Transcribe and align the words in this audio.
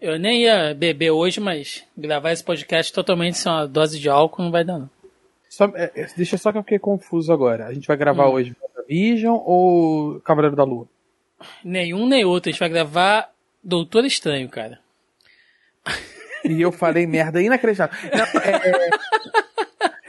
Eu 0.00 0.18
nem 0.18 0.42
ia 0.42 0.74
beber 0.74 1.10
hoje, 1.10 1.40
mas 1.40 1.84
gravar 1.96 2.30
esse 2.30 2.44
podcast 2.44 2.92
totalmente 2.92 3.36
sem 3.36 3.50
uma 3.50 3.66
dose 3.66 3.98
de 3.98 4.08
álcool 4.08 4.42
não 4.42 4.50
vai 4.50 4.64
dar, 4.64 4.78
não. 4.78 4.90
Só, 5.48 5.64
é, 5.74 5.90
é, 5.94 6.06
deixa 6.16 6.38
só 6.38 6.52
que 6.52 6.58
eu 6.58 6.62
fiquei 6.62 6.78
confuso 6.78 7.32
agora. 7.32 7.66
A 7.66 7.74
gente 7.74 7.88
vai 7.88 7.96
gravar 7.96 8.28
hum. 8.28 8.32
hoje 8.32 8.56
Vision 8.88 9.40
ou 9.44 10.20
Cavaleiro 10.20 10.54
da 10.54 10.64
Lua? 10.64 10.86
Nenhum 11.64 12.06
nem 12.06 12.24
outro. 12.24 12.48
A 12.48 12.52
gente 12.52 12.60
vai 12.60 12.68
gravar 12.68 13.30
Doutor 13.62 14.04
Estranho, 14.04 14.48
cara. 14.48 14.78
E 16.44 16.60
eu 16.60 16.70
falei 16.70 17.04
merda 17.08 17.42
inacreditável. 17.42 17.96
Não, 18.10 18.40
é, 18.40 18.50
é 18.54 18.90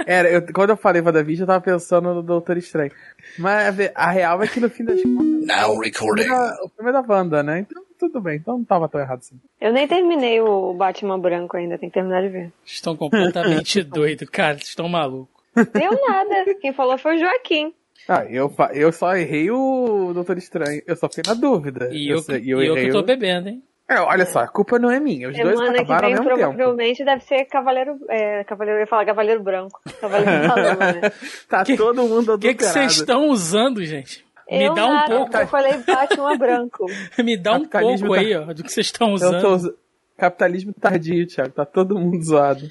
era, 0.06 0.30
eu, 0.30 0.54
quando 0.54 0.71
eu 0.71 0.78
falei 0.78 1.02
WandaVision, 1.02 1.44
eu 1.44 1.48
tava 1.48 1.62
pensando 1.62 2.14
no 2.14 2.24
Doutor 2.24 2.58
Estranho. 2.58 2.92
Mas 3.38 3.76
a 3.94 4.10
real 4.12 4.42
é 4.42 4.48
que 4.48 4.60
no 4.60 4.70
fim 4.70 4.84
das 4.84 5.02
contas. 5.02 5.46
Now 5.46 5.80
recording. 5.80 6.30
O 6.64 6.70
filme 6.70 6.90
é 6.90 6.94
da 6.94 7.02
Wanda, 7.08 7.44
né? 7.44 7.60
Então 7.60 7.89
tudo 8.00 8.21
bem, 8.21 8.38
então 8.38 8.57
não 8.57 8.63
tava 8.63 8.88
tão 8.88 9.00
errado 9.00 9.20
assim. 9.20 9.39
Eu 9.59 9.73
nem 9.73 9.88
terminei 9.88 10.39
o 10.41 10.73
Batman 10.73 11.20
Branco 11.20 11.57
ainda, 11.57 11.78
tem 11.78 11.89
que 11.89 11.93
terminar 11.93 12.21
de 12.21 12.29
ver. 12.29 12.54
Estão 12.65 12.96
completamente 12.96 13.83
doidos, 13.83 14.29
cara, 14.29 14.57
estão 14.57 14.87
malucos. 14.87 15.37
Eu 15.55 15.91
nada, 16.07 16.55
quem 16.61 16.71
falou 16.71 16.97
foi 16.97 17.18
o 17.18 17.19
Joaquim. 17.19 17.74
Ah, 18.07 18.25
eu, 18.25 18.51
eu 18.74 18.91
só 18.91 19.15
errei 19.15 19.51
o 19.51 20.14
Doutor 20.14 20.38
Estranho. 20.38 20.82
Eu 20.88 20.96
só 20.96 21.07
fiquei 21.10 21.24
na 21.27 21.39
dúvida. 21.39 21.89
E 21.91 22.10
eu, 22.10 22.18
eu, 22.18 22.21
sei, 22.24 22.43
eu, 22.46 22.61
eu 22.61 22.75
que 22.75 22.89
tô 22.89 23.00
o... 23.00 23.04
bebendo, 23.04 23.50
hein? 23.50 23.61
É, 23.89 24.00
olha 24.00 24.25
só, 24.25 24.39
a 24.39 24.47
culpa 24.47 24.77
não 24.77 24.91
é 24.91 25.00
minha. 25.00 25.29
Os 25.29 25.36
Semana 25.36 25.55
dois 25.55 25.69
acabaram 25.71 26.10
que 26.10 26.16
vem, 26.16 26.18
ao 26.18 26.24
mesmo 26.24 26.54
provavelmente 26.54 26.97
tempo. 26.97 27.10
deve 27.10 27.24
ser 27.24 27.46
Cavaleiro. 27.46 28.00
É, 28.07 28.43
Cavaleiro, 28.43 28.77
eu 28.77 28.82
ia 28.82 28.88
falar 28.88 29.04
Cavaleiro 29.05 29.41
Branco. 29.41 29.82
Cavaleiro 30.00 30.32
né? 31.02 31.11
tá 31.50 31.63
que, 31.63 31.75
todo 31.75 32.03
mundo 32.03 32.36
O 32.36 32.39
que 32.39 32.53
vocês 32.53 32.91
estão 32.94 33.30
usando, 33.30 33.83
gente? 33.83 34.23
Me 34.50 34.64
eu 34.64 34.73
dá 34.73 34.86
um 34.86 34.94
nada, 34.94 35.16
pouco. 35.16 35.38
Eu 35.38 35.48
falei 35.48 35.78
Batman 35.78 36.38
branco. 36.38 36.86
Me 37.23 37.38
dá 37.38 37.53
um 37.53 37.66
pouco 37.66 38.09
tá... 38.09 38.20
aí, 38.20 38.36
ó, 38.36 38.45
do 38.52 38.64
que 38.64 38.72
vocês 38.72 38.88
estão 38.88 39.14
usando. 39.14 39.42
Tô... 39.42 39.75
Capitalismo 40.17 40.73
tardio, 40.73 41.28
Thiago. 41.28 41.52
Tá 41.52 41.66
todo 41.66 41.98
mundo 41.98 42.22
zoado. 42.23 42.67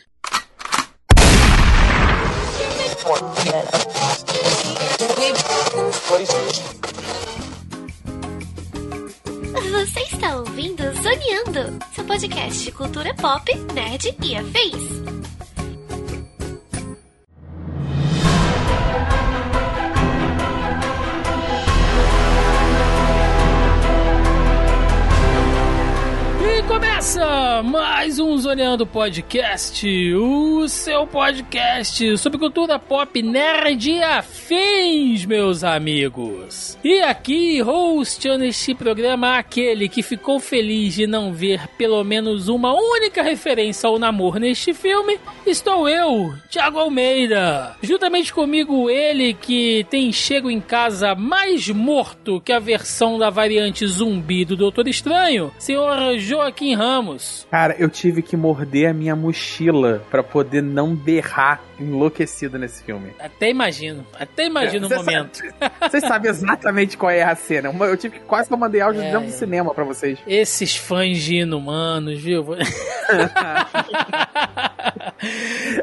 Você 9.71 10.01
está 10.01 10.37
ouvindo 10.37 10.83
Zoneando, 11.01 11.79
seu 11.95 12.05
podcast 12.05 12.65
de 12.65 12.73
cultura 12.73 13.15
pop, 13.15 13.55
nerd 13.73 14.17
e 14.23 14.37
afins. 14.37 15.48
Começa 26.99 27.63
mais 27.63 28.19
um 28.19 28.37
Zoneando 28.37 28.85
Podcast, 28.85 29.87
o 30.17 30.69
seu 30.69 31.07
podcast 31.07 32.19
sobre 32.19 32.41
cultura 32.41 32.77
pop 32.77 33.23
nerd 33.23 33.89
e 33.89 34.03
afins, 34.03 35.25
meus 35.25 35.63
amigos. 35.63 36.77
E 36.83 37.01
aqui, 37.01 37.63
hosteando 37.63 38.43
este 38.43 38.75
programa, 38.75 39.39
aquele 39.39 39.89
que 39.89 40.03
ficou 40.03 40.41
feliz 40.41 40.95
de 40.95 41.07
não 41.07 41.33
ver 41.33 41.69
pelo 41.79 42.03
menos 42.03 42.49
uma 42.49 42.75
única 42.75 43.23
referência 43.23 43.87
ao 43.87 43.97
namoro 43.97 44.41
neste 44.41 44.75
filme, 44.75 45.21
estou 45.47 45.89
eu, 45.89 46.35
Thiago 46.51 46.81
Almeida. 46.81 47.77
Juntamente 47.81 48.35
comigo, 48.35 48.91
ele 48.91 49.35
que 49.35 49.87
tem 49.89 50.13
chego 50.13 50.51
em 50.51 50.61
casa 50.61 51.15
mais 51.15 51.69
morto 51.69 52.41
que 52.41 52.53
a 52.53 52.59
versão 52.59 53.17
da 53.21 53.31
variante 53.31 53.87
zumbi 53.87 54.45
do 54.45 54.57
Doutor 54.57 54.89
Estranho, 54.89 55.53
senhor 55.61 56.19
Joaquim 56.19 56.75
Ramos. 56.75 56.88
Ramos. 56.89 57.47
Cara, 57.51 57.77
eu 57.79 57.91
tive 57.91 58.23
que 58.23 58.37
morder 58.37 58.89
a 58.91 58.95
minha 58.95 59.15
mochila 59.15 60.03
para 60.11 60.23
poder 60.23 60.63
não 60.63 60.95
berrar 60.95 61.61
enlouquecido 61.79 62.59
nesse 62.59 62.83
filme. 62.83 63.13
Até 63.19 63.51
imagino. 63.51 64.07
Até 64.19 64.47
imagino 64.47 64.87
o 64.87 64.91
momento. 64.91 65.43
Vocês 65.81 66.03
sabem 66.03 66.31
exatamente 66.31 66.97
qual 66.97 67.11
é 67.11 67.23
a 67.23 67.35
cena. 67.35 67.71
Eu 67.87 67.97
tive 67.97 68.19
que 68.19 68.25
quase 68.25 68.49
que 68.49 68.55
eu 68.55 68.59
mandei 68.59 68.81
áudio 68.81 69.03
é, 69.03 69.13
dentro 69.13 69.27
do 69.27 69.33
cinema 69.33 69.75
para 69.75 69.85
vocês. 69.85 70.19
Esses 70.27 70.77
fãs 70.77 71.19
de 71.19 71.37
inumanos, 71.37 72.19
viu? 72.21 72.47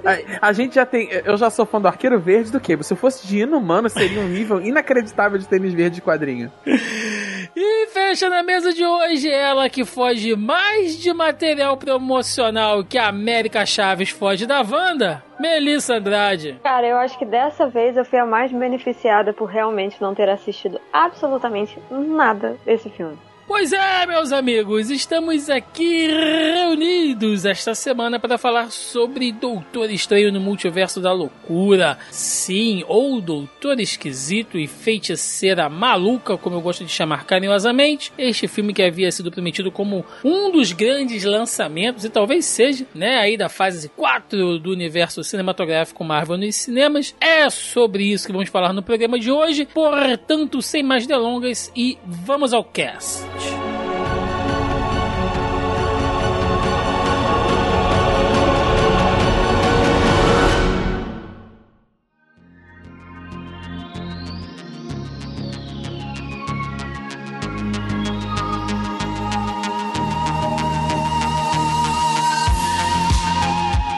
a, 0.03 0.47
a, 0.49 0.53
gente 0.53 0.75
já 0.75 0.85
tem. 0.85 1.09
Eu 1.23 1.37
já 1.37 1.49
sou 1.49 1.65
fã 1.65 1.79
do 1.79 1.87
Arqueiro 1.87 2.19
Verde 2.19 2.51
do 2.51 2.59
que? 2.59 2.81
Se 2.83 2.93
eu 2.93 2.97
fosse 2.97 3.27
de 3.27 3.39
inumano, 3.39 3.89
seria 3.89 4.19
um 4.19 4.27
nível 4.27 4.61
inacreditável 4.61 5.37
de 5.37 5.47
tênis 5.47 5.73
verde 5.73 5.95
de 5.95 6.01
quadrinho. 6.01 6.51
E 7.57 7.87
fecha 7.87 8.29
na 8.29 8.43
mesa 8.43 8.73
de 8.73 8.85
hoje 8.85 9.31
ela 9.31 9.69
que 9.69 9.85
foge 9.85 10.35
mais 10.35 10.97
de 10.97 11.13
material 11.13 11.77
promocional 11.77 12.83
que 12.83 12.97
a 12.97 13.07
América 13.07 13.65
Chaves 13.65 14.09
foge 14.09 14.45
da 14.45 14.59
Wanda, 14.59 15.23
Melissa 15.39 15.95
Andrade. 15.95 16.59
Cara, 16.61 16.85
eu 16.85 16.97
acho 16.97 17.17
que 17.17 17.23
dessa 17.23 17.65
vez 17.65 17.95
eu 17.95 18.03
fui 18.03 18.19
a 18.19 18.25
mais 18.25 18.51
beneficiada 18.51 19.31
por 19.31 19.45
realmente 19.45 20.01
não 20.01 20.13
ter 20.13 20.27
assistido 20.27 20.81
absolutamente 20.91 21.79
nada 21.89 22.57
desse 22.65 22.89
filme. 22.89 23.17
Pois 23.47 23.71
é, 23.71 24.07
meus 24.07 24.31
amigos, 24.31 24.89
estamos 24.89 25.51
aqui 25.51 26.07
reunidos 26.07 27.45
esta 27.45 27.75
semana 27.75 28.19
para 28.19 28.39
falar 28.39 28.71
sobre 28.71 29.31
Doutor 29.31 29.91
Estranho 29.91 30.33
no 30.33 30.41
Multiverso 30.41 30.99
da 30.99 31.13
Loucura. 31.13 31.99
Sim, 32.09 32.83
ou 32.87 33.21
Doutor 33.21 33.79
Esquisito 33.79 34.57
e 34.57 34.65
Feiticeira 34.65 35.69
Maluca, 35.69 36.39
como 36.39 36.55
eu 36.55 36.61
gosto 36.61 36.83
de 36.83 36.91
chamar 36.91 37.25
carinhosamente. 37.25 38.11
Este 38.17 38.47
filme 38.47 38.73
que 38.73 38.81
havia 38.81 39.11
sido 39.11 39.31
prometido 39.31 39.71
como 39.71 40.03
um 40.23 40.51
dos 40.51 40.71
grandes 40.71 41.23
lançamentos, 41.23 42.03
e 42.03 42.09
talvez 42.09 42.45
seja, 42.45 42.87
né, 42.95 43.19
aí 43.19 43.37
da 43.37 43.47
fase 43.47 43.89
4 43.89 44.57
do 44.57 44.71
universo 44.71 45.23
cinematográfico 45.23 46.03
Marvel 46.03 46.37
nos 46.39 46.55
cinemas. 46.55 47.15
É 47.21 47.47
sobre 47.51 48.11
isso 48.11 48.25
que 48.25 48.33
vamos 48.33 48.49
falar 48.49 48.73
no 48.73 48.81
programa 48.81 49.19
de 49.19 49.31
hoje. 49.31 49.67
Portanto, 49.71 50.63
sem 50.63 50.81
mais 50.81 51.05
delongas, 51.05 51.71
e 51.75 51.95
vamos 52.03 52.51
ao 52.51 52.63
cast. 52.63 53.34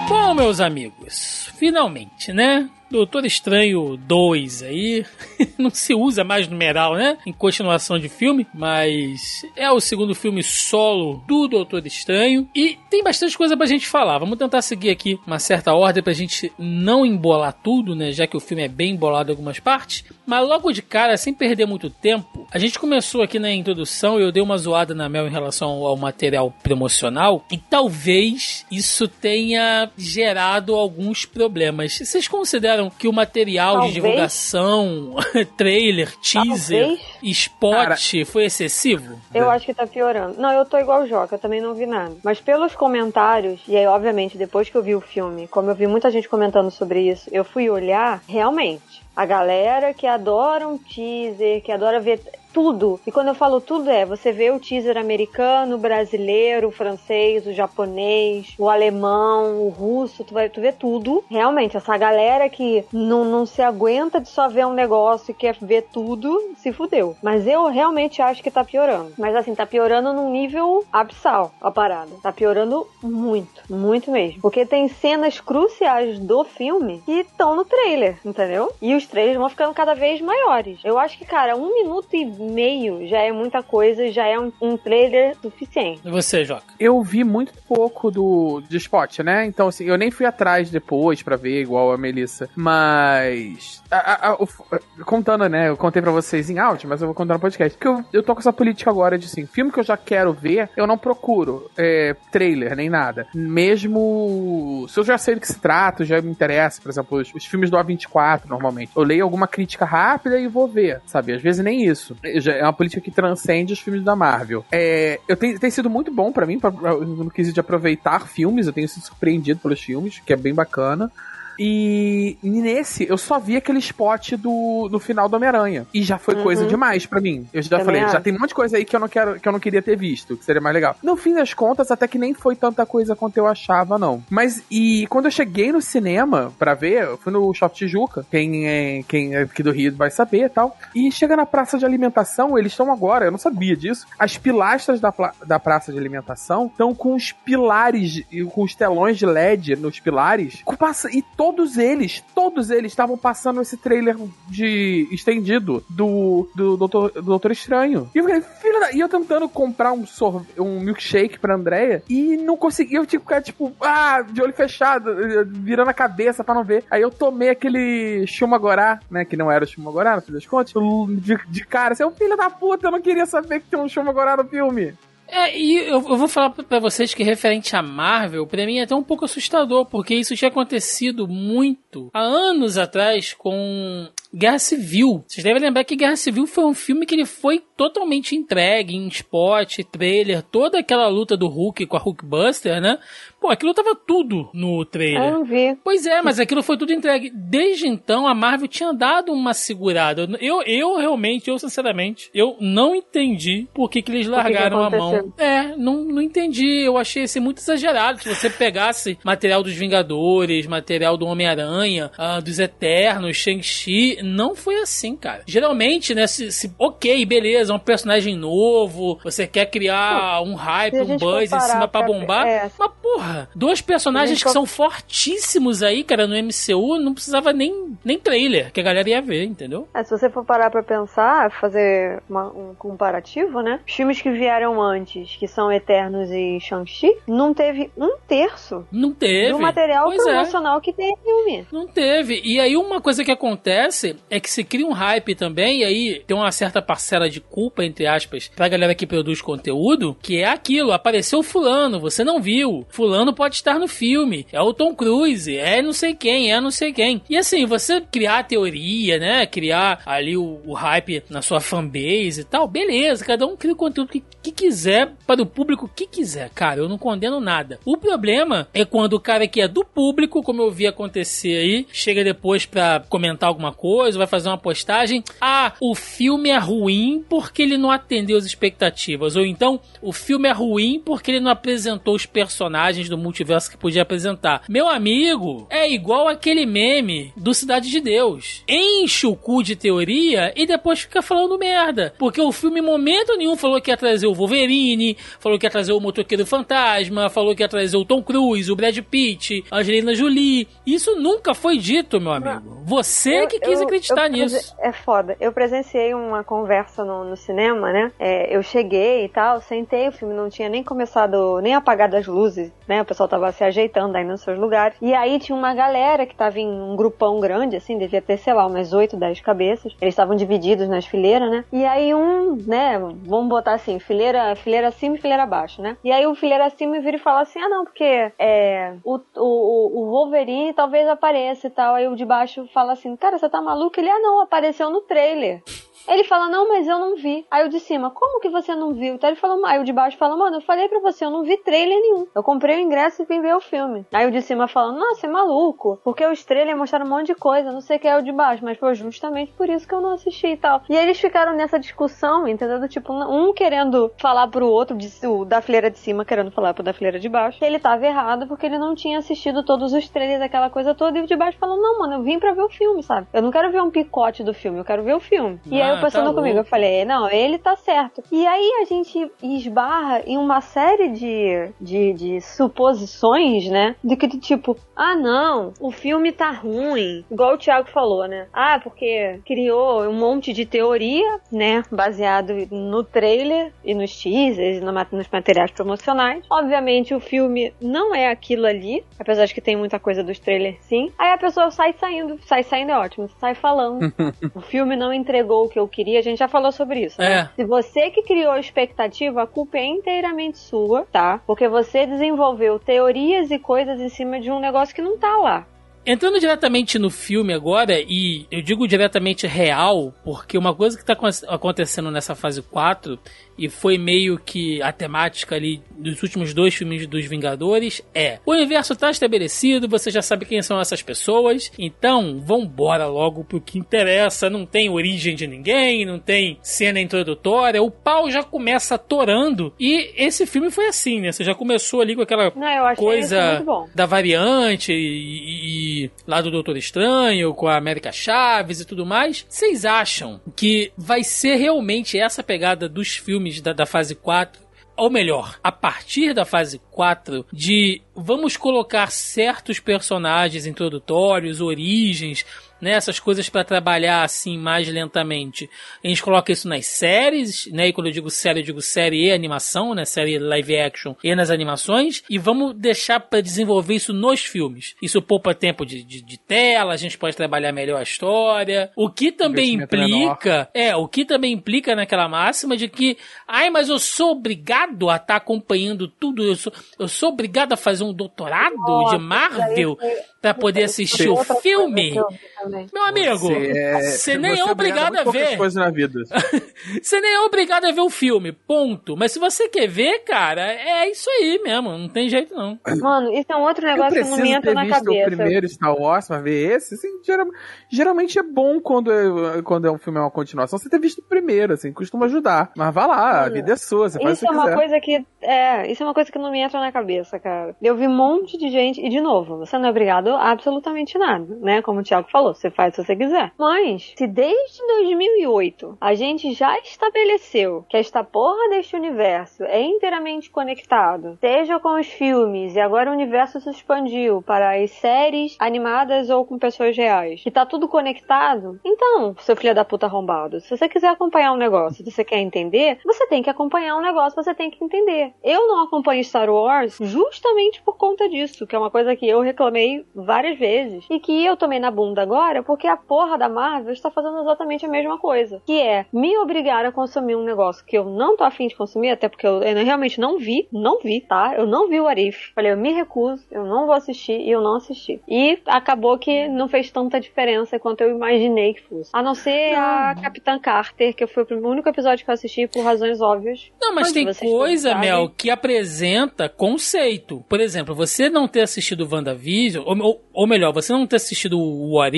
Bom, 0.10 0.34
meus 0.34 0.60
amigos, 0.60 1.52
finalmente, 1.58 2.34
né? 2.34 2.70
Doutor 2.90 3.26
Estranho 3.26 3.98
2 3.98 4.64
aí. 4.64 5.06
Não 5.58 5.70
se 5.70 5.94
usa 5.94 6.24
mais 6.24 6.48
numeral, 6.48 6.96
né? 6.96 7.18
Em 7.26 7.34
continuação 7.34 8.00
de 8.00 8.08
filme, 8.08 8.48
mas 8.54 9.46
é 9.56 9.70
o 9.72 9.80
segundo 9.80 10.16
filme 10.16 10.42
solo 10.42 11.22
do 11.28 11.48
Doutor 11.48 11.86
Estranho. 11.86 12.48
E 12.56 12.78
tem 12.90 13.04
bastante 13.04 13.38
coisa 13.38 13.58
pra 13.58 13.66
gente 13.66 13.88
falar. 13.88 14.18
Vamos 14.20 14.38
tentar 14.38 14.62
seguir 14.62 14.90
aqui 14.90 15.20
uma 15.28 15.40
certa 15.40 15.74
ordem 15.74 16.02
pra 16.02 16.14
gente 16.14 16.52
não 16.58 17.06
embolar 17.06 17.54
tudo, 17.54 17.96
né? 17.96 18.12
Já 18.12 18.26
que 18.26 18.38
o 18.38 18.42
filme 18.42 18.64
é 18.64 18.68
bem 18.68 18.92
embolado 18.92 19.30
em 19.30 19.34
algumas 19.34 19.60
partes. 19.60 20.04
Mas 20.26 20.48
logo 20.48 20.72
de 20.72 20.82
cara, 20.82 21.18
sem 21.18 21.34
perder 21.34 21.66
muito 21.66 21.90
tempo, 21.90 22.48
a 22.52 22.60
gente 22.60 22.80
começou 22.80 23.22
aqui 23.22 23.40
na 23.40 23.52
introdução. 23.52 24.20
Eu 24.20 24.32
dei 24.32 24.42
uma 24.42 24.58
zoada 24.58 24.94
na 24.94 25.10
Mel 25.10 25.28
em 25.28 25.32
relação 25.32 25.70
ao 25.86 25.98
material 25.98 26.54
promocional. 26.64 27.46
E 27.52 27.58
talvez 27.58 28.66
isso 28.72 29.08
tenha 29.08 29.90
gerado 29.98 30.76
alguns 30.76 31.26
problemas. 31.26 31.98
Vocês 31.98 32.28
consideram 32.28 32.77
que 32.90 33.08
o 33.08 33.14
material 33.14 33.74
Talvez. 33.74 33.94
de 33.94 34.02
divulgação, 34.02 35.16
trailer, 35.58 36.16
teaser, 36.18 36.88
Talvez. 36.88 37.02
spot 37.24 37.74
Cara, 37.74 37.98
foi 38.26 38.46
excessivo? 38.46 39.20
Eu 39.34 39.50
acho 39.50 39.66
que 39.66 39.74
tá 39.74 39.86
piorando. 39.86 40.40
Não, 40.40 40.52
eu 40.52 40.66
tô 40.66 40.78
igual 40.78 41.04
o 41.04 41.08
Joca, 41.08 41.36
eu 41.36 41.40
também 41.40 41.62
não 41.62 41.74
vi 41.74 41.86
nada. 41.86 42.16
Mas 42.24 42.40
pelos 42.40 42.76
comentários, 42.76 43.60
e 43.68 43.76
aí, 43.76 43.86
obviamente, 43.86 44.38
depois 44.38 44.70
que 44.70 44.76
eu 44.76 44.84
vi 44.84 44.96
o 44.96 45.02
filme, 45.02 45.48
como 45.48 45.70
eu 45.70 45.76
vi 45.76 45.88
muita 45.88 46.12
gente 46.12 46.30
comentando 46.30 46.72
sobre 46.72 47.02
isso, 47.02 47.30
eu 47.32 47.44
fui 47.44 47.70
olhar, 47.70 48.22
realmente, 48.28 49.04
a 49.16 49.26
galera 49.26 49.94
que 49.94 50.06
adora 50.06 50.68
um 50.68 50.78
teaser, 50.78 51.62
que 51.64 51.72
adora 51.72 52.00
ver 52.00 52.22
tudo. 52.58 53.00
E 53.06 53.12
quando 53.12 53.28
eu 53.28 53.36
falo 53.36 53.62
tudo 53.62 53.88
é, 53.88 54.04
você 54.04 54.32
vê 54.32 54.50
o 54.50 54.60
teaser 54.60 54.98
americano, 54.98 55.78
brasileiro, 55.78 56.72
francês, 56.72 57.46
o 57.46 57.54
japonês, 57.54 58.56
o 58.58 58.68
alemão, 58.68 59.62
o 59.62 59.70
russo, 59.70 60.24
tu 60.24 60.34
vai 60.34 60.50
tu 60.50 60.60
vê 60.60 60.72
tudo. 60.72 61.24
Realmente, 61.30 61.78
essa 61.78 61.96
galera 61.96 62.50
que 62.50 62.84
não, 62.92 63.24
não 63.24 63.46
se 63.46 63.62
aguenta 63.62 64.20
de 64.20 64.28
só 64.28 64.50
ver 64.50 64.66
um 64.66 64.74
negócio 64.74 65.30
e 65.30 65.36
quer 65.36 65.56
ver 65.62 65.84
tudo, 65.94 66.36
se 66.58 66.74
fudeu. 66.74 67.16
Mas 67.22 67.46
eu 67.46 67.68
realmente 67.68 68.24
acho 68.24 68.42
que 68.42 68.50
tá 68.50 68.64
piorando. 68.64 69.14
Mas 69.20 69.36
assim, 69.36 69.54
tá 69.54 69.68
piorando 69.68 70.12
num 70.12 70.32
nível 70.32 70.84
abissal 70.92 71.52
a 71.62 71.70
parada. 71.70 72.10
Tá 72.24 72.32
piorando 72.32 72.88
muito, 73.04 73.62
muito 73.70 74.10
mesmo. 74.10 74.42
Porque 74.42 74.66
tem 74.66 74.88
cenas 74.88 75.40
cruciais 75.40 76.18
do 76.18 76.44
filme 76.44 77.04
que 77.06 77.20
estão 77.20 77.56
no 77.56 77.64
trailer, 77.64 78.18
entendeu? 78.26 78.74
E 78.82 78.96
os 78.96 79.06
trailers 79.06 79.38
vão 79.38 79.48
ficando 79.48 79.76
cada 79.76 79.94
vez 79.94 80.20
maiores. 80.22 80.80
Eu 80.84 80.98
acho 80.98 81.20
que, 81.20 81.26
cara, 81.26 81.56
um 81.56 81.72
minuto 81.72 82.08
e 82.16 82.26
meio 82.48 83.08
já 83.08 83.20
é 83.20 83.32
muita 83.32 83.62
coisa, 83.64 84.12
já 84.12 84.26
é 84.26 84.40
um, 84.40 84.52
um 84.62 84.78
trailer 84.78 85.36
suficiente. 85.42 86.02
E 86.06 86.10
você, 86.10 86.44
Joca? 86.46 86.64
Eu 86.80 87.02
vi 87.02 87.24
muito 87.24 87.54
pouco 87.68 88.10
do 88.12 88.62
de 88.70 88.78
Spot, 88.78 89.20
né? 89.20 89.46
Então, 89.46 89.68
assim, 89.68 89.86
eu 89.86 89.98
nem 89.98 90.12
fui 90.12 90.26
atrás 90.26 90.70
depois 90.70 91.22
pra 91.22 91.36
ver, 91.36 91.62
igual 91.62 91.92
a 91.92 91.98
Melissa. 91.98 92.50
Mas. 92.56 93.82
a- 93.92 93.98
a- 93.98 94.30
a- 94.32 94.36
o- 94.36 95.04
contando, 95.06 95.48
né? 95.48 95.70
Eu 95.70 95.78
contei 95.78 96.02
pra 96.02 96.12
vocês 96.12 96.50
em 96.50 96.60
áudio, 96.60 96.90
mas 96.90 97.02
eu 97.02 97.08
vou 97.08 97.16
contar 97.16 97.34
no 97.36 97.40
podcast. 97.40 97.78
Porque 97.78 97.88
eu, 97.88 98.04
eu 98.14 98.24
tô 98.24 98.34
com 98.34 98.40
essa 98.40 98.54
política 98.54 98.90
agora 98.90 99.18
de 99.18 99.26
assim, 99.26 99.46
filme 99.46 99.72
que 99.72 99.80
eu 99.80 99.84
já 99.84 99.96
quero 99.98 100.34
ver, 100.34 100.70
eu 100.76 100.86
não 100.88 100.98
procuro 100.98 101.70
é, 101.78 102.16
trailer 102.32 102.76
nem 102.76 102.90
nada. 102.90 103.28
Mesmo 103.34 104.86
se 104.90 105.00
eu 105.00 105.04
já 105.04 105.18
sei 105.18 105.36
do 105.36 105.42
que 105.42 105.48
se 105.48 105.60
trata, 105.60 106.04
já 106.06 106.22
me 106.22 106.30
interessa, 106.30 106.82
por 106.82 106.90
exemplo, 106.90 107.18
os, 107.20 107.34
os 107.34 107.46
filmes 107.46 107.70
do 107.70 107.78
A24, 107.78 108.42
normalmente. 108.48 108.92
Eu 108.96 109.04
leio 109.04 109.24
alguma 109.24 109.48
crítica 109.48 109.86
rápida 109.86 110.40
e 110.40 110.48
vou 110.48 110.68
ver, 110.68 111.02
sabe? 111.06 111.34
Às 111.34 111.42
vezes 111.42 111.64
nem 111.64 111.84
isso. 111.86 112.16
Já- 112.42 112.54
é 112.54 112.64
uma 112.64 112.74
política 112.74 113.02
que 113.02 113.12
transcende 113.12 113.74
os 113.74 113.80
filmes 113.80 114.04
da 114.04 114.16
Marvel. 114.16 114.66
É, 114.72 115.20
eu 115.28 115.36
tenho, 115.36 115.60
tem 115.60 115.70
sido 115.72 115.90
muito 115.90 116.12
bom 116.12 116.32
pra 116.32 116.46
mim, 116.46 116.60
pra, 116.60 116.72
pra- 116.72 116.96
no 116.96 117.30
quesito 117.30 117.54
de 117.56 117.60
aproveitar 117.60 118.28
filmes, 118.28 118.68
eu 118.68 118.74
tenho 118.74 118.88
sido 118.88 119.04
surpreendido 119.04 119.60
pelos 119.60 119.82
filmes, 119.82 120.22
que 120.26 120.34
é 120.34 120.36
bem 120.36 120.54
bacana. 120.54 121.12
E 121.60 122.38
nesse, 122.44 123.08
eu 123.10 123.18
só 123.18 123.40
vi 123.40 123.56
aquele 123.58 123.80
spot 123.80 124.34
do, 124.34 124.88
do 124.90 125.00
final 125.00 125.28
do 125.30 125.36
Homem-Aranha. 125.36 125.86
E 125.94 126.02
já 126.04 126.18
foi 126.18 126.36
Uhum. 126.36 126.44
coisa 126.44 126.66
demais 126.66 127.06
pra 127.06 127.20
mim. 127.20 127.48
Eu 127.54 127.62
já 127.62 127.70
Também 127.70 127.86
falei, 127.86 128.02
já 128.02 128.08
acho. 128.08 128.22
tem 128.22 128.34
um 128.34 128.40
monte 128.40 128.50
de 128.50 128.56
coisa 128.56 128.78
aí 128.78 128.86
que 128.86 128.96
eu 128.96 129.00
não 129.00 129.08
quero, 129.08 129.40
que 129.40 129.48
eu 129.48 129.52
não 129.52 129.60
queria 129.60 129.82
ter 129.82 129.98
visto, 129.98 130.38
que 130.38 130.46
seria 130.46 130.62
mais 130.62 130.74
legal. 130.74 130.96
No 131.02 131.16
fim 131.16 131.34
das 131.34 131.54
contas, 131.54 131.90
até 131.92 132.08
que 132.08 132.18
nem 132.18 132.34
foi 132.34 132.56
tanta 132.56 132.86
coisa 132.86 133.16
quanto 133.16 133.38
eu 133.38 133.48
achava, 133.48 133.98
não. 133.98 134.24
Mas 134.30 134.62
e 134.70 135.08
quando 135.08 135.26
eu 135.26 135.32
cheguei 135.32 135.72
no 135.72 135.82
cinema 135.82 136.54
pra 136.60 136.74
ver, 136.74 137.04
eu 137.04 137.18
fui 137.18 137.32
no 137.34 137.54
Shopping 137.54 137.76
Tijuca, 137.76 138.26
quem 138.30 138.68
é, 138.68 139.04
quem 139.08 139.36
é 139.36 139.42
aqui 139.42 139.64
do 139.64 139.72
Rio 139.72 139.96
vai 139.96 140.12
saber 140.12 140.46
e 140.46 140.50
tal. 140.50 140.78
E 140.96 141.12
chega 141.12 141.36
na 141.36 141.46
praça 141.46 141.78
de 141.78 141.86
alimentação, 141.86 142.58
eles 142.58 142.72
estão 142.72 142.92
agora, 142.92 143.26
eu 143.26 143.32
não 143.32 143.38
sabia 143.38 143.76
disso. 143.76 144.06
As 144.20 144.38
pilastras 144.38 145.00
da, 145.00 145.14
da 145.46 145.60
praça 145.60 145.92
de 145.92 145.98
alimentação 145.98 146.68
estão 146.68 146.94
com 146.94 147.16
os 147.16 147.32
pilares, 147.32 148.24
e 148.32 148.44
com 148.44 148.64
os 148.64 148.76
telões 148.76 149.18
de 149.18 149.26
LED 149.26 149.76
nos 149.76 150.00
pilares. 150.00 150.62
com 150.64 150.76
E 151.12 151.22
todos 151.48 151.78
eles, 151.78 152.22
todos 152.36 152.70
eles 152.70 152.92
estavam 152.92 153.18
passando 153.18 153.62
esse 153.62 153.78
trailer 153.78 154.18
de 154.50 155.08
estendido 155.12 155.82
do, 155.90 156.50
do, 156.54 156.76
Doutor, 156.76 157.12
do 157.12 157.22
Doutor 157.22 157.52
Estranho. 157.52 158.10
E 158.14 158.18
eu 158.18 158.26
falei, 158.26 158.42
filho 158.42 158.80
da... 158.82 158.92
E 158.92 159.00
eu 159.00 159.08
tentando 159.08 159.48
comprar 159.48 159.94
um, 159.94 160.06
sor... 160.06 160.46
um 160.60 160.82
milkshake 160.82 161.40
pra 161.40 161.56
Andrea 161.56 162.04
e 162.10 162.36
não 162.36 162.58
consegui. 162.58 162.96
Eu 162.96 163.06
tinha 163.06 163.20
que 163.20 163.26
ficar, 163.26 163.42
tipo, 163.42 163.74
ah, 163.80 164.22
de 164.22 164.42
olho 164.42 164.52
fechado, 164.52 165.10
eh, 165.12 165.46
virando 165.46 165.90
a 165.90 165.94
cabeça 165.94 166.44
pra 166.44 166.54
não 166.54 166.66
ver. 166.66 166.84
Aí 166.92 167.02
eu 167.02 167.10
tomei 167.10 167.50
aquele 167.50 168.28
Shumagorá, 168.28 169.00
né? 169.10 169.24
Que 169.24 169.38
não 169.38 169.50
era 169.50 169.64
o 169.64 169.68
Shumagorá, 169.68 170.18
no 170.18 170.22
fim 170.22 170.34
das 170.34 170.46
contas. 170.46 170.74
De, 171.22 171.38
de 171.48 171.66
cara, 171.66 171.94
assim, 171.94 172.04
"Ô, 172.04 172.12
filho 172.12 172.36
da 172.36 172.50
puta, 172.50 172.88
eu 172.88 172.92
não 172.92 173.02
queria 173.02 173.26
saber 173.26 173.62
que 173.62 173.70
tinha 173.70 173.82
um 173.82 173.88
Shumagorá 173.88 174.36
no 174.36 174.44
filme. 174.44 174.94
É, 175.28 175.58
e 175.58 175.78
eu, 175.78 176.08
eu 176.08 176.18
vou 176.18 176.28
falar 176.28 176.52
pra 176.52 176.80
vocês 176.80 177.14
que 177.14 177.24
referente 177.24 177.76
a 177.76 177.82
Marvel, 177.82 178.48
pra 178.48 178.66
mim 178.66 178.80
é 178.80 178.84
até 178.84 178.96
um 178.96 179.04
pouco 179.04 179.26
assustador, 179.26 179.86
porque 179.86 180.16
isso 180.16 180.36
tinha 180.36 180.50
acontecido 180.50 181.28
muito 181.28 182.10
há 182.14 182.22
anos 182.22 182.78
atrás 182.78 183.34
com 183.34 184.10
Guerra 184.34 184.60
Civil. 184.60 185.24
Vocês 185.28 185.44
devem 185.44 185.62
lembrar 185.62 185.84
que 185.84 185.96
Guerra 185.96 186.16
Civil 186.16 186.48
foi 186.48 186.66
um 186.66 186.74
filme 186.74 187.06
que 187.06 187.16
ele 187.16 187.26
foi 187.26 187.62
totalmente 187.76 188.36
entregue 188.36 188.96
em 188.96 189.08
spot, 189.08 189.80
trailer, 189.92 190.42
toda 190.42 190.80
aquela 190.80 191.08
luta 191.08 191.38
do 191.38 191.48
Hulk 191.48 191.86
com 191.86 191.98
a 191.98 192.00
Hulkbuster, 192.00 192.82
né? 192.82 192.98
Pô, 193.40 193.50
aquilo 193.50 193.74
tava 193.74 193.96
tudo 193.96 194.50
no 194.54 194.82
Eu 194.82 194.86
trailer. 194.86 195.32
não 195.32 195.46
vi. 195.46 195.78
Pois 195.84 196.06
é, 196.06 196.22
mas 196.22 196.40
aquilo 196.40 196.64
foi 196.64 196.76
tudo 196.78 196.92
entregue. 196.92 197.32
Desde 197.34 197.88
então, 197.88 198.28
a 198.28 198.34
Marvel 198.34 198.68
tinha 198.68 198.92
dado 198.92 199.32
uma 199.32 199.54
segurada. 199.54 200.28
Eu, 200.42 200.64
eu 200.64 200.98
realmente, 200.98 201.50
eu 201.50 201.60
sinceramente, 201.60 202.30
eu 202.34 202.58
não 202.60 202.96
entendi 202.96 203.68
por 203.74 203.90
que, 203.90 204.02
que 204.02 204.12
eles 204.12 204.26
que 204.26 204.32
largaram 204.32 204.84
a 204.84 204.90
mão. 204.90 205.34
É, 205.38 205.76
não, 205.76 206.04
não 206.04 206.22
entendi. 206.22 206.82
Eu 206.84 206.98
achei 206.98 207.24
esse 207.24 207.40
muito 207.40 207.60
exagerado. 207.60 208.22
Se 208.24 208.34
você 208.34 208.50
pegasse 208.50 209.20
material 209.24 209.62
dos 209.62 209.74
Vingadores, 209.74 210.66
material 210.66 211.16
do 211.16 211.28
Homem-Aranha, 211.28 212.12
ah, 212.18 212.40
dos 212.40 212.58
Eternos, 212.58 213.38
Shang-Chi, 213.38 214.17
não 214.24 214.56
foi 214.56 214.76
assim, 214.82 215.16
cara. 215.16 215.44
Geralmente, 215.46 216.14
né, 216.16 216.28
se, 216.28 216.52
se- 216.52 216.72
ok, 216.78 217.26
beleza, 217.26 217.72
é 217.72 217.76
um 217.76 217.80
personagem 217.80 218.36
novo, 218.36 219.20
você 219.24 219.46
quer 219.48 219.66
criar 219.68 220.42
um 220.42 220.56
hype, 220.56 221.00
um 221.02 221.18
buzz 221.18 221.52
em 221.52 221.60
cima 221.60 221.88
pra 221.88 222.02
pra- 222.02 222.04
bombar, 222.04 222.48
é. 222.48 222.70
mas 222.78 222.92
porra, 223.02 223.50
dois 223.56 223.82
personagens 223.82 224.42
que 224.44 224.50
são 224.50 224.66
fortíssimos 225.08 225.82
aí, 225.84 226.04
cara, 226.04 226.28
no 226.28 226.36
MCU, 226.36 226.98
não 227.00 227.14
precisava 227.14 227.54
nem, 227.54 227.98
nem 228.04 228.20
trailer, 228.20 228.72
que 228.72 228.80
a 228.80 228.84
galera 228.84 229.10
ia 229.10 229.22
ver, 229.22 229.44
entendeu? 229.46 229.88
É, 229.94 230.04
se 230.04 230.10
você 230.12 230.30
for 230.30 230.44
parar 230.46 230.70
pra 230.70 230.84
pensar, 230.84 231.52
fazer 231.52 232.22
uma- 232.30 232.48
um 232.52 232.76
comparativo, 232.76 233.62
né? 233.62 233.80
Os 233.88 233.94
filmes 233.94 234.22
que 234.22 234.30
vieram 234.32 234.82
antes, 234.82 235.36
que 235.38 235.48
são 235.48 235.72
Eternos 235.72 236.30
e 236.32 236.60
Shang-Chi, 236.60 237.16
não 237.28 237.54
teve 237.54 237.92
um 237.98 238.18
terço 238.28 238.86
Não 238.92 239.14
teve. 239.14 239.52
do 239.54 239.60
material 239.60 240.06
Pois 240.06 240.26
é. 240.26 240.32
promocional 240.32 240.82
que 240.82 240.92
tem 240.94 241.16
filme. 241.24 241.66
Não 241.72 241.88
teve. 241.88 242.42
E 242.44 242.60
aí 242.60 242.76
uma 242.76 243.00
coisa 243.02 243.24
que 243.24 243.32
acontece 243.32 244.07
é 244.30 244.40
que 244.40 244.50
se 244.50 244.64
cria 244.64 244.86
um 244.86 244.94
hype 244.94 245.36
também, 245.36 245.82
e 245.82 245.86
aí 245.86 246.24
tem 246.26 246.36
uma 246.36 246.52
certa 246.52 246.82
parcela 246.82 247.30
de 247.30 247.40
culpa, 247.40 247.84
entre 247.84 248.08
aspas, 248.08 248.50
pra 248.56 248.68
galera 248.68 248.96
que 248.96 249.08
produz 249.08 249.42
conteúdo, 249.42 250.16
que 250.22 250.38
é 250.38 250.48
aquilo, 250.48 250.92
apareceu 250.92 251.44
fulano, 251.44 252.00
você 252.00 252.24
não 252.24 252.42
viu. 252.42 252.86
Fulano 252.90 253.34
pode 253.34 253.56
estar 253.56 253.80
no 253.80 253.88
filme. 253.88 254.46
É 254.52 254.62
o 254.62 254.74
Tom 254.74 254.96
Cruise, 254.96 255.56
é 255.56 255.82
não 255.82 255.94
sei 255.94 256.14
quem, 256.14 256.52
é 256.52 256.60
não 256.60 256.72
sei 256.72 256.94
quem. 256.94 257.22
E 257.30 257.38
assim, 257.38 257.66
você 257.66 258.02
criar 258.02 258.44
teoria, 258.44 259.20
né? 259.20 259.46
Criar 259.46 260.02
ali 260.06 260.38
o, 260.38 260.62
o 260.66 260.74
hype 260.74 261.24
na 261.30 261.42
sua 261.42 261.60
fanbase 261.60 262.42
e 262.42 262.44
tal, 262.44 262.68
beleza, 262.68 263.26
cada 263.26 263.46
um 263.46 263.56
cria 263.56 263.74
o 263.74 263.78
conteúdo 263.78 264.12
que, 264.12 264.24
que 264.42 264.52
quiser 264.52 265.14
para 265.26 265.42
o 265.42 265.46
público 265.46 265.90
que 265.94 266.08
quiser. 266.08 266.50
Cara, 266.50 266.80
eu 266.80 266.90
não 266.90 266.98
condeno 266.98 267.40
nada. 267.40 267.80
O 267.86 267.98
problema 267.98 268.68
é 268.74 268.86
quando 268.86 269.14
o 269.14 269.20
cara 269.20 269.48
que 269.48 269.62
é 269.62 269.68
do 269.68 269.84
público, 269.84 270.44
como 270.44 270.62
eu 270.62 270.72
vi 270.72 270.88
acontecer 270.88 271.58
aí, 271.58 271.88
chega 271.92 272.24
depois 272.24 272.66
pra 272.66 273.04
comentar 273.10 273.50
alguma 273.50 273.72
coisa, 273.72 273.97
vai 274.16 274.28
fazer 274.28 274.50
uma 274.50 274.58
postagem. 274.58 275.24
Ah, 275.42 275.74
o 275.82 275.96
filme 275.96 276.50
é 276.50 276.58
ruim 276.58 277.24
porque 277.30 277.62
ele 277.62 277.78
não 277.78 277.90
atendeu 277.92 278.38
as 278.38 278.46
expectativas. 278.46 279.36
Ou 279.36 279.46
então, 279.46 279.80
o 280.02 280.12
filme 280.14 280.48
é 280.48 280.52
ruim 280.52 281.02
porque 281.04 281.32
ele 281.32 281.40
não 281.40 281.52
apresentou 281.52 282.16
os 282.16 282.26
personagens 282.26 283.10
do 283.10 283.18
multiverso 283.18 283.70
que 283.72 283.78
podia 283.78 284.02
apresentar. 284.04 284.64
Meu 284.70 284.88
amigo, 284.88 285.68
é 285.70 285.90
igual 285.92 286.28
aquele 286.28 286.66
meme 286.66 287.32
do 287.36 287.54
Cidade 287.54 287.90
de 287.90 288.00
Deus. 288.00 288.64
Enche 288.68 289.26
o 289.28 289.36
cu 289.36 289.64
de 289.64 289.76
teoria 289.76 290.54
e 290.56 290.66
depois 290.66 291.00
fica 291.00 291.22
falando 291.22 291.58
merda. 291.58 292.14
Porque 292.18 292.42
o 292.42 292.52
filme, 292.52 292.80
em 292.80 292.84
momento 292.84 293.36
nenhum, 293.38 293.56
falou 293.56 293.82
que 293.82 293.92
ia 293.92 293.98
trazer 293.98 294.28
o 294.28 294.34
Wolverine, 294.34 295.18
falou 295.40 295.58
que 295.58 295.66
ia 295.66 295.70
trazer 295.70 295.94
o 295.94 296.00
Motoqueiro 296.00 296.46
Fantasma, 296.46 297.30
falou 297.30 297.56
que 297.56 297.64
ia 297.64 297.68
trazer 297.70 297.98
o 297.98 298.06
Tom 298.06 298.22
Cruise, 298.22 298.72
o 298.72 298.76
Brad 298.76 298.98
Pitt, 299.00 299.64
a 299.72 299.78
Angelina 299.80 300.14
Jolie. 300.14 300.68
Isso 300.86 301.16
nunca 301.16 301.54
foi 301.54 301.78
dito, 301.78 302.20
meu 302.20 302.32
amigo. 302.34 302.82
Você 302.86 303.44
Eu- 303.44 303.48
que 303.48 303.60
quis 303.60 303.80
eu- 303.82 303.87
acreditar 303.88 304.26
eu 304.26 304.32
nisso. 304.32 304.76
É 304.80 304.92
foda. 304.92 305.36
Eu 305.40 305.52
presenciei 305.52 306.14
uma 306.14 306.44
conversa 306.44 307.04
no, 307.04 307.24
no 307.24 307.36
cinema, 307.36 307.92
né? 307.92 308.12
É, 308.20 308.56
eu 308.56 308.62
cheguei 308.62 309.26
e 309.26 309.30
tal, 309.30 309.62
sentei, 309.62 310.08
o 310.08 310.12
filme 310.12 310.34
não 310.34 310.50
tinha 310.50 310.70
nem 310.70 310.84
começado, 310.84 311.60
nem 311.62 311.74
apagado 311.74 312.16
as 312.16 312.28
luzes, 312.28 312.72
né? 312.88 313.02
O 313.02 313.06
pessoal 313.06 313.30
tava 313.30 313.52
se 313.52 313.64
ajeitando 313.64 314.18
aí 314.18 314.24
nos 314.24 314.42
seus 314.42 314.58
lugares. 314.58 314.98
E 315.02 315.14
aí 315.14 315.40
tinha 315.40 315.58
uma 315.58 315.74
galera 315.74 316.26
que 316.26 316.36
tava 316.36 316.60
em 316.60 316.68
um 316.68 316.96
grupão 316.96 317.40
grande, 317.40 317.76
assim, 317.76 317.98
devia 317.98 318.22
ter, 318.22 318.38
sei 318.38 318.54
lá, 318.54 318.66
umas 318.66 318.94
8, 318.94 319.18
10 319.18 319.42
cabeças. 319.42 319.96
Eles 320.02 320.14
estavam 320.14 320.36
divididos 320.36 320.88
nas 320.88 321.06
fileiras, 321.06 321.50
né? 321.50 321.66
E 321.72 321.86
aí 321.86 322.14
um, 322.14 322.56
né, 322.66 322.98
vamos 323.24 323.50
botar 323.50 323.74
assim, 323.74 324.00
fileira, 324.00 324.56
fileira 324.56 324.88
acima 324.88 325.16
e 325.16 325.22
fileira 325.22 325.44
abaixo, 325.44 325.82
né? 325.82 325.98
E 326.04 326.12
aí 326.12 326.26
o 326.26 326.36
fileira 326.36 326.66
acima 326.66 327.00
vira 327.00 327.18
e 327.18 327.20
fala 327.20 327.42
assim, 327.42 327.60
ah 327.60 327.70
não, 327.70 327.84
porque 327.84 328.32
é, 328.40 328.96
o, 329.04 329.20
o, 329.36 330.02
o 330.02 330.10
Wolverine 330.10 330.74
talvez 330.74 331.08
apareça 331.08 331.68
e 331.68 331.70
tal. 331.70 331.96
Aí 331.96 332.08
o 332.08 332.16
de 332.16 332.26
baixo 332.26 332.68
fala 332.74 332.94
assim, 332.94 333.16
cara, 333.16 333.38
você 333.38 333.50
tá 333.50 333.62
maluco? 333.62 333.77
Ele, 334.00 334.10
ah 334.10 334.20
não, 334.20 334.42
apareceu 334.42 334.90
no 334.90 335.02
trailer. 335.02 335.62
Ele 336.08 336.24
fala, 336.24 336.48
não, 336.48 336.68
mas 336.68 336.88
eu 336.88 337.00
não 337.00 337.16
vi. 337.16 337.46
Aí 337.52 337.66
o 337.66 337.70
de 337.70 337.80
cima, 337.80 338.10
como 338.12 338.40
que 338.40 338.50
você 338.50 338.74
não 338.76 338.94
viu? 338.94 339.16
Então 339.16 339.30
ele 339.30 339.40
falou, 339.40 339.66
aí 339.66 339.80
o 339.80 339.84
de 339.84 339.94
baixo 339.94 340.18
fala, 340.18 340.36
mano, 340.36 340.58
eu 340.58 340.62
falei 340.62 340.88
pra 340.88 341.00
você, 341.00 341.26
eu 341.26 341.32
não 341.32 341.44
vi 341.44 341.58
trailer 341.58 342.00
nenhum. 342.00 342.28
Eu 342.34 342.44
comprei 342.44 342.78
o 342.78 342.80
ingresso 342.80 343.22
e 343.22 343.26
vim 343.26 343.42
ver 343.42 343.56
o 343.56 343.62
filme. 343.62 344.06
Aí 344.14 344.28
o 344.28 344.32
de 344.32 344.42
cima 344.42 344.68
fala, 344.68 344.92
nossa, 344.92 345.28
é 345.28 345.30
maluco. 345.30 346.00
Porque 346.04 346.26
os 346.26 346.44
trailers 346.46 346.78
mostraram 346.78 347.06
um 347.06 347.10
monte 347.10 347.28
de 347.28 347.36
coisa, 347.36 347.72
não 347.72 347.82
sei 347.82 347.98
o 347.98 348.00
que 348.00 348.08
é 348.08 348.18
o 348.18 348.22
de 348.22 348.32
baixo, 348.32 348.64
mas 348.64 348.78
foi 348.78 348.96
justamente 348.96 349.52
por 349.54 349.70
isso 349.70 349.88
que 349.88 349.94
eu 349.94 350.02
não 350.02 350.12
assisti 350.12 350.48
e 350.48 350.58
tal. 350.58 350.82
E 350.90 350.96
eles 350.96 351.20
ficaram 351.20 351.54
nessa 351.56 351.80
discussão, 351.80 352.48
entendeu? 352.48 352.80
Do 352.80 352.88
tipo, 352.88 353.14
um 353.14 353.54
querendo 353.54 354.12
falar 354.18 354.48
pro 354.48 354.68
outro, 354.68 354.96
de, 354.96 355.10
o 355.28 355.44
da 355.44 355.62
fileira 355.62 355.90
de 355.90 356.00
cima 356.00 356.24
querendo 356.24 356.52
falar 356.52 356.74
pro 356.74 356.84
da 356.84 356.94
fileira 356.94 357.20
de 357.20 357.28
baixo, 357.28 357.60
que 357.60 357.66
ele 357.66 357.80
tava 357.80 358.06
errado 358.06 358.48
porque 358.48 358.66
ele 358.66 358.78
não 358.78 358.96
tinha 358.96 359.20
assistido 359.20 359.64
todos 359.64 359.94
os 359.94 360.10
trailers, 360.10 360.42
aquela 360.42 360.70
coisa 360.70 360.96
toda, 360.96 361.18
e 361.18 361.22
o 361.22 361.28
de 361.28 361.36
baixo 361.36 361.58
falou, 361.58 361.78
não, 361.78 362.00
mano, 362.00 362.16
eu 362.16 362.24
vim 362.24 362.40
pra 362.40 362.54
ver 362.54 362.64
o 362.64 362.70
filme, 362.70 363.04
sabe? 363.04 363.28
Eu 363.34 363.42
não 363.42 363.52
quero 363.52 363.72
ver 363.72 363.82
um 363.82 363.90
picote 363.90 364.44
do 364.44 364.54
filme, 364.54 364.80
eu 364.80 364.86
quero 364.86 365.04
ver 365.04 365.16
o 365.16 365.20
filme. 365.20 365.60
E 365.66 365.82
aí 365.82 365.97
o 365.98 366.02
foi 366.02 366.10
pensando 366.10 366.30
tá 366.30 366.34
comigo. 366.34 366.60
Eu 366.60 366.66
falei, 366.66 367.06
não, 367.06 367.30
ele 367.30 367.58
tá 367.58 367.76
certo. 367.76 368.24
E 368.32 368.46
aí 368.46 368.82
a 368.82 368.86
gente 368.86 369.32
esbarra 369.42 370.22
em 370.26 370.38
uma 370.38 370.62
série 370.62 371.10
de, 371.10 371.70
de, 371.80 372.14
de 372.14 372.42
suposições, 372.42 373.68
né? 373.70 373.96
De 374.04 374.16
que 374.16 374.28
tipo, 374.40 374.78
ah 374.96 375.16
não, 375.16 375.74
o 375.80 375.92
filme 375.92 376.32
tá 376.32 376.52
ruim. 376.52 377.24
Igual 377.30 377.54
o 377.54 377.58
Thiago 377.58 377.90
falou, 377.90 378.28
né? 378.28 378.48
Ah, 378.54 378.80
porque 378.82 379.40
criou 379.46 380.04
um 380.04 380.14
monte 380.14 380.54
de 380.54 380.66
teoria, 380.66 381.40
né? 381.52 381.84
Baseado 381.92 382.54
no 382.72 383.04
trailer 383.04 383.72
e 383.84 383.94
nos 383.94 384.16
teasers, 384.16 384.82
nos 384.82 385.28
materiais 385.30 385.72
promocionais. 385.72 386.44
Obviamente 386.50 387.14
o 387.14 387.20
filme 387.20 387.74
não 387.82 388.14
é 388.14 388.30
aquilo 388.30 388.66
ali, 388.66 389.04
apesar 389.20 389.46
de 389.46 389.54
que 389.54 389.62
tem 389.62 389.76
muita 389.76 390.00
coisa 390.00 390.24
dos 390.24 390.40
trailers 390.40 390.78
sim. 390.82 391.12
Aí 391.18 391.32
a 391.32 391.38
pessoa 391.38 391.72
sai 391.72 391.94
saindo, 391.94 392.40
sai 392.46 392.64
saindo 392.64 392.92
é 392.92 392.98
ótimo, 392.98 393.30
sai 393.40 393.56
falando. 393.56 394.14
o 394.54 394.62
filme 394.62 394.96
não 394.96 395.14
entregou 395.14 395.66
o 395.66 395.70
que 395.70 395.80
eu 395.80 395.87
queria, 395.88 396.20
a 396.20 396.22
gente 396.22 396.38
já 396.40 396.48
falou 396.48 396.72
sobre 396.72 397.02
isso. 397.06 397.20
né? 397.22 397.34
É. 397.42 397.50
Se 397.56 397.64
você 397.66 398.10
que 398.12 398.22
criou 398.24 398.52
a 398.52 398.60
expectativa, 398.60 399.44
a 399.44 399.48
culpa 399.48 399.78
é 399.78 399.86
inteiramente 399.86 400.58
sua, 400.58 401.06
tá? 401.12 401.42
Porque 401.46 401.68
você 401.68 402.06
desenvolveu 402.06 402.80
teorias 402.80 403.52
e 403.52 403.60
coisas 403.60 404.00
em 404.00 404.10
cima 404.10 404.40
de 404.40 404.52
um 404.52 404.60
negócio 404.60 404.94
que 404.96 405.02
não 405.02 405.18
tá 405.18 405.36
lá. 405.38 405.66
Entrando 406.06 406.40
diretamente 406.40 406.98
no 406.98 407.10
filme 407.10 407.54
agora, 407.54 408.00
e 408.00 408.46
eu 408.50 408.62
digo 408.62 408.88
diretamente 408.88 409.46
real, 409.46 410.14
porque 410.24 410.58
uma 410.58 410.74
coisa 410.74 410.98
que 410.98 411.04
tá 411.04 411.12
acon- 411.12 411.28
acontecendo 411.50 412.10
nessa 412.10 412.34
fase 412.34 412.62
4, 412.62 413.20
e 413.58 413.70
foi 413.70 413.98
meio 413.98 414.38
que 414.38 414.82
a 414.82 414.92
temática 414.92 415.56
ali 415.56 415.82
dos 415.98 416.22
últimos 416.22 416.54
dois 416.54 416.76
filmes 416.76 417.08
dos 417.08 417.26
Vingadores, 417.26 418.02
é: 418.14 418.40
o 418.46 418.52
universo 418.52 418.96
tá 418.96 419.10
estabelecido, 419.10 419.88
você 419.88 420.12
já 420.12 420.22
sabe 420.22 420.46
quem 420.46 420.62
são 420.62 420.80
essas 420.80 421.02
pessoas, 421.02 421.72
então 421.78 422.40
vambora 422.40 423.08
logo 423.08 423.44
pro 423.44 423.60
que 423.60 423.80
interessa. 423.80 424.50
Não 424.50 424.66
tem 424.66 424.90
origem 424.90 425.36
de 425.36 425.48
ninguém, 425.48 426.06
não 426.06 426.20
tem 426.20 426.58
cena 426.62 427.00
introdutória, 427.00 427.82
o 427.82 427.92
pau 427.92 428.30
já 428.30 428.44
começa 428.44 428.98
torando, 428.98 429.74
e 429.80 430.12
esse 430.16 430.46
filme 430.46 430.70
foi 430.70 430.88
assim, 430.88 431.20
né? 431.20 431.32
Você 431.32 431.44
já 431.44 431.56
começou 431.56 432.02
ali 432.02 432.16
com 432.16 432.22
aquela 432.22 432.52
Não, 432.56 432.96
coisa 432.96 433.64
da 433.94 434.06
variante 434.06 434.94
e, 434.94 436.04
e 436.06 436.12
lá 436.26 436.42
do 436.42 436.52
Doutor 436.52 436.78
Estranho, 436.78 437.54
com 437.54 437.68
a 437.68 437.78
América 437.78 438.12
Chaves 438.12 438.80
e 438.80 438.86
tudo 438.86 439.06
mais. 439.06 439.46
Vocês 439.48 439.86
acham 439.86 440.40
que 440.56 440.92
vai 440.98 441.24
ser 441.24 441.56
realmente 441.56 442.18
essa 442.18 442.44
pegada 442.44 442.88
dos 442.88 443.18
filmes 443.18 443.47
da, 443.62 443.74
da 443.74 443.86
fase 443.86 444.16
4? 444.16 444.68
Ou 444.96 445.12
melhor, 445.12 445.60
a 445.64 445.72
partir 445.72 446.34
da 446.34 446.44
fase 446.44 446.82
4, 446.90 447.46
de 447.54 448.02
vamos 448.16 448.58
colocar 448.58 449.12
certos 449.12 449.80
personagens 449.80 450.66
introdutórios, 450.66 451.62
origens, 451.62 452.44
né, 452.82 452.92
essas 452.92 453.20
coisas 453.20 453.50
para 453.50 453.64
trabalhar 453.64 454.24
assim 454.24 454.58
mais 454.58 454.88
lentamente. 454.88 455.70
A 456.04 456.08
gente 456.08 456.22
coloca 456.22 456.52
isso 456.52 456.68
nas 456.68 456.86
séries, 456.86 457.68
né? 457.72 457.88
E 457.88 457.94
quando 457.94 458.08
eu 458.08 458.14
digo 458.14 458.30
série, 458.30 458.60
eu 458.60 458.64
digo 458.64 458.82
série 458.82 459.26
e 459.26 459.32
animação, 459.32 459.94
né? 459.94 460.06
Série 460.06 460.38
live 460.38 460.78
action 460.78 461.16
e 461.24 461.34
nas 461.36 461.50
animações. 461.50 462.24
E 462.30 462.38
vamos 462.38 462.76
deixar 462.76 463.20
para 463.20 463.42
desenvolver 463.42 463.96
isso 463.96 464.14
nos 464.14 464.42
filmes. 464.42 464.96
Isso 465.02 465.22
poupa 465.22 465.54
tempo 465.54 465.86
de, 465.86 466.04
de, 466.04 466.22
de 466.22 466.38
tela, 466.38 466.94
a 466.94 466.98
gente 466.98 467.18
pode 467.18 467.36
trabalhar 467.36 467.72
melhor 467.72 468.00
a 468.00 468.04
história. 468.04 468.92
O 468.96 469.10
que 469.10 469.32
também 469.32 469.74
implica, 469.74 470.70
é, 470.74 470.96
o 470.96 471.08
que 471.08 471.26
também 471.26 471.54
implica 471.54 471.96
naquela 471.96 472.28
máxima 472.28 472.78
de 472.78 472.88
que, 472.88 473.18
ai, 473.48 473.70
mas 473.70 473.90
eu 473.90 474.00
sou 474.00 474.32
obrigado 474.32 475.10
a 475.10 475.16
estar 475.16 475.36
acompanhando 475.38 476.08
tudo, 476.08 476.44
eu 476.44 476.56
sou, 476.56 476.74
eu 477.00 477.08
sou 477.08 477.30
obrigado 477.30 477.74
a 477.74 477.78
fazer 477.78 478.04
um 478.04 478.14
doutorado 478.14 478.76
Nossa, 478.76 479.18
de 479.18 479.24
Marvel 479.24 479.98
para 480.42 480.54
poder 480.54 480.84
assistir 480.84 481.30
o 481.30 481.36
coisa 481.36 481.62
filme. 481.62 482.16
Também. 482.62 482.88
Meu 482.94 483.06
amigo, 483.06 483.38
Você, 483.38 484.02
você 484.02 484.38
nem 484.38 484.56
você 484.56 484.62
é 484.62 484.72
obrigado 484.72 485.16
a 485.18 485.24
ver. 485.24 485.58
coisas 485.58 485.76
na 485.76 485.90
vida. 485.90 486.20
Você 487.02 487.20
nem 487.20 487.34
é 487.34 487.40
obrigado 487.42 487.86
a 487.86 487.92
ver 487.92 488.02
o 488.02 488.10
filme, 488.10 488.52
ponto. 488.52 489.18
Mas 489.18 489.32
se 489.32 489.40
você 489.40 489.68
quer 489.68 489.88
ver, 489.88 490.20
cara, 490.20 490.62
é 490.62 491.10
isso 491.10 491.28
aí 491.30 491.60
mesmo. 491.64 491.90
Não 491.98 492.08
tem 492.08 492.30
jeito, 492.30 492.54
não. 492.56 492.78
Mano, 493.02 493.34
isso 493.34 493.52
é 493.52 493.56
um 493.58 493.64
outro 493.64 493.84
negócio 493.86 494.14
que 494.14 494.20
não 494.20 494.28
preciso 494.28 494.42
me 494.42 494.52
entra 494.52 494.70
ter 494.72 494.76
na 494.76 494.84
visto 494.84 495.02
o 495.02 495.06
cabeça. 495.06 495.26
primeiro 495.36 495.68
Star 495.68 495.96
Wars 495.96 496.28
pra 496.28 496.40
ver 496.40 496.76
esse. 496.76 496.94
Assim, 496.96 497.08
geral- 497.26 497.48
geralmente 497.92 498.38
é 498.40 498.44
bom 498.44 498.80
quando 498.80 499.12
é, 499.12 499.62
quando 499.64 499.88
é 499.88 499.92
um 499.92 499.98
filme 499.98 500.20
é 500.20 500.22
uma 500.22 500.32
continuação. 500.32 500.78
Você 500.80 500.88
ter 500.90 501.00
visto 501.00 501.20
o 501.20 501.24
primeiro, 501.24 501.74
assim, 501.74 501.92
costuma 501.92 502.26
ajudar. 502.28 502.72
Mas 502.78 502.94
vá 502.94 503.06
lá, 503.08 503.30
a 503.40 503.42
Mano, 503.44 503.54
vida 503.56 503.74
é 503.74 503.76
sua, 503.76 504.08
você 504.10 504.20
faz 504.20 504.30
o 504.30 504.34
Isso 504.34 504.42
que 504.46 504.48
é 504.48 504.52
uma 504.52 504.64
quiser. 504.64 504.76
coisa 504.76 505.00
que. 505.00 505.26
É, 505.42 505.92
isso 505.92 506.04
é 506.04 506.06
uma 506.06 506.14
coisa 506.14 506.32
que 506.32 506.38
não 506.40 506.52
me 506.52 506.60
entra 506.60 506.80
na 506.80 506.92
cabeça, 506.92 507.40
cara. 507.40 507.76
Eu 507.82 507.96
vi 507.96 508.08
um 508.08 508.16
monte 508.16 508.58
de 508.58 508.70
gente, 508.70 509.02
e 509.04 509.10
de 509.10 509.20
novo, 509.20 509.58
você 509.58 509.78
não 509.78 509.88
é 509.88 509.90
obrigado 509.90 510.30
a 510.30 510.52
absolutamente 510.52 511.18
nada, 511.18 511.56
né? 511.60 511.82
Como 511.82 512.00
o 512.00 512.04
Thiago 512.04 512.30
falou, 512.32 512.47
você 512.54 512.70
faz 512.70 512.96
se 512.96 513.04
você 513.04 513.16
quiser. 513.16 513.52
Mas, 513.58 514.14
se 514.16 514.28
desde 514.28 514.86
2008 514.86 515.98
a 516.00 516.14
gente 516.14 516.54
já 516.54 516.78
estabeleceu 516.80 517.86
que 517.90 517.98
esta 517.98 518.24
porra 518.24 518.70
deste 518.70 518.96
universo 518.96 519.64
é 519.64 519.82
inteiramente 519.82 520.50
conectado, 520.50 521.38
seja 521.40 521.80
com 521.80 522.00
os 522.00 522.08
filmes, 522.08 522.76
e 522.76 522.80
agora 522.80 523.10
o 523.10 523.14
universo 523.14 523.60
se 523.60 523.70
expandiu 523.70 524.42
para 524.42 524.82
as 524.82 524.92
séries 524.92 525.56
animadas 525.60 526.30
ou 526.30 526.46
com 526.46 526.58
pessoas 526.58 526.96
reais, 526.96 527.42
que 527.42 527.52
tá 527.52 527.66
tudo 527.66 527.88
conectado, 527.88 528.80
então, 528.84 529.36
seu 529.40 529.56
filho 529.56 529.76
da 529.76 529.86
puta 529.86 530.06
arrombado, 530.06 530.62
se 530.62 530.76
você 530.76 530.88
quiser 530.88 531.10
acompanhar 531.10 531.54
um 531.54 531.58
negócio, 531.58 532.04
se 532.04 532.12
você 532.12 532.24
quer 532.24 532.40
entender, 532.40 533.00
você 533.06 533.28
tem 533.28 533.44
que 533.44 533.50
acompanhar 533.50 533.96
um 533.96 534.02
negócio, 534.02 534.42
você 534.42 534.54
tem 534.54 534.70
que 534.70 534.84
entender. 534.84 535.34
Eu 535.44 535.68
não 535.68 535.84
acompanho 535.84 536.24
Star 536.24 536.50
Wars 536.50 536.98
justamente 537.02 537.82
por 537.82 537.98
conta 537.98 538.30
disso, 538.30 538.66
que 538.66 538.76
é 538.76 538.80
uma 538.80 538.92
coisa 538.92 539.16
que 539.16 539.28
eu 539.28 539.42
reclamei 539.42 540.06
várias 540.16 540.58
vezes, 540.58 541.06
e 541.10 541.20
que 541.20 541.46
eu 541.46 541.58
tomei 541.58 541.80
na 541.80 541.92
bunda 541.92 542.22
agora 542.22 542.37
porque 542.64 542.88
a 542.88 542.98
porra 542.98 543.38
da 543.38 543.50
Marvel 543.50 543.94
está 543.94 544.10
fazendo 544.10 544.40
exatamente 544.42 544.86
a 544.86 544.90
mesma 544.90 545.18
coisa, 545.18 545.62
que 545.66 545.80
é 545.80 546.06
me 546.12 546.38
obrigar 546.38 546.86
a 546.86 546.92
consumir 546.92 547.36
um 547.36 547.44
negócio 547.44 547.86
que 547.86 547.98
eu 547.98 548.06
não 548.06 548.38
tô 548.38 548.44
afim 548.44 548.68
de 548.68 548.76
consumir, 548.76 549.12
até 549.12 549.28
porque 549.28 549.46
eu, 549.46 549.62
eu 549.62 549.86
realmente 549.86 550.20
não 550.20 550.38
vi, 550.38 550.68
não 550.72 551.00
vi, 551.00 551.22
tá? 551.22 551.54
Eu 551.58 551.66
não 551.66 551.88
vi 551.90 552.00
o 552.00 552.08
Arif. 552.08 552.52
Falei, 552.54 552.72
eu 552.72 552.78
me 552.78 552.94
recuso, 552.94 553.46
eu 553.52 553.66
não 553.66 553.86
vou 553.86 553.96
assistir 553.96 554.40
e 554.40 554.52
eu 554.52 554.62
não 554.62 554.76
assisti. 554.76 555.22
E 555.28 555.60
acabou 555.66 556.18
que 556.18 556.48
não 556.48 556.68
fez 556.68 556.92
tanta 556.92 557.20
diferença 557.20 557.80
quanto 557.80 558.02
eu 558.02 558.12
imaginei 558.12 558.74
que 558.74 558.84
fosse. 558.84 559.10
A 559.14 559.22
não 559.22 559.34
ser 559.34 559.76
a 559.76 560.16
Capitã 560.22 560.60
Carter, 560.60 561.16
que 561.16 561.28
foi 561.28 561.44
o 561.44 561.68
único 561.68 561.90
episódio 561.90 562.24
que 562.24 562.30
eu 562.30 562.34
assisti 562.34 562.68
por 562.68 562.84
razões 562.84 563.22
óbvias. 563.22 563.72
Não, 563.82 563.94
mas 563.94 564.12
tem 564.12 564.28
coisa. 564.34 564.96
Mel, 564.96 565.30
que 565.30 565.50
apresenta 565.50 566.50
conceito. 566.50 567.44
Por 567.48 567.60
exemplo, 567.60 567.94
você 567.94 568.30
não 568.30 568.48
ter 568.48 568.62
assistido 568.62 569.08
WandaVision, 569.10 569.84
ou, 569.86 569.98
ou, 570.00 570.22
ou 570.34 570.48
melhor, 570.48 570.74
você 570.74 570.92
não 570.94 571.06
ter 571.06 571.18
assistido 571.18 571.60
o 571.60 571.96
What 571.96 572.18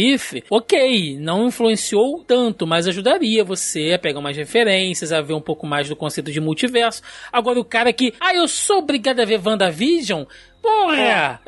Ok, 0.50 1.18
não 1.20 1.48
influenciou 1.48 2.24
tanto, 2.26 2.66
mas 2.66 2.88
ajudaria 2.88 3.44
você 3.44 3.94
a 3.94 4.00
pegar 4.00 4.20
umas 4.20 4.36
referências, 4.36 5.12
a 5.12 5.22
ver 5.22 5.34
um 5.34 5.42
pouco 5.42 5.68
mais 5.68 5.88
do 5.88 5.96
conceito 5.96 6.32
de 6.32 6.40
multiverso. 6.40 7.02
Agora, 7.32 7.60
o 7.60 7.66
cara 7.66 7.94
que, 7.94 8.14
ah, 8.20 8.34
eu 8.34 8.48
sou 8.48 8.80
obrigado 8.80 9.20
a 9.20 9.26
ver 9.26 9.42
WandaVision? 9.46 10.24
Porra! 10.62 11.40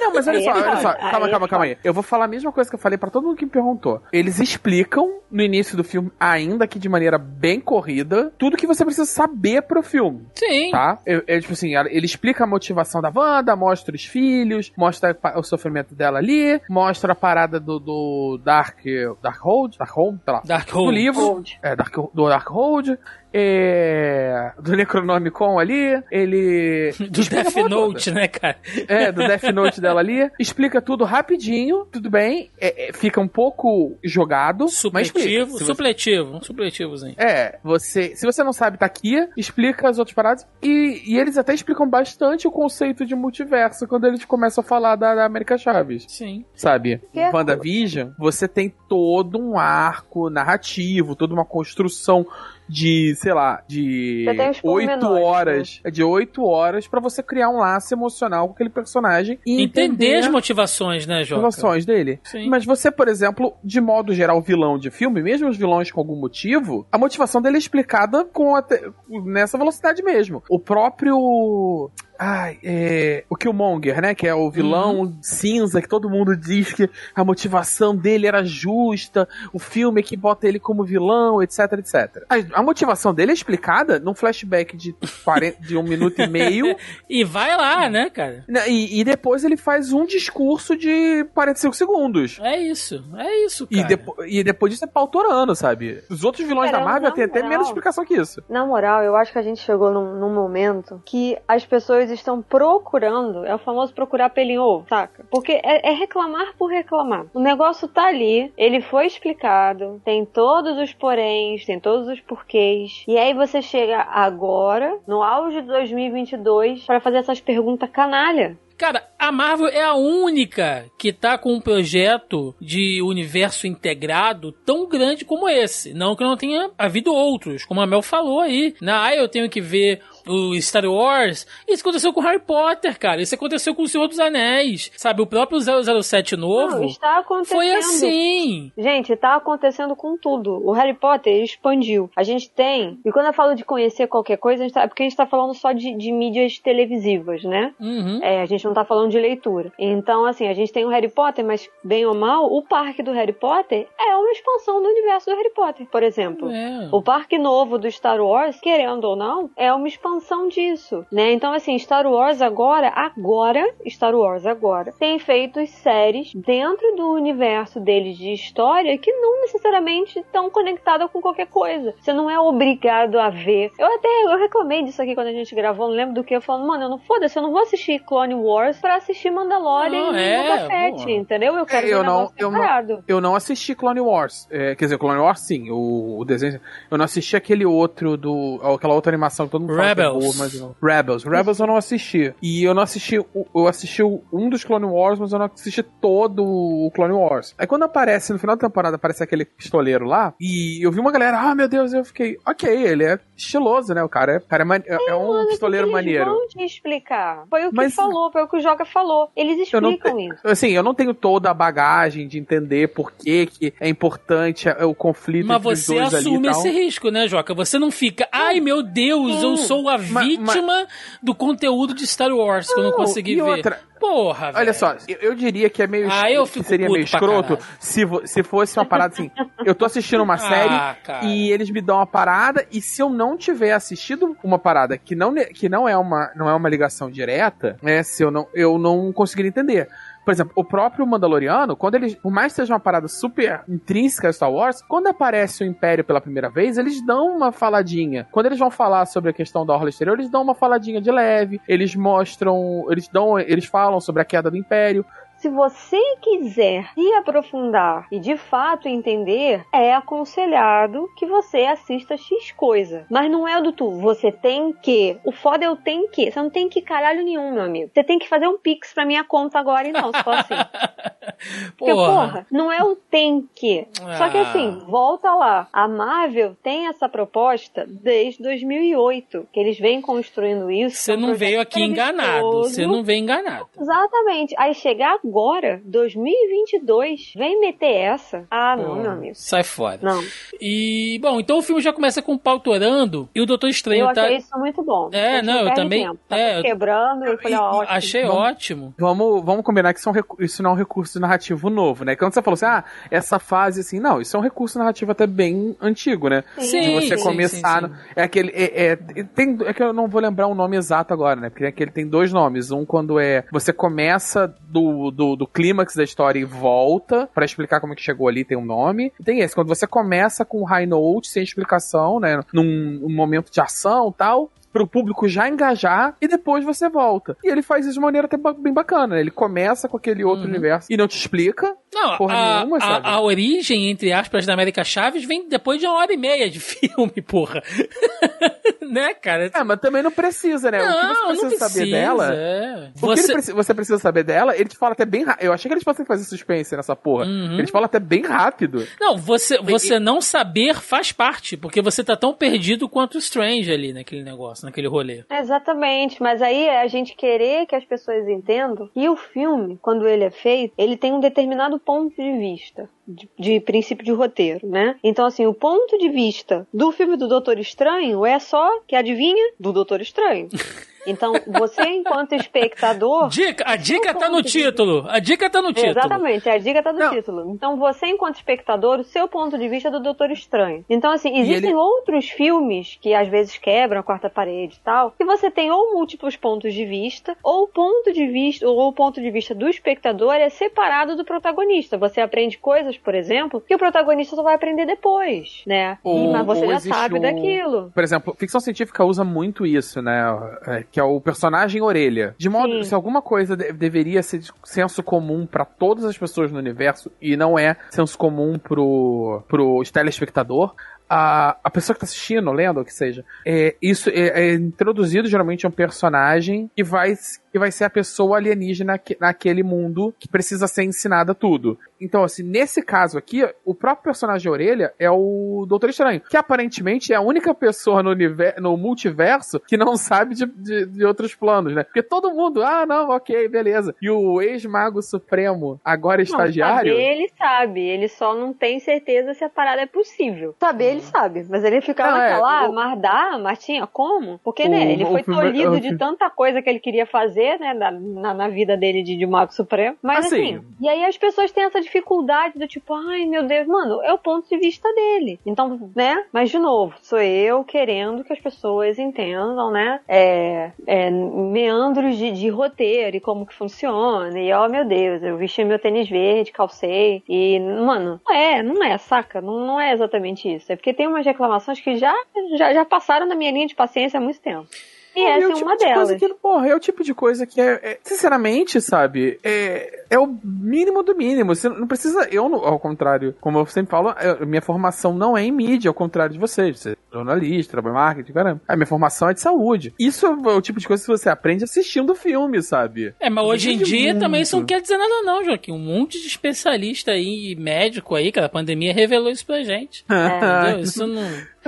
Não, 0.00 0.14
mas 0.14 0.26
olha 0.28 0.42
só, 0.42 0.50
é 0.50 0.52
olha 0.52 0.76
só. 0.76 0.92
Calma, 0.94 1.26
é 1.26 1.30
calma, 1.30 1.48
calma 1.48 1.64
aí. 1.64 1.78
Eu 1.82 1.92
vou 1.92 2.02
falar 2.02 2.24
a 2.26 2.28
mesma 2.28 2.52
coisa 2.52 2.68
que 2.70 2.76
eu 2.76 2.80
falei 2.80 2.96
pra 2.98 3.10
todo 3.10 3.24
mundo 3.24 3.36
que 3.36 3.44
me 3.44 3.50
perguntou. 3.50 4.02
Eles 4.12 4.38
explicam 4.38 5.18
no 5.30 5.42
início 5.42 5.76
do 5.76 5.84
filme, 5.84 6.10
ainda 6.18 6.66
que 6.66 6.78
de 6.78 6.88
maneira 6.88 7.18
bem 7.18 7.60
corrida, 7.60 8.32
tudo 8.38 8.56
que 8.56 8.66
você 8.66 8.84
precisa 8.84 9.06
saber 9.06 9.62
pro 9.62 9.82
filme. 9.82 10.26
Sim. 10.34 10.70
Tá? 10.70 10.98
Eu, 11.04 11.22
tipo 11.40 11.52
assim, 11.52 11.76
ele 11.76 12.06
explica 12.06 12.44
a 12.44 12.46
motivação 12.46 13.00
da 13.02 13.12
Wanda, 13.14 13.54
mostra 13.54 13.94
os 13.94 14.04
filhos, 14.04 14.72
mostra 14.76 15.16
o 15.36 15.42
sofrimento 15.42 15.94
dela 15.94 16.18
ali, 16.18 16.60
mostra 16.70 17.12
a 17.12 17.16
parada 17.16 17.60
do, 17.60 17.78
do 17.78 18.40
Dark. 18.42 18.78
Darkhold? 19.22 19.76
Darkhold? 19.78 20.20
Sei 20.24 20.32
lá. 20.32 20.40
Do 20.40 20.48
Darkhold. 20.48 20.94
livro. 20.94 21.20
Hold. 21.20 21.50
É, 21.62 21.76
Dark, 21.76 21.94
do 22.14 22.28
Darkhold. 22.28 22.98
É, 23.32 24.52
do 24.60 24.76
Necronomicon 24.76 25.58
ali. 25.58 26.02
Ele. 26.10 26.92
Do 27.10 27.24
Death 27.24 27.52
toda. 27.54 27.68
Note, 27.68 28.10
né, 28.10 28.28
cara? 28.28 28.56
É, 28.86 29.10
do 29.12 29.26
Death 29.26 29.42
Note 29.54 29.80
dela 29.80 30.00
ali. 30.00 30.30
Explica 30.38 30.80
tudo 30.80 31.04
rapidinho, 31.04 31.84
tudo 31.90 32.10
bem. 32.10 32.50
É, 32.60 32.88
é, 32.88 32.92
fica 32.92 33.20
um 33.20 33.28
pouco 33.28 33.96
jogado, 34.02 34.66
mas 34.92 35.06
explica. 35.06 35.28
Supletivo, 35.28 35.50
você- 35.58 35.64
supletivo, 35.64 36.36
um 36.36 36.42
supletivozinho. 36.42 37.14
É, 37.18 37.58
você. 37.62 38.14
Se 38.16 38.24
você 38.26 38.42
não 38.42 38.52
sabe, 38.52 38.78
tá 38.78 38.86
aqui, 38.86 39.26
explica 39.36 39.88
as 39.88 39.98
outras 39.98 40.14
paradas. 40.14 40.46
E, 40.62 41.02
e 41.06 41.18
eles 41.18 41.36
até 41.38 41.54
explicam 41.54 41.88
bastante 41.88 42.46
o 42.46 42.50
conceito 42.50 43.04
de 43.06 43.14
multiverso 43.14 43.86
quando 43.86 44.06
eles 44.06 44.24
começam 44.24 44.62
a 44.62 44.66
falar 44.66 44.96
da, 44.96 45.14
da 45.14 45.24
América 45.24 45.56
Chaves. 45.58 46.04
Sim. 46.08 46.44
Sabe? 46.54 47.00
Que 47.12 47.20
é- 47.20 47.30
WandaVision, 47.30 48.10
você 48.18 48.46
tem 48.48 48.72
todo 48.88 49.38
um 49.38 49.58
arco 49.58 50.30
narrativo, 50.30 51.14
toda 51.16 51.34
uma 51.34 51.44
construção 51.44 52.26
de, 52.68 53.14
sei 53.16 53.32
lá, 53.32 53.62
de 53.66 54.26
oito 54.28 54.60
pormenores, 54.62 55.24
horas. 55.24 55.80
De 55.92 56.02
oito 56.02 56.44
horas 56.44 56.86
pra 56.86 57.00
você 57.00 57.22
criar 57.22 57.48
um 57.48 57.58
laço 57.58 57.94
emocional 57.94 58.46
com 58.48 58.54
aquele 58.54 58.70
personagem 58.70 59.38
e 59.46 59.62
Entender 59.62 60.06
as 60.14 60.18
entender 60.18 60.28
motivações, 60.30 61.06
né, 61.06 61.20
as 61.20 61.26
Joca? 61.28 61.42
motivações 61.42 61.86
dele. 61.86 62.20
Sim. 62.24 62.48
Mas 62.48 62.64
você, 62.64 62.90
por 62.90 63.08
exemplo, 63.08 63.54
de 63.64 63.80
modo 63.80 64.12
geral, 64.14 64.40
vilão 64.42 64.78
de 64.78 64.90
filme, 64.90 65.22
mesmo 65.22 65.48
os 65.48 65.56
vilões 65.56 65.90
com 65.90 66.00
algum 66.00 66.16
motivo, 66.16 66.86
a 66.92 66.98
motivação 66.98 67.40
dele 67.40 67.56
é 67.56 67.58
explicada 67.58 68.24
com 68.24 68.54
até- 68.54 68.82
nessa 69.24 69.56
velocidade 69.56 70.02
mesmo. 70.02 70.42
O 70.50 70.58
próprio. 70.58 71.90
Ai, 72.18 72.58
é, 72.64 73.24
o 73.30 73.36
Killmonger, 73.36 74.00
né? 74.02 74.14
Que 74.14 74.26
é 74.26 74.34
o 74.34 74.50
vilão 74.50 75.00
Uhum. 75.02 75.18
cinza, 75.22 75.80
que 75.80 75.88
todo 75.88 76.10
mundo 76.10 76.36
diz 76.36 76.72
que 76.72 76.88
a 77.14 77.24
motivação 77.24 77.94
dele 77.94 78.26
era 78.26 78.44
justa, 78.44 79.28
o 79.52 79.58
filme 79.58 80.00
é 80.00 80.02
que 80.02 80.16
bota 80.16 80.46
ele 80.48 80.58
como 80.58 80.84
vilão, 80.84 81.42
etc, 81.42 81.58
etc. 81.78 82.24
A, 82.28 82.58
a 82.60 82.62
motivação 82.62 83.14
dele 83.14 83.30
é 83.30 83.34
explicada 83.34 83.98
num 84.00 84.14
flashback 84.14 84.76
de, 84.76 84.94
40, 85.24 85.60
de 85.62 85.76
um 85.76 85.82
minuto 85.82 86.20
e 86.20 86.26
meio, 86.26 86.76
E 87.08 87.22
vai 87.24 87.56
lá, 87.56 87.88
né, 87.88 88.10
cara? 88.10 88.44
né, 88.48 88.68
e, 88.68 89.00
e 89.00 89.04
depois 89.04 89.44
ele 89.44 89.56
faz 89.56 89.92
um 89.92 90.04
discurso 90.04 90.76
de 90.76 91.24
45 91.34 91.74
segundos. 91.76 92.38
É 92.42 92.56
isso, 92.58 93.04
é 93.16 93.44
isso, 93.44 93.66
E, 93.70 93.76
cara. 93.76 93.88
depo- 93.88 94.24
e 94.24 94.42
depois 94.42 94.72
disso 94.72 94.84
é 94.84 94.88
pautorando, 94.88 95.54
sabe? 95.54 96.02
Os 96.10 96.24
outros 96.24 96.46
vilões 96.46 96.70
Cara, 96.70 96.82
da 96.84 96.90
Marvel 96.90 97.12
têm 97.12 97.24
até 97.24 97.42
menos 97.48 97.68
explicação 97.68 98.04
que 98.04 98.14
isso. 98.14 98.42
Na 98.48 98.66
moral, 98.66 99.02
eu 99.02 99.14
acho 99.16 99.32
que 99.32 99.38
a 99.38 99.42
gente 99.42 99.60
chegou 99.60 99.90
num, 99.92 100.14
num 100.18 100.34
momento 100.34 101.00
que 101.04 101.36
as 101.46 101.64
pessoas 101.64 102.07
estão 102.10 102.42
procurando, 102.42 103.44
é 103.44 103.54
o 103.54 103.58
famoso 103.58 103.94
procurar 103.94 104.30
pelinho 104.30 104.62
ovo, 104.62 104.86
saca? 104.88 105.24
Porque 105.30 105.52
é, 105.52 105.90
é 105.90 105.92
reclamar 105.92 106.54
por 106.58 106.70
reclamar. 106.70 107.26
O 107.34 107.40
negócio 107.40 107.88
tá 107.88 108.06
ali, 108.06 108.52
ele 108.56 108.80
foi 108.80 109.06
explicado, 109.06 110.00
tem 110.04 110.24
todos 110.24 110.78
os 110.78 110.92
poréns, 110.92 111.64
tem 111.64 111.80
todos 111.80 112.08
os 112.08 112.20
porquês. 112.20 113.04
E 113.06 113.16
aí 113.16 113.34
você 113.34 113.62
chega 113.62 114.00
agora, 114.02 114.98
no 115.06 115.22
auge 115.22 115.60
de 115.60 115.68
2022, 115.68 116.84
pra 116.84 117.00
fazer 117.00 117.18
essas 117.18 117.40
perguntas 117.40 117.90
canalha. 117.90 118.56
Cara, 118.78 119.02
a 119.18 119.32
Marvel 119.32 119.66
é 119.66 119.82
a 119.82 119.94
única 119.94 120.86
que 120.96 121.12
tá 121.12 121.36
com 121.36 121.52
um 121.52 121.60
projeto 121.60 122.54
de 122.60 123.02
universo 123.02 123.66
integrado 123.66 124.52
tão 124.64 124.88
grande 124.88 125.24
como 125.24 125.48
esse. 125.48 125.92
Não 125.92 126.14
que 126.14 126.22
não 126.22 126.36
tenha 126.36 126.70
havido 126.78 127.12
outros, 127.12 127.64
como 127.64 127.80
a 127.80 127.86
Mel 127.88 128.02
falou 128.02 128.38
aí. 128.38 128.76
Na 128.80 129.06
ah, 129.06 129.16
eu 129.16 129.28
tenho 129.28 129.50
que 129.50 129.60
ver 129.60 130.00
o 130.28 130.60
Star 130.60 130.84
Wars. 130.84 131.46
Isso 131.66 131.82
aconteceu 131.82 132.12
com 132.12 132.20
Harry 132.20 132.40
Potter, 132.40 132.98
cara. 132.98 133.20
Isso 133.20 133.34
aconteceu 133.34 133.74
com 133.74 133.82
o 133.82 133.88
Senhor 133.88 134.06
dos 134.06 134.18
Anéis. 134.18 134.90
Sabe, 134.96 135.22
o 135.22 135.26
próprio 135.26 135.58
007 135.60 136.36
novo 136.36 136.76
Não, 136.76 136.84
está 136.84 137.18
acontecendo. 137.18 137.58
foi 137.58 137.74
assim. 137.74 138.72
Gente, 138.76 139.16
tá 139.16 139.36
acontecendo 139.36 139.96
com 139.96 140.16
tudo. 140.16 140.62
O 140.64 140.72
Harry 140.72 140.94
Potter 140.94 141.42
expandiu. 141.42 142.10
A 142.14 142.22
gente 142.22 142.50
tem. 142.50 142.98
E 143.04 143.10
quando 143.10 143.26
eu 143.26 143.32
falo 143.32 143.54
de 143.54 143.64
conhecer 143.64 144.06
qualquer 144.06 144.36
coisa, 144.36 144.66
a 144.66 144.70
tá, 144.70 144.82
é 144.82 144.86
porque 144.86 145.02
a 145.02 145.06
gente 145.06 145.16
tá 145.16 145.26
falando 145.26 145.54
só 145.54 145.72
de, 145.72 145.94
de 145.96 146.12
mídias 146.12 146.58
televisivas, 146.58 147.42
né? 147.42 147.74
Uhum. 147.80 148.20
É, 148.22 148.42
a 148.42 148.46
gente 148.46 148.64
não 148.64 148.74
tá 148.74 148.84
falando 148.84 149.10
de 149.10 149.18
leitura. 149.18 149.72
Então, 149.78 150.24
assim, 150.26 150.46
a 150.46 150.54
gente 150.54 150.72
tem 150.72 150.84
o 150.84 150.88
Harry 150.88 151.08
Potter, 151.08 151.44
mas 151.44 151.68
bem 151.82 152.06
ou 152.06 152.14
mal, 152.14 152.44
o 152.44 152.62
parque 152.62 153.02
do 153.02 153.12
Harry 153.12 153.32
Potter 153.32 153.86
é 153.98 154.16
uma 154.16 154.30
expansão 154.30 154.82
do 154.82 154.88
universo 154.88 155.30
do 155.30 155.36
Harry 155.36 155.50
Potter, 155.50 155.86
por 155.86 156.02
exemplo. 156.02 156.50
É. 156.50 156.88
O 156.92 157.02
parque 157.02 157.38
novo 157.38 157.78
do 157.78 157.90
Star 157.90 158.20
Wars, 158.20 158.60
querendo 158.60 159.04
ou 159.04 159.16
não, 159.16 159.50
é 159.56 159.72
uma 159.72 159.88
expansão 159.88 160.17
disso, 160.48 161.04
né? 161.12 161.32
Então, 161.32 161.52
assim, 161.52 161.78
Star 161.78 162.06
Wars 162.06 162.40
agora, 162.40 162.88
agora, 162.94 163.64
Star 163.88 164.14
Wars 164.14 164.46
agora, 164.46 164.92
tem 164.98 165.18
feito 165.18 165.64
séries 165.66 166.32
dentro 166.34 166.96
do 166.96 167.12
universo 167.12 167.80
deles 167.80 168.16
de 168.16 168.32
história 168.32 168.96
que 168.98 169.12
não 169.12 169.40
necessariamente 169.42 170.18
estão 170.18 170.50
conectadas 170.50 171.10
com 171.10 171.20
qualquer 171.20 171.46
coisa. 171.46 171.94
Você 172.00 172.12
não 172.12 172.30
é 172.30 172.38
obrigado 172.38 173.18
a 173.18 173.30
ver. 173.30 173.70
Eu 173.78 173.86
até 173.94 174.08
eu 174.24 174.38
reclamei 174.38 174.82
disso 174.82 175.02
aqui 175.02 175.14
quando 175.14 175.28
a 175.28 175.32
gente 175.32 175.54
gravou, 175.54 175.88
não 175.88 175.94
lembro 175.94 176.14
do 176.14 176.24
que, 176.24 176.34
eu 176.34 176.40
falando, 176.40 176.66
mano, 176.66 176.84
eu 176.84 176.88
não 176.88 176.98
foda-se, 176.98 177.36
eu 177.38 177.42
não 177.42 177.50
vou 177.52 177.60
assistir 177.62 177.98
Clone 178.00 178.34
Wars 178.34 178.78
pra 178.80 178.96
assistir 178.96 179.30
Mandalorian 179.30 180.12
Não, 180.12 180.16
e 180.18 180.22
é, 180.22 180.42
Boba 180.42 180.66
Fett, 180.68 180.96
boa. 181.04 181.10
entendeu? 181.10 181.56
Eu 181.56 181.66
quero 181.66 181.86
É, 181.86 181.90
eu 181.94 181.98
ver 181.98 182.04
um 182.04 182.06
não- 182.06 182.32
eu 182.38 182.50
não- 182.50 182.60
separado. 182.60 183.04
Eu 183.06 183.20
não 183.20 183.34
assisti 183.34 183.74
Clone 183.74 184.00
Wars. 184.00 184.46
É, 184.50 184.74
quer 184.74 184.84
dizer, 184.86 184.98
Clone 184.98 185.20
Wars 185.20 185.40
sim, 185.40 185.70
o, 185.70 186.18
o 186.20 186.24
desenho. 186.24 186.60
Eu 186.90 186.98
não 186.98 187.04
assisti 187.04 187.36
aquele 187.36 187.64
outro 187.66 188.16
do. 188.16 188.60
aquela 188.74 188.94
outra 188.94 189.10
animação 189.10 189.46
que 189.46 189.52
todo 189.52 189.62
mundo 189.62 189.76
fala 189.76 189.94
que 189.94 190.00
é 190.00 190.07
Rebels. 190.08 190.24
boa, 190.24 190.34
mas 190.38 190.60
não. 190.60 190.74
Rebels. 190.82 191.24
Rebels 191.24 191.58
eu 191.60 191.66
não 191.66 191.76
assisti. 191.76 192.34
E 192.42 192.64
eu 192.64 192.74
não 192.74 192.82
assisti. 192.82 193.16
Eu 193.16 193.66
assisti 193.66 194.02
um 194.02 194.48
dos 194.48 194.64
Clone 194.64 194.86
Wars, 194.86 195.18
mas 195.18 195.32
eu 195.32 195.38
não 195.38 195.46
assisti 195.46 195.82
todo 195.82 196.44
o 196.44 196.90
Clone 196.94 197.14
Wars. 197.14 197.54
Aí 197.58 197.66
quando 197.66 197.84
aparece, 197.84 198.32
no 198.32 198.38
final 198.38 198.56
da 198.56 198.66
temporada, 198.66 198.96
aparece 198.96 199.22
aquele 199.22 199.44
pistoleiro 199.44 200.04
lá. 200.04 200.34
E 200.40 200.84
eu 200.84 200.92
vi 200.92 201.00
uma 201.00 201.12
galera, 201.12 201.38
ah, 201.40 201.54
meu 201.54 201.68
Deus, 201.68 201.92
eu 201.92 202.04
fiquei, 202.04 202.36
ok, 202.46 202.70
ele 202.70 203.04
é 203.04 203.18
estiloso, 203.38 203.94
né? 203.94 204.02
O 204.02 204.08
cara 204.08 204.32
é, 204.32 204.36
o 204.38 204.40
cara 204.42 204.62
é, 204.62 204.66
man- 204.66 204.82
é- 204.84 205.10
é 205.10 205.14
um 205.14 205.46
pistoleiro 205.46 205.86
eles 205.86 205.92
maneiro. 205.94 206.24
vão 206.26 206.48
te 206.48 206.62
explicar. 206.64 207.44
Foi 207.48 207.64
o 207.66 207.70
que 207.70 207.76
Mas- 207.76 207.94
falou, 207.94 208.30
foi 208.32 208.42
o 208.42 208.48
que 208.48 208.56
o 208.56 208.60
Joga 208.60 208.84
falou. 208.84 209.30
Eles 209.36 209.72
Eu 209.72 209.80
não 209.80 209.90
explicam 209.92 210.18
isso. 210.20 210.40
Assim, 210.44 210.68
eu 210.70 210.82
não 210.82 210.92
tenho 210.94 211.14
toda 211.14 211.50
a 211.50 211.54
bagagem 211.54 212.26
de 212.26 212.38
entender 212.38 212.88
por 212.88 213.12
que, 213.12 213.46
que 213.46 213.72
é 213.80 213.88
importante 213.88 214.68
o 214.68 214.94
conflito 214.94 215.46
Mas 215.46 215.56
entre 215.58 215.72
os 215.72 215.78
você 215.80 215.94
dois 215.94 216.14
ali 216.14 216.24
e 216.24 216.28
assume 216.28 216.48
esse 216.48 216.68
risco, 216.70 217.10
né, 217.10 217.28
Joca? 217.28 217.54
Você 217.54 217.78
não 217.78 217.90
fica, 217.90 218.28
ai 218.32 218.60
meu 218.60 218.82
Deus, 218.82 219.42
eu 219.42 219.56
sou 219.56 219.88
a 219.88 219.96
Ma- 219.98 220.20
vítima 220.22 220.86
do 221.22 221.34
conteúdo 221.34 221.94
de 221.94 222.06
Star 222.06 222.30
Wars 222.32 222.66
que 222.72 222.78
eu 222.78 222.82
não 222.84 222.90
Não, 222.90 222.96
consegui 222.96 223.32
e 223.32 223.36
ver. 223.36 223.42
outra- 223.42 223.80
Porra, 224.00 224.48
Olha 224.48 224.72
velho. 224.72 224.74
só, 224.74 224.96
eu, 225.06 225.16
eu 225.20 225.34
diria 225.34 225.68
que 225.68 225.82
é 225.82 225.86
meio 225.86 226.08
Ah, 226.10 226.30
eu 226.30 226.44
que 226.44 226.52
fico 226.54 226.64
seria 226.66 226.88
meio 226.88 227.02
escroto 227.02 227.58
se, 227.78 228.02
se 228.24 228.42
fosse 228.42 228.78
uma 228.78 228.84
parada 228.84 229.14
assim. 229.14 229.30
Eu 229.64 229.74
tô 229.74 229.84
assistindo 229.84 230.22
uma 230.22 230.36
série 230.38 230.74
Ah, 230.74 230.96
e 231.22 231.50
eles 231.50 231.70
me 231.70 231.80
dão 231.80 231.96
uma 231.96 232.06
parada 232.06 232.66
e 232.70 232.80
se 232.80 233.02
eu 233.02 233.10
não 233.10 233.36
tiver 233.36 233.72
assistido 233.72 234.36
uma 234.42 234.58
parada 234.58 234.96
que 234.96 235.14
não, 235.14 235.34
que 235.34 235.68
não 235.68 235.88
é 235.88 235.96
uma 235.96 236.30
não 236.34 236.48
é 236.48 236.54
uma 236.54 236.68
ligação 236.68 237.10
direta, 237.10 237.76
né, 237.82 238.02
se 238.02 238.22
eu 238.22 238.30
não 238.30 238.46
eu 238.54 238.78
não 238.78 239.12
conseguiria 239.12 239.48
entender. 239.48 239.88
Por 240.28 240.32
exemplo, 240.32 240.52
o 240.54 240.62
próprio 240.62 241.06
Mandaloriano, 241.06 241.74
quando 241.74 241.94
eles, 241.94 242.14
por 242.14 242.30
mais 242.30 242.52
que 242.52 242.56
seja 242.56 242.74
uma 242.74 242.78
parada 242.78 243.08
super 243.08 243.62
intrínseca 243.66 244.28
a 244.28 244.32
Star 244.34 244.52
Wars, 244.52 244.82
quando 244.82 245.06
aparece 245.06 245.64
o 245.64 245.66
Império 245.66 246.04
pela 246.04 246.20
primeira 246.20 246.50
vez, 246.50 246.76
eles 246.76 247.00
dão 247.00 247.34
uma 247.34 247.50
faladinha. 247.50 248.28
Quando 248.30 248.44
eles 248.44 248.58
vão 248.58 248.70
falar 248.70 249.06
sobre 249.06 249.30
a 249.30 249.32
questão 249.32 249.64
da 249.64 249.72
Orla 249.72 249.88
Exterior, 249.88 250.18
eles 250.18 250.30
dão 250.30 250.42
uma 250.42 250.54
faladinha 250.54 251.00
de 251.00 251.10
leve, 251.10 251.62
eles 251.66 251.96
mostram, 251.96 252.84
eles 252.90 253.08
dão, 253.08 253.38
eles 253.38 253.64
falam 253.64 254.02
sobre 254.02 254.20
a 254.20 254.24
queda 254.26 254.50
do 254.50 254.58
Império. 254.58 255.02
Se 255.38 255.48
você 255.48 256.00
quiser 256.20 256.90
se 256.94 257.12
aprofundar 257.14 258.06
e 258.10 258.18
de 258.18 258.36
fato 258.36 258.88
entender, 258.88 259.64
é 259.72 259.94
aconselhado 259.94 261.08
que 261.16 261.26
você 261.26 261.58
assista 261.64 262.16
X 262.16 262.50
coisa. 262.52 263.06
Mas 263.10 263.30
não 263.30 263.46
é 263.46 263.60
do 263.62 263.72
tu, 263.72 263.90
você 263.92 264.32
tem 264.32 264.72
que. 264.72 265.16
O 265.24 265.32
foda 265.32 265.64
é 265.64 265.70
o 265.70 265.76
tem 265.76 266.08
que. 266.08 266.30
Você 266.30 266.40
não 266.40 266.50
tem 266.50 266.68
que 266.68 266.82
caralho 266.82 267.24
nenhum, 267.24 267.52
meu 267.52 267.62
amigo. 267.62 267.90
Você 267.94 268.02
tem 268.02 268.18
que 268.18 268.28
fazer 268.28 268.48
um 268.48 268.58
pix 268.58 268.92
pra 268.92 269.04
minha 269.06 269.22
conta 269.24 269.58
agora 269.58 269.88
e 269.88 269.92
não, 269.92 270.12
se 270.12 270.22
for 270.22 270.34
assim. 270.34 270.54
Porque, 271.78 271.92
porra, 271.94 272.46
não 272.50 272.72
é 272.72 272.82
o 272.82 272.96
tem 272.96 273.48
que. 273.54 273.86
Só 274.16 274.28
que 274.28 274.38
Ah. 274.38 274.42
assim, 274.42 274.82
volta 274.86 275.32
lá. 275.34 275.68
A 275.72 275.86
Marvel 275.86 276.56
tem 276.62 276.88
essa 276.88 277.08
proposta 277.08 277.86
desde 277.88 278.42
2008, 278.42 279.46
que 279.52 279.60
eles 279.60 279.78
vêm 279.78 280.00
construindo 280.00 280.68
isso. 280.70 280.96
Você 280.96 281.12
é 281.12 281.16
não 281.16 281.34
veio 281.34 281.60
aqui 281.60 281.80
enganado. 281.80 282.64
Você 282.64 282.86
não 282.86 283.04
veio 283.04 283.20
enganado. 283.20 283.68
Exatamente. 283.78 284.54
Aí 284.58 284.74
chegar 284.74 285.18
agora, 285.28 285.80
2022, 285.84 287.32
vem 287.36 287.60
meter 287.60 287.92
essa. 287.92 288.44
Ah, 288.50 288.76
não, 288.76 288.84
Pô, 288.84 288.94
meu 288.96 289.10
amigo. 289.10 289.34
Sai 289.34 289.62
fora. 289.62 289.98
Não. 290.02 290.22
E, 290.60 291.18
bom, 291.22 291.38
então 291.40 291.58
o 291.58 291.62
filme 291.62 291.80
já 291.80 291.92
começa 291.92 292.20
com 292.22 292.34
o 292.34 292.38
pau 292.38 292.58
torando 292.60 293.28
e 293.34 293.40
o 293.40 293.46
Doutor 293.46 293.68
Estranho 293.68 294.08
Eu 294.08 294.14
tá. 294.14 294.24
achei 294.24 294.36
isso 294.38 294.58
muito 294.58 294.82
bom. 294.82 295.10
É, 295.12 295.36
gente 295.36 295.46
não, 295.46 295.60
eu 295.68 295.74
também- 295.74 296.04
Tempo. 296.06 296.18
Tá 296.28 296.38
é, 296.38 296.58
eu- 296.58 296.62
quebrando 296.62 297.24
e 297.24 297.28
eu 297.28 297.38
falei, 297.38 297.56
ó, 297.58 297.70
ótimo. 297.78 297.96
Achei 297.96 298.22
Vamos- 298.22 298.36
ótimo. 298.38 298.94
Vamos, 298.98 299.44
vamos 299.44 299.64
combinar 299.64 299.92
que 299.92 300.00
isso, 300.00 300.08
é 300.08 300.12
um 300.12 300.14
recu- 300.14 300.42
isso 300.42 300.62
não 300.62 300.70
é 300.70 300.72
um 300.74 300.76
recurso 300.76 301.18
narrativo 301.20 301.68
novo, 301.70 302.04
né? 302.04 302.16
Quando 302.16 302.32
você 302.34 302.42
falou 302.42 302.54
assim, 302.54 302.66
ah, 302.66 302.84
essa 303.10 303.38
fase 303.38 303.80
assim, 303.80 303.98
não, 304.00 304.20
isso 304.20 304.36
é 304.36 304.40
um 304.40 304.42
recurso 304.42 304.78
narrativo 304.78 305.12
até 305.12 305.26
bem 305.26 305.76
antigo, 305.80 306.28
né? 306.28 306.44
Sim, 306.58 306.80
de 306.80 306.94
você 306.94 307.16
sim, 307.18 307.24
começar. 307.24 307.80
sim, 307.82 307.86
no- 307.88 307.94
É 308.16 308.22
aquele. 308.22 308.50
É, 308.54 308.92
é- 308.92 308.96
tem, 309.34 309.56
é 309.64 309.72
que 309.72 309.82
eu 309.82 309.92
não 309.92 310.08
vou 310.08 310.20
lembrar 310.20 310.46
o 310.46 310.54
nome 310.54 310.76
exato 310.76 311.12
agora, 311.12 311.40
né? 311.40 311.50
Porque 311.50 311.64
é 311.64 311.72
que 311.72 311.82
ele 311.82 311.90
tem 311.90 312.06
dois 312.06 312.32
nomes. 312.32 312.70
Um 312.70 312.84
quando 312.84 313.18
é. 313.18 313.44
Você 313.52 313.72
começa 313.72 314.46
do, 314.68 315.10
do, 315.18 315.34
do 315.34 315.48
clímax 315.48 315.96
da 315.96 316.04
história 316.04 316.38
e 316.38 316.44
volta 316.44 317.28
pra 317.34 317.44
explicar 317.44 317.80
como 317.80 317.92
é 317.92 317.96
que 317.96 318.02
chegou 318.02 318.28
ali, 318.28 318.44
tem 318.44 318.56
um 318.56 318.64
nome. 318.64 319.12
Tem 319.24 319.40
esse, 319.40 319.52
quando 319.52 319.66
você 319.66 319.84
começa 319.84 320.44
com 320.44 320.62
high 320.62 320.86
note, 320.86 321.28
sem 321.28 321.42
explicação, 321.42 322.20
né? 322.20 322.40
Num, 322.52 323.00
num 323.02 323.12
momento 323.12 323.50
de 323.50 323.60
ação 323.60 324.12
tal. 324.16 324.48
Pro 324.72 324.86
público 324.86 325.28
já 325.28 325.48
engajar 325.48 326.14
e 326.20 326.28
depois 326.28 326.64
você 326.64 326.88
volta. 326.88 327.36
E 327.42 327.48
ele 327.50 327.62
faz 327.62 327.84
isso 327.86 327.94
de 327.94 328.00
maneira 328.00 328.26
até 328.26 328.36
bem 328.36 328.72
bacana. 328.72 329.14
né? 329.14 329.20
Ele 329.20 329.30
começa 329.30 329.88
com 329.88 329.96
aquele 329.96 330.22
outro 330.24 330.44
Uhum. 330.44 330.50
universo 330.50 330.86
e 330.90 330.96
não 330.96 331.08
te 331.08 331.16
explica. 331.16 331.74
Não, 331.92 332.16
Porra 332.18 332.34
a, 332.34 332.58
nenhuma, 332.60 332.76
a- 332.76 332.80
sabe? 332.80 333.08
a 333.08 333.20
origem, 333.20 333.90
entre 333.90 334.12
aspas, 334.12 334.44
da 334.44 334.52
América 334.52 334.84
Chaves 334.84 335.24
vem 335.24 335.48
depois 335.48 335.80
de 335.80 335.86
uma 335.86 335.94
hora 335.98 336.12
e 336.12 336.16
meia 336.16 336.50
de 336.50 336.60
filme, 336.60 337.22
porra. 337.26 337.62
né, 338.82 339.14
cara? 339.14 339.50
É, 339.54 339.64
mas 339.64 339.80
também 339.80 340.02
não 340.02 340.10
precisa, 340.10 340.70
né? 340.70 340.78
o 340.78 340.84
que 340.86 340.90
você 340.90 341.02
não 341.02 341.26
precisa, 341.26 341.46
precisa 341.48 341.68
saber 341.68 341.90
dela. 341.90 342.34
É. 342.34 342.74
O 342.88 342.92
que 342.92 343.00
Você... 343.00 343.32
preci- 343.32 343.52
você 343.52 343.74
precisa 343.74 343.98
saber 343.98 344.22
dela, 344.24 344.56
ele 344.56 344.68
te 344.68 344.76
fala 344.76 344.92
até 344.92 345.04
bem 345.04 345.24
rápido. 345.24 345.44
Eu 345.44 345.52
achei 345.52 345.68
que 345.68 345.74
eles 345.74 345.84
fossem 345.84 346.04
fazer 346.06 346.24
suspense 346.24 346.76
nessa 346.76 346.94
porra. 346.96 347.24
Uhum. 347.26 347.54
Ele 347.54 347.66
te 347.66 347.72
fala 347.72 347.86
até 347.86 347.98
bem 347.98 348.22
rápido. 348.22 348.86
Não, 349.00 349.16
você, 349.16 349.58
você 349.60 349.98
não 349.98 350.20
saber 350.20 350.74
faz 350.76 351.12
parte, 351.12 351.56
porque 351.56 351.80
você 351.82 352.02
tá 352.04 352.16
tão 352.16 352.32
perdido 352.32 352.88
quanto 352.88 353.16
o 353.16 353.18
Strange 353.18 353.70
ali 353.72 353.92
naquele 353.92 354.22
negócio, 354.22 354.57
naquele 354.64 354.88
rolê. 354.88 355.24
Exatamente, 355.30 356.22
mas 356.22 356.42
aí 356.42 356.64
é 356.64 356.80
a 356.80 356.86
gente 356.86 357.14
querer 357.14 357.66
que 357.66 357.74
as 357.74 357.84
pessoas 357.84 358.28
entendam. 358.28 358.90
E 358.94 359.08
o 359.08 359.16
filme, 359.16 359.78
quando 359.80 360.06
ele 360.06 360.24
é 360.24 360.30
feito, 360.30 360.74
ele 360.76 360.96
tem 360.96 361.12
um 361.12 361.20
determinado 361.20 361.78
ponto 361.78 362.14
de 362.14 362.38
vista. 362.38 362.88
De, 363.08 363.28
de 363.38 363.60
princípio 363.60 364.04
de 364.04 364.12
roteiro, 364.12 364.66
né? 364.66 364.96
Então, 365.02 365.24
assim, 365.24 365.46
o 365.46 365.54
ponto 365.54 365.96
de 365.98 366.08
vista 366.10 366.66
do 366.72 366.92
filme 366.92 367.16
do 367.16 367.26
Doutor 367.26 367.58
Estranho 367.58 368.24
é 368.26 368.38
só, 368.38 368.80
que 368.86 368.94
adivinha? 368.94 369.52
Do 369.58 369.72
Doutor 369.72 370.00
Estranho. 370.00 370.48
Então, 371.08 371.32
você, 371.46 371.82
enquanto 371.84 372.34
espectador. 372.34 373.28
Dica, 373.28 373.64
a 373.66 373.76
dica 373.76 374.14
tá 374.14 374.28
no 374.28 374.42
título. 374.42 375.06
A 375.08 375.18
dica 375.18 375.48
tá 375.48 375.62
no 375.62 375.72
título. 375.72 375.92
Exatamente, 375.92 376.48
a 376.48 376.58
dica 376.58 376.82
tá 376.82 376.92
no 376.92 376.98
Não. 376.98 377.10
título. 377.10 377.50
Então, 377.50 377.76
você, 377.78 378.06
enquanto 378.06 378.36
espectador, 378.36 379.00
o 379.00 379.04
seu 379.04 379.26
ponto 379.26 379.56
de 379.56 379.68
vista 379.68 379.88
é 379.88 379.90
do 379.90 380.00
Doutor 380.00 380.30
Estranho. 380.30 380.84
Então, 380.88 381.10
assim, 381.10 381.38
existem 381.38 381.70
ele... 381.70 381.78
outros 381.78 382.28
filmes 382.28 382.98
que 383.00 383.14
às 383.14 383.26
vezes 383.26 383.56
quebram 383.56 384.00
a 384.00 384.02
quarta 384.02 384.28
parede 384.28 384.76
e 384.76 384.84
tal, 384.84 385.12
que 385.12 385.24
você 385.24 385.50
tem 385.50 385.70
ou 385.70 385.94
múltiplos 385.94 386.36
pontos 386.36 386.74
de 386.74 386.84
vista, 386.84 387.34
ou 387.42 387.66
ponto 387.66 388.12
de 388.12 388.26
vista, 388.26 388.68
ou 388.68 388.88
o 388.88 388.92
ponto 388.92 389.18
de 389.18 389.30
vista 389.30 389.54
do 389.54 389.66
espectador 389.66 390.34
é 390.34 390.50
separado 390.50 391.16
do 391.16 391.24
protagonista. 391.24 391.96
Você 391.96 392.20
aprende 392.20 392.58
coisas, 392.58 392.97
por 393.02 393.14
exemplo, 393.14 393.60
que 393.60 393.74
o 393.74 393.78
protagonista 393.78 394.36
só 394.36 394.42
vai 394.42 394.54
aprender 394.54 394.86
depois, 394.86 395.62
né? 395.66 395.98
Ou, 396.02 396.32
mas 396.32 396.46
você 396.46 396.66
já 396.66 396.80
sabe 396.80 397.18
um... 397.18 397.20
daquilo. 397.20 397.90
Por 397.94 398.02
exemplo, 398.02 398.34
ficção 398.38 398.60
científica 398.60 399.04
usa 399.04 399.24
muito 399.24 399.66
isso, 399.66 400.02
né? 400.02 400.22
É, 400.66 400.84
que 400.90 401.00
é 401.00 401.02
o 401.02 401.20
personagem 401.20 401.80
orelha. 401.82 402.34
De 402.38 402.48
modo, 402.48 402.78
Sim. 402.78 402.84
se 402.84 402.94
alguma 402.94 403.22
coisa 403.22 403.56
de 403.56 403.72
deveria 403.72 404.22
ser 404.22 404.42
senso 404.64 405.02
comum 405.02 405.46
para 405.46 405.64
todas 405.64 406.04
as 406.04 406.16
pessoas 406.16 406.52
no 406.52 406.58
universo 406.58 407.10
e 407.20 407.36
não 407.36 407.58
é 407.58 407.76
senso 407.90 408.16
comum 408.18 408.58
pro, 408.58 409.42
pro 409.48 409.82
telespectador, 409.92 410.74
a, 411.08 411.56
a 411.62 411.70
pessoa 411.70 411.94
que 411.94 412.00
tá 412.00 412.04
assistindo, 412.04 412.50
lendo, 412.52 412.78
ou 412.78 412.84
que 412.84 412.92
seja, 412.92 413.24
é, 413.46 413.74
isso 413.80 414.10
é, 414.10 414.50
é 414.50 414.54
introduzido 414.54 415.28
geralmente 415.28 415.66
um 415.66 415.70
personagem 415.70 416.70
que 416.76 416.84
vai 416.84 417.14
que 417.50 417.58
vai 417.58 417.70
ser 417.70 417.84
a 417.84 417.90
pessoa 417.90 418.36
alienígena 418.36 419.00
naquele 419.18 419.62
mundo 419.62 420.14
que 420.18 420.28
precisa 420.28 420.66
ser 420.66 420.84
ensinada 420.84 421.34
tudo. 421.34 421.78
Então, 422.00 422.22
assim, 422.22 422.42
nesse 422.42 422.82
caso 422.82 423.18
aqui, 423.18 423.42
o 423.64 423.74
próprio 423.74 424.04
personagem 424.04 424.50
Orelha 424.50 424.92
é 424.98 425.10
o 425.10 425.64
Doutor 425.66 425.90
Estranho, 425.90 426.20
que 426.20 426.36
aparentemente 426.36 427.12
é 427.12 427.16
a 427.16 427.20
única 427.20 427.54
pessoa 427.54 428.02
no, 428.02 428.14
no 428.60 428.76
multiverso 428.76 429.58
que 429.60 429.76
não 429.76 429.96
sabe 429.98 430.34
de, 430.34 430.46
de, 430.46 430.86
de, 430.86 431.04
outros 431.04 431.34
planos, 431.34 431.74
né? 431.74 431.84
Porque 431.84 432.02
todo 432.02 432.32
mundo, 432.32 432.62
ah, 432.62 432.86
não, 432.86 433.08
ok, 433.10 433.48
beleza. 433.48 433.94
E 434.00 434.10
o 434.10 434.40
ex-mago 434.40 435.02
supremo, 435.02 435.80
agora 435.84 436.22
estagiário. 436.22 436.92
Saber 436.92 437.08
ele 437.08 437.32
sabe, 437.36 437.80
ele 437.80 438.08
só 438.08 438.34
não 438.34 438.52
tem 438.52 438.78
certeza 438.78 439.34
se 439.34 439.42
a 439.42 439.48
parada 439.48 439.82
é 439.82 439.86
possível. 439.86 440.54
Saber 440.60 440.97
ele 440.98 441.02
sabe, 441.02 441.46
mas 441.48 441.64
ele 441.64 441.80
fica 441.80 442.04
lá, 442.06 442.26
é, 442.26 442.36
lá, 442.36 442.68
o... 442.68 442.72
mas 442.72 443.00
dá, 443.00 443.38
mas 443.40 443.64
tinha 443.64 443.86
como? 443.86 444.38
Porque, 444.44 444.68
né, 444.68 444.92
ele 444.92 445.04
foi 445.04 445.22
tolhido 445.22 445.80
de 445.80 445.96
tanta 445.96 446.28
coisa 446.28 446.60
que 446.60 446.68
ele 446.68 446.80
queria 446.80 447.06
fazer 447.06 447.58
né, 447.58 447.72
na, 447.74 448.34
na 448.34 448.48
vida 448.48 448.76
dele 448.76 449.02
de, 449.02 449.16
de 449.16 449.26
Mago 449.26 449.52
Supremo. 449.52 449.96
Mas 450.02 450.26
assim, 450.26 450.56
assim, 450.56 450.64
e 450.80 450.88
aí 450.88 451.04
as 451.04 451.16
pessoas 451.16 451.50
têm 451.52 451.64
essa 451.64 451.80
dificuldade 451.80 452.58
do 452.58 452.66
tipo, 452.66 452.94
ai 452.94 453.24
meu 453.24 453.44
Deus, 453.44 453.66
mano, 453.66 454.02
é 454.02 454.12
o 454.12 454.18
ponto 454.18 454.48
de 454.48 454.58
vista 454.58 454.92
dele. 454.92 455.38
Então, 455.46 455.90
né, 455.94 456.24
mas 456.32 456.50
de 456.50 456.58
novo, 456.58 456.94
sou 457.00 457.20
eu 457.20 457.64
querendo 457.64 458.24
que 458.24 458.32
as 458.32 458.40
pessoas 458.40 458.98
entendam, 458.98 459.70
né, 459.70 460.00
é, 460.08 460.72
é, 460.86 461.10
meandros 461.10 462.16
de, 462.16 462.32
de 462.32 462.48
roteiro 462.48 463.16
e 463.16 463.20
como 463.20 463.46
que 463.46 463.54
funciona. 463.54 464.38
E, 464.38 464.52
oh 464.52 464.68
meu 464.68 464.84
Deus, 464.84 465.22
eu 465.22 465.36
vesti 465.36 465.64
meu 465.64 465.78
tênis 465.78 466.08
verde, 466.08 466.52
calcei. 466.52 467.22
E, 467.28 467.58
mano, 467.60 468.20
não 468.26 468.34
é, 468.34 468.62
não 468.62 468.82
é, 468.82 468.98
saca? 468.98 469.40
Não, 469.40 469.66
não 469.66 469.80
é 469.80 469.92
exatamente 469.92 470.52
isso. 470.52 470.72
É 470.72 470.76
porque 470.76 470.87
tem 470.92 471.06
umas 471.06 471.24
reclamações 471.24 471.80
que 471.80 471.96
já, 471.96 472.14
já, 472.56 472.72
já 472.74 472.84
passaram 472.84 473.26
na 473.26 473.34
minha 473.34 473.50
linha 473.50 473.66
de 473.66 473.74
paciência 473.74 474.18
há 474.18 474.20
muito 474.20 474.40
tempo. 474.40 474.68
E 475.14 475.24
essa 475.24 475.46
é, 475.46 475.50
é 475.50 475.54
tipo 475.54 475.66
uma 475.66 475.76
de 475.76 475.84
delas. 475.84 476.12
Que, 476.12 476.34
porra, 476.34 476.68
é 476.68 476.74
o 476.74 476.80
tipo 476.80 477.02
de 477.02 477.14
coisa 477.14 477.46
que 477.46 477.60
é, 477.60 477.80
é 477.82 477.98
sinceramente, 478.02 478.80
sabe, 478.80 479.38
é, 479.42 480.04
é 480.10 480.18
o 480.18 480.26
mínimo 480.42 481.02
do 481.02 481.14
mínimo. 481.14 481.54
Você 481.54 481.68
não 481.68 481.86
precisa, 481.86 482.28
eu, 482.30 482.44
ao 482.64 482.78
contrário, 482.78 483.34
como 483.40 483.58
eu 483.58 483.66
sempre 483.66 483.90
falo, 483.90 484.10
eu, 484.20 484.46
minha 484.46 484.62
formação 484.62 485.12
não 485.14 485.36
é 485.36 485.42
em 485.42 485.52
mídia, 485.52 485.88
ao 485.88 485.94
contrário 485.94 486.32
de 486.32 486.38
vocês. 486.38 486.78
Você 486.78 486.92
é 486.92 486.96
jornalista, 487.12 487.72
trabalha 487.72 487.92
em 487.92 487.96
marketing, 487.96 488.32
caramba. 488.32 488.60
A 488.68 488.76
minha 488.76 488.86
formação 488.86 489.28
é 489.28 489.34
de 489.34 489.40
saúde. 489.40 489.94
Isso 489.98 490.26
é 490.26 490.30
o 490.30 490.60
tipo 490.60 490.78
de 490.78 490.86
coisa 490.86 491.02
que 491.02 491.08
você 491.08 491.28
aprende 491.28 491.64
assistindo 491.64 492.14
filme, 492.14 492.62
sabe? 492.62 493.14
É, 493.20 493.28
mas 493.28 493.44
hoje 493.44 493.72
em 493.72 493.78
dia 493.78 494.10
muito. 494.10 494.20
também 494.20 494.42
isso 494.42 494.56
não 494.56 494.64
quer 494.64 494.80
dizer 494.80 494.96
nada 494.96 495.22
não, 495.22 495.44
Joaquim. 495.44 495.72
Um 495.72 495.78
monte 495.78 496.20
de 496.20 496.26
especialista 496.26 497.12
aí, 497.12 497.56
médico 497.58 498.14
aí, 498.14 498.32
que 498.32 498.40
a 498.40 498.48
pandemia 498.48 498.92
revelou 498.92 499.30
isso 499.30 499.46
pra 499.46 499.62
gente. 499.62 500.04
É. 500.08 500.36
Entendeu? 500.68 500.80
Isso 500.80 501.06
não... 501.06 501.58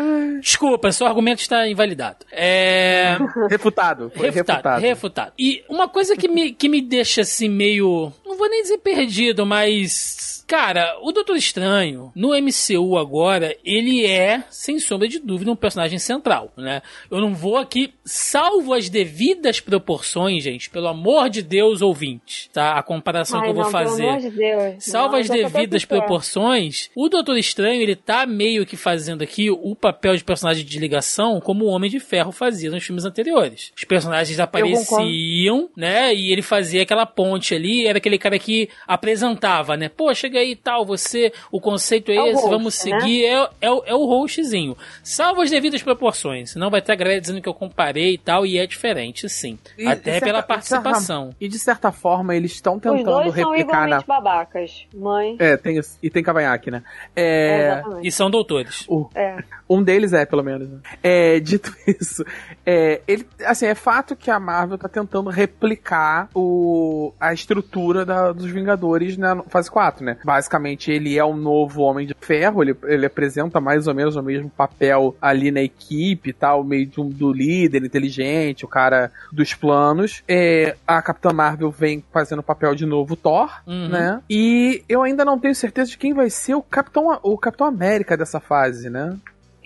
Desculpa, 0.40 0.90
seu 0.92 1.06
argumento 1.06 1.40
está 1.40 1.68
invalidado. 1.68 2.24
É... 2.32 3.16
Refutado. 3.48 4.10
Refutado, 4.14 4.20
refutado. 4.20 4.80
Refutado. 4.80 5.32
E 5.38 5.64
uma 5.68 5.88
coisa 5.88 6.16
que 6.16 6.28
me, 6.28 6.52
que 6.52 6.68
me 6.68 6.80
deixa 6.80 7.22
assim 7.22 7.48
meio. 7.48 8.12
Não 8.24 8.36
vou 8.36 8.48
nem 8.48 8.62
dizer 8.62 8.78
perdido, 8.78 9.44
mas 9.46 10.39
Cara, 10.50 10.98
o 11.00 11.12
Doutor 11.12 11.36
Estranho, 11.36 12.10
no 12.12 12.30
MCU 12.30 12.98
agora, 12.98 13.56
ele 13.64 14.04
é, 14.04 14.42
sem 14.50 14.80
sombra 14.80 15.06
de 15.06 15.20
dúvida, 15.20 15.52
um 15.52 15.54
personagem 15.54 16.00
central, 16.00 16.52
né? 16.56 16.82
Eu 17.08 17.20
não 17.20 17.32
vou 17.32 17.56
aqui, 17.56 17.94
salvo 18.04 18.74
as 18.74 18.88
devidas 18.88 19.60
proporções, 19.60 20.42
gente, 20.42 20.68
pelo 20.68 20.88
amor 20.88 21.30
de 21.30 21.40
Deus, 21.40 21.82
ouvinte, 21.82 22.50
tá? 22.52 22.72
A 22.72 22.82
comparação 22.82 23.38
Ai, 23.38 23.44
que 23.44 23.50
eu 23.50 23.54
vou 23.54 23.62
não, 23.62 23.70
fazer. 23.70 24.02
Pelo 24.02 24.08
amor 24.08 24.20
de 24.22 24.30
Deus. 24.30 24.74
Salvo 24.80 25.12
não, 25.12 25.20
as 25.20 25.28
devidas 25.28 25.84
proporções, 25.84 26.90
o 26.96 27.08
Doutor 27.08 27.38
Estranho, 27.38 27.80
ele 27.80 27.94
tá 27.94 28.26
meio 28.26 28.66
que 28.66 28.76
fazendo 28.76 29.22
aqui 29.22 29.52
o 29.52 29.76
papel 29.76 30.16
de 30.16 30.24
personagem 30.24 30.64
de 30.64 30.78
ligação 30.80 31.40
como 31.40 31.66
o 31.66 31.68
Homem 31.68 31.88
de 31.88 32.00
Ferro 32.00 32.32
fazia 32.32 32.72
nos 32.72 32.82
filmes 32.82 33.04
anteriores. 33.04 33.70
Os 33.76 33.84
personagens 33.84 34.40
apareciam, 34.40 35.70
né? 35.76 36.12
E 36.12 36.32
ele 36.32 36.42
fazia 36.42 36.82
aquela 36.82 37.06
ponte 37.06 37.54
ali, 37.54 37.86
era 37.86 37.98
aquele 37.98 38.18
cara 38.18 38.36
que 38.36 38.68
apresentava, 38.88 39.76
né? 39.76 39.88
Pô, 39.88 40.12
chega 40.12 40.39
aí 40.40 40.52
e 40.52 40.56
tal, 40.56 40.84
você, 40.84 41.32
o 41.50 41.60
conceito 41.60 42.10
é, 42.10 42.16
é 42.16 42.28
esse, 42.30 42.42
host, 42.42 42.50
vamos 42.50 42.84
né? 42.84 43.00
seguir, 43.00 43.22
né? 43.22 43.48
é, 43.60 43.66
é, 43.68 43.80
é 43.86 43.94
o 43.94 44.06
hostzinho. 44.06 44.76
Salvo 45.02 45.42
as 45.42 45.50
devidas 45.50 45.82
proporções, 45.82 46.50
senão 46.50 46.70
vai 46.70 46.82
ter 46.82 46.92
a 46.92 46.96
galera 46.96 47.20
dizendo 47.20 47.40
que 47.40 47.48
eu 47.48 47.54
comparei 47.54 48.14
e 48.14 48.18
tal, 48.18 48.44
e 48.44 48.58
é 48.58 48.66
diferente, 48.66 49.28
sim. 49.28 49.58
E, 49.78 49.86
Até 49.86 50.12
certa, 50.12 50.26
pela 50.26 50.42
participação. 50.42 51.34
E 51.40 51.48
de 51.48 51.58
certa 51.58 51.92
forma, 51.92 52.34
eles 52.34 52.52
estão 52.52 52.78
tentando 52.78 52.98
Os 52.98 53.04
dois 53.04 53.34
replicar 53.34 53.80
são 53.80 53.88
na. 53.88 54.00
babacas. 54.02 54.86
Mãe. 54.94 55.36
É, 55.38 55.56
tem, 55.56 55.80
e 56.02 56.10
tem 56.10 56.22
cavanhaque, 56.22 56.70
né? 56.70 56.82
É... 57.14 57.22
é 57.22 57.82
e 58.02 58.10
são 58.10 58.30
doutores. 58.30 58.84
O... 58.88 59.08
É. 59.14 59.42
Um 59.70 59.84
deles 59.84 60.12
é, 60.12 60.26
pelo 60.26 60.42
menos. 60.42 60.68
Né? 60.68 60.78
É, 61.00 61.38
dito 61.38 61.72
isso, 61.86 62.24
é, 62.66 63.00
ele, 63.06 63.24
assim, 63.46 63.66
é 63.66 63.74
fato 63.74 64.16
que 64.16 64.30
a 64.30 64.40
Marvel 64.40 64.76
tá 64.76 64.88
tentando 64.88 65.30
replicar 65.30 66.28
o, 66.34 67.12
a 67.20 67.32
estrutura 67.32 68.04
da, 68.04 68.32
dos 68.32 68.50
Vingadores 68.50 69.16
na 69.16 69.42
fase 69.44 69.70
4, 69.70 70.04
né? 70.04 70.18
Basicamente, 70.24 70.90
ele 70.90 71.16
é 71.16 71.24
o 71.24 71.36
novo 71.36 71.82
Homem 71.82 72.06
de 72.06 72.16
Ferro, 72.20 72.62
ele, 72.62 72.76
ele 72.84 73.06
apresenta 73.06 73.60
mais 73.60 73.86
ou 73.86 73.94
menos 73.94 74.16
o 74.16 74.22
mesmo 74.22 74.50
papel 74.50 75.16
ali 75.22 75.50
na 75.50 75.62
equipe 75.62 76.30
e 76.30 76.32
tal, 76.32 76.64
meio 76.64 76.86
de 76.86 77.00
um, 77.00 77.08
do 77.08 77.32
líder 77.32 77.84
inteligente, 77.84 78.64
o 78.64 78.68
cara 78.68 79.12
dos 79.32 79.54
planos. 79.54 80.22
É, 80.28 80.76
a 80.86 81.00
Capitã 81.00 81.32
Marvel 81.32 81.70
vem 81.70 82.04
fazendo 82.12 82.40
o 82.40 82.44
papel 82.44 82.74
de 82.74 82.84
novo 82.84 83.14
Thor, 83.14 83.50
uhum. 83.66 83.88
né? 83.88 84.20
E 84.28 84.82
eu 84.88 85.02
ainda 85.02 85.24
não 85.24 85.38
tenho 85.38 85.54
certeza 85.54 85.90
de 85.90 85.98
quem 85.98 86.12
vai 86.12 86.28
ser 86.28 86.54
o 86.54 86.62
Capitão, 86.62 87.18
o 87.22 87.38
Capitão 87.38 87.66
América 87.66 88.16
dessa 88.16 88.40
fase, 88.40 88.90
né? 88.90 89.16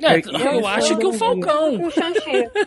É, 0.02 0.18
eu, 0.18 0.60
eu 0.60 0.66
acho 0.66 0.96
que 0.96 1.06
o 1.06 1.12
Falcão. 1.12 1.78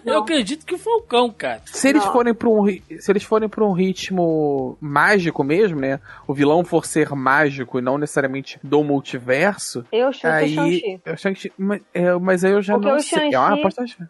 eu 0.06 0.20
acredito 0.20 0.66
que 0.66 0.76
o 0.76 0.78
Falcão, 0.78 1.30
cara. 1.30 1.62
Se 1.66 1.90
eles 1.90 2.06
não. 2.06 2.14
forem 2.14 2.34
para 2.34 2.50
um 2.50 2.68
se 2.68 3.12
eles 3.12 3.24
forem 3.24 3.50
para 3.50 3.64
um 3.64 3.74
ritmo 3.74 4.78
mágico 4.80 5.44
mesmo, 5.44 5.80
né? 5.80 6.00
O 6.28 6.34
vilão 6.34 6.64
for 6.64 6.86
ser 6.86 7.10
mágico 7.12 7.80
e 7.80 7.82
não 7.82 7.98
necessariamente 7.98 8.60
do 8.64 8.84
multiverso. 8.84 9.86
Eu 9.92 10.12
chuto 10.14 10.28
aí, 10.28 11.00
o 11.06 11.18
Shang-Chi. 11.18 11.52
Mas, 11.58 11.82
é, 11.94 12.14
mas 12.14 12.44
aí 12.44 12.52
eu 12.52 12.62
já 12.62 12.74
Porque 12.74 12.90
não 12.90 13.00
sei. 13.00 13.34
É 13.34 13.40
uma 13.40 13.58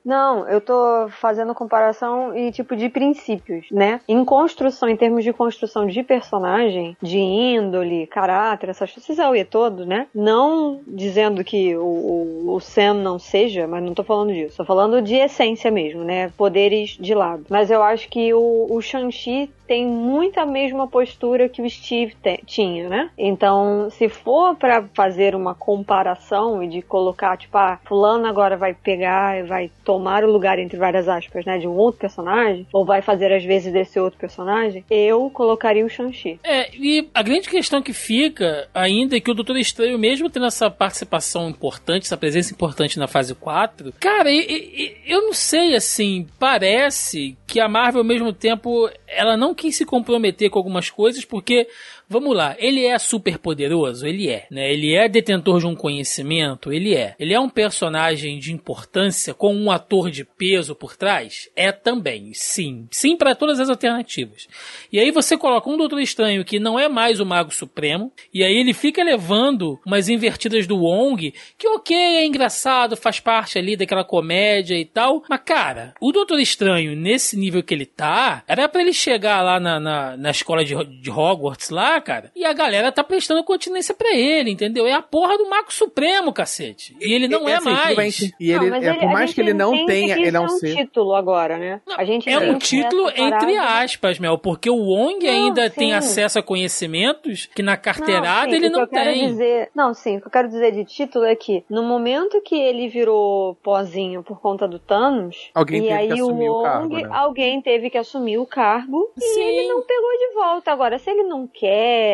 Não, 0.06 0.48
eu 0.48 0.62
tô 0.62 1.08
fazendo 1.10 1.54
comparação 1.54 2.36
em 2.36 2.52
tipo 2.52 2.76
de 2.76 2.90
princípios, 2.90 3.68
né? 3.72 4.00
Em 4.08 4.24
construção, 4.24 4.90
em 4.90 4.96
termos 4.96 5.24
de 5.24 5.34
construção 5.34 5.86
de 5.86 6.04
personagem, 6.04 6.96
de 7.02 7.18
índole, 7.18 8.08
caráter, 8.08 8.70
essas 8.70 8.92
coisas, 8.92 9.18
é 9.18 9.44
todo, 9.44 9.86
né? 9.86 10.08
Não 10.14 10.82
dizendo 10.88 11.44
que 11.44 11.76
o, 11.76 11.82
o, 11.84 12.56
o 12.56 12.60
Sam 12.60 13.07
não 13.08 13.18
seja, 13.18 13.66
mas 13.68 13.84
não 13.84 13.94
tô 13.94 14.04
falando 14.04 14.34
disso. 14.34 14.58
Tô 14.58 14.66
falando 14.66 15.02
de 15.02 15.16
essência 15.16 15.72
mesmo, 15.72 16.04
né? 16.04 16.32
Poderes 16.38 16.98
de 17.00 17.14
lado. 17.14 17.46
Mas 17.50 17.72
eu 17.72 17.82
acho 17.82 18.10
que 18.10 18.34
o, 18.34 18.68
o 18.70 18.82
Shang-Chi 18.82 19.50
tem 19.68 19.86
muita 19.86 20.46
mesma 20.46 20.88
postura 20.88 21.50
que 21.50 21.62
o 21.62 21.70
Steve 21.70 22.16
te, 22.24 22.42
tinha, 22.46 22.88
né? 22.88 23.10
Então, 23.18 23.90
se 23.92 24.08
for 24.08 24.56
para 24.56 24.84
fazer 24.94 25.36
uma 25.36 25.54
comparação 25.54 26.64
e 26.64 26.68
de 26.68 26.82
colocar, 26.82 27.38
tipo, 27.38 27.58
ah, 27.58 27.78
fulano 27.86 28.26
agora 28.26 28.56
vai 28.56 28.74
pegar 28.74 29.38
e 29.38 29.44
vai 29.44 29.70
tomar 29.84 30.24
o 30.24 30.32
lugar, 30.32 30.58
entre 30.58 30.78
várias 30.78 31.10
aspas, 31.10 31.46
né, 31.46 31.58
de 31.58 31.68
um 31.68 31.76
outro 31.76 32.00
personagem, 32.00 32.66
ou 32.72 32.86
vai 32.86 33.02
fazer 33.02 33.34
às 33.34 33.44
vezes 33.44 33.74
desse 33.74 34.00
outro 34.00 34.18
personagem, 34.18 34.86
eu 34.90 35.30
colocaria 35.30 35.86
o 35.86 35.90
Shang-Chi. 35.90 36.40
É, 36.44 36.74
e 36.74 37.08
a 37.14 37.22
grande 37.22 37.50
questão 37.50 37.82
que 37.82 37.92
fica 37.92 38.70
ainda 38.74 39.18
é 39.18 39.20
que 39.20 39.30
o 39.30 39.34
Doutor 39.34 39.58
Estranho, 39.58 40.00
mesmo 40.00 40.30
tendo 40.30 40.46
essa 40.46 40.72
participação 40.72 41.50
importante, 41.50 42.06
essa 42.06 42.18
presença 42.18 42.54
importante 42.54 42.97
na 43.00 43.08
fase 43.08 43.34
4. 43.36 43.94
Cara, 44.00 44.32
e- 44.32 44.40
e- 44.40 44.98
eu 45.06 45.22
não 45.24 45.34
sei, 45.34 45.76
assim, 45.76 46.28
parece 46.40 47.38
que 47.48 47.60
a 47.60 47.68
Marvel, 47.70 48.02
ao 48.02 48.08
mesmo 48.08 48.34
tempo, 48.34 48.90
ela 49.08 49.36
não 49.38 49.54
quis 49.56 49.76
se 49.76 49.86
comprometer 49.86 50.50
com 50.50 50.60
algumas 50.60 50.90
coisas, 50.90 51.24
porque, 51.26 51.68
vamos 52.10 52.36
lá, 52.36 52.56
ele 52.58 52.86
é 52.86 52.98
super 52.98 53.38
poderoso? 53.38 54.06
Ele 54.06 54.30
é, 54.30 54.48
né? 54.50 54.72
Ele 54.72 54.96
é 54.96 55.08
detentor 55.10 55.60
de 55.60 55.68
um 55.68 55.76
conhecimento? 55.76 56.72
Ele 56.72 56.96
é. 56.96 57.16
Ele 57.20 57.34
é 57.34 57.40
um 57.40 57.50
personagem 57.50 58.40
de 58.40 58.54
importância 58.54 59.34
com 59.34 59.54
um 59.54 59.72
ator 59.72 60.10
de 60.10 60.24
peso 60.24 60.76
por 60.76 60.96
trás? 60.96 61.50
É 61.56 61.72
também, 61.72 62.32
sim. 62.34 62.88
Sim 62.92 63.16
para 63.18 63.36
todas 63.36 63.60
as 63.60 63.70
alternativas. 63.70 64.48
E 64.92 65.00
aí 65.00 65.12
você 65.12 65.38
coloca 65.38 65.70
um 65.70 65.78
Doutor 65.78 66.00
Estranho 66.00 66.46
que 66.46 66.60
não 66.60 66.80
é 66.80 66.88
mais 66.88 67.20
o 67.20 67.26
Mago 67.26 67.54
Supremo, 67.54 68.12
e 68.34 68.44
aí 68.44 68.56
ele 68.58 68.74
fica 68.74 69.04
levando 69.04 69.80
umas 69.86 70.10
invertidas 70.10 70.68
do 70.68 70.78
Wong, 70.78 71.34
que 71.58 71.68
ok, 71.68 71.96
é 71.96 72.26
engraçado, 72.26 72.96
faz 72.96 73.20
parte 73.20 73.58
ali 73.58 73.76
daquela 73.76 74.04
comédia 74.04 74.78
e 74.78 74.86
tal, 74.86 75.24
mas 75.30 75.42
cara, 75.44 75.94
o 76.00 76.12
Doutor 76.12 76.40
Estranho, 76.40 76.96
nesse 76.96 77.38
nível 77.38 77.64
que 77.64 77.74
ele 77.74 77.86
tá, 77.86 78.44
era 78.48 78.68
pra 78.68 78.82
ele 78.82 78.94
chegar 78.94 79.42
lá 79.42 79.60
na, 79.60 79.80
na, 79.80 80.18
na 80.18 80.32
escola 80.32 80.64
de, 80.64 80.74
de 81.02 81.10
Hogwarts 81.10 81.70
lá, 81.70 81.97
cara, 82.02 82.32
e 82.36 82.46
a 82.46 82.54
galera 82.54 82.92
tá 82.92 83.04
prestando 83.04 83.44
continência 83.44 83.94
pra 83.94 84.14
ele, 84.16 84.52
entendeu? 84.52 84.86
É 84.86 84.94
a 84.94 85.02
porra 85.02 85.38
do 85.38 85.50
Mago 85.50 85.72
Supremo, 85.74 86.34
cacete. 86.34 86.96
E 87.00 87.14
ele 87.14 87.28
não 87.28 87.48
é, 87.48 87.56
assim, 87.56 87.70
tudo 87.70 87.86
bem 87.86 87.96
mais. 87.96 88.20
E 88.40 88.52
ele, 88.52 88.70
Não, 88.70 88.78
é, 88.78 88.94
por 88.94 89.04
a 89.06 89.12
mais 89.12 89.34
que 89.34 89.42
ele 89.42 89.54
não 89.54 89.86
tenha, 89.86 90.16
que 90.16 90.22
ele 90.22 90.32
não 90.32 90.44
é 90.44 90.46
um 90.46 90.50
ser. 90.50 90.76
título 90.76 91.16
agora, 91.16 91.58
né? 91.58 91.82
Não, 91.88 91.96
a 91.98 92.04
gente 92.06 92.30
É 92.30 92.38
um 92.40 92.58
título 92.58 93.10
entre 93.10 93.58
aspas, 93.58 94.20
Mel, 94.20 94.38
porque 94.38 94.70
o 94.70 94.76
Wong 94.78 95.26
Não, 95.26 95.34
ainda 95.34 95.70
sim. 95.70 95.76
tem 95.80 95.94
acesso 95.94 96.40
a 96.40 96.44
conhecimentos 96.44 97.48
que 97.54 97.62
na 97.64 97.76
carteirada 97.78 98.50
sim, 98.52 98.56
ele 98.58 98.68
o 98.68 98.72
que 98.72 98.78
não 98.78 98.88
tem. 98.88 99.28
Dizer, 99.28 99.70
não, 99.76 99.94
sim, 99.94 100.18
o 100.18 100.22
que 100.22 100.28
eu 100.28 100.32
quero 100.32 100.48
dizer 100.48 100.72
de 100.72 100.86
título 100.86 101.26
é 101.26 101.36
que 101.36 101.64
no 101.70 101.84
momento 101.84 102.42
que 102.42 102.56
ele 102.56 102.88
virou 102.88 103.56
pozinho 103.64 104.24
por 104.24 104.40
conta 104.42 104.68
do 104.68 104.80
Thanos, 104.80 105.50
Alguém 105.54 105.80
e 105.80 105.82
teve 105.84 105.94
aí 105.94 106.08
que 106.08 106.14
assumir 106.14 106.50
o 106.50 106.54
Wong, 106.54 106.64
cargo, 106.64 106.98
né? 106.98 107.10
alguém 107.12 107.62
teve 107.62 107.90
que 107.90 107.98
assumir 107.98 108.38
o 108.38 108.46
cargo 108.46 109.12
e 109.18 109.22
Sim. 109.22 109.42
ele 109.42 109.68
não 109.68 109.82
pegou 109.82 110.12
de 110.18 110.34
volta. 110.34 110.72
Agora, 110.72 110.98
se 111.00 111.10
ele 111.10 111.24
não 111.24 111.48
quer, 111.48 111.68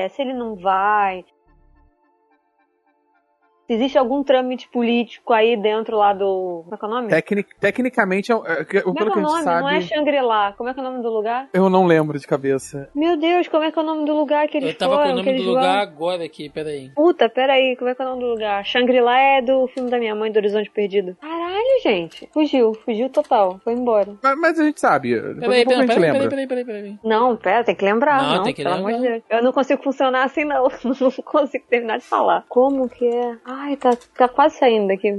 se 0.10 0.22
ele 0.22 0.34
não 0.34 0.56
vai. 0.56 1.26
Se 3.68 3.74
existe 3.74 3.98
algum 3.98 4.24
trâmite 4.24 4.68
político 4.70 5.32
aí 5.34 5.56
dentro 5.56 5.98
lá 5.98 6.12
do. 6.14 6.64
Como 6.66 6.76
é 6.76 6.78
que 6.78 6.86
é 6.86 6.88
o 6.88 6.92
nome? 6.92 7.08
Tecnic, 7.10 7.50
tecnicamente, 7.60 8.32
é, 8.32 8.36
é, 8.36 8.66
que- 8.66 8.82
Como 8.82 8.96
é 8.98 9.00
pelo 9.00 9.12
que 9.12 9.14
que 9.14 9.20
é 9.20 9.24
a 9.24 9.26
o 9.26 9.36
gente 9.38 9.46
nome? 9.46 9.62
Não 9.62 9.70
é 9.70 9.82
sabe. 9.82 9.88
Shangri-La. 9.96 10.54
Como 10.58 10.70
é 10.70 10.74
que 10.74 10.80
é 10.80 10.84
o 10.84 10.86
nome 10.86 11.02
do 11.02 11.10
lugar? 11.10 11.48
Eu 11.54 11.70
não 11.70 11.86
lembro 11.86 12.20
de 12.20 12.28
cabeça. 12.28 12.90
Meu 12.94 13.16
Deus, 13.18 13.48
como 13.48 13.64
é 13.64 13.72
que 13.72 13.80
é 13.80 13.82
o 13.82 13.86
nome 13.86 14.06
do 14.06 14.14
lugar 14.14 14.48
que 14.48 14.58
eles 14.58 14.72
Eu 14.72 14.78
tava 14.78 14.96
foram? 14.96 15.06
com 15.08 15.14
o 15.14 15.24
nome 15.24 15.38
do 15.38 15.44
lugar 15.50 15.86
vão? 15.86 15.94
agora 15.96 16.24
aqui, 16.26 16.50
peraí. 16.50 16.90
Puta, 16.96 17.30
peraí, 17.30 17.76
como 17.78 17.90
é 17.90 17.96
que 17.96 18.02
é 18.02 18.06
o 18.06 18.10
nome 18.10 18.22
do 18.22 18.28
lugar? 18.32 18.66
Shangri-La 18.66 19.18
é 19.20 19.42
do 19.42 19.68
filme 19.68 19.90
da 19.90 19.98
minha 19.98 20.14
mãe, 20.16 20.32
do 20.32 20.38
Horizonte 20.38 20.70
Perdido. 20.70 21.16
Caralho, 21.22 21.82
gente. 21.82 22.30
Fugiu, 22.34 22.74
fugiu 22.86 23.10
total. 23.10 23.60
Foi 23.64 23.74
embora. 23.74 24.14
Mas, 24.22 24.38
mas 24.40 24.60
a 24.60 24.64
gente 24.66 24.80
sabe. 24.82 25.14
Peraí, 25.20 25.60
a 25.60 25.64
a 25.64 25.66
peraí, 25.66 26.00
lembra. 26.00 26.30
peraí, 26.30 26.30
peraí, 26.30 26.48
peraí, 26.48 26.66
peraí. 26.66 27.00
Não, 27.04 27.36
pera, 27.38 27.64
tem 27.64 27.76
que 27.76 27.86
lembrar. 27.86 28.22
Não, 28.22 28.36
Não, 28.38 28.44
tem 28.44 28.54
que 28.54 28.62
pelo 28.64 28.76
lembrar. 28.76 28.90
amor 28.94 29.02
de 29.02 29.08
Deus. 29.10 29.24
Eu 29.30 29.44
não 29.44 29.52
consigo 29.54 29.82
funcionar 29.82 30.24
assim, 30.26 30.44
não. 30.44 30.64
Não 30.84 31.12
consigo 31.24 31.66
terminar 31.70 31.98
de 31.98 32.04
falar. 32.06 32.46
Como 32.50 32.88
que 32.90 33.06
é? 33.08 33.38
Ai, 33.56 33.78
tá, 33.78 33.92
tá 34.18 34.28
quase 34.28 34.58
saindo 34.58 34.88
daqui. 34.88 35.10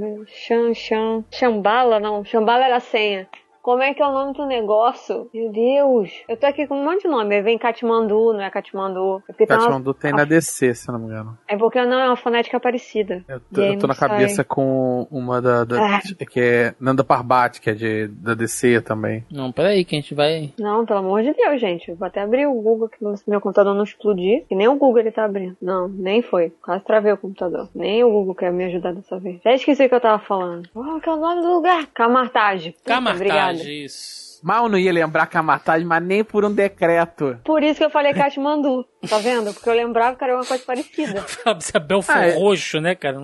Xan, 0.45 0.73
xan. 0.73 1.23
Xambala, 1.31 1.99
não. 2.01 2.25
Xambala 2.25 2.65
era 2.65 2.77
a 2.77 2.79
senha. 2.81 3.29
Como 3.65 3.81
é 3.81 3.95
que 3.95 4.01
é 4.03 4.05
o 4.07 4.11
nome 4.11 4.31
do 4.33 4.45
negócio? 4.45 5.27
Meu 5.33 5.51
Deus. 5.51 6.11
Eu 6.29 6.37
tô 6.37 6.45
aqui 6.45 6.67
com 6.67 6.79
um 6.79 6.83
monte 6.83 7.01
de 7.01 7.07
nome. 7.07 7.33
Aí 7.33 7.41
Vem 7.41 7.57
Katmandu, 7.57 8.31
não 8.31 8.41
é 8.43 8.49
Katmandu. 8.51 9.23
É 9.27 9.31
porque, 9.31 9.47
tem 9.47 9.55
uma- 9.57 9.63
Katmandu 9.63 9.93
tem 9.95 10.11
na 10.13 10.23
DC, 10.23 10.75
se 10.75 10.87
eu 10.87 10.93
não 10.93 10.99
me 10.99 11.07
engano. 11.07 11.35
é 11.47 11.57
porque 11.57 11.83
não 11.83 11.99
é 11.99 12.05
uma 12.05 12.15
fonética 12.15 12.59
parecida. 12.59 13.23
Eu 13.27 13.39
tô, 13.51 13.61
eu 13.61 13.79
tô 13.79 13.87
na 13.87 13.95
cabeça 13.95 14.35
sai. 14.35 14.45
com 14.45 15.07
uma 15.09 15.41
da, 15.41 15.63
da- 15.63 15.95
Ah. 15.97 16.25
que 16.29 16.39
é 16.39 16.75
Nanda 16.79 17.03
Parbat, 17.03 17.59
que 17.59 17.71
é 17.71 17.73
de, 17.73 18.07
da 18.09 18.35
DC 18.35 18.81
também. 18.81 19.25
Não, 19.31 19.51
peraí, 19.51 19.83
que 19.83 19.95
a 19.95 19.99
gente 19.99 20.13
vai. 20.13 20.53
Não, 20.59 20.85
pelo 20.85 20.99
amor 20.99 21.23
de 21.23 21.33
Deus, 21.33 21.59
gente. 21.59 21.89
Eu 21.89 21.95
vou 21.95 22.05
até 22.07 22.21
abrir 22.21 22.45
o 22.45 22.53
Google 22.53 22.85
aqui 22.85 22.97
se 23.17 23.27
meu 23.27 23.41
computador 23.41 23.73
não 23.73 23.83
explodir. 23.83 24.45
Que 24.47 24.53
nem 24.53 24.67
o 24.67 24.75
Google 24.75 24.99
ele 24.99 25.11
tá 25.11 25.25
abrindo. 25.25 25.57
Não, 25.59 25.87
nem 25.87 26.21
foi. 26.21 26.53
Quase 26.63 26.83
travei 26.83 27.11
o 27.13 27.17
computador. 27.17 27.67
Nem 27.73 28.03
o 28.03 28.11
Google 28.11 28.35
quer 28.35 28.51
me 28.53 28.65
ajudar 28.65 28.93
dessa 28.93 29.17
vez. 29.17 29.41
Já 29.43 29.53
esqueci 29.55 29.85
o 29.85 29.89
que 29.89 29.95
eu 29.95 29.99
tava 30.01 30.19
falando. 30.19 30.69
Qual 30.71 30.99
que 31.01 31.09
é 31.09 31.11
o 31.13 31.17
nome 31.17 31.41
do 31.41 31.51
lugar? 31.55 31.87
Camartage. 31.87 32.75
Puta, 32.83 32.99
Obrigada. 32.99 33.54
Isso. 33.63 34.25
Mal 34.43 34.69
não 34.69 34.77
ia 34.77 34.91
lembrar 34.93 35.25
Camartage, 35.27 35.83
mas 35.85 36.03
nem 36.03 36.23
por 36.23 36.45
um 36.45 36.53
decreto. 36.53 37.39
Por 37.43 37.63
isso 37.63 37.79
que 37.79 37.85
eu 37.85 37.89
falei 37.89 38.13
Katmandu. 38.13 38.85
Tá 39.09 39.17
vendo? 39.17 39.53
Porque 39.53 39.69
eu 39.69 39.73
lembrava 39.73 40.15
que 40.17 40.23
era 40.23 40.35
uma 40.35 40.45
coisa 40.45 40.63
parecida. 40.63 41.25
Sabe, 41.59 41.87
Belfort 41.87 42.17
Ah, 42.17 42.25
é. 42.27 42.33
roxo, 42.35 42.79
né, 42.79 42.93
cara? 42.93 43.17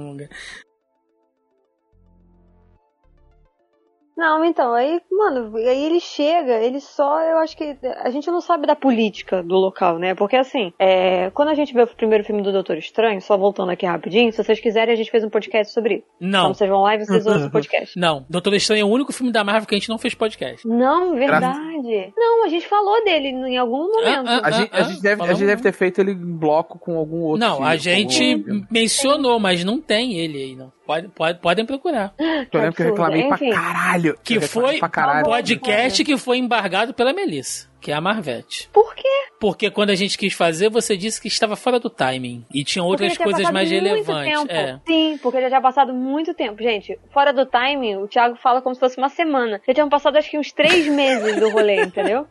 Não, 4.21 4.45
então, 4.45 4.71
aí, 4.75 5.01
mano, 5.11 5.57
aí 5.57 5.83
ele 5.83 5.99
chega, 5.99 6.59
ele 6.61 6.79
só, 6.79 7.19
eu 7.21 7.39
acho 7.39 7.57
que 7.57 7.75
a 8.03 8.09
gente 8.11 8.29
não 8.29 8.39
sabe 8.39 8.67
da 8.67 8.75
política 8.75 9.41
do 9.41 9.55
local, 9.55 9.97
né? 9.97 10.13
Porque 10.13 10.35
assim, 10.35 10.71
é, 10.77 11.31
quando 11.31 11.49
a 11.49 11.55
gente 11.55 11.73
vê 11.73 11.81
o 11.81 11.87
primeiro 11.87 12.23
filme 12.23 12.43
do 12.43 12.51
Doutor 12.51 12.77
Estranho, 12.77 13.19
só 13.19 13.35
voltando 13.35 13.71
aqui 13.71 13.83
rapidinho, 13.83 14.31
se 14.31 14.43
vocês 14.43 14.59
quiserem, 14.59 14.93
a 14.93 14.95
gente 14.95 15.09
fez 15.09 15.23
um 15.23 15.29
podcast 15.29 15.73
sobre 15.73 15.95
isso. 15.95 16.03
Não, 16.19 16.41
Então 16.41 16.53
vocês 16.53 16.69
vão 16.69 16.81
lá 16.81 16.93
e 16.95 17.03
vocês 17.03 17.25
ouçam 17.25 17.47
o 17.47 17.49
podcast. 17.51 17.99
não. 17.99 18.23
Doutor 18.29 18.53
Estranho 18.53 18.81
é 18.81 18.85
o 18.85 18.89
único 18.93 19.11
filme 19.11 19.31
da 19.31 19.43
Marvel 19.43 19.67
que 19.67 19.73
a 19.73 19.79
gente 19.79 19.89
não 19.89 19.97
fez 19.97 20.13
podcast. 20.13 20.67
Não, 20.67 21.15
verdade. 21.15 22.13
Não, 22.15 22.45
a 22.45 22.47
gente 22.47 22.67
falou 22.67 23.03
dele 23.03 23.29
em 23.29 23.57
algum 23.57 23.91
momento. 23.91 24.27
Ah, 24.27 24.41
ah, 24.43 24.47
A, 24.47 24.51
gente, 24.51 24.69
a, 24.71 24.81
gente 24.83 25.01
deve, 25.01 25.23
a 25.23 25.33
gente 25.33 25.47
deve 25.47 25.63
ter 25.63 25.71
feito 25.71 25.99
ele 25.99 26.11
em 26.11 26.37
bloco 26.37 26.77
com 26.77 26.95
algum 26.95 27.21
outro. 27.21 27.39
Não, 27.39 27.63
a 27.63 27.71
filme, 27.71 27.79
gente 27.79 28.31
algum 28.33 28.43
filme. 28.45 28.67
mencionou, 28.69 29.39
mas 29.39 29.63
não 29.63 29.81
tem 29.81 30.13
ele 30.19 30.37
aí, 30.37 30.55
não. 30.55 30.71
Pode, 30.85 31.07
pode, 31.09 31.39
podem 31.39 31.65
procurar. 31.65 32.13
Eu 32.51 32.59
lembro 32.59 32.73
que 32.75 32.81
eu 32.81 32.87
reclamei 32.87 33.21
Enfim. 33.21 33.49
pra 33.51 33.61
caralho. 33.61 34.17
Que 34.23 34.41
foi 34.41 34.77
pra 34.79 34.89
caralho. 34.89 35.25
podcast 35.25 36.03
que 36.03 36.17
foi 36.17 36.37
embargado 36.37 36.93
pela 36.93 37.13
Melissa, 37.13 37.67
que 37.81 37.91
é 37.91 37.95
a 37.95 38.01
Marvete. 38.01 38.69
Por 38.71 38.95
quê? 38.95 39.09
Porque 39.39 39.71
quando 39.71 39.89
a 39.89 39.95
gente 39.95 40.17
quis 40.17 40.33
fazer, 40.33 40.69
você 40.69 40.95
disse 40.95 41.19
que 41.19 41.27
estava 41.27 41.55
fora 41.55 41.79
do 41.79 41.89
timing. 41.89 42.45
E 42.53 42.63
tinha 42.63 42.83
outras 42.83 43.15
já 43.15 43.23
coisas 43.23 43.49
mais 43.49 43.71
relevantes. 43.71 44.45
É. 44.49 44.79
Sim, 44.85 45.17
porque 45.21 45.41
já 45.41 45.47
tinha 45.47 45.61
passado 45.61 45.91
muito 45.93 46.33
tempo. 46.35 46.61
Gente, 46.61 46.99
fora 47.11 47.33
do 47.33 47.43
timing, 47.45 47.95
o 47.95 48.07
Thiago 48.07 48.35
fala 48.35 48.61
como 48.61 48.75
se 48.75 48.79
fosse 48.79 48.99
uma 48.99 49.09
semana. 49.09 49.59
Já 49.65 49.73
tinham 49.73 49.89
passado 49.89 50.15
acho 50.17 50.29
que 50.29 50.37
uns 50.37 50.51
três 50.51 50.85
meses 50.87 51.39
do 51.39 51.49
rolê, 51.49 51.81
entendeu? 51.81 52.27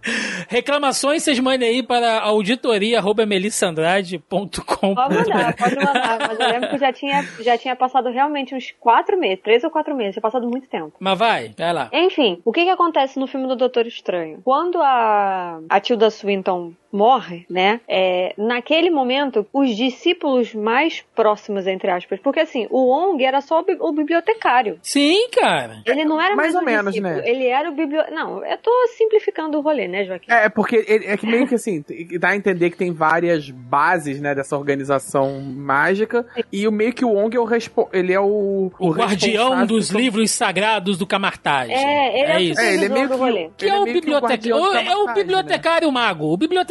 Reclamações 0.49 1.25
vocês 1.25 1.41
mandem 1.41 1.69
aí 1.69 1.83
para 1.83 2.21
auditoria.melissandrade.com. 2.21 4.95
Pode 4.95 5.15
mandar, 5.17 5.57
pode 5.59 5.75
mandar. 5.77 6.19
Mas 6.29 6.39
eu 6.39 6.49
lembro 6.49 6.71
que 6.71 6.79
já 6.79 6.93
tinha, 6.93 7.25
já 7.41 7.59
tinha 7.59 7.75
passado 7.75 8.09
realmente 8.11 8.55
uns 8.55 8.71
quatro 8.79 9.19
meses, 9.19 9.41
três 9.43 9.65
ou 9.65 9.71
quatro 9.71 9.97
meses, 9.97 10.13
tinha 10.13 10.23
passado 10.23 10.49
muito 10.49 10.69
tempo. 10.69 10.93
Mas 11.01 11.19
vai, 11.19 11.53
vai 11.59 11.73
lá. 11.73 11.91
Enfim, 11.93 12.41
o 12.45 12.53
que 12.53 12.63
que 12.63 12.71
acontece 12.71 13.19
no 13.19 13.27
filme 13.27 13.49
do 13.49 13.57
Doutor 13.57 13.85
Estranho? 13.87 14.41
Quando 14.45 14.81
a, 14.81 15.39
a 15.70 15.81
Tilda 15.81 16.11
Swinton 16.11 16.76
morre, 16.92 17.44
né? 17.48 17.81
É, 17.88 18.35
naquele 18.37 18.90
momento, 18.90 19.46
os 19.53 19.76
discípulos 19.76 20.55
mais 20.55 21.05
próximos, 21.14 21.66
entre 21.66 21.90
aspas, 21.90 22.18
porque 22.20 22.40
assim, 22.40 22.66
o 22.70 22.87
Wong 22.90 23.24
era 23.24 23.40
só 23.40 23.61
o, 23.61 23.64
bi- 23.64 23.76
o 23.79 23.92
bibliotecário. 23.92 24.79
Sim, 24.83 25.29
cara. 25.31 25.83
Ele 25.87 26.05
não 26.05 26.20
era 26.20 26.35
Mais 26.35 26.53
mais, 26.53 26.55
ou 26.55 26.61
um 26.62 26.64
menos, 26.64 26.92
discípulo, 26.92 27.14
né? 27.14 27.22
Ele 27.29 27.46
era 27.46 27.68
o 27.68 27.72
bibliotecário. 27.72 28.14
Não, 28.14 28.44
eu 28.44 28.59
tô 28.59 28.70
simplificando 28.96 29.59
o 29.59 29.61
rolê, 29.61 29.87
né, 29.88 30.05
Joaquim? 30.05 30.31
É, 30.31 30.48
porque 30.48 30.85
ele- 30.87 31.07
é 31.07 31.16
que 31.16 31.26
meio 31.26 31.46
que 31.46 31.55
assim, 31.55 31.85
dá 32.18 32.31
a 32.31 32.37
entender 32.37 32.70
que 32.70 32.76
tem 32.76 32.92
várias 32.92 33.48
bases, 33.50 34.20
né, 34.20 34.35
dessa 34.35 34.57
organização 34.57 35.40
mágica, 35.40 36.26
e 36.53 36.66
o 36.66 36.72
meio 36.72 36.92
que 36.92 37.05
o 37.05 37.11
Wong 37.11 37.37
é 37.37 37.40
o 37.40 37.44
respo 37.44 37.88
ele 37.92 38.12
é 38.12 38.20
o, 38.20 38.70
O, 38.79 38.90
guardião 38.92 39.42
responsável 39.50 39.66
dos 39.66 39.90
por- 39.92 40.00
livros 40.00 40.31
sagrados 40.31 40.98
do 40.98 41.07
Camartage. 41.07 41.72
É, 41.72 42.20
ele 42.20 42.33
é, 42.33 42.37
o 42.37 42.40
isso. 42.40 42.61
É, 42.61 42.74
ele 42.74 42.85
é 42.85 42.88
meio 42.88 43.09
que 43.09 43.14
rolê. 43.16 43.46
o- 43.46 43.50
Que 43.57 43.64
ele 43.66 43.74
é, 43.74 43.79
o 43.79 43.83
meio 43.85 43.92
que 43.94 43.98
o 43.98 44.00
bibliotecário. 44.00 44.57
guardião 44.57 44.85
do 44.85 44.90
É 44.90 44.96
o 44.96 45.07
né? 45.07 45.14
bibliotecário 45.14 45.92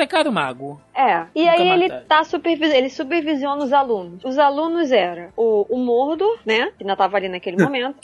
mago. 0.09 0.29
O 0.29 0.33
mago. 0.33 0.81
É, 0.93 1.25
e 1.35 1.45
Nunca 1.45 1.51
aí 1.61 1.69
ele 1.69 1.87
mataram. 1.87 2.05
tá 2.07 2.23
supervis... 2.23 2.73
ele 2.73 2.89
supervisiona 2.89 3.63
os 3.63 3.73
alunos. 3.73 4.23
Os 4.23 4.37
alunos 4.37 4.91
eram 4.91 5.29
o, 5.35 5.65
o 5.69 5.77
Mordor, 5.77 6.39
né? 6.45 6.71
Que 6.77 6.83
ainda 6.83 6.95
tava 6.95 7.17
ali 7.17 7.29
naquele 7.29 7.57
momento. 7.63 7.95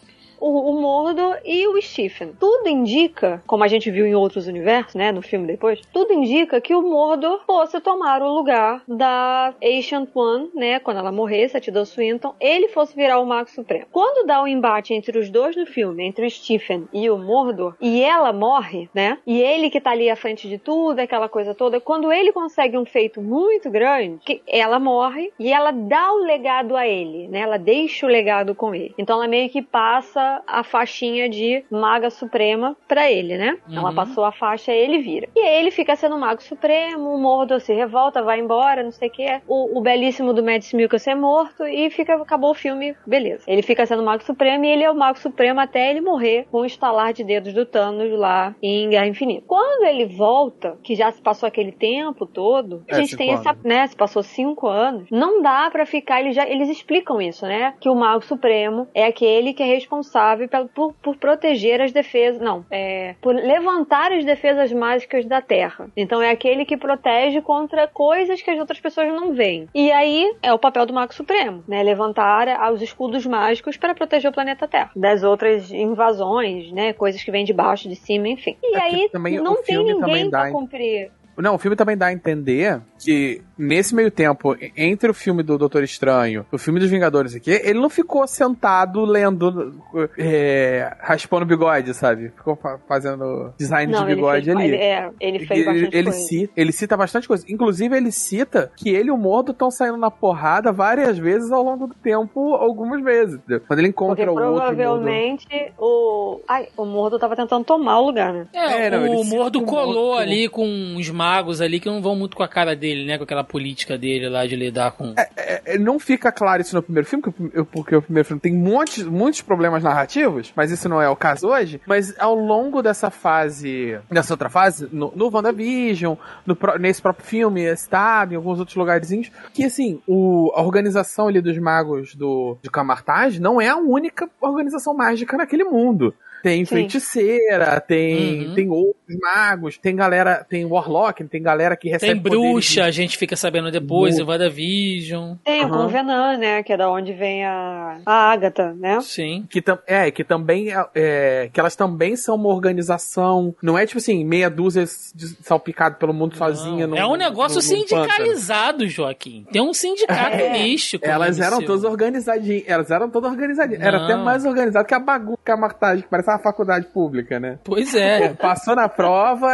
O, 0.48 0.72
o 0.72 0.80
Mordor 0.80 1.40
e 1.44 1.68
o 1.68 1.82
Stephen. 1.82 2.34
Tudo 2.40 2.70
indica, 2.70 3.42
como 3.48 3.64
a 3.64 3.68
gente 3.68 3.90
viu 3.90 4.06
em 4.06 4.14
outros 4.14 4.46
universos, 4.46 4.94
né? 4.94 5.12
No 5.12 5.24
filme 5.24 5.48
depois, 5.48 5.82
tudo 5.92 6.14
indica 6.14 6.62
que 6.62 6.76
o 6.76 6.84
Mordor 6.84 7.42
fosse 7.48 7.82
tomar 7.82 8.22
o 8.22 8.32
lugar 8.32 8.84
da 8.88 9.56
Ancient 9.64 10.08
One, 10.14 10.52
né? 10.54 10.80
Quando 10.80 10.98
ela 10.98 11.12
morresse, 11.12 11.58
a 11.58 11.60
Tilda 11.60 11.84
Swinton, 11.84 12.36
ele 12.40 12.68
fosse 12.68 12.96
virar 12.96 13.18
o 13.20 13.26
Mago 13.26 13.50
Supremo. 13.50 13.88
Quando 13.92 14.28
dá 14.28 14.40
o 14.40 14.48
embate 14.48 14.94
entre 14.94 15.18
os 15.18 15.32
dois 15.32 15.56
no 15.56 15.66
filme, 15.66 16.06
entre 16.06 16.28
o 16.28 16.30
Stephen 16.30 16.88
e 16.94 17.10
o 17.10 17.18
Mordor, 17.18 17.74
e 17.82 18.04
ela 18.04 18.32
morre, 18.32 18.88
né? 18.94 19.18
E 19.26 19.42
ele 19.42 19.72
que 19.72 19.82
tá 19.82 19.92
ali 19.92 20.12
à 20.12 20.16
frente 20.16 20.48
de 20.48 20.60
tudo, 20.60 21.00
aquela 21.00 21.28
coisa 21.28 21.56
toda, 21.56 21.82
quando 21.82 22.12
ele 22.14 22.32
consegue 22.32 22.78
um 22.78 22.86
feito 22.86 23.20
muito 23.20 23.68
grande, 23.72 24.20
que 24.24 24.44
ela 24.48 24.78
morre 24.78 25.34
e 25.40 25.52
ela 25.52 25.72
dá 25.72 26.14
o 26.14 26.18
legado 26.18 26.76
a 26.76 26.88
ele, 26.88 27.28
né? 27.30 27.40
Ela 27.40 27.58
deixa 27.58 28.06
o 28.06 28.10
legado 28.10 28.54
com 28.54 28.76
ele. 28.76 28.94
Então 28.96 29.18
ela 29.18 29.28
meio 29.28 29.50
que 29.50 29.64
passa 29.64 30.35
passa 30.36 30.44
a 30.48 30.64
faixinha 30.64 31.30
de 31.30 31.64
Maga 31.70 32.10
Suprema 32.10 32.76
pra 32.88 33.12
ele, 33.12 33.38
né? 33.38 33.58
Uhum. 33.70 33.78
Ela 33.78 33.94
passou 33.94 34.24
a 34.24 34.32
faixa 34.32 34.72
e 34.74 34.78
ele 34.78 35.00
vira. 35.00 35.28
E 35.36 35.40
aí 35.40 35.60
ele 35.60 35.72
fica 35.72 35.96
sendo 35.96 36.18
Mago 36.18 36.42
Supremo, 36.42 37.14
o 37.14 37.18
Mordor 37.20 37.60
se 37.60 37.74
revolta, 37.74 38.22
vai 38.24 38.40
embora, 38.40 38.84
não 38.84 38.92
sei 38.92 39.08
o 39.10 39.12
que. 39.12 39.42
O, 39.48 39.78
o 39.78 39.82
belíssimo 39.82 40.34
do 40.34 40.44
Mads 40.44 40.74
Mikkelsen 40.74 41.14
é 41.14 41.16
morto 41.16 41.66
e 41.66 41.90
fica, 41.90 42.16
acabou 42.16 42.52
o 42.52 42.56
filme, 42.56 42.96
beleza. 43.06 43.44
Ele 43.48 43.62
fica 43.62 43.86
sendo 43.86 44.04
Mago 44.04 44.24
Supremo 44.24 44.66
e 44.66 44.70
ele 44.70 44.84
é 44.84 44.92
o 44.92 44.96
Mago 44.96 45.20
Supremo 45.20 45.60
até 45.60 45.90
ele 45.92 46.02
morrer 46.02 46.48
com 46.52 46.60
o 46.60 46.66
estalar 46.66 47.14
de 47.14 47.24
dedos 47.24 47.54
do 47.54 47.66
Thanos 47.66 48.12
lá 48.18 48.56
em 48.62 48.90
Guerra 48.90 49.08
Infinita. 49.08 49.44
Quando 49.48 49.86
ele 49.86 50.06
volta, 50.06 50.78
que 50.84 50.96
já 50.96 51.12
se 51.12 51.22
passou 51.22 51.48
aquele 51.48 51.72
tempo 51.72 52.26
todo, 52.26 52.84
a 52.90 52.96
É, 52.96 53.02
gente 53.02 53.16
tem 53.18 53.32
essa, 53.32 53.52
anos. 53.52 53.64
né, 53.64 53.88
se 53.88 53.96
passou 53.96 54.24
cinco 54.24 54.68
anos, 54.68 55.08
não 55.12 55.42
dá 55.42 55.70
pra 55.72 55.86
ficar, 55.86 56.22
eles, 56.22 56.36
já, 56.36 56.48
eles 56.48 56.70
explicam 56.70 57.22
isso, 57.22 57.46
né, 57.46 57.74
que 57.80 57.90
o 57.90 57.96
Mago 57.96 58.24
Supremo 58.24 58.88
é 58.94 59.06
aquele 59.06 59.54
que 59.54 59.64
é 59.64 59.66
responsável 59.66 60.15
pelo- 60.50 60.68
por, 60.70 60.94
por 60.94 61.16
proteger 61.18 61.82
as 61.82 61.92
defesas, 61.92 62.42
não, 62.42 62.66
é, 62.72 63.16
por 63.22 63.36
levantar 63.36 64.12
as 64.12 64.24
defesas 64.26 64.72
mágicas 64.72 65.26
da 65.26 65.42
Terra. 65.42 65.88
Então 65.96 66.22
é 66.22 66.30
aquele 66.30 66.66
que 66.66 66.78
protege 66.78 67.42
contra 67.42 67.88
coisas 67.88 68.42
que 68.42 68.50
as 68.52 68.60
outras 68.60 68.80
pessoas 68.80 69.08
não 69.10 69.34
veem. 69.34 69.68
E 69.74 69.92
aí 69.92 70.34
é 70.42 70.54
o 70.54 70.60
papel 70.60 70.86
do 70.86 70.94
Mago 70.94 71.14
Supremo, 71.14 71.64
né, 71.68 71.84
levantar 71.84 72.48
os 72.72 72.82
escudos 72.82 73.26
mágicos 73.26 73.78
para 73.78 73.94
proteger 73.96 74.30
o 74.30 74.34
planeta 74.34 74.68
Terra 74.68 74.92
das 74.96 75.24
outras 75.24 75.72
invasões, 75.72 76.72
né, 76.72 76.94
coisas 76.94 77.22
que 77.24 77.32
vêm 77.32 77.44
de 77.46 77.54
baixo, 77.54 77.90
de 77.90 77.96
cima, 77.96 78.28
enfim. 78.28 78.56
E 78.64 78.76
É 78.76 78.82
aí 78.82 79.10
não 79.42 79.62
tem 79.64 79.84
ninguém 79.84 80.30
dá- 80.30 80.52
cumprir. 80.52 81.12
Não, 81.38 81.56
o 81.56 81.58
filme 81.58 81.76
também 81.76 81.98
dá 81.98 82.08
a 82.08 82.14
entender 82.14 82.80
que 83.00 83.42
nesse 83.58 83.94
meio 83.94 84.10
tempo, 84.10 84.56
entre 84.76 85.10
o 85.10 85.14
filme 85.14 85.44
do 85.44 85.58
Doutor 85.58 85.84
Estranho 85.84 86.46
e 86.52 86.56
o 86.56 86.60
filme 86.60 86.80
dos 86.80 86.90
Vingadores 86.90 87.36
aqui, 87.36 87.52
ele 87.52 87.80
não 87.80 87.90
ficou 87.90 88.26
sentado 88.28 89.04
lendo, 89.06 89.74
é, 90.18 90.96
raspando 91.00 91.44
o 91.44 91.48
bigode, 91.48 91.94
sabe? 91.94 92.30
Ficou 92.30 92.56
fa- 92.56 92.80
fazendo 92.88 93.54
design 93.58 93.92
Não, 93.92 94.00
de 94.00 94.06
ele 94.12 94.16
bigode 94.16 94.46
fez, 94.46 94.58
ali. 94.58 94.68
ele, 94.68 94.76
é, 94.78 95.10
ele 95.20 95.40
fez 95.46 95.60
ele, 95.60 95.66
bastante 95.66 95.98
ele 95.98 96.10
coisa. 96.12 96.28
cita, 96.28 96.54
ele 96.56 96.72
cita 96.72 96.98
bastante 96.98 97.28
coisa. 97.28 97.46
Inclusive, 97.50 97.96
ele 97.96 98.12
cita 98.12 98.72
que 98.76 98.90
ele 98.90 99.10
e 99.10 99.12
o 99.12 99.18
Mordo 99.18 99.52
estão 99.52 99.70
saindo 99.70 99.98
na 99.98 100.10
porrada 100.12 100.72
várias 100.72 101.18
vezes 101.18 101.52
ao 101.52 101.64
longo 101.64 101.88
do 101.88 101.94
tempo, 101.96 102.56
algumas 102.56 103.04
vezes. 103.04 103.36
entendeu? 103.36 103.62
Quando 103.68 103.80
ele 103.80 103.92
Porque 103.92 104.06
encontra 104.24 104.32
o 104.32 104.36
outro 104.36 104.76
provavelmente 104.76 105.48
o. 105.78 106.40
Ai, 106.48 106.68
o 106.78 106.86
Mordo 106.86 107.20
tava 107.20 107.36
tentando 107.36 107.64
tomar 107.66 108.00
o 108.00 108.06
lugar, 108.06 108.34
né? 108.34 108.48
É, 108.54 108.86
É, 108.86 108.90
não, 108.90 109.06
ele 109.06 109.16
o 109.16 109.24
cita 109.24 109.36
Mordo 109.36 109.60
o 109.60 109.66
colou 109.66 110.18
ali 110.18 110.48
com 110.50 110.66
uns 110.66 111.10
magos 111.26 111.60
ali 111.60 111.80
que 111.80 111.90
não 111.90 112.02
vão 112.02 112.16
muito 112.16 112.36
com 112.38 112.44
a 112.44 112.48
cara 112.48 112.76
dele, 112.76 113.06
né? 113.06 113.18
Com 113.18 113.24
aquela 113.24 113.44
política 113.44 113.98
dele 113.98 114.30
lá 114.30 114.46
de 114.46 114.56
lidar 114.56 114.92
com. 114.92 115.14
É, 115.18 115.62
é, 115.66 115.78
não 115.80 116.00
fica 116.00 116.32
claro 116.32 116.62
isso 116.62 116.76
no 116.76 116.84
primeiro 116.84 117.08
filme, 117.08 117.24
porque 117.72 117.96
o- 117.96 118.02
primeiro 118.02 118.28
filme 118.28 118.40
tem 118.40 118.54
muitos, 118.54 119.04
muitos 119.04 119.42
problemas 119.42 119.84
narrativos, 119.84 120.54
mas 120.56 120.70
isso 120.72 120.88
não 120.88 121.02
é 121.02 121.10
o 121.10 121.16
caso 121.16 121.48
hoje. 121.48 121.82
Mas 121.88 122.14
ao 122.20 122.36
longo 122.36 122.82
dessa 122.84 123.10
fase, 123.10 123.98
dessa 124.12 124.34
outra 124.34 124.50
fase, 124.50 124.88
no, 124.92 125.12
no 125.16 125.30
WandaVision, 125.34 126.16
no, 126.46 126.58
nesse 126.80 127.02
próprio 127.02 127.26
filme, 127.26 127.64
Estado, 127.64 128.34
em 128.34 128.38
alguns 128.38 128.60
outros 128.60 128.76
lugarzinhos, 128.78 129.32
que 129.54 129.64
assim, 129.64 130.02
o, 130.08 130.52
a 130.56 130.62
organização 130.62 131.28
ali 131.28 131.42
dos 131.42 131.58
magos 131.58 132.14
do, 132.16 132.58
de 132.62 132.70
Camartage 132.70 133.40
não 133.42 133.60
é 133.60 133.68
a 133.70 133.78
única 133.78 134.30
organização 134.40 134.94
mágica 134.94 135.36
naquele 135.38 135.64
mundo. 135.64 136.14
Tem 136.46 136.64
Sim. 136.64 136.76
feiticeira, 136.76 137.80
tem, 137.82 138.50
Uhum. 138.50 138.54
tem 138.54 138.70
outros 138.70 139.18
magos, 139.20 139.80
tem 139.80 139.96
galera, 139.96 140.46
tem 140.48 140.64
Warlock, 140.64 141.24
tem 141.24 141.42
galera 141.42 141.76
que 141.76 141.90
recebe 141.90 142.14
Tem 142.14 142.22
bruxa, 142.22 142.84
a 142.84 142.92
gente 142.92 143.18
fica 143.18 143.36
sabendo 143.36 143.72
depois, 143.72 144.20
em 144.20 144.22
WandaVision. 144.22 145.38
Tem 145.44 145.62
o 145.62 145.66
Aham. 145.66 145.78
Convenan, 145.86 146.38
né? 146.38 146.62
Que 146.62 146.74
é 146.74 146.78
da 146.78 146.88
onde 146.92 147.14
vem 147.14 147.44
a, 147.44 147.98
a 148.06 148.32
Agatha, 148.32 148.74
né? 148.74 149.00
Sim. 149.02 149.48
que 149.50 149.60
tam- 149.60 149.80
é 149.88 150.12
que 150.12 150.24
também 150.24 150.72
é, 150.72 150.86
é, 150.94 151.50
que 151.52 151.60
elas 151.60 151.76
também 151.76 152.16
são 152.16 152.36
uma 152.36 152.50
organização 152.50 153.56
não 153.62 153.76
é 153.76 153.86
tipo 153.88 153.98
assim 153.98 154.24
meia 154.24 154.48
dúzia 154.50 154.86
de 155.16 155.28
salpicado 155.42 155.96
pelo 155.96 156.14
mundo 156.14 156.36
sozinha 156.38 156.86
Não, 156.86 156.96
no, 156.96 156.98
é 157.02 157.08
um 157.08 157.16
negócio 157.16 157.58
no- 157.60 157.64
no 157.64 157.86
pântano. 157.86 158.04
sindicalizado, 158.06 158.88
Joaquim. 158.88 159.48
Tem 159.52 159.62
um 159.64 159.74
sindicato 159.74 160.36
É, 160.36 160.54
místico. 160.54 161.06
elas 161.06 161.40
eram 161.40 161.60
todas 161.64 161.84
organizadinhas 161.84 162.64
elas 162.68 162.92
eram 162.92 163.10
todas 163.10 163.32
organizadinhas 163.32 163.82
era 163.82 163.98
Não. 163.98 164.06
até 164.06 164.16
mais 164.16 164.46
organizado 164.46 164.86
que 164.88 164.94
a 164.94 165.00
bagunça 165.00 165.40
que 165.44 165.52
a 165.52 165.58
martagem 165.58 166.04
que 166.04 166.10
parece 166.10 166.35
uma 166.36 166.40
faculdade 166.44 166.86
pública 166.88 167.40
né 167.40 167.58
Pois 167.64 167.94
é. 167.96 168.34
passou 168.34 168.76
na 168.76 168.88
prova 168.90 169.50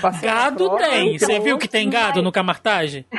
passou 0.00 0.28
na 0.28 0.34
Gado 0.34 0.64
prova, 0.68 0.78
tem. 0.78 1.18
Você 1.18 1.38
viu 1.40 1.58
que 1.58 1.68
tem 1.68 1.88
gado 1.88 2.22
no 2.22 2.32
Camartage? 2.32 3.06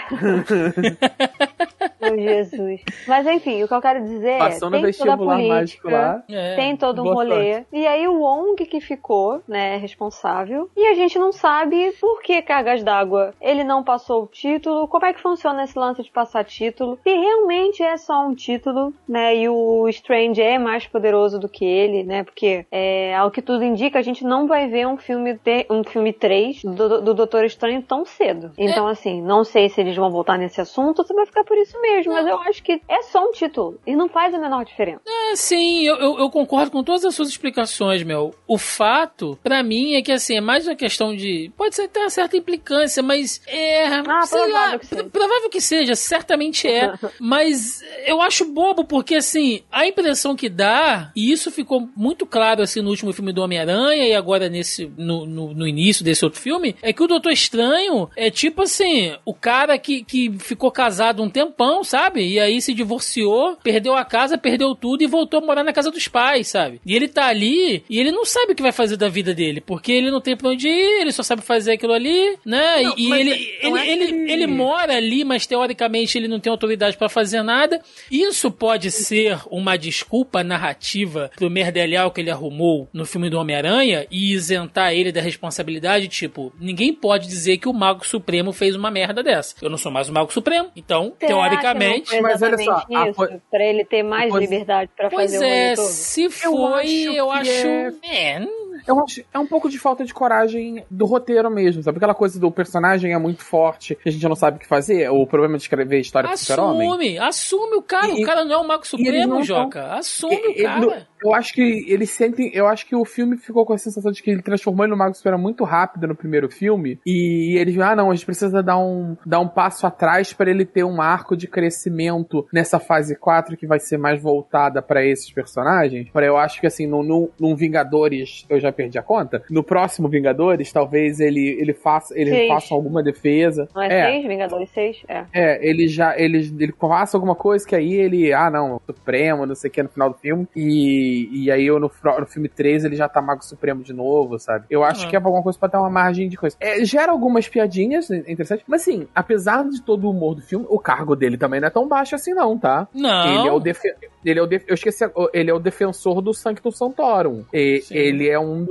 Meu 2.01 2.17
Jesus. 2.17 2.81
Mas 3.07 3.25
enfim, 3.27 3.63
o 3.63 3.67
que 3.67 3.73
eu 3.73 3.81
quero 3.81 4.03
dizer 4.03 4.29
é. 4.31 4.38
passou 4.38 4.69
no 4.69 4.81
tem 4.81 4.91
toda 4.93 5.13
a 5.13 5.17
mágico 5.17 5.47
política, 5.83 5.89
lá 5.89 6.23
É. 6.29 6.55
Tem 6.55 6.77
todo 6.77 7.01
um 7.01 7.13
rolê. 7.13 7.63
E 7.71 7.88
aí 7.88 8.07
o 8.07 8.19
Wong 8.21 8.65
que 8.65 8.79
ficou, 8.79 9.41
né, 9.47 9.77
responsável. 9.77 10.69
E 10.75 10.86
a 10.88 10.93
gente 10.93 11.17
não 11.17 11.31
sabe 11.31 11.91
por 11.99 12.21
que 12.21 12.41
cargas 12.41 12.83
d'água 12.83 13.33
ele 13.41 13.63
não 13.63 13.83
passou 13.83 14.23
o 14.23 14.27
título. 14.27 14.88
Como 14.88 15.05
é 15.05 15.13
que 15.13 15.21
funciona 15.21 15.63
esse 15.63 15.77
lance 15.77 16.03
de 16.03 16.12
passar 16.12 16.43
título? 16.43 16.99
Se 17.03 17.10
realmente 17.10 17.81
é 17.83 17.97
só 17.97 18.25
um 18.27 18.36
título, 18.36 18.93
né? 19.07 19.36
E 19.36 19.49
o 19.49 19.88
Strange 19.89 20.41
é 20.41 20.57
mais 20.60 20.86
poderoso 20.88 21.39
do 21.39 21.49
que 21.49 21.65
ele, 21.65 22.03
né? 22.03 22.23
Porque 22.23 22.65
é, 22.71 23.15
ao 23.15 23.31
que 23.31 23.41
tudo 23.41 23.63
indica, 23.63 23.99
a 23.99 24.01
gente 24.01 24.23
não 24.23 24.47
vai 24.47 24.67
ver 24.67 24.88
um 24.88 24.97
filme 24.97 25.36
te- 25.38 25.65
um 25.69 25.83
filme 25.83 26.13
3 26.13 26.63
do, 26.63 27.01
do 27.01 27.13
Doutor 27.13 27.43
Estranho 27.45 27.81
tão 27.81 28.05
cedo. 28.05 28.51
Então, 28.57 28.88
assim, 28.88 29.21
não 29.21 29.43
sei 29.43 29.69
se 29.69 29.81
eles 29.81 29.95
vão 29.95 30.10
voltar 30.10 30.38
nesse 30.38 30.62
assunto 30.62 31.03
se 31.03 31.13
vai 31.13 31.25
ficar 31.25 31.43
por 31.43 31.57
isso 31.57 31.79
mesmo. 31.81 31.87
Mas 32.08 32.28
eu 32.28 32.39
acho 32.41 32.63
que 32.63 32.82
é 32.88 33.02
só 33.04 33.23
um 33.23 33.32
título. 33.32 33.80
E 33.86 33.95
não 33.95 34.10
faz 34.10 34.34
a 34.34 34.39
menor 34.39 34.65
diferença. 34.65 35.02
É, 35.06 35.36
sim, 35.36 35.84
eu, 35.84 35.95
eu, 35.95 36.19
eu 36.19 36.30
concordo 36.30 36.71
com 36.71 36.84
todas 36.84 37.06
as 37.06 37.15
suas 37.15 37.30
explicações, 37.30 38.04
meu. 38.04 38.34
O 38.47 38.58
fato, 38.58 39.38
pra 39.43 39.63
mim, 39.63 39.95
é 39.95 40.02
que 40.02 40.12
assim, 40.12 40.38
é 40.38 40.41
mais 40.41 40.67
uma 40.67 40.76
questão 40.76 41.15
de. 41.15 41.52
Pode 41.58 41.76
ser 41.76 41.88
ter 41.88 42.00
uma 42.00 42.10
certa 42.10 42.38
implicância, 42.38 43.02
mas 43.02 43.41
é. 43.47 43.86
Ah, 43.88 44.21
sei 44.26 44.39
provável 44.39 44.54
lá, 44.54 44.80
que 44.80 44.86
seja. 44.86 45.04
provável 45.06 45.50
que 45.50 45.62
seja, 45.62 45.95
certamente 45.95 46.67
é. 46.67 46.93
mas 47.19 47.84
eu 48.06 48.21
acho 48.21 48.45
bobo, 48.45 48.84
porque 48.84 49.15
assim, 49.15 49.63
a 49.71 49.88
impressão 49.88 50.36
que 50.36 50.50
dá, 50.50 51.12
e 51.15 51.32
isso 51.32 51.52
ficou 51.52 51.89
muito 51.95 52.26
claro 52.26 52.62
assim 52.62 52.82
no 52.82 52.89
último 52.89 53.13
filme 53.13 53.34
do 53.34 53.41
Homem-Aranha 53.41 54.08
e 54.08 54.13
agora 54.13 54.50
nesse. 54.50 54.91
No, 54.97 55.26
no, 55.26 55.54
no 55.54 55.67
início 55.67 56.04
desse 56.04 56.23
outro 56.23 56.39
filme, 56.39 56.76
é 56.82 56.91
que 56.93 57.04
o 57.04 57.08
Doutor 57.08 57.32
Estranho 57.32 58.10
é 58.15 58.30
tipo 58.30 58.62
assim, 58.62 59.15
o 59.26 59.34
cara 59.34 59.78
que, 59.78 60.04
que 60.04 60.32
ficou 60.39 60.71
casado 60.71 61.21
um 61.21 61.30
tempão, 61.30 61.76
sabe? 61.83 62.25
E 62.27 62.39
aí 62.39 62.61
se 62.61 62.73
divorciou, 62.73 63.57
perdeu 63.63 63.95
a 63.95 64.03
casa, 64.05 64.37
perdeu 64.37 64.73
tudo 64.75 65.03
e 65.03 65.07
voltou 65.07 65.39
a 65.41 65.45
morar 65.45 65.63
na 65.63 65.73
casa 65.73 65.91
dos 65.91 66.07
pais, 66.07 66.47
sabe? 66.47 66.81
E 66.85 66.95
ele 66.95 67.07
tá 67.07 67.27
ali 67.27 67.83
e 67.89 67.99
ele 67.99 68.11
não 68.11 68.25
sabe 68.25 68.53
o 68.53 68.55
que 68.55 68.61
vai 68.61 68.71
fazer 68.71 68.97
da 68.97 69.09
vida 69.09 69.33
dele, 69.33 69.61
porque 69.61 69.91
ele 69.91 70.11
não 70.11 70.21
tem 70.21 70.35
pra 70.35 70.49
onde 70.49 70.67
ir, 70.67 71.01
ele 71.01 71.11
só 71.11 71.23
sabe 71.23 71.41
fazer 71.41 71.73
aquilo 71.73 71.93
ali, 71.93 72.37
né? 72.45 72.81
Não, 72.83 72.93
e 72.97 73.11
ele, 73.13 73.57
não 73.63 73.77
ele, 73.77 73.89
é 73.89 73.91
ele, 73.93 74.07
que- 74.07 74.31
ele 74.31 74.47
mora 74.47 74.95
ali, 74.95 75.23
mas 75.23 75.45
teoricamente 75.45 76.17
ele 76.17 76.27
não 76.27 76.39
tem 76.39 76.51
autoridade 76.51 76.97
pra 76.97 77.09
fazer 77.09 77.41
nada. 77.43 77.81
Isso 78.11 78.51
pode 78.51 78.91
ser 78.91 79.39
uma 79.49 79.77
desculpa 79.77 80.43
narrativa 80.43 81.31
pro 81.35 81.49
merdelhal 81.49 82.11
que 82.11 82.21
ele 82.21 82.29
arrumou 82.31 82.87
no 82.93 83.05
filme 83.05 83.29
do 83.29 83.37
Homem-Aranha 83.39 84.05
e 84.11 84.33
isentar 84.33 84.93
ele 84.93 85.11
da 85.11 85.21
responsabilidade, 85.21 86.07
tipo, 86.07 86.53
ninguém 86.59 86.93
pode 86.93 87.27
dizer 87.27 87.57
que 87.57 87.67
o 87.69 87.73
Mago 87.73 88.05
Supremo 88.05 88.51
fez 88.51 88.75
uma 88.75 88.91
merda 88.91 89.23
dessa. 89.23 89.55
Eu 89.61 89.69
não 89.69 89.77
sou 89.77 89.91
mais 89.91 90.09
o 90.09 90.13
Mago 90.13 90.31
Supremo, 90.33 90.69
então, 90.75 91.13
Será 91.55 91.66
teoricamente... 91.73 92.10
que 92.10 92.15
não 92.15 92.21
Mas 92.23 92.41
olha 92.41 92.58
só, 92.58 92.63
exatamente 92.63 92.95
a 92.95 93.10
isso? 93.10 93.13
po- 93.15 93.41
Pra 93.51 93.63
ele 93.65 93.86
ter 93.86 94.03
mais 94.03 94.30
pois- 94.30 94.41
liberdade 94.49 94.91
pra 94.95 95.10
Pois 95.10 95.32
fazer 95.32 95.45
o 95.45 95.47
é, 95.47 95.75
todo? 95.75 95.86
se 95.88 96.30
foi, 96.30 96.82
acho 96.84 97.12
eu 97.13 97.25
que 97.27 97.32
acho. 97.38 97.67
é- 97.67 97.91
É, 98.03 98.47
Eu 98.88 99.00
acho 99.04 99.21
é 99.34 99.39
um 99.39 99.45
pouco 99.47 99.69
de 99.69 99.78
falta 99.78 100.06
de 100.06 100.13
coragem 100.13 100.84
do 100.89 101.06
roteiro 101.06 101.50
mesmo, 101.52 101.84
sabe? 101.84 101.97
Aquela 101.97 102.13
coisa 102.15 102.39
do 102.39 102.52
personagem 102.52 103.13
é 103.13 103.17
muito 103.17 103.43
forte, 103.43 103.97
a 104.06 104.10
gente 104.10 104.28
não 104.28 104.36
sabe 104.36 104.58
o 104.58 104.60
que 104.60 104.67
fazer, 104.67 105.10
o 105.10 105.26
problema 105.28 105.58
de 105.58 105.63
escrever 105.63 106.00
história 106.00 106.30
pro 106.30 106.38
super-homem. 106.38 106.88
assume, 106.88 107.17
assume 107.19 107.76
o 107.76 107.82
cara. 107.82 108.08
E- 108.10 108.23
o 108.23 108.26
cara 108.26 108.45
não 108.45 108.54
é 108.54 108.58
o 108.58 108.67
Mago 108.67 108.86
Supremo, 108.88 109.36
não 109.36 109.43
Joca. 109.43 109.93
Assume 109.93 110.36
o 110.36 110.52
Ele- 110.52 110.63
cara. 110.63 110.80
no- 110.80 110.93
eu 111.23 111.34
acho 111.34 111.54
que 111.54 111.86
eles 111.88 112.12
sentem. 112.12 112.52
Eu 112.54 112.67
acho 112.67 112.86
que 112.86 112.95
o 112.95 113.04
filme 113.04 113.38
ficou 113.38 113.65
com 113.65 113.73
a 113.73 113.78
sensação 113.78 114.12
de 114.12 114.21
que 114.21 114.30
ele 114.30 114.41
transformou 114.41 114.86
ele 114.86 114.91
no 114.91 114.97
Mago 114.97 115.15
Supera 115.15 115.38
muito 115.38 115.63
rápido 115.63 116.08
no 116.08 116.15
primeiro 116.15 116.47
filme. 116.50 117.00
E 117.06 117.58
eles 117.58 117.78
ah, 117.80 117.95
não, 117.95 118.12
a 118.12 118.15
gente 118.15 118.26
precisa 118.26 118.62
dar 118.62 118.78
um, 118.78 119.17
dar 119.26 119.39
um 119.39 119.47
passo 119.47 119.86
atrás 119.88 120.32
para 120.34 120.50
ele 120.52 120.63
ter 120.65 120.84
um 120.84 121.02
arco 121.02 121.36
de 121.36 121.47
crescimento 121.47 122.45
nessa 122.54 122.80
fase 122.80 123.15
4 123.15 123.58
que 123.58 123.65
vai 123.67 123.80
ser 123.80 123.97
mais 123.97 124.21
voltada 124.21 124.82
para 124.82 125.04
esses 125.06 125.32
personagens. 125.32 126.10
Para 126.12 126.26
eu 126.26 126.38
acho 126.38 126.60
que 126.62 126.67
assim, 126.67 126.86
no, 126.88 127.02
no, 127.04 127.30
num 127.39 127.56
Vingadores, 127.56 128.45
eu 128.50 128.60
já 128.60 128.71
perdi 128.77 128.97
a 128.97 129.01
conta. 129.03 129.41
No 129.49 129.63
próximo 129.63 130.07
Vingadores, 130.07 130.71
talvez 130.71 131.19
ele, 131.19 131.57
ele 131.59 131.73
faça 131.73 132.13
ele 132.17 132.29
Seis. 132.29 132.47
faça 132.47 132.73
alguma 132.73 133.01
defesa. 133.03 133.67
Não 133.75 133.81
é, 133.81 134.11
seis? 134.11 134.27
Vingadores 134.27 134.69
seis? 134.69 134.97
É. 135.07 135.23
É, 135.33 135.67
ele 135.67 135.87
já. 135.87 136.17
Ele, 136.17 136.37
ele 136.59 136.73
faça 136.79 137.17
alguma 137.17 137.35
coisa 137.35 137.67
que 137.67 137.75
aí 137.75 137.93
ele. 137.93 138.31
Ah, 138.33 138.49
não, 138.49 138.79
Supremo, 138.85 139.45
não 139.45 139.55
sei 139.55 139.69
o 139.69 139.73
que 139.73 139.83
no 139.83 139.89
final 139.89 140.09
do 140.09 140.17
filme. 140.17 140.47
E, 140.55 141.29
e 141.45 141.51
aí 141.51 141.65
eu 141.65 141.79
no, 141.79 141.89
no 142.19 142.25
filme 142.27 142.47
3 142.49 142.85
ele 142.85 142.95
já 142.95 143.07
tá 143.09 143.21
Mago 143.21 143.43
Supremo 143.43 143.83
de 143.83 143.93
novo, 143.93 144.37
sabe? 144.39 144.65
Eu 144.69 144.83
acho 144.83 145.05
Ah. 145.05 145.09
que 145.09 145.15
é 145.15 145.19
alguma 145.19 145.41
coisa 145.43 145.57
pra 145.57 145.67
dar 145.69 145.79
uma 145.81 145.89
margem 145.89 146.29
de 146.29 146.37
coisa. 146.37 146.55
É, 146.59 146.83
gera 146.85 147.11
algumas 147.11 147.47
piadinhas 147.47 148.09
é 148.11 148.17
interessantes, 148.31 148.65
mas 148.67 148.81
assim, 148.81 149.07
apesar 149.15 149.63
de 149.67 149.81
todo 149.81 150.05
o 150.07 150.11
humor 150.11 150.35
do 150.35 150.41
filme, 150.41 150.65
o 150.69 150.77
cargo 150.79 151.15
dele 151.15 151.37
também 151.37 151.59
não 151.59 151.67
é 151.67 151.71
tão 151.71 151.87
baixo 151.87 152.15
assim, 152.15 152.33
não, 152.33 152.57
tá? 152.57 152.87
Não. 152.93 153.39
Ele 153.39 153.47
é 153.47 153.51
o, 153.51 153.59
defe- 153.59 153.95
Ele 154.25 154.39
é 154.39 154.43
o 154.43 154.47
eu 154.67 154.73
esqueci, 154.73 155.05
ele 155.33 155.49
é 155.49 155.53
o 155.53 155.59
defensor 155.59 156.21
do 156.21 156.33
Sanctum 156.33 156.71
Sanctorum. 156.71 157.43
E- 157.53 157.83
ele 157.91 158.27
é 158.29 158.39
um 158.39 158.65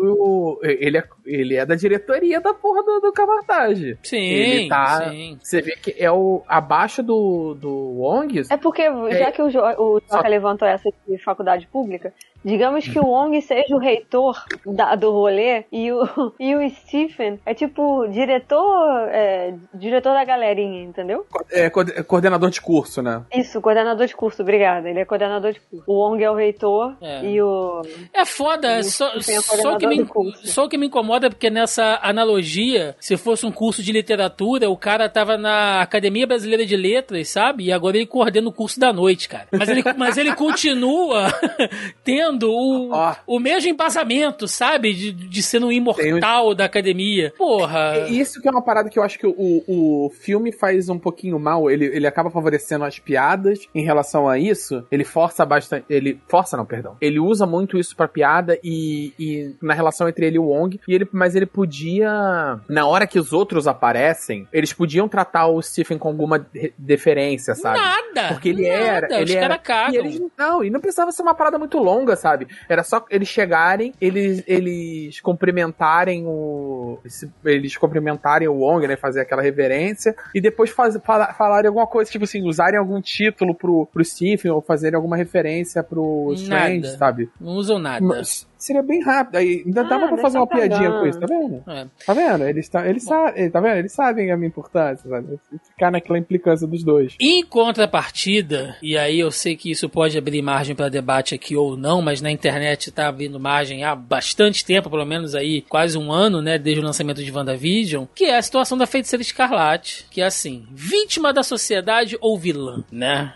Ele 0.63 0.99
é, 0.99 1.05
ele 1.25 1.57
é 1.57 1.65
da 1.67 1.75
diretoria 1.75 2.41
da 2.41 2.53
porra 2.55 2.83
do, 2.83 3.01
do 3.01 3.13
Camartage. 3.13 3.99
Sim, 4.03 4.19
Ele 4.19 4.69
tá- 4.69 5.09
sim. 5.11 5.39
Você 5.43 5.61
vê 5.63 5.77
que 5.77 5.95
é 5.99 6.11
o. 6.11 6.43
abaixo 6.49 7.03
do, 7.03 7.55
do 7.55 7.71
Wong. 8.01 8.43
É 8.51 8.57
porque, 8.57 8.83
já 9.19 9.33
que 9.33 9.43
o, 9.43 9.51
Jo- 9.51 9.61
o 9.79 10.01
Só- 10.07 10.17
Joca 10.19 10.29
levantou 10.29 10.67
essa 10.69 10.89
de 11.09 11.19
faculdade 11.19 11.67
pública, 11.67 12.13
digamos 12.45 12.87
que 12.87 12.99
o 12.99 13.07
Wong 13.07 13.41
seja 13.43 13.75
o 13.75 13.79
reitor 13.79 14.43
da- 14.65 14.95
do 14.95 15.11
rolê 15.13 15.65
e 15.73 15.91
o, 15.93 16.03
e 16.39 16.55
o 16.55 16.71
Stephen 16.71 17.39
é 17.45 17.55
tipo 17.55 18.07
diretor, 18.09 19.09
é, 19.11 19.55
diretor 19.75 20.13
da 20.13 20.25
galerinha, 20.25 20.83
entendeu? 20.83 21.27
É, 21.51 21.69
coorde- 21.71 22.03
coordenador 22.05 22.51
de 22.51 22.61
curso, 22.61 23.03
né? 23.03 23.23
Isso, 23.35 23.61
coordenador 23.61 24.07
de 24.07 24.15
curso, 24.15 24.43
obrigada. 24.43 24.89
Ele 24.89 25.01
é 25.01 25.05
coordenador 25.05 25.53
de 25.53 25.61
curso. 25.61 25.85
O 25.87 25.95
Wong 25.95 26.23
é 26.23 26.31
o 26.31 26.35
reitor 26.35 26.97
É. 27.01 27.25
e 27.25 27.41
o. 27.43 27.83
É 28.13 28.25
foda, 28.25 28.83
só, 28.83 29.17
o 29.17 29.23
só, 29.23 29.76
o 29.77 29.79
que 29.79 29.87
me, 29.87 30.07
só 30.45 30.65
o 30.65 30.69
que 30.69 30.79
me 30.79 30.87
incomoda 30.87 31.27
é 31.27 31.31
porque 31.31 31.51
nessa 31.51 31.99
analogia, 32.03 32.97
se 33.01 33.17
fosse 33.17 33.47
um 33.47 33.53
curso 33.53 33.83
de 33.83 33.93
literatura, 33.93 34.69
o 34.71 34.77
cara 34.77 35.09
tava 35.09 35.37
na 35.37 35.81
Academia 35.81 36.27
Brasileira 36.27 36.65
de 36.65 36.77
Letras, 36.77 37.29
sabe? 37.29 37.65
E 37.65 37.73
agora 37.73 37.97
ele 37.97 38.07
coordena 38.07 38.49
o 38.49 38.53
curso 38.53 38.79
da 38.79 38.93
noite, 38.93 39.29
cara. 39.29 39.47
Mas 39.53 39.69
ele, 39.69 39.83
mas 39.97 40.17
ele 40.17 40.35
continua 40.35 41.29
tendo 42.05 42.51
o, 42.51 42.93
Ó. 42.93 43.15
o 43.27 43.39
mesmo 43.39 43.71
embasamento, 43.71 44.49
sabe? 44.49 44.93
De, 44.93 45.13
de 45.13 45.43
ser 45.43 45.63
um 45.63 45.73
imortal 45.73 46.55
da 46.55 46.65
academia. 46.65 47.33
Porra. 47.37 47.97
É 47.97 48.09
Isso 48.09 48.41
que 48.41 48.49
é 48.49 48.51
uma 48.51 48.63
parada 48.63 48.89
que 48.89 48.99
eu 48.99 49.03
acho 49.03 49.19
que 49.19 49.27
o, 49.27 49.63
o 49.67 50.11
filme 50.11 50.53
faz 50.53 50.89
um 50.89 50.99
pouquinho 50.99 51.39
mal. 51.39 51.71
Ele, 51.71 51.87
ele 51.87 52.07
acaba 52.07 52.31
favorecendo 52.31 52.85
as 52.85 52.99
piadas 52.99 53.61
em 53.75 53.85
relação 53.85 54.29
a 54.29 54.39
isso. 54.39 54.87
Ele 54.91 55.05
força 55.05 55.45
bastante. 55.45 55.85
Ele. 55.89 56.21
Força, 56.29 56.57
não, 56.57 56.65
perdão. 56.65 56.97
Ele 57.01 57.19
usa 57.19 57.47
muito 57.47 57.79
isso 57.79 57.97
pra 57.97 58.09
piada 58.09 58.59
e, 58.63 59.13
e 59.19 59.55
na 59.67 59.75
relação 59.75 60.09
entre 60.09 60.27
ele 60.27 60.37
e 60.37 60.39
o 60.39 60.45
Wong. 60.47 60.81
E 60.87 60.95
ele, 60.95 61.09
mas 61.13 61.35
ele 61.35 61.47
podia. 61.47 62.59
Na 62.69 62.87
hora 62.87 63.07
que 63.07 63.19
os 63.19 63.33
outros 63.33 63.67
aparecem, 63.67 64.47
eles 64.53 64.73
podiam 64.73 65.09
tratar 65.09 65.47
o 65.49 65.61
Stephen 65.63 65.99
com 65.99 66.09
alguma 66.09 66.39
de- 66.39 66.73
deferência, 66.79 67.55
sabe? 67.55 67.79
Nada. 67.79 68.29
Porque 68.29 68.49
ele 68.51 68.69
nada, 68.69 68.85
era. 68.85 69.21
Ele 69.21 69.35
era 69.35 69.59
cagam. 69.59 69.95
e 69.95 69.97
eles, 69.99 70.21
não, 70.39 70.65
e 70.65 70.71
não 70.71 70.81
precisava 70.81 71.13
ser 71.13 71.23
uma 71.23 71.35
parada 71.35 71.59
muito 71.59 71.79
longa, 71.79 72.17
sabe? 72.17 72.47
Era 72.69 72.83
só 72.83 73.05
eles 73.11 73.29
chegarem, 73.29 73.93
eles, 74.01 74.43
eles 74.47 75.21
cumprimentarem 75.21 76.25
o. 76.27 76.99
Eles 77.45 77.77
cumprimentarem 77.77 78.49
o 78.49 78.55
Wong, 78.55 78.87
né? 78.87 78.97
Fazer 78.97 79.21
aquela 79.21 79.43
reverência. 79.43 80.15
E 80.35 80.41
depois 80.41 80.71
faz, 80.71 80.97
fala- 81.05 81.33
falarem 81.33 81.69
alguma 81.69 81.87
coisa, 81.87 82.11
tipo 82.11 82.25
assim, 82.25 82.43
usarem 82.47 82.79
algum 82.79 83.01
título 83.01 83.55
pro, 83.55 83.87
pro 83.93 84.05
Stephen 84.05 84.51
ou 84.51 84.61
fazerem 84.61 84.97
alguma 84.97 85.17
referência 85.17 85.83
pro 85.83 86.33
Strange, 86.35 86.87
Nada. 86.87 86.99
sabe? 86.99 87.31
Não 87.41 87.53
usam 87.53 87.79
nada. 87.79 88.05
Mas 88.05 88.47
seria 88.59 88.83
bem 88.83 89.03
rápido. 89.03 89.37
Aí 89.37 89.63
ainda 89.67 89.81
Ah, 89.83 89.85
dava 89.85 90.01
pra 90.07 90.09
deixa 90.17 90.23
fazer 90.23 90.39
uma 90.39 90.47
pra 90.47 90.59
piadinha 90.59 90.91
com 90.91 91.07
isso, 91.07 91.21
tá 91.21 91.27
vendo? 91.27 91.63
É. 91.67 91.87
Tá 92.07 92.15
vendo? 92.15 92.45
Eles, 92.45 92.69
tá, 92.69 92.89
eles 92.89 93.05
sabem, 93.05 93.51
tá 93.51 93.61
vendo? 93.61 93.77
Eles 93.77 93.93
sabem 93.93 94.31
a 94.31 94.37
minha 94.37 94.49
importância, 94.49 95.09
sabe? 95.09 95.39
Ficar 95.69 95.91
naquela 95.91 96.19
implicância 96.19 96.67
dos 96.67 96.83
dois. 96.83 97.15
Em 97.21 97.45
contrapartida, 97.45 98.77
e 98.83 98.97
aí 98.97 99.19
eu 99.19 99.31
sei 99.31 99.57
que 99.57 99.71
isso 99.71 99.89
pode 99.89 100.17
abrir 100.19 100.43
margem 100.43 100.75
para 100.75 100.89
debate 100.89 101.35
aqui 101.35 101.57
ou 101.57 101.77
não, 101.77 102.03
mas 102.03 102.21
na 102.21 102.31
internet 102.31 102.91
tá 102.91 103.09
abrindo 103.09 103.41
margem 103.41 103.85
há 103.85 103.95
bastante 103.95 104.65
tempo, 104.65 104.91
pelo 104.91 105.05
menos 105.05 105.35
aí 105.35 105.63
quase 105.63 105.97
um 105.99 106.13
ano, 106.13 106.43
né, 106.43 106.59
desde 106.59 106.81
o 106.81 106.85
lançamento 106.85 107.23
de 107.23 107.33
WandaVision, 107.33 108.05
que 108.15 108.25
é 108.25 108.37
a 108.37 108.43
situação 108.43 108.77
da 108.77 108.87
Feiticeira 108.87 109.23
Escarlate, 109.23 110.07
que 110.11 110.21
é 110.21 110.25
assim, 110.25 110.67
vítima 110.71 111.33
da 111.33 111.43
sociedade 111.43 112.17
ou 112.21 112.39
vilã, 112.39 112.85
né? 112.91 113.33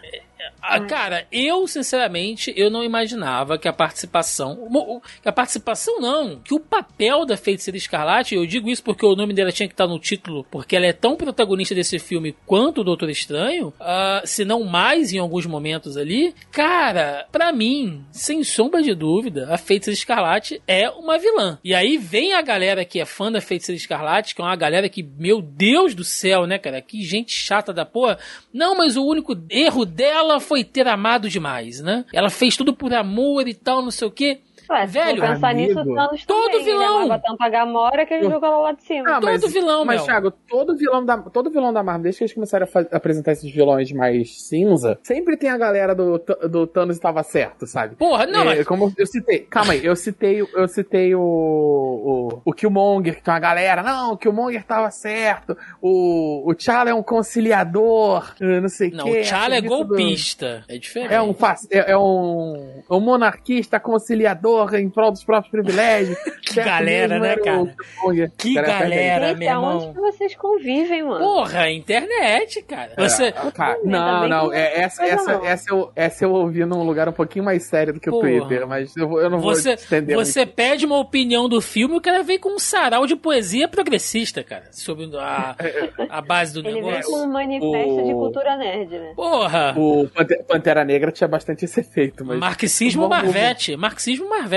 Ah, 0.71 0.81
cara, 0.81 1.27
eu 1.33 1.66
sinceramente 1.66 2.53
eu 2.57 2.71
não 2.71 2.85
imaginava 2.85 3.59
que 3.59 3.68
a 3.68 3.73
participação, 3.73 5.01
que 5.23 5.29
a 5.29 5.33
participação 5.33 6.01
não, 6.01 6.39
que 6.39 6.55
o 6.55 6.61
papel 6.61 7.27
da 7.27 7.37
Feiticeira 7.37 7.77
Escarlate, 7.77 8.35
eu 8.35 8.47
digo 8.47 8.68
isso 8.68 8.83
porque 8.83 9.05
o 9.05 9.16
nome 9.16 9.35
dela 9.35 9.53
tinha 9.53 9.66
que 9.66 9.75
estar 9.75 9.87
no 9.87 9.99
título, 9.99 10.47
porque 10.51 10.77
ela 10.77 10.87
é 10.87 10.93
tão 10.93 11.16
protagonista 11.16 11.75
desse 11.75 11.99
filme 11.99 12.37
quanto 12.47 12.81
o 12.81 12.85
Doutor 12.85 13.11
Estranho, 13.11 13.73
ah, 13.81 14.23
se 14.25 14.45
não 14.45 14.64
mais 14.64 15.12
em 15.12 15.18
alguns 15.18 15.47
momentos 15.47 15.97
ali. 15.97 16.35
Cara, 16.53 17.27
pra 17.33 17.53
mim, 17.53 18.05
sem 18.12 18.45
sombra 18.45 18.83
de 18.83 18.95
dúvida, 18.95 19.49
a 19.51 19.59
Feiticeira 19.59 19.99
Escarlate 19.99 20.62
é 20.66 20.89
uma 20.91 21.18
vilã. 21.18 21.59
E 21.64 21.75
aí 21.75 21.99
vem 21.99 22.33
a 22.35 22.43
galera 22.43 22.85
que 22.85 23.01
é 23.01 23.05
fã 23.05 23.31
da 23.31 23.41
Feiticeira 23.41 23.77
Escarlate, 23.77 24.35
que 24.35 24.41
é 24.41 24.45
uma 24.45 24.57
galera 24.57 24.89
que, 24.89 25.03
meu 25.03 25.43
Deus 25.43 25.95
do 25.95 26.05
céu, 26.05 26.47
né, 26.47 26.59
cara? 26.59 26.81
Que 26.81 27.03
gente 27.03 27.33
chata 27.33 27.73
da 27.73 27.85
porra. 27.85 28.18
Não, 28.53 28.77
mas 28.77 28.97
o 28.97 29.05
único 29.05 29.37
erro 29.51 29.85
dela 29.85 30.41
foi 30.41 30.59
ter 30.64 30.86
amado 30.88 31.28
demais, 31.28 31.80
né? 31.80 32.04
Ela 32.12 32.30
fez 32.30 32.56
tudo 32.56 32.74
por 32.74 32.92
amor 32.94 33.48
e 33.48 33.54
tal, 33.54 33.82
não 33.82 33.90
sei 33.90 34.08
o 34.08 34.11
quê. 34.11 34.40
Ué, 34.71 34.87
Velho, 34.87 35.21
pensar 35.21 35.51
amigo, 35.51 35.68
nisso, 35.68 35.81
o 35.81 35.95
Thanos 35.95 36.25
todo 36.27 36.45
também. 36.51 36.64
vilão. 36.64 36.95
Ele 37.03 37.05
amava 37.07 37.23
tanto 37.27 37.43
a 37.43 37.49
Gamora 37.49 38.07
que 38.07 38.14
ele 38.14 38.27
Eu- 38.27 38.31
jogou 38.31 38.49
ela 38.49 38.59
lá 38.61 38.73
de 38.73 38.83
cima. 38.85 39.16
Ah, 39.16 39.21
Todo 39.21 39.49
vilão, 39.49 39.85
Mas, 39.85 39.97
meu. 39.97 40.05
Thiago, 40.07 40.31
todo 40.31 40.77
vilão 40.77 41.05
da, 41.05 41.18
todo 41.18 41.51
vilão 41.51 41.73
da 41.73 41.83
Marvel, 41.83 42.05
desde 42.05 42.18
que 42.18 42.25
eles 42.25 42.35
começaram 42.35 42.66
a 42.75 42.97
apresentar 42.97 43.33
esses 43.33 43.51
vilões 43.53 43.91
mais 43.93 44.41
cinza, 44.47 44.99
sempre 45.03 45.37
tem 45.37 45.51
a 45.51 45.57
galera 45.59 45.95
do, 45.95 46.18
do 46.49 46.66
Thanos 46.66 46.97
estava 46.97 47.23
certo, 47.23 47.66
sabe? 47.66 47.97
Porra, 47.97 48.27
não, 48.27 48.43
É, 48.43 48.45
mas 48.57 48.66
Como 48.66 48.93
eu 48.97 49.07
citei, 49.07 49.41
calma 49.41 49.73
aí, 49.73 49.85
eu 49.85 49.97
citei, 49.97 50.41
eu 50.41 50.68
citei 50.68 51.14
o, 51.14 51.21
o, 51.21 52.43
o 52.45 52.53
Killmonger, 52.53 53.16
que 53.16 53.23
tem 53.23 53.33
uma 53.35 53.41
galera, 53.41 53.83
não, 53.83 54.12
o 54.12 54.16
Killmonger 54.16 54.64
tava 54.64 54.91
certo, 54.91 55.57
o, 55.83 56.49
o 56.49 56.55
T'Challa 56.55 56.91
é 56.91 56.95
um 56.95 57.03
conciliador, 57.03 58.33
não 58.41 58.68
sei 58.68 58.91
o 58.91 58.97
não, 58.97 59.05
quê. 59.05 59.11
o 59.11 59.23
T'Challa 59.23 59.55
é 59.57 59.61
serviço 59.61 59.77
do- 59.85 59.87
golpista. 59.89 60.64
É 60.68 60.79
diferente. 60.79 61.12
É 61.14 61.21
um, 61.23 61.35
é, 61.71 61.93
é 61.93 61.99
um, 61.99 62.83
um 62.91 63.01
monarquista 63.01 63.81
conciliador 63.81 64.59
em 64.72 64.88
prol 64.90 65.11
dos 65.11 65.24
próprios 65.24 65.50
privilégios. 65.50 66.16
Que 66.50 66.56
galera, 66.64 67.20
né, 67.20 67.36
o 67.36 67.44
cara? 67.44 68.30
Que 68.36 68.54
Cara, 68.54 68.66
galera, 68.80 69.34
meu 69.36 69.48
irmão. 69.48 69.92
que 69.94 70.00
vocês 70.00 70.34
convivem, 70.34 71.00
mano? 71.04 71.20
Porra, 71.24 71.70
internet, 71.70 72.61
cara. 72.62 72.90
Você. 72.98 73.26
É, 73.26 73.32
cara, 73.54 73.78
não, 73.84 74.20
não. 74.22 74.28
não 74.46 74.52
É, 74.52 74.80
essa, 74.80 75.04
essa, 75.06 75.32
não. 75.38 75.46
essa, 75.46 75.70
eu, 75.72 75.92
essa 75.94 76.24
eu 76.24 76.32
ouvi 76.32 76.64
num 76.64 76.82
lugar 76.82 77.08
um 77.08 77.12
pouquinho 77.12 77.44
mais 77.44 77.62
sério 77.68 77.92
do 77.92 78.00
que 78.00 78.08
o 78.08 78.14
Porra. 78.14 78.28
Twitter, 78.28 78.66
mas 78.66 78.96
eu, 78.96 79.20
eu 79.20 79.30
não 79.30 79.38
Você, 79.38 79.68
vou 79.68 79.74
estender 79.74 80.16
você 80.16 80.44
pede 80.44 80.84
uma 80.84 80.98
opinião 80.98 81.48
do 81.48 81.61
filme 81.61 81.94
e 81.94 81.98
o 81.98 82.00
cara 82.00 82.24
vem 82.24 82.36
com 82.38 82.48
um 82.56 82.58
sarau 82.58 83.06
de 83.06 83.14
poesia 83.14 83.68
progressista, 83.68 84.42
cara. 84.42 84.64
Sobre 84.72 85.08
a, 85.18 85.54
a 86.11 86.20
base 86.20 86.54
do 86.54 86.61
Ele 86.68 86.80
vem 86.80 86.90
negócio. 86.90 87.12
com 87.12 87.18
um 87.22 87.30
manifesto 87.32 88.00
O- 88.00 88.06
de 88.06 88.12
cultura 88.12 88.56
nerd, 88.56 88.90
né? 88.90 89.12
Porra! 89.14 89.72
muito. 89.74 90.06
O 90.06 90.08
Pante- 90.08 90.42
Pantera 90.48 90.84
Negra 90.84 91.12
tinha 91.12 91.28
bastante 91.28 91.64
esse 91.64 91.78
efeito, 91.78 92.24
mas. 92.24 92.40
Marxismo 92.40 93.08
Marvete. 93.08 93.76
Marxismo 93.76 94.28
Marvete. 94.28 94.49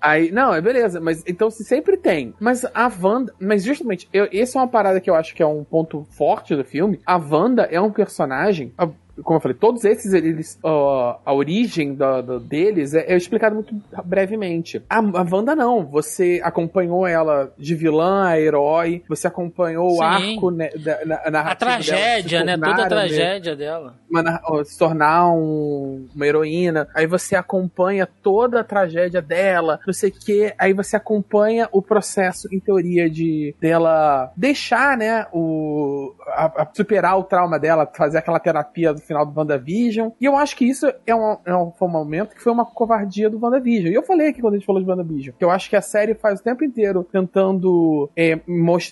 Aí, 0.00 0.30
não, 0.30 0.54
é 0.54 0.60
beleza, 0.60 1.00
mas 1.00 1.22
então 1.26 1.50
se 1.50 1.64
sempre 1.64 1.96
tem. 1.96 2.34
Mas 2.38 2.64
a 2.74 2.90
Wanda. 3.02 3.32
Mas 3.40 3.64
justamente, 3.64 4.08
eu, 4.12 4.28
essa 4.32 4.58
é 4.58 4.62
uma 4.62 4.68
parada 4.68 5.00
que 5.00 5.08
eu 5.10 5.14
acho 5.14 5.34
que 5.34 5.42
é 5.42 5.46
um 5.46 5.64
ponto 5.64 6.06
forte 6.10 6.54
do 6.54 6.64
filme. 6.64 7.00
A 7.06 7.16
Wanda 7.16 7.62
é 7.70 7.80
um 7.80 7.90
personagem. 7.90 8.72
a- 8.78 8.88
Como 9.22 9.36
eu 9.36 9.40
falei, 9.40 9.56
todos 9.56 9.84
esses, 9.84 10.12
eles. 10.12 10.58
ó, 10.62 11.18
a 11.24 11.32
origem 11.32 11.94
da- 11.94 12.20
da- 12.20 12.38
deles 12.38 12.94
é, 12.94 13.12
é 13.12 13.16
explicado 13.16 13.54
muito 13.54 13.74
brevemente. 14.04 14.82
A, 14.88 14.98
a 14.98 15.26
Wanda 15.30 15.54
não. 15.54 15.84
Você 15.86 16.40
acompanhou 16.42 17.06
ela 17.06 17.52
de 17.58 17.74
vilã 17.74 18.26
a 18.28 18.40
herói. 18.40 19.02
Você 19.08 19.26
acompanhou 19.26 19.90
Sim. 19.90 19.96
o 19.98 20.02
arco 20.02 20.50
né, 20.50 20.70
da, 20.76 21.04
na, 21.04 21.20
A 21.24 21.30
narrativo 21.30 21.70
tragédia, 21.70 22.44
dela, 22.44 22.56
né? 22.56 22.66
Toda 22.66 22.70
a 22.70 22.88
tornaram, 22.88 23.06
né, 23.06 23.08
tragédia 23.16 23.56
dela. 23.56 23.94
uma 24.10 24.64
se 24.64 24.78
tornar 24.78 25.30
um- 25.32 26.06
uma 26.14 26.26
heroína, 26.26 26.88
aí 26.94 27.06
você 27.06 27.36
acompanha 27.36 28.08
toda 28.22 28.60
a 28.60 28.64
tragédia 28.64 29.20
dela, 29.22 29.78
não 29.86 29.92
sei 29.92 30.10
o 30.10 30.12
que, 30.12 30.52
aí 30.58 30.72
você 30.72 30.96
acompanha 30.96 31.68
o 31.72 31.82
processo, 31.82 32.48
em 32.52 32.58
teoria, 32.60 33.08
de 33.10 33.54
dela 33.60 34.32
deixar, 34.36 34.96
né, 34.96 35.26
o, 35.32 36.14
a- 36.28 36.62
a 36.62 36.68
superar 36.72 37.18
o 37.18 37.24
trauma 37.24 37.58
dela, 37.58 37.86
fazer 37.94 38.18
aquela 38.18 38.38
terapia 38.40 38.92
final 39.08 39.26
do 39.26 39.36
WandaVision, 39.36 40.10
e 40.20 40.24
eu 40.26 40.36
acho 40.36 40.54
que 40.56 40.64
isso 40.64 40.86
é 41.06 41.14
um, 41.14 41.36
é 41.44 41.56
um, 41.56 41.72
foi 41.72 41.88
um 41.88 41.90
momento 41.90 42.34
que 42.36 42.42
foi 42.42 42.52
uma 42.52 42.64
covardia 42.64 43.28
do 43.28 43.40
WandaVision, 43.42 43.90
e 43.90 43.94
eu 43.94 44.02
falei 44.02 44.28
aqui 44.28 44.40
quando 44.40 44.54
a 44.54 44.56
gente 44.58 44.66
falou 44.66 44.80
de 44.82 44.88
WandaVision, 44.88 45.34
que 45.36 45.44
eu 45.44 45.50
acho 45.50 45.68
que 45.68 45.74
a 45.76 45.80
série 45.82 46.14
faz 46.14 46.38
o 46.40 46.44
tempo 46.44 46.62
inteiro 46.64 47.04
tentando 47.10 48.08
é, 48.16 48.38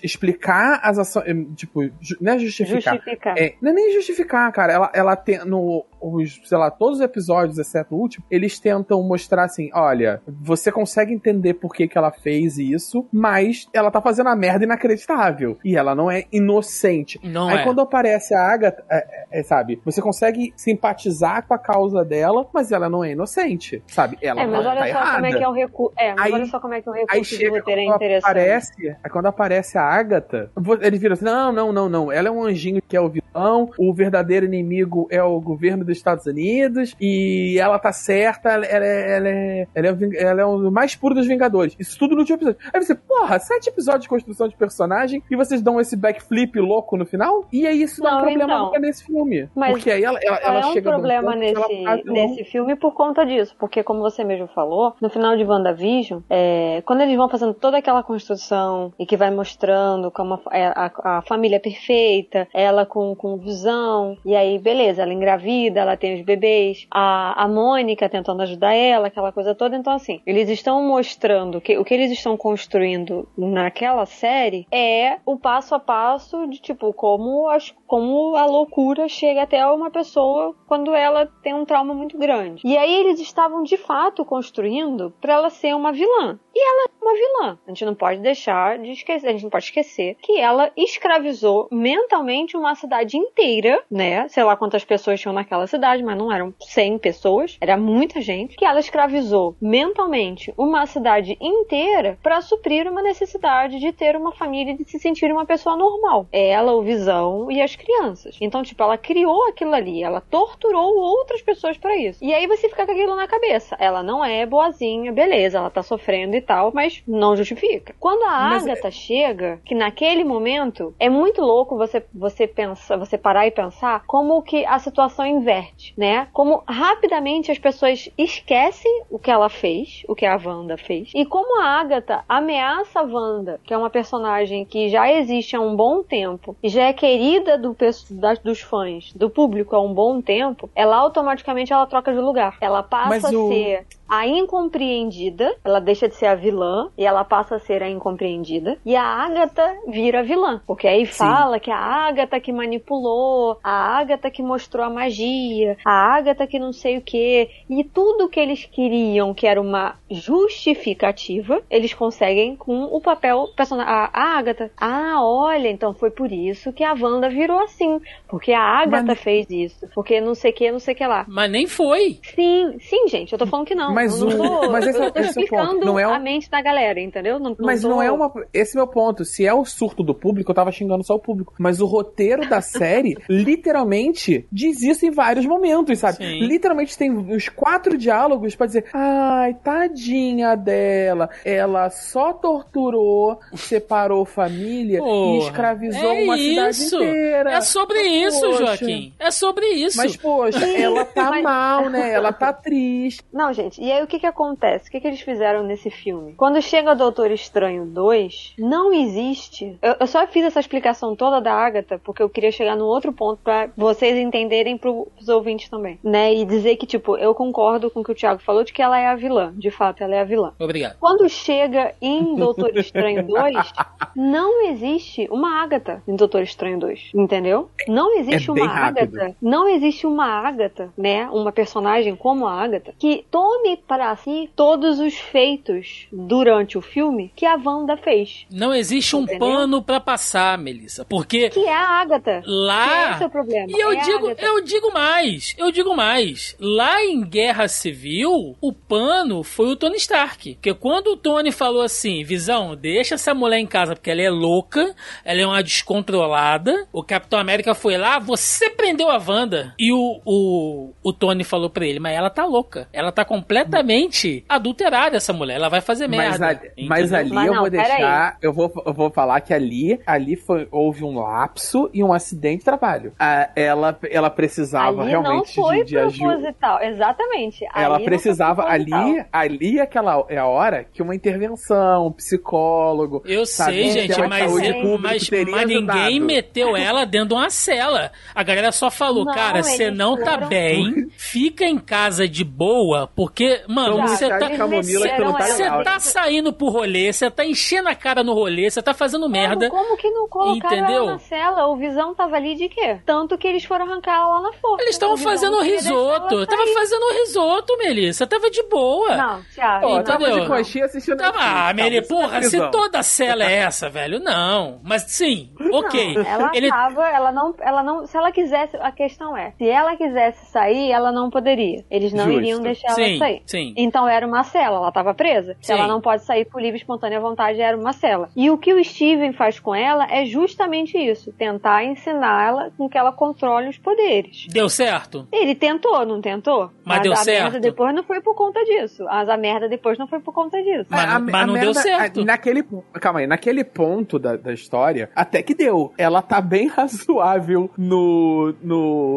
explicar 0.03 0.81
as 0.83 0.99
ações, 0.99 1.25
é, 1.29 1.35
tipo, 1.55 1.83
ju- 2.01 2.17
não 2.21 2.33
é 2.33 2.39
justificar, 2.39 2.95
Justificar. 2.95 3.35
é, 3.39 3.55
não 3.61 3.71
é 3.71 3.75
nem 3.75 3.93
justificar, 3.93 4.51
cara. 4.53 4.73
Ela, 4.73 4.91
ela 4.95 5.17
tem, 5.17 5.45
no, 5.45 5.85
os, 6.01 6.41
sei 6.45 6.57
lá, 6.59 6.71
todos 6.71 6.99
os 6.99 7.05
episódios, 7.05 7.59
exceto 7.59 7.95
o 7.95 7.99
último, 7.99 8.25
eles 8.31 8.59
tentam 8.59 9.03
mostrar 9.03 9.45
assim: 9.45 9.71
olha, 9.75 10.21
você 10.27 10.73
consegue 10.73 11.13
entender 11.13 11.55
por 11.55 11.73
que, 11.75 11.87
que 11.87 11.99
ela 11.99 12.11
fez 12.11 12.59
isso, 12.59 13.07
mas 13.13 13.69
ela 13.73 13.91
tá 13.91 14.01
fazendo 14.01 14.29
a 14.29 14.37
merda 14.37 14.65
inacreditável. 14.65 15.59
E 15.65 15.77
ela 15.77 15.95
não 15.95 16.11
é 16.11 16.25
inocente. 16.33 17.21
Não 17.23 17.49
Aí 17.49 17.59
é. 17.59 17.65
quando 17.65 17.81
aparece 17.81 18.35
a 18.35 18.41
Agatha, 18.43 18.83
é, 18.91 19.41
é, 19.41 19.43
sabe? 19.43 19.81
Você 19.85 20.01
consegue 20.07 20.53
simpatizar 20.57 21.47
com 21.47 21.55
a 21.55 21.59
causa 21.59 22.05
dela, 22.05 22.47
mas 22.53 22.71
ela 22.73 22.89
não 22.89 23.03
é 23.05 23.13
inocente, 23.13 23.83
sabe? 23.89 24.17
Ela 24.23 24.43
É, 24.43 24.47
mas 24.47 24.63
tá 24.65 24.71
olha 24.71 24.81
só 24.81 24.87
errada. 24.87 25.13
como 25.15 25.27
é 25.27 25.33
que 25.39 25.45
é 25.45 25.49
um 25.49 25.53
recurso. 25.53 25.95
É, 25.99 26.15
mas 26.15 26.25
Aí- 26.27 26.33
olha 26.33 26.47
só 26.47 26.61
como 26.61 26.75
é 26.75 26.81
que 26.81 26.89
é 26.89 26.93
um 26.93 26.95
Aí 26.95 27.01
recurso 27.03 27.31
de 27.31 27.37
chega 27.37 27.51
roteiro 27.59 27.81
é 27.81 27.85
quando 27.85 27.97
interessante. 27.97 28.31
aparece, 28.31 28.97
aí 29.05 29.11
quando 29.11 29.27
aparece 29.27 29.79
a 29.79 29.83
Agatha, 29.83 30.51
ele 30.81 30.99
vira 30.99 31.15
assim: 31.15 31.25
não, 31.25 31.53
não, 31.53 31.73
não, 31.73 31.89
não. 31.89 32.13
Ela 32.13 32.29
é 32.29 32.31
um 32.31 32.43
anjinho 32.43 32.81
que 32.87 32.97
é 32.97 33.01
o 33.01 33.09
vilão, 33.09 33.71
o 33.79 33.93
verdadeiro 33.93 34.47
inimigo 34.47 35.07
é 35.11 35.23
o 35.23 35.41
governo 35.41 35.85
dos 35.85 35.97
Estados 35.97 36.27
Unidos, 36.27 36.95
e 37.01 37.59
ela 37.59 37.79
tá 37.79 37.93
certa, 37.93 38.51
ela, 38.51 38.65
ela 38.67 38.85
é, 38.87 39.17
ela, 39.17 39.29
é, 39.29 39.67
ela, 39.75 39.87
é 39.89 39.93
o, 39.93 40.15
ela 40.17 40.41
é 40.43 40.45
o 40.45 40.71
mais 40.71 40.95
puro 40.95 41.15
dos 41.15 41.27
Vingadores. 41.27 41.75
Isso 41.79 41.99
tudo 41.99 42.15
no 42.15 42.21
último 42.21 42.37
episódio. 42.39 42.59
Aí 42.73 42.83
você, 42.83 42.95
porra, 42.95 43.39
sete 43.39 43.69
episódios 43.69 44.03
de 44.03 44.09
construção 44.09 44.49
de 44.49 44.57
personagem 44.57 45.23
e 45.31 45.37
vocês 45.37 45.61
dão 45.61 45.81
esse 45.81 45.97
backflip 45.97 46.59
louco 46.61 46.97
no 46.97 47.05
final? 47.05 47.47
E 47.53 47.67
aí 47.67 47.83
isso 47.83 48.01
dá 48.03 48.09
um 48.11 48.13
Não, 48.13 48.19
problema 48.19 48.45
então. 48.45 48.65
nunca 48.67 48.79
nesse 48.79 49.05
filme. 49.05 49.49
Mas 49.55 49.73
Porque 49.87 49.99
aí 49.99 50.03
ela, 50.03 50.19
ela, 50.21 50.37
ela 50.39 50.61
é 50.63 50.67
um 50.67 50.73
chega 50.73 50.91
problema 50.91 51.31
ponto 51.33 51.39
que 51.41 51.53
nesse, 51.55 51.85
faz 51.85 52.05
nesse 52.07 52.45
filme 52.45 52.75
por 52.75 52.93
conta 52.93 53.25
disso. 53.25 53.55
Porque, 53.57 53.85
como 53.85 54.01
você 54.01 54.25
mesmo 54.25 54.49
falou, 54.49 54.95
no 55.01 55.09
final 55.09 55.37
de 55.37 55.45
WandaVision, 55.45 56.23
é, 56.29 56.83
quando 56.85 57.03
eles 57.03 57.17
vão 57.17 57.29
fazendo 57.29 57.55
toda 57.55 57.79
aquela 57.79 58.03
construção 58.03 58.93
e 58.99 59.07
que 59.07 59.17
vai 59.17 59.31
mostrando 59.31 60.11
como 60.11 60.41
a, 60.51 60.59
é, 60.59 60.67
a- 60.67 60.91
a 61.19 61.23
família 61.23 61.57
é 61.57 61.61
perfeita, 61.61 62.49
ela 62.53 62.85
com, 62.85 63.15
com 63.15 63.37
visão, 63.37 64.17
e 64.25 64.35
aí, 64.35 64.59
beleza, 64.59 65.03
ela 65.03 65.13
engravida, 65.13 65.79
ela 65.81 65.97
tem 65.97 66.17
os 66.19 66.23
bebês, 66.23 66.87
a, 66.91 67.45
a 67.45 67.47
Mônica 67.47 68.09
tentando 68.09 68.43
ajudar 68.43 68.75
ela, 68.75 69.07
aquela 69.07 69.31
coisa 69.31 69.55
toda. 69.55 69.77
Então, 69.77 69.93
assim, 69.93 70.21
eles 70.27 70.49
estão 70.49 70.83
mostrando 70.83 71.61
que 71.61 71.79
o 71.79 71.85
que 71.85 71.95
eles 71.95 72.11
estão 72.11 72.37
construindo 72.37 73.29
naquela 73.39 74.05
série 74.05 74.67
é 74.73 75.19
o 75.25 75.37
passo 75.39 75.77
a 75.77 75.79
passo 75.79 76.45
de, 76.49 76.59
tipo, 76.61 76.93
como, 76.93 77.49
as, 77.49 77.73
como 77.87 78.35
a 78.35 78.47
loucura 78.47 79.09
chega 79.09 79.43
até 79.43 79.61
uma 79.77 79.91
pessoa 79.91 80.55
quando 80.67 80.95
ela 80.95 81.27
tem 81.43 81.55
um 81.55 81.65
trauma 81.65 81.95
muito 81.95 82.19
grande. 82.19 82.63
E 82.65 82.77
aí 82.77 82.95
eles 82.95 83.21
estavam 83.21 83.63
de 83.63 83.77
fato 83.77 84.25
construindo 84.25 85.13
pra 85.21 85.35
ela 85.35 85.51
ser 85.51 85.75
uma 85.75 85.93
vilã. 85.93 86.39
E 86.55 86.59
ela 86.59 86.85
é 86.85 87.05
uma 87.05 87.15
vilã. 87.15 87.59
A 87.67 87.71
gente 87.71 87.85
não 87.85 87.95
pode 87.95 88.21
deixar 88.21 88.79
de 88.79 88.91
esquecer, 88.91 89.29
a 89.29 89.33
gente 89.33 89.43
não 89.43 89.51
pode 89.51 89.67
esquecer 89.67 90.17
que 90.23 90.39
ela 90.39 90.71
escravizou 90.77 91.69
mentalmente 91.71 92.57
uma 92.57 92.75
cidade 92.75 93.17
inteira, 93.17 93.83
né? 93.91 94.27
Sei 94.29 94.43
lá 94.43 94.57
quantas 94.57 94.85
pessoas 94.85 95.21
tinham 95.21 95.35
naquela 95.35 95.67
cidade, 95.67 96.03
mas 96.03 96.17
não 96.17 96.33
eram 96.33 96.55
100 96.59 96.99
pessoas, 96.99 97.59
era 97.61 97.77
muita 97.77 98.21
gente. 98.21 98.57
Que 98.57 98.65
ela 98.65 98.81
escravizou 98.81 99.55
mentalmente 99.61 100.53
uma 100.57 100.87
cidade 100.87 101.37
inteira 101.41 102.19
pra 102.23 102.41
suprir 102.41 102.91
uma 102.91 103.03
necessidade 103.03 103.79
de 103.79 103.93
ter 103.93 104.17
uma 104.17 104.33
família 104.33 104.73
e 104.73 104.77
de 104.77 104.91
se 104.91 104.99
sentir 104.99 105.31
uma 105.31 105.45
pessoa 105.45 105.77
normal. 105.77 106.27
Ela, 106.33 106.75
o 106.75 106.83
Visão 106.83 107.51
e 107.51 107.61
as 107.61 107.77
crianças. 107.77 108.37
Então, 108.41 108.63
tipo, 108.63 108.83
ela 108.83 108.97
criou 108.97 109.47
aquilo 109.49 109.66
ali, 109.75 110.03
ela 110.03 110.21
torturou 110.21 110.97
outras 110.97 111.43
pessoas 111.43 111.77
pra 111.77 111.97
isso. 111.97 112.23
E 112.25 112.33
aí 112.35 112.47
você 112.47 112.69
fica 112.69 112.85
com 112.87 112.93
aquilo 112.93 113.15
na 113.17 113.27
cabeça. 113.27 113.77
Ela 113.79 114.03
não 114.03 114.25
é 114.25 114.45
boazinha, 114.47 115.13
beleza, 115.13 115.59
ela 115.59 115.71
tá 115.71 115.83
sofrendo 115.83 116.35
e 116.37 116.41
tal, 116.41 116.71
mas 116.75 117.03
não 117.07 117.37
justifica. 117.37 117.95
Quando 117.99 118.23
a 118.25 118.49
Mas- 118.51 118.65
Agatha 118.67 118.91
chega, 118.91 119.61
que 119.65 119.75
naquele 119.75 120.25
momento 120.25 120.95
é 120.99 121.09
muito 121.09 121.41
louco 121.43 121.77
você 121.77 122.03
você 122.15 122.47
pensa, 122.47 122.97
você 122.97 123.17
parar 123.19 123.47
e 123.47 123.51
pensar 123.51 124.05
como 124.07 124.43
que 124.43 124.65
a 124.67 124.79
situação 124.79 125.27
inverte, 125.27 125.93
né? 125.97 126.29
Como 126.33 126.63
rapidamente 126.67 127.51
as 127.51 127.59
pessoas 127.59 128.09
esquecem 128.17 129.03
o 129.11 129.19
que 129.19 129.31
ela 129.31 129.49
fez, 129.49 130.03
o 130.09 130.15
que 130.15 130.25
a 130.27 130.37
Wanda 130.43 130.77
fez, 130.77 131.11
e 131.15 131.25
como 131.25 131.61
a 131.61 131.81
Agatha 131.81 132.25
ameaça 132.29 133.01
a 133.01 133.03
Wanda, 133.03 133.61
que 133.65 133.73
é 133.73 133.79
uma 133.79 133.91
personagem 133.91 134.65
que 134.65 134.89
já 134.89 135.11
existe 135.13 135.57
há 135.57 135.61
um 135.61 135.75
bom 135.75 136.03
tempo 136.03 136.57
e 136.63 136.69
já 136.69 136.85
é 136.85 136.93
querida 136.93 137.57
do, 137.59 137.75
das- 138.11 138.39
dos 138.39 138.61
fãs, 138.61 139.13
do 139.15 139.29
público 139.31 139.56
há 139.71 139.81
um 139.81 139.93
bom 139.93 140.21
tempo, 140.21 140.69
ela 140.75 140.97
automaticamente 140.97 141.73
ela 141.73 141.87
troca 141.87 142.13
de 142.13 142.19
lugar. 142.19 142.57
Ela 142.61 142.83
passa 142.83 143.29
a 143.29 143.31
ser 143.31 143.87
a 144.09 144.27
incompreendida, 144.27 145.57
ela 145.65 145.81
deixa 145.81 146.09
de 146.09 146.15
ser 146.15 146.27
a 146.27 146.35
vilã 146.35 146.91
e 146.97 147.05
ela 147.05 147.25
passa 147.25 147.57
a 147.57 147.59
ser 147.59 147.83
a 147.83 147.89
incompreendida, 147.91 148.79
e 148.85 148.95
a 148.95 149.03
Agatha 149.03 149.77
vira 149.89 150.23
vilã, 150.23 150.61
porque 150.65 150.87
aí 150.87 151.05
fala 151.07 151.59
que 151.59 151.71
a 151.73 151.77
Agatha 151.77 152.39
que 152.39 152.53
manipulou, 152.53 153.59
a 153.65 153.99
Agatha 153.99 154.31
que 154.31 154.43
mostrou 154.43 154.85
a 154.85 154.91
magia, 154.91 155.77
a 155.85 156.17
Agatha 156.17 156.47
que 156.47 156.59
não 156.59 156.73
sei 156.73 156.99
o 156.99 157.01
que, 157.03 157.51
e 157.69 157.83
tudo 157.83 158.29
que 158.29 158.39
eles 158.39 158.65
queriam 158.65 159.35
que 159.35 159.47
era 159.47 159.61
uma 159.61 159.97
justificativa, 160.09 161.61
eles 161.69 161.93
conseguem 161.93 162.55
com 162.57 162.85
o 162.85 163.01
papel 163.01 163.49
personagem, 163.57 163.93
a 163.93 164.11
a 164.13 164.39
Agatha. 164.39 164.71
Ah, 164.81 165.17
olha, 165.21 165.69
então 165.69 165.93
foi 165.95 166.11
por 166.11 166.31
isso 166.31 166.73
que 166.73 166.85
a 166.85 166.95
Wanda 166.95 167.29
virou 167.29 167.59
assim, 167.61 168.01
porque 168.29 168.53
a 168.53 168.61
Agatha 168.63 169.07
Mas- 169.09 169.21
fez 169.21 169.46
isso, 169.51 169.87
porque 169.95 170.21
não 170.21 170.35
sei 170.35 170.51
o 170.51 170.55
que, 170.55 170.71
não 170.73 170.79
sei 170.79 170.95
o 170.95 170.97
que 170.97 171.07
lá. 171.07 171.25
Mas 171.29 171.51
nem 171.51 171.67
foi. 171.67 172.19
Sim, 172.35 172.77
sim, 172.81 173.09
gente, 173.09 173.33
eu 173.33 173.39
tô 173.39 173.47
falando 173.47 173.67
que 173.67 173.75
não. 173.75 173.93
Mas 173.95 174.21
eu 174.21 174.27
não 174.29 174.41
o- 174.57 174.61
tô, 174.63 174.71
mas 174.73 174.87
esse 174.87 174.99
eu 174.99 175.05
é- 175.05 175.11
tô 175.11 175.21
esse 175.21 175.29
é 175.29 175.31
o 175.31 175.35
ponto. 175.35 175.41
explicando 175.45 175.85
Não 175.87 175.99
é 175.99 176.07
um- 176.07 176.15
a 176.15 176.19
mente 176.19 176.51
da 176.51 176.61
galera, 176.63 177.01
entendeu? 177.01 177.39
Não, 177.39 177.57
Mas 177.59 177.83
tô- 177.83 177.89
não 177.89 178.03
é 178.03 178.11
uma. 178.11 178.33
Esse 178.53 178.77
é 178.77 178.81
o 178.81 178.85
meu 178.85 178.93
ponto. 178.93 179.25
Se 179.25 179.47
é 179.47 179.53
o 179.55 179.65
surto 179.65 180.03
do 180.03 180.15
público, 180.15 180.51
eu 180.51 180.55
tava 180.55 180.73
xingando 180.73 181.05
só 181.05 181.15
o 181.15 181.19
público. 181.19 181.55
Mas 181.59 181.81
o 181.81 181.87
roteiro 181.87 182.49
da 182.49 182.61
série, 182.63 183.17
literalmente, 183.29 184.47
diz 184.53 184.83
isso 184.83 185.05
em 185.07 185.11
vários 185.11 185.47
momentos, 185.47 185.99
sabe? 185.99 186.19
Sim. 186.19 186.39
Literalmente 186.41 186.97
tem 186.97 187.11
os 187.11 187.49
quatro 187.49 187.97
diálogos 187.99 188.55
pra 188.55 188.67
dizer: 188.67 188.85
ai, 188.93 189.55
tadinha 189.55 190.55
dela. 190.57 191.29
Ela 191.45 191.91
só 191.91 192.33
torturou, 192.33 193.39
separou 193.55 194.25
família 194.25 194.99
e 194.99 195.01
Porra, 195.01 195.39
escravizou 195.47 196.11
é 196.13 196.25
uma 196.25 196.37
isso. 196.39 196.49
cidade 196.91 197.05
inteira. 197.07 197.51
É 197.53 197.61
sobre 197.61 198.03
isso, 198.03 198.41
Poxa. 198.41 198.59
Joaquim. 198.67 199.13
É 199.19 199.31
sobre 199.37 199.67
isso. 199.69 199.97
Mas, 199.99 200.17
poxa, 200.17 200.65
ela 200.67 201.05
tá 201.05 201.31
Mas- 201.31 201.43
mal, 201.43 201.89
né? 201.89 202.13
Ela 202.13 202.33
tá 202.33 202.53
triste. 202.55 203.23
Não, 203.33 203.53
gente, 203.53 203.81
e 203.83 203.91
aí 203.93 204.03
o 204.03 204.07
que 204.07 204.19
que 204.19 204.27
acontece? 204.27 204.89
O 204.89 204.91
que 204.91 205.01
que 205.01 205.07
eles 205.07 205.21
fizeram 205.21 205.63
nesse 205.63 205.91
filme? 205.91 206.35
Quando 206.37 206.61
chega 206.61 206.93
o 206.93 206.95
Doutor 206.95 207.31
Estranho 207.31 207.85
2, 207.87 208.55
não 208.59 208.93
existe. 208.93 209.79
Eu, 209.83 209.97
eu 210.01 210.07
só 210.07 210.27
fiz 210.27 210.45
essa 210.45 210.61
explicação 210.61 211.15
toda 211.17 211.41
da 211.41 211.53
Agatha 211.53 211.99
porque 212.03 212.23
eu 212.23 212.29
queria 212.29 212.51
chegar 212.53 212.77
no 212.77 212.87
outro 212.87 213.13
ponto 213.13 213.41
pra 213.43 213.69
vocês 213.77 214.17
entenderem 214.17 214.77
pros 214.77 215.29
ouvintes 215.29 215.69
também, 215.69 215.99
né? 216.03 216.35
E 216.35 216.45
dizer 216.45 216.77
que, 216.77 216.87
tipo, 216.87 217.17
eu 217.17 217.35
concordo 217.35 217.91
com 217.91 218.01
o 218.01 218.05
que 218.05 218.13
o 218.13 218.15
Thiago 218.15 218.41
falou 218.43 218.65
de 218.65 218.73
que 218.73 218.83
ela 218.83 218.99
é 218.99 219.07
a 219.07 219.15
vilã. 219.15 219.53
De 219.57 219.71
fato, 219.71 220.03
ela 220.03 220.15
é 220.15 220.21
a 220.21 220.25
vilã. 220.25 220.53
Obrigado. 220.59 220.97
Quando 220.99 221.29
chega 221.29 221.95
em 222.01 222.35
Doutor 222.37 222.77
Estranho 222.77 223.27
2, 223.27 223.73
não 224.15 224.67
existe 224.69 225.29
uma 225.31 225.63
Agatha 225.63 226.03
em 226.07 226.15
Doutor 226.17 226.43
Estranho 226.43 226.79
2, 226.79 227.11
entendeu? 227.15 227.71
Não 227.89 228.17
existe 228.19 228.49
É 228.49 228.53
uma 228.53 228.67
rápido. 228.67 229.26
Não 229.41 229.69
existe 229.69 230.07
uma 230.07 230.27
Agatha, 230.27 230.93
né, 230.97 231.29
uma 231.31 231.53
personagem 231.53 232.15
como 232.17 232.47
a 232.47 232.53
Agatha, 232.53 232.95
que 232.99 233.25
tome 233.31 233.77
para 233.77 234.15
si 234.17 234.51
todos 234.55 234.99
os 234.99 235.15
feitos 235.15 236.07
durante 236.13 236.79
o 236.79 236.81
filme 236.81 237.33
que 237.35 237.47
a 237.47 237.57
Wanda 237.57 237.97
fez. 237.97 238.47
Não 238.51 238.75
existe 238.75 239.17
um 239.17 239.23
Entendeu? 239.23 239.39
pano 239.41 239.83
pra 239.83 240.01
passar, 240.01 240.57
Melissa. 240.59 241.05
Porque 241.05 241.51
Que 241.51 241.61
é 241.61 241.75
a 241.75 242.01
Agatha. 242.01 242.43
Que 242.43 242.51
lá. 242.51 243.13
esse 243.13 243.23
é 243.23 243.27
o 243.27 243.31
problema. 243.31 243.67
E 243.69 243.81
eu 243.81 243.93
é 243.93 244.01
digo, 244.03 244.29
eu 244.39 244.61
digo 244.63 244.93
mais, 244.93 245.55
eu 245.59 245.71
digo 245.71 245.95
mais. 245.95 246.57
Lá 246.61 247.03
em 247.05 247.23
Guerra 247.23 247.69
Civil, 247.69 248.57
o 248.61 248.73
pano 248.73 249.43
foi 249.43 249.69
o 249.69 249.77
Tony 249.77 249.97
Stark. 249.97 250.55
Porque 250.55 250.75
quando 250.75 251.09
o 251.09 251.17
Tony 251.17 251.51
falou 251.53 251.83
assim, 251.83 252.23
Visão, 252.25 252.75
deixa 252.77 253.15
essa 253.15 253.35
mulher 253.35 253.59
em 253.59 253.67
casa 253.67 253.95
porque 253.95 254.11
ela 254.11 254.23
é 254.23 254.31
louca, 254.31 254.95
ela 255.25 255.41
é 255.41 255.47
uma 255.47 255.63
descontrolada. 255.63 256.87
O 256.93 257.03
Capitão 257.03 257.39
América 257.39 257.75
foi 257.75 257.97
lá, 257.97 258.19
você 258.19 258.71
prendeu 258.71 259.11
a 259.11 259.16
Wanda. 259.19 259.75
E 259.79 259.93
o, 259.93 260.21
o, 260.25 260.93
o 261.03 261.13
Tony 261.13 261.45
falou 261.45 261.71
pra 261.71 261.85
ele, 261.87 261.99
mas 262.01 262.17
ela 262.17 262.31
tá 262.31 262.45
louca. 262.45 262.89
Ela 262.93 263.13
tá 263.13 263.25
completamente 263.25 264.45
adulterada, 264.49 265.17
essa 265.17 265.33
mulher. 265.33 265.57
Ela 265.57 265.69
vai 265.69 265.81
fazer 265.81 266.09
Mas, 266.09 266.39
merda. 266.39 266.47
ali, 266.49 266.89
mas 266.89 267.13
ali 267.13 267.31
Mas 267.33 267.47
eu 267.47 267.55
não, 267.55 267.61
vou 267.63 267.71
pera 267.71 267.83
deixar. 267.89 268.39
Eu 268.43 268.53
vou, 268.53 268.73
eu 268.87 268.93
vou 268.93 269.11
falar 269.11 269.41
que 269.41 269.53
ali, 269.53 270.01
ali 270.07 270.37
foi, 270.37 270.69
houve 270.71 271.05
um 271.05 271.19
lapso 271.19 271.91
e 271.93 272.03
um 272.03 272.13
acidente 272.13 272.59
de 272.59 272.65
trabalho. 272.65 273.13
Ah, 273.19 273.51
ela, 273.57 273.99
ela 274.11 274.31
precisava 274.31 275.01
Ali 275.03 275.11
realmente 275.11 275.57
não 275.57 275.65
foi 275.65 275.79
de, 275.79 275.91
de 275.91 275.99
ajuda. 275.99 276.55
exatamente. 276.83 277.65
Ela 277.65 277.75
Ali 277.75 277.89
não 277.89 277.95
foi 277.97 278.05
precisava, 278.05 278.65
ali, 278.65 279.25
ali 279.33 279.79
é 279.79 279.83
aquela 279.83 280.25
é 280.29 280.39
a 280.39 280.47
hora 280.47 280.85
que 280.85 281.03
uma 281.03 281.15
intervenção, 281.15 282.09
um 282.09 282.13
psicólogo. 282.13 283.23
Eu 283.25 283.47
sabe, 283.47 283.91
sei, 283.91 284.09
gente, 284.09 284.21
mas, 284.29 284.57
é- 284.59 284.83
mas, 284.99 285.29
mas 285.51 285.67
ninguém 285.69 286.21
meteu 286.21 286.77
ela 286.77 287.05
dentro 287.05 287.29
de 287.29 287.35
uma 287.35 287.51
cela. 287.51 288.11
A 288.35 288.43
galera 288.43 288.73
só 288.73 288.91
falou, 288.91 289.06
Não, 289.25 289.33
cara, 289.35 289.63
você 289.63 289.91
não 289.91 290.17
tá 290.17 290.33
foram- 290.35 290.49
bem, 290.49 291.09
fica 291.17 291.65
em 291.65 291.79
casa 291.79 292.29
de 292.29 292.45
boa, 292.45 293.09
porque, 293.15 293.63
mano, 293.69 294.01
você 294.03 294.29
chá 294.29 294.39
tá. 294.39 294.49
não 294.51 295.33
tá 295.33 295.43
Você 295.47 295.63
legal. 295.63 295.85
tá 295.85 295.99
saindo 296.01 296.53
pro 296.53 296.69
rolê, 296.69 297.13
você 297.13 297.31
tá 297.31 297.45
enchendo 297.45 297.89
a 297.89 297.95
cara 297.95 298.23
no 298.23 298.33
rolê, 298.35 298.71
você 298.71 298.83
tá 298.83 298.93
fazendo 298.95 299.29
merda. 299.29 299.69
Como, 299.71 299.85
como 299.85 299.97
que 299.97 300.11
não 300.11 300.29
colocaram 300.29 300.77
Entendeu? 300.77 301.03
ela 301.05 301.13
na 301.13 301.19
cela? 301.19 301.67
O 301.69 301.77
Visão 301.77 302.15
tava 302.15 302.37
ali 302.37 302.55
de 302.55 302.69
quê? 302.69 302.99
Tanto 303.07 303.37
que 303.39 303.47
eles 303.47 303.65
foram 303.65 303.85
arrancar 303.87 304.15
ela 304.17 304.27
lá 304.29 304.41
na 304.43 304.53
força. 304.55 304.83
Eles 304.83 304.95
estavam 304.95 305.17
Visão 305.17 305.31
fazendo 305.33 305.57
não 305.57 305.63
risoto. 305.63 306.47
Tava 306.47 306.67
fazendo 306.75 307.13
risoto, 307.21 307.77
Melissa. 307.79 308.27
Tava 308.27 308.51
de 308.51 308.63
boa. 308.65 309.17
Não, 309.17 309.43
Thiago. 309.55 309.87
Pô, 309.87 309.97
não. 309.97 310.05
tava 310.05 310.23
Entendeu? 310.25 310.41
de 310.43 310.47
conchinha 310.49 310.85
assistindo 310.85 311.17
Tava, 311.17 311.39
ah, 311.41 311.73
Meli, 311.73 312.03
tava, 312.03 312.09
porra, 312.21 312.43
se 312.43 312.59
toda 312.71 313.03
cela 313.03 313.45
é 313.45 313.53
essa, 313.59 313.89
velho, 313.89 314.19
não. 314.21 314.81
Mas 314.83 315.03
sim, 315.09 315.51
ok. 315.73 316.17
Ela 316.27 316.51
Ele 316.55 316.69
tava, 316.69 317.09
ela 317.09 317.33
não, 317.33 317.55
ela 317.61 317.83
não, 317.83 318.07
se 318.07 318.17
ela 318.17 318.31
quisesse, 318.33 318.77
a 318.87 318.93
questão 318.93 319.37
é, 319.37 319.53
se 319.59 319.69
ela 319.69 319.97
quisesse 319.97 320.47
sair, 320.47 320.91
ela 320.91 321.11
não 321.13 321.31
poderia. 321.31 321.85
Eles 321.91 322.13
não 322.13 322.25
Justo. 322.25 322.41
iriam 322.41 322.61
deixar 322.61 322.91
Sim, 322.91 323.03
ela 323.11 323.19
sair. 323.19 323.43
sim. 323.47 323.75
Então 323.77 324.09
era 324.09 324.27
uma 324.27 324.43
cela, 324.45 324.77
ela 324.79 324.89
estava 324.89 325.15
presa. 325.15 325.57
Se 325.61 325.73
ela 325.73 325.87
não 325.87 326.01
pode 326.01 326.23
sair 326.25 326.45
por 326.45 326.61
livre 326.61 326.77
e 326.79 326.81
espontânea 326.81 327.21
vontade, 327.21 327.61
era 327.61 327.77
uma 327.77 327.93
cela. 327.93 328.29
E 328.37 328.51
o 328.51 328.59
que 328.59 328.73
o 328.73 328.83
Steven 328.85 329.33
faz 329.33 329.59
com 329.59 329.75
ela 329.75 330.07
é 330.11 330.25
justamente 330.25 330.97
isso: 330.99 331.33
tentar 331.33 331.85
ensiná-la 331.85 332.71
com 332.77 332.89
que 332.89 332.97
ela 332.99 333.13
controle 333.13 333.69
os 333.69 333.79
poderes. 333.79 334.47
Deu 334.51 334.69
certo? 334.69 335.27
Ele 335.33 335.55
tentou, 335.55 336.05
não 336.07 336.21
tentou? 336.21 336.71
Mas 336.85 337.03
deu 337.03 337.13
a 337.13 337.17
certo. 337.17 337.43
merda 337.43 337.61
depois 337.61 337.95
não 337.95 338.03
foi 338.05 338.21
por 338.21 338.35
conta 338.35 338.63
disso. 338.65 339.05
Mas 339.05 339.29
a 339.29 339.37
merda 339.37 339.69
depois 339.69 339.99
não 339.99 340.07
foi 340.07 340.21
por 340.21 340.33
conta 340.33 340.63
disso. 340.63 340.87
Mas- 340.89 341.15
A- 341.15 341.19
mas 341.19 341.47
não 341.47 341.55
deu 341.55 341.75
certo. 341.75 342.21
a- 342.21 342.25
naquele, 342.25 342.63
calma 343.01 343.21
aí, 343.21 343.27
naquele 343.27 343.65
ponto 343.65 344.19
da, 344.19 344.37
da 344.37 344.53
história, 344.53 345.11
até 345.15 345.43
que 345.43 345.55
deu. 345.55 345.93
Ela 345.99 346.23
tá 346.23 346.41
bem 346.41 346.69
razoável 347.07 347.71
no, 347.77 348.55
no, 348.63 348.76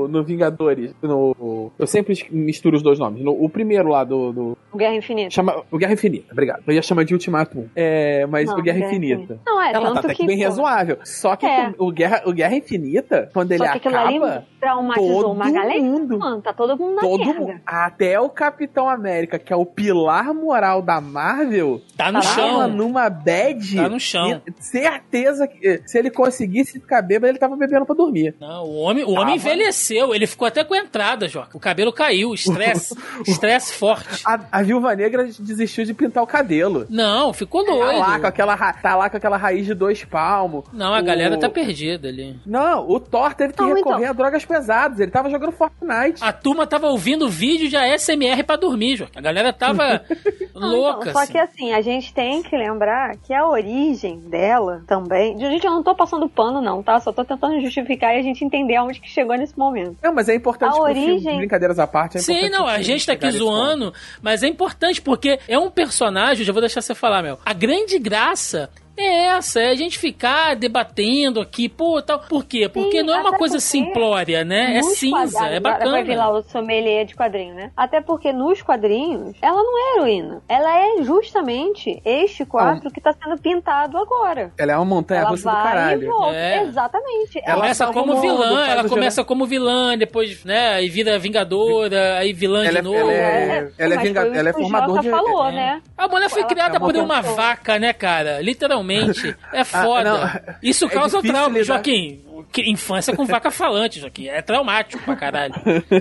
no 0.09 0.23
Vingadores. 0.23 0.93
No, 1.01 1.71
eu 1.77 1.87
sempre 1.87 2.15
misturo 2.31 2.77
os 2.77 2.83
dois 2.83 2.99
nomes. 2.99 3.23
No, 3.23 3.31
o 3.31 3.49
primeiro 3.49 3.89
lá 3.89 4.03
do, 4.03 4.31
do- 4.31 4.57
Guerra 4.75 4.95
Infinita. 4.95 5.29
Chama, 5.31 5.63
o 5.71 5.77
Guerra 5.77 5.93
Infinita, 5.93 6.31
obrigado. 6.31 6.63
Eu 6.67 6.73
ia 6.73 6.81
chamar 6.81 7.03
de 7.03 7.13
Ultimatum. 7.13 7.67
É, 7.75 8.25
mas 8.27 8.47
Não, 8.47 8.57
o 8.57 8.61
Guerra 8.61 8.77
Guerra 8.79 8.89
Infinita. 8.91 9.15
Infinita. 9.23 9.39
Não, 9.45 9.61
é, 9.61 9.71
Ela 9.73 9.81
tanto 9.87 9.93
tá 9.93 9.99
até 10.07 10.13
que 10.13 10.25
bem 10.25 10.37
pô, 10.37 10.43
razoável. 10.43 10.97
Só 11.03 11.35
que 11.35 11.45
É. 11.45 11.73
o, 11.77 11.91
Guerra, 11.91 12.21
o 12.25 12.31
Guerra 12.33 12.55
Infinita, 12.55 13.29
quando 13.33 13.51
ele 13.51 13.65
Só 13.65 13.79
que 13.79 13.87
ali 13.87 14.17
acaba, 14.17 14.45
traumatizou 14.59 15.21
todo 15.23 15.31
uma 15.33 15.49
galera. 15.51 15.81
mundo- 15.81 16.19
Mano, 16.19 16.41
tá 16.41 16.53
todo 16.53 16.77
mundo 16.77 16.95
na 16.95 17.01
todo 17.01 17.25
merda. 17.25 17.39
mundo, 17.39 17.59
até 17.65 18.19
o 18.19 18.29
Capitão 18.29 18.87
América, 18.89 19.39
que 19.39 19.51
é 19.51 19.55
o 19.55 19.65
pilar 19.65 20.33
moral 20.33 20.81
da 20.81 21.01
Marvel, 21.01 21.81
Tá 21.97 22.11
no 22.11 22.19
Tá 22.21 22.27
chão. 22.27 22.49
tava 22.59 22.67
numa 22.67 23.09
bad. 23.09 23.75
Tá 23.75 23.89
no 23.89 23.99
chão. 23.99 24.41
certeza 24.59 25.47
que 25.47 25.67
eh, 25.67 25.81
se 25.85 25.97
ele 25.97 26.09
conseguisse 26.09 26.79
ficar 26.79 27.01
bêbado, 27.01 27.31
ele 27.31 27.39
tava 27.39 27.55
bebendo 27.55 27.85
pra 27.85 27.95
dormir. 27.95 28.35
Não, 28.39 28.63
o 28.65 28.75
homem, 28.81 29.03
o 29.03 29.13
Tava. 29.13 29.25
Envelheceu, 29.53 30.13
ele 30.15 30.27
ficou 30.27 30.47
até 30.47 30.63
com 30.63 30.73
a 30.73 30.77
entrada, 30.77 31.27
Joca. 31.27 31.55
O 31.55 31.59
cabelo 31.59 31.91
caiu, 31.91 32.33
estresse, 32.33 32.95
estresse 33.27 33.73
forte. 33.73 34.21
A, 34.25 34.39
a 34.51 34.61
Viúva 34.61 34.95
Negra 34.95 35.23
desistiu 35.39 35.85
de 35.85 35.93
pintar 35.93 36.23
o 36.23 36.27
cabelo. 36.27 36.85
Não, 36.89 37.33
ficou 37.33 37.63
Tá 37.65 37.73
lá, 37.73 37.93
com 37.93 38.09
doido. 38.11 38.25
aquela, 38.25 38.57
tá 38.73 38.95
lá 38.95 39.09
com 39.09 39.17
aquela 39.17 39.37
raiz 39.37 39.65
de 39.65 39.73
dois 39.73 40.03
palmos. 40.03 40.63
Não, 40.73 40.93
a 40.93 40.99
O- 40.99 41.03
galera 41.03 41.37
tá 41.37 41.49
perdida 41.49 42.07
ali. 42.07 42.39
Não, 42.45 42.87
o 42.89 42.99
Thor 42.99 43.33
teve 43.33 43.53
que 43.53 43.61
Não, 43.61 43.73
recorrer 43.73 43.97
então. 43.99 44.09
a 44.09 44.13
drogas 44.13 44.45
pesadas. 44.45 44.99
Ele 44.99 45.11
tava 45.11 45.29
jogando 45.29 45.51
Fortnite. 45.51 46.23
A 46.23 46.31
turma 46.31 46.65
tava 46.65 46.87
ouvindo 46.87 47.29
vídeo 47.29 47.67
de 47.69 47.75
ASMR 47.77 48.43
pra 48.43 48.55
dormir, 48.55 48.95
Joca. 48.97 49.11
A 49.19 49.21
galera 49.21 49.51
tava 49.53 50.01
Não, 50.55 50.69
louca. 50.71 51.01
então, 51.01 51.13
só 51.13 51.19
assim. 51.19 51.31
que 51.31 51.37
assim, 51.37 51.73
a 51.73 51.81
gente 51.81 52.13
tem 52.13 52.41
que 52.43 52.55
lembrar 52.55 53.15
que 53.17 53.33
a 53.33 53.45
origem 53.47 54.19
dela 54.21 54.83
também. 54.87 55.37
Gente, 55.37 55.65
eu 55.65 55.71
não 55.71 55.83
tô 55.83 55.93
passando 55.95 56.27
pano, 56.29 56.61
não, 56.61 56.81
tá? 56.81 56.99
Só 56.99 57.11
tô 57.11 57.23
tentando 57.23 57.59
justificar 57.61 58.15
e 58.15 58.19
a 58.19 58.23
gente 58.23 58.43
entender 58.43 58.75
aonde 58.75 58.99
que 58.99 59.09
chegou 59.09 59.33
nesse 59.39 59.57
momento. 59.57 59.97
Não, 60.03 60.13
mas 60.13 60.29
é 60.29 60.35
importante 60.35 60.69
A 60.77 60.83
pro 60.83 60.93
filme, 60.93 61.11
origem- 61.13 61.37
brincadeiras 61.37 61.79
à 61.79 61.87
parte. 61.87 62.17
É 62.17 62.21
Sim, 62.21 62.49
não, 62.49 62.67
a 62.67 62.81
gente 62.81 63.05
tá 63.05 63.13
aqui 63.13 63.31
zoando, 63.31 63.93
mas 64.21 64.43
é 64.43 64.47
importante 64.47 65.01
porque 65.01 65.39
é 65.47 65.57
um 65.57 65.69
personagem, 65.71 66.45
já 66.45 66.53
vou 66.53 66.61
deixar 66.61 66.81
você 66.81 66.93
falar, 66.93 67.23
meu. 67.23 67.39
A 67.45 67.53
grande 67.53 67.97
graça 67.97 68.69
é 69.01 69.25
essa, 69.37 69.59
é 69.61 69.69
a 69.69 69.75
gente 69.75 69.97
ficar 69.97 70.55
debatendo 70.55 71.39
aqui, 71.41 71.67
pô, 71.69 72.01
tal. 72.01 72.19
Por 72.19 72.45
quê? 72.45 72.67
Porque 72.69 72.99
Sim, 72.99 73.03
não 73.05 73.13
é 73.15 73.21
uma 73.21 73.37
coisa 73.37 73.59
simplória, 73.59 74.43
né? 74.43 74.77
É 74.77 74.83
cinza, 74.83 75.15
quadrinhos- 75.39 75.53
é 75.53 75.57
agora 75.57 75.91
Vai 75.91 76.03
vir 76.03 76.15
lá 76.15 76.25
bacana. 76.25 76.39
o 76.39 76.43
sommelier 76.51 77.05
de 77.05 77.15
quadrinho, 77.15 77.55
né? 77.55 77.71
Até 77.75 78.01
porque 78.01 78.31
nos 78.33 78.61
quadrinhos, 78.61 79.35
ela 79.41 79.61
não 79.61 79.77
é 79.77 79.95
heroína. 79.97 80.41
Ela 80.47 80.77
é 80.79 81.03
justamente 81.03 82.01
este 82.05 82.45
quadro 82.45 82.89
que 82.91 82.99
tá 83.01 83.13
sendo 83.13 83.37
pintado 83.41 83.97
agora. 83.97 84.51
Ela 84.57 84.71
é 84.73 84.75
uma 84.75 84.85
montanha 84.85 85.21
ela 85.21 85.29
russa 85.29 85.49
do 85.49 85.53
vai 85.55 85.61
e 85.61 85.63
caralho. 85.63 86.07
volta. 86.09 86.35
É. 86.35 86.63
Exatamente. 86.63 87.41
Ela 87.43 87.55
Começa 87.61 87.87
como 87.87 88.13
mundo, 88.13 88.21
vilã, 88.21 88.67
ela 88.67 88.89
começa 88.89 89.23
como 89.23 89.45
vilã, 89.45 89.97
depois, 89.97 90.43
né, 90.43 90.73
aí 90.75 90.89
vira 90.89 91.17
vingadora, 91.19 92.17
aí 92.17 92.33
vilã 92.33 92.63
Ela 92.65 92.71
de 92.71 92.77
é- 92.77 92.81
novo. 92.81 92.97
ela 92.97 93.11
é- 93.11 93.71
ela 93.77 93.93
é 93.93 93.97
mas 93.97 94.07
vinga- 94.07 94.21
foi 94.21 94.29
o 94.31 94.35
ela 94.35 94.49
é 94.49 94.53
formador 94.53 94.99
de- 95.01 95.09
falou, 95.09 95.47
É. 95.47 95.51
né? 95.51 95.81
A 95.97 96.07
mulher 96.07 96.29
foi 96.29 96.41
Ela 96.41 96.49
criada 96.49 96.77
é 96.77 96.79
por 96.79 96.95
uma 96.95 97.21
vaca, 97.21 97.77
né, 97.79 97.93
cara? 97.93 98.41
Literalmente. 98.41 98.88
É 99.53 99.63
foda. 99.63 100.03
não, 100.03 100.55
Isso 100.61 100.85
é 100.85 100.89
causa 100.89 101.21
trauma. 101.21 101.49
lidar- 101.49 101.63
Joaquim, 101.65 102.21
que- 102.51 102.69
infância 102.69 103.15
com 103.15 103.25
vaca 103.25 103.51
falante, 103.51 103.99
Joaquim. 103.99 104.27
É 104.27 104.41
traumático 104.41 105.01
pra 105.03 105.15
caralho. 105.15 105.53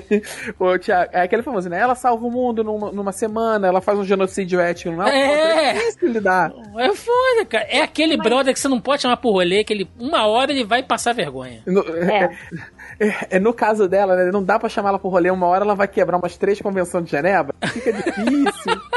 Ô, 0.58 0.78
Thiago, 0.78 1.10
é 1.12 1.22
aquele 1.22 1.42
famoso, 1.42 1.68
né? 1.68 1.78
Ela 1.80 1.94
salva 1.94 2.24
o 2.26 2.30
mundo 2.30 2.62
numa, 2.64 2.90
numa 2.92 3.12
semana, 3.12 3.66
ela 3.68 3.80
faz 3.80 3.98
um 3.98 4.04
genocídio 4.04 4.60
ético, 4.60 4.90
não 4.94 5.06
É. 5.06 5.70
é? 5.70 5.72
difícil 5.74 6.08
lidar. 6.12 6.52
É 6.78 6.92
foda, 6.94 7.44
cara. 7.48 7.66
É 7.68 7.82
aquele 7.82 8.16
brother 8.16 8.52
que 8.54 8.60
você 8.60 8.68
não 8.68 8.80
pode 8.80 9.02
chamar 9.02 9.16
por 9.18 9.32
rolê, 9.32 9.64
que 9.64 9.72
ele, 9.72 9.88
uma 9.98 10.26
hora 10.26 10.50
ele 10.52 10.64
vai 10.64 10.82
passar 10.82 11.12
vergonha. 11.14 11.62
No, 11.66 11.80
É. 11.82 12.30
é, 13.00 13.14
é 13.36 13.38
no 13.40 13.52
caso 13.52 13.88
dela, 13.88 14.16
né? 14.16 14.30
Não 14.30 14.42
dá 14.42 14.58
pra 14.58 14.68
chamar 14.68 14.90
ela 14.90 14.98
pro 14.98 15.08
rolê, 15.10 15.30
uma 15.30 15.46
hora 15.46 15.64
ela 15.64 15.74
vai 15.74 15.88
quebrar 15.88 16.16
umas 16.18 16.36
três 16.36 16.60
convenções 16.60 17.04
de 17.04 17.10
Genebra. 17.10 17.54
Fica 17.66 17.92
difícil. 17.92 18.80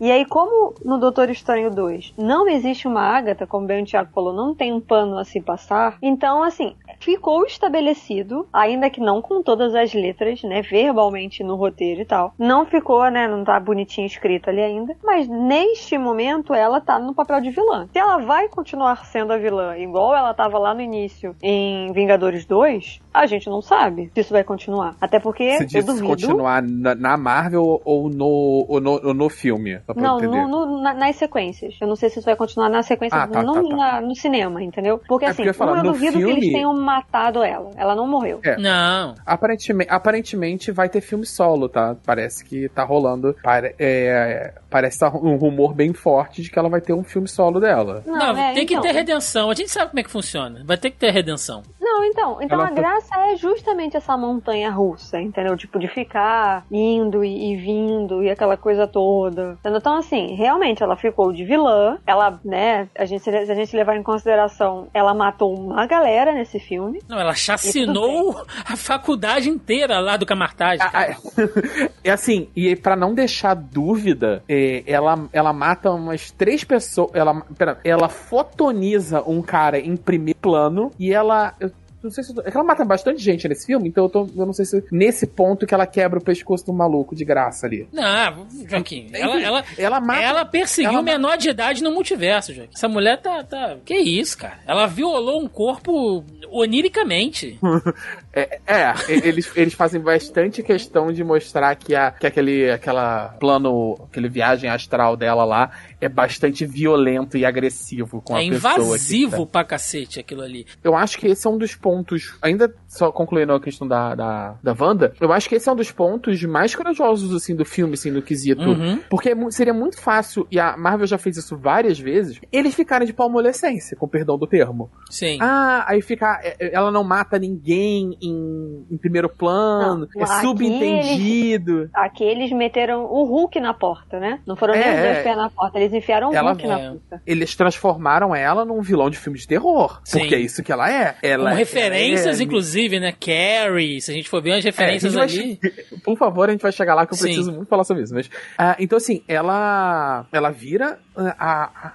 E 0.00 0.10
aí, 0.10 0.24
como 0.24 0.74
no 0.82 0.98
Doutor 0.98 1.28
Estranho 1.28 1.70
2 1.70 2.14
não 2.16 2.48
existe 2.48 2.88
uma 2.88 3.02
Agatha, 3.02 3.46
como 3.46 3.66
bem 3.66 3.82
o 3.82 3.86
Thiago 3.86 4.10
falou, 4.14 4.32
não 4.32 4.54
tem 4.54 4.72
um 4.72 4.80
pano 4.80 5.18
a 5.18 5.24
se 5.24 5.42
passar, 5.42 5.98
então, 6.00 6.42
assim, 6.42 6.74
ficou 6.98 7.44
estabelecido, 7.44 8.48
ainda 8.50 8.88
que 8.88 8.98
não 8.98 9.20
com 9.20 9.42
todas 9.42 9.74
as 9.74 9.92
letras, 9.92 10.42
né, 10.42 10.62
verbalmente 10.62 11.44
no 11.44 11.54
roteiro 11.54 12.00
e 12.00 12.04
tal, 12.06 12.32
não 12.38 12.64
ficou, 12.64 13.10
né, 13.10 13.28
não 13.28 13.44
tá 13.44 13.60
bonitinho 13.60 14.06
escrito 14.06 14.48
ali 14.48 14.62
ainda, 14.62 14.96
mas 15.04 15.28
neste 15.28 15.98
momento 15.98 16.54
ela 16.54 16.80
tá 16.80 16.98
no 16.98 17.14
papel 17.14 17.42
de 17.42 17.50
vilã. 17.50 17.86
Se 17.92 17.98
ela 17.98 18.18
vai 18.18 18.48
continuar 18.48 19.04
sendo 19.04 19.34
a 19.34 19.36
vilã, 19.36 19.76
igual 19.76 20.14
ela 20.14 20.32
tava 20.32 20.58
lá 20.58 20.72
no 20.72 20.80
início 20.80 21.36
em 21.42 21.92
Vingadores 21.92 22.46
2, 22.46 23.02
a 23.12 23.26
gente 23.26 23.48
não 23.48 23.60
sabe 23.62 24.10
se 24.14 24.20
isso 24.20 24.32
vai 24.32 24.44
continuar. 24.44 24.94
Até 25.00 25.18
porque 25.18 25.58
Você 25.68 25.78
eu 25.78 25.82
duvido. 25.84 26.06
continuar 26.06 26.62
na, 26.62 26.94
na 26.94 27.16
Marvel 27.16 27.80
ou 27.84 28.08
no, 28.08 28.64
ou 28.68 28.80
no, 28.80 29.00
ou 29.08 29.14
no 29.14 29.28
filme? 29.28 29.80
Não, 29.96 30.18
no- 30.20 30.48
no- 30.48 30.82
na- 30.82 30.94
nas 30.94 31.16
sequências. 31.16 31.74
Eu 31.80 31.88
não 31.88 31.96
sei 31.96 32.08
se 32.10 32.18
isso 32.18 32.26
vai 32.26 32.36
continuar 32.36 32.68
na 32.68 32.82
sequência, 32.82 33.18
Ah, 33.18 33.26
tá, 33.26 33.42
não 33.42 33.54
tá, 33.54 33.62
tá. 33.68 33.76
na- 33.76 34.00
no 34.00 34.14
cinema, 34.14 34.62
entendeu? 34.62 35.00
Porque 35.08 35.24
É 35.24 35.28
assim, 35.28 35.36
porque 35.38 35.48
eu 35.48 35.50
ia 35.50 35.54
falar, 35.54 35.72
um, 35.72 35.76
eu 35.78 35.82
no 35.84 35.92
duvido 35.92 36.12
que 36.12 36.18
filme- 36.24 36.32
eles 36.40 36.52
tenham 36.52 36.74
matado 36.74 37.42
ela. 37.42 37.70
Ela 37.76 37.94
não 37.94 38.06
morreu. 38.06 38.40
É. 38.42 38.56
Não. 38.56 39.14
Aparentemente, 39.26 39.90
aparentemente 39.90 40.70
vai 40.72 40.88
ter 40.88 41.00
filme 41.00 41.26
solo, 41.26 41.68
tá? 41.68 41.96
Parece 42.04 42.44
que 42.44 42.68
tá 42.68 42.84
rolando. 42.84 43.34
pare- 43.42 43.74
é, 43.78 44.54
parece 44.68 44.98
tá 45.00 45.08
um 45.14 45.36
rumor 45.36 45.74
bem 45.74 45.92
forte 45.92 46.42
de 46.42 46.50
que 46.50 46.58
ela 46.58 46.68
vai 46.68 46.80
ter 46.80 46.92
um 46.92 47.02
filme 47.02 47.26
solo 47.28 47.58
dela. 47.60 48.02
Não, 48.06 48.36
é, 48.36 48.52
tem 48.54 48.66
que 48.66 48.74
então. 48.74 48.82
ter 48.82 48.92
redenção. 48.92 49.50
A 49.50 49.54
gente 49.54 49.70
sabe 49.70 49.90
como 49.90 50.00
é 50.00 50.02
que 50.02 50.10
funciona. 50.10 50.62
Vai 50.64 50.76
ter 50.76 50.90
que 50.90 50.96
ter 50.98 51.10
redenção. 51.10 51.62
Não, 51.80 52.04
então. 52.04 52.38
Então 52.42 52.58
Ela 52.58 52.64
a 52.68 52.72
foi- 52.72 52.76
graça 52.76 53.14
é 53.16 53.36
justamente 53.36 53.96
essa 53.96 54.16
montanha 54.16 54.70
russa, 54.70 55.20
entendeu? 55.20 55.56
Tipo, 55.56 55.78
de 55.78 55.88
ficar 55.88 56.64
indo 56.70 57.24
e, 57.24 57.52
e 57.52 57.56
vindo 57.56 58.22
e 58.22 58.30
aquela 58.30 58.56
coisa 58.56 58.86
toda. 58.86 59.52
Entendeu? 59.60 59.78
Então, 59.78 59.96
assim, 59.96 60.34
realmente 60.34 60.82
ela 60.82 60.96
ficou 60.96 61.32
de 61.32 61.44
vilã. 61.44 61.98
Ela, 62.06 62.38
né, 62.44 62.88
a 62.98 63.04
gente, 63.04 63.22
se 63.22 63.30
a 63.30 63.54
gente 63.54 63.74
levar 63.74 63.96
em 63.96 64.02
consideração, 64.02 64.88
ela 64.92 65.14
matou 65.14 65.54
uma 65.58 65.86
galera 65.86 66.32
nesse 66.32 66.58
filme. 66.60 67.00
Não, 67.08 67.18
ela 67.18 67.34
chacinou 67.34 68.44
a 68.64 68.76
faculdade 68.76 69.48
inteira 69.48 69.98
lá 70.00 70.16
do 70.16 70.26
Camartage. 70.26 70.82
Ah, 70.82 71.16
É 72.04 72.10
assim, 72.10 72.48
e 72.56 72.74
pra 72.76 72.96
não 72.96 73.14
deixar 73.14 73.54
dúvida, 73.54 74.42
é, 74.48 74.82
ela, 74.86 75.28
ela 75.32 75.52
mata 75.52 75.90
umas 75.90 76.30
três 76.30 76.64
pessoas. 76.64 77.10
Ela, 77.14 77.40
pera, 77.56 77.78
ela 77.84 78.08
fotoniza 78.08 79.22
um 79.26 79.42
cara 79.42 79.78
em 79.78 79.96
primeiro 79.96 80.38
plano 80.40 80.90
e 80.98 81.12
ela. 81.12 81.54
eu 81.60 81.70
não 82.02 82.10
sei 82.10 82.24
se. 82.24 82.32
é 82.40 82.50
que 82.50 82.56
ela 82.56 82.64
mata 82.64 82.84
bastante 82.84 83.22
gente 83.22 83.48
nesse 83.48 83.66
filme, 83.66 83.88
então 83.88 84.04
eu, 84.04 84.10
tô, 84.10 84.28
eu 84.36 84.46
não 84.46 84.52
sei 84.52 84.64
se 84.64 84.82
nesse 84.90 85.26
ponto 85.26 85.66
que 85.66 85.74
ela 85.74 85.86
quebra 85.86 86.18
o 86.18 86.22
pescoço 86.22 86.64
do 86.66 86.72
maluco 86.72 87.14
de 87.14 87.24
graça 87.24 87.66
ali. 87.66 87.86
Não, 87.92 88.46
Joaquim, 88.68 89.10
ela, 89.12 89.40
ela, 89.40 89.64
Ela 89.76 90.00
mata. 90.00 90.22
ela 90.22 90.44
perseguiu 90.44 90.92
ela 90.92 91.02
menor 91.02 91.36
de 91.36 91.50
idade 91.50 91.82
no 91.82 91.90
multiverso, 91.90 92.52
Joaquim. 92.54 92.72
Essa 92.74 92.88
mulher 92.88 93.20
tá, 93.20 93.42
tá. 93.44 93.76
Que 93.84 93.96
isso, 93.96 94.36
cara? 94.38 94.58
Ela 94.66 94.86
violou 94.86 95.42
um 95.42 95.48
corpo 95.48 96.24
oniricamente. 96.50 97.58
É, 98.32 98.60
é, 98.66 98.94
eles, 99.08 99.50
eles 99.56 99.74
fazem 99.74 100.00
bastante 100.00 100.62
questão 100.62 101.12
de 101.12 101.24
mostrar 101.24 101.74
que, 101.74 101.94
a, 101.94 102.12
que 102.12 102.26
aquele 102.26 102.70
aquela 102.70 103.28
plano, 103.40 103.96
aquele 104.08 104.28
viagem 104.28 104.70
astral 104.70 105.16
dela 105.16 105.44
lá 105.44 105.70
é 106.00 106.08
bastante 106.08 106.64
violento 106.64 107.36
e 107.36 107.44
agressivo 107.44 108.22
com 108.22 108.34
a 108.34 108.42
é 108.42 108.48
pessoa. 108.48 108.74
que 108.74 108.80
invasivo 108.80 109.46
tá. 109.46 109.52
pra 109.52 109.64
cacete 109.64 110.20
aquilo 110.20 110.42
ali. 110.42 110.66
Eu 110.82 110.94
acho 110.94 111.18
que 111.18 111.26
esse 111.26 111.46
é 111.46 111.50
um 111.50 111.58
dos 111.58 111.74
pontos, 111.74 112.36
ainda 112.40 112.72
só 112.88 113.10
concluindo 113.10 113.52
a 113.52 113.60
questão 113.60 113.86
da, 113.86 114.14
da, 114.14 114.54
da 114.62 114.76
Wanda, 114.78 115.12
eu 115.20 115.32
acho 115.32 115.48
que 115.48 115.56
esse 115.56 115.68
é 115.68 115.72
um 115.72 115.76
dos 115.76 115.90
pontos 115.90 116.42
mais 116.44 116.74
corajosos, 116.74 117.34
assim, 117.34 117.54
do 117.54 117.64
filme, 117.64 117.94
assim, 117.94 118.12
do 118.12 118.22
quesito. 118.22 118.62
Uhum. 118.62 119.00
Porque 119.10 119.30
é 119.30 119.50
seria 119.50 119.74
muito 119.74 120.00
fácil, 120.00 120.46
e 120.50 120.58
a 120.58 120.76
Marvel 120.76 121.06
já 121.06 121.18
fez 121.18 121.36
isso 121.36 121.56
várias 121.56 121.98
vezes, 121.98 122.40
eles 122.52 122.74
ficarem 122.74 123.06
de 123.06 123.12
palmolescência, 123.12 123.96
com 123.96 124.08
perdão 124.08 124.38
do 124.38 124.46
termo. 124.46 124.90
Sim. 125.10 125.38
Ah, 125.40 125.84
aí 125.88 126.00
fica. 126.00 126.40
é, 126.42 126.56
é, 126.58 126.74
Ela 126.74 126.90
não 126.90 127.04
mata 127.04 127.38
ninguém 127.38 128.16
em, 128.22 128.86
em 128.90 128.96
primeiro 128.98 129.28
plano, 129.28 130.06
Não, 130.14 130.22
é 130.22 130.24
aqui 130.24 130.40
subentendido. 130.40 131.88
Aqui 131.94 132.24
eles 132.24 132.50
meteram 132.52 133.04
o 133.04 133.24
Hulk 133.24 133.58
na 133.60 133.74
porta, 133.74 134.18
né? 134.18 134.40
Não 134.46 134.56
foram 134.56 134.74
nem 134.74 134.82
É, 134.82 134.94
os 134.94 135.00
dois 135.00 135.16
é. 135.18 135.22
pés 135.22 135.36
na 135.36 135.50
porta, 135.50 135.78
eles 135.78 135.92
enfiaram 135.92 136.30
o 136.30 136.34
Ela- 136.34 136.50
Hulk 136.52 136.66
na 136.66 136.78
É. 136.80 136.88
porta. 136.90 137.22
Eles 137.26 137.54
transformaram 137.54 138.34
ela 138.34 138.64
num 138.64 138.80
vilão 138.80 139.10
de 139.10 139.18
filme 139.18 139.38
de 139.38 139.46
terror. 139.46 140.00
Sim. 140.04 140.20
Porque 140.20 140.34
é 140.34 140.38
isso 140.40 140.62
que 140.62 140.72
ela 140.72 140.90
é. 140.90 141.16
Ela 141.22 141.50
Com 141.50 141.56
é- 141.56 141.58
referências, 141.58 142.40
é- 142.40 142.42
inclusive, 142.42 143.00
né? 143.00 143.12
Carrie, 143.12 144.00
se 144.00 144.10
a 144.10 144.14
gente 144.14 144.28
for 144.28 144.42
ver 144.42 144.52
umas 144.52 144.64
referências 144.64 145.14
É, 145.16 145.18
a 145.18 145.22
ali. 145.22 145.58
vai 145.60 145.70
Por 146.04 146.16
favor, 146.16 146.48
a 146.48 146.52
gente 146.52 146.62
vai 146.62 146.72
chegar 146.72 146.94
lá 146.94 147.06
que 147.06 147.12
eu 147.12 147.16
Sim. 147.18 147.24
preciso 147.24 147.52
muito 147.52 147.68
falar 147.68 147.84
sobre 147.84 148.02
isso. 148.02 148.14
Mas, 148.14 148.28
ah, 148.58 148.76
então, 148.78 148.96
assim, 148.96 149.22
ela 149.28 150.26
ela 150.32 150.50
vira 150.50 150.98
ah, 151.16 151.34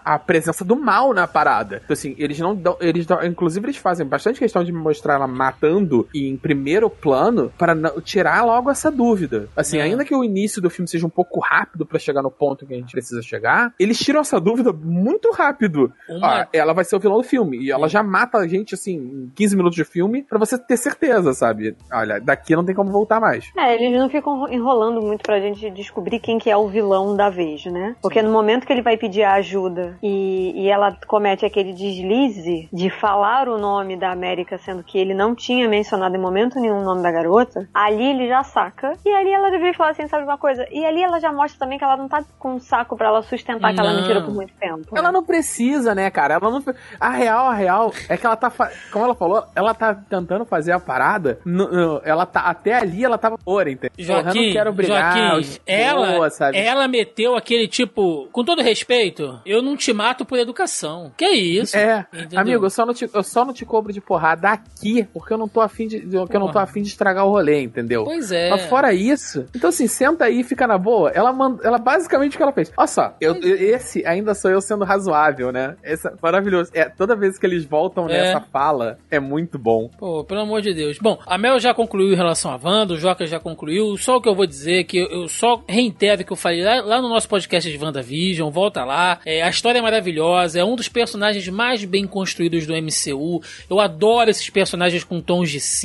a, 0.05 0.15
a 0.15 0.19
presença 0.19 0.63
do 0.63 0.75
mal 0.75 1.13
na 1.13 1.27
parada. 1.27 1.81
Então, 1.83 1.93
assim, 1.93 2.15
eles 2.17 2.39
não 2.39 2.55
dão. 2.55 2.77
Eles 2.79 3.05
dão, 3.05 3.23
inclusive, 3.25 3.65
eles 3.65 3.77
fazem 3.77 4.05
bastante 4.05 4.39
questão 4.39 4.63
de 4.63 4.71
mostrar 4.71 5.15
ela 5.15 5.27
matando 5.27 6.07
em 6.15 6.37
primeiro 6.37 6.89
plano 6.89 7.51
para 7.57 7.75
tirar 8.01 8.43
logo 8.45 8.69
essa 8.69 8.91
dúvida. 8.91 9.47
Assim, 9.55 9.77
É. 9.77 9.81
ainda 9.83 10.05
que 10.05 10.15
o 10.15 10.23
início 10.23 10.61
do 10.61 10.69
filme 10.69 10.87
seja 10.87 11.05
um 11.05 11.09
pouco 11.09 11.39
rápido 11.39 11.85
pra 11.85 11.99
chegar 11.99 12.21
no 12.21 12.31
ponto 12.31 12.65
que 12.65 12.73
a 12.73 12.77
gente 12.77 12.91
precisa 12.91 13.21
chegar, 13.21 13.73
eles 13.79 13.97
tiram 13.99 14.21
essa 14.21 14.39
dúvida 14.39 14.71
muito 14.73 15.31
rápido. 15.31 15.91
Uma- 16.09 16.41
Ó, 16.41 16.45
ela 16.53 16.73
vai 16.73 16.83
ser 16.85 16.95
o 16.95 16.99
vilão 16.99 17.17
do 17.17 17.23
filme. 17.23 17.57
E 17.57 17.71
ela 17.71 17.87
já 17.87 18.01
mata 18.03 18.37
a 18.37 18.47
gente, 18.47 18.73
assim, 18.75 18.95
em 18.95 19.31
15 19.35 19.55
minutos 19.55 19.75
de 19.75 19.83
filme, 19.83 20.23
pra 20.23 20.37
você 20.39 20.57
ter 20.57 20.77
certeza, 20.77 21.33
sabe? 21.33 21.75
Olha, 21.91 22.19
daqui 22.19 22.55
não 22.55 22.65
tem 22.65 22.75
como 22.75 22.91
voltar 22.91 23.19
mais. 23.19 23.51
É, 23.57 23.75
eles 23.75 23.97
não 23.99 24.09
ficam 24.09 24.47
enrolando 24.51 25.01
muito 25.01 25.21
pra 25.23 25.39
gente 25.39 25.69
descobrir 25.71 26.19
quem 26.19 26.37
que 26.37 26.49
é 26.49 26.57
o 26.57 26.67
vilão 26.67 27.15
da 27.15 27.29
vez, 27.29 27.65
né? 27.65 27.95
Porque 28.01 28.21
no 28.21 28.31
momento 28.31 28.65
que 28.65 28.73
ele 28.73 28.81
vai 28.81 28.97
pedir 28.97 29.23
ajuda 29.23 29.97
e, 30.01 30.63
e 30.63 30.67
ela 30.69 30.97
comete 31.07 31.45
aquele 31.45 31.73
deslize 31.73 32.67
de 32.71 32.89
falar 32.89 33.47
o 33.47 33.57
nome 33.57 33.97
da 33.97 34.11
América, 34.11 34.57
sendo 34.57 34.83
que 34.83 34.97
ele 34.97 35.13
não 35.13 35.33
tinha 35.35 35.67
mencionado 35.67 36.04
em 36.13 36.19
momento 36.19 36.59
nenhum 36.59 36.79
o 36.81 36.83
nome 36.83 37.01
da 37.01 37.11
garota, 37.11 37.67
ali 37.73 38.03
ele 38.11 38.27
já 38.27 38.43
saca. 38.43 38.93
E 39.05 39.09
ali 39.09 39.31
ela 39.31 39.49
deveria 39.49 39.73
falar 39.73 39.91
assim, 39.91 40.07
sabe 40.07 40.23
uma 40.25 40.37
coisa? 40.37 40.65
E 40.71 40.85
ali 40.85 41.01
ela 41.01 41.19
já 41.19 41.31
mostra 41.31 41.57
também 41.59 41.77
que 41.77 41.83
ela 41.83 41.97
não 41.97 42.07
tá 42.07 42.23
com 42.37 42.55
um 42.55 42.59
saco 42.59 42.95
pra 42.95 43.07
ela 43.07 43.23
sustentar 43.23 43.71
aquela 43.71 43.91
Não. 43.93 44.01
mentira 44.01 44.21
por 44.21 44.33
muito 44.33 44.53
tempo. 44.59 44.95
Ela 44.97 45.11
não 45.11 45.23
precisa, 45.23 45.95
né, 45.95 46.09
cara? 46.11 46.35
Ela 46.35 46.51
não. 46.51 46.63
A 46.99 47.09
real, 47.09 47.47
a 47.47 47.53
real 47.53 47.93
é 48.09 48.17
que 48.17 48.25
ela 48.25 48.35
tá. 48.35 48.49
fa- 48.49 48.71
Como 48.91 49.05
ela 49.05 49.15
falou, 49.15 49.43
ela 49.55 49.73
tá 49.73 49.95
tentando 49.95 50.45
fazer 50.45 50.71
a 50.73 50.79
parada. 50.79 51.39
no- 51.45 51.69
no- 51.71 52.01
ela 52.03 52.25
tá. 52.25 52.41
Até 52.41 52.73
ali 52.73 53.03
ela 53.03 53.17
tava 53.17 53.37
fora, 53.37 53.69
entendeu? 53.71 53.91
Porra, 53.95 54.19
eu 54.19 54.23
Joaquim, 54.23 54.45
não 54.47 54.53
quero 54.53 54.73
brigar. 54.73 55.17
Joaquim, 55.17 55.39
estou, 55.41 55.63
ela, 55.67 56.29
sabe? 56.29 56.57
ela 56.57 56.87
meteu 56.87 57.35
aquele 57.35 57.67
tipo, 57.67 58.27
com 58.31 58.43
todo 58.43 58.61
respeito, 58.61 59.39
eu 59.45 59.61
não 59.61 59.75
te 59.77 59.91
mato 59.93 60.25
por 60.25 60.37
educação. 60.37 61.11
Que 61.17 61.27
isso? 61.29 61.75
É, 61.77 62.05
Entendeu? 62.13 62.39
amigo, 62.39 62.65
eu 62.65 62.69
só, 62.69 62.85
não 62.85 62.93
te, 62.93 63.09
eu 63.13 63.23
só 63.23 63.45
não 63.45 63.53
te 63.53 63.65
cobro 63.65 63.91
de 63.93 64.01
porrada 64.01 64.49
aqui, 64.49 65.03
porque 65.13 65.33
eu 65.33 65.37
não 65.37 65.47
tô 65.47 65.61
afim 65.61 65.87
de. 65.87 65.94
Porque 66.01 66.35
eu 66.35 66.39
não 66.39 66.51
tô 66.51 66.59
afim 66.59 66.81
de 66.81 66.89
estragar 66.89 67.25
o 67.25 67.29
rolê, 67.29 67.61
entendeu? 67.61 68.03
Pois 68.03 68.31
é. 68.31 68.49
Mas 68.49 68.65
fora 68.65 68.93
isso, 68.93 69.45
então 69.55 69.69
assim, 69.69 69.87
senta 69.87 70.25
aí 70.25 70.39
e 70.41 70.43
fica 70.43 70.65
na 70.67 70.77
boa. 70.77 71.09
Ela, 71.11 71.31
manda, 71.33 71.61
ela 71.67 71.77
basicamente 71.77 72.33
o 72.33 72.37
que 72.37 72.43
ela 72.43 72.51
fez. 72.51 72.71
Olha 72.77 72.87
só, 72.87 73.15
eu, 73.21 73.35
eu- 73.35 73.55
esse 73.75 74.05
ainda 74.05 74.33
sou 74.33 74.51
eu 74.51 74.61
sendo 74.61 74.83
razoável, 74.85 75.51
né? 75.51 75.75
Esse 75.83 76.07
é 76.07 76.11
maravilhoso. 76.21 76.71
É, 76.73 76.85
toda 76.89 77.15
vez 77.15 77.37
que 77.37 77.45
eles 77.45 77.65
voltam 77.65 78.09
É. 78.09 78.13
nessa 78.13 78.41
fala, 78.41 78.97
é 79.09 79.19
muito 79.19 79.57
bom. 79.57 79.89
Pô, 79.97 80.23
pelo 80.23 80.41
amor 80.41 80.61
de 80.61 80.73
Deus. 80.73 80.97
Bom, 80.99 81.19
a 81.25 81.37
Mel 81.37 81.59
já 81.59 81.73
concluiu 81.73 82.11
em 82.13 82.15
relação 82.15 82.51
a 82.51 82.59
Wanda, 82.61 82.93
o 82.93 82.97
Joca 82.97 83.25
já 83.25 83.39
concluiu. 83.39 83.97
Só 83.97 84.17
o 84.17 84.21
que 84.21 84.29
eu 84.29 84.35
vou 84.35 84.45
dizer 84.45 84.79
é 84.79 84.83
que 84.83 84.97
eu, 84.97 85.07
eu 85.07 85.27
só 85.27 85.63
reitero 85.67 86.21
o 86.21 86.25
que 86.25 86.31
eu 86.33 86.37
falei 86.37 86.63
lá, 86.63 86.81
lá 86.81 87.01
no 87.01 87.09
nosso 87.09 87.27
podcast 87.29 87.69
de 87.71 87.77
WandaVision. 87.83 88.49
Volta 88.51 88.83
lá. 88.83 89.19
É, 89.25 89.41
a 89.41 89.49
história 89.49 89.79
é 89.79 89.81
maravilhosa, 89.81 90.59
é 90.59 90.63
um 90.63 90.75
dos 90.75 90.87
personagens 90.89 91.47
mais 91.49 91.83
bem 91.85 92.05
construídos 92.05 92.65
do 92.65 92.73
MCU. 92.73 93.41
Eu 93.69 93.79
adoro 93.79 94.29
esses 94.29 94.49
personagens 94.49 95.03
com 95.03 95.19
tons 95.21 95.49
de 95.49 95.59
cinza, 95.59 95.84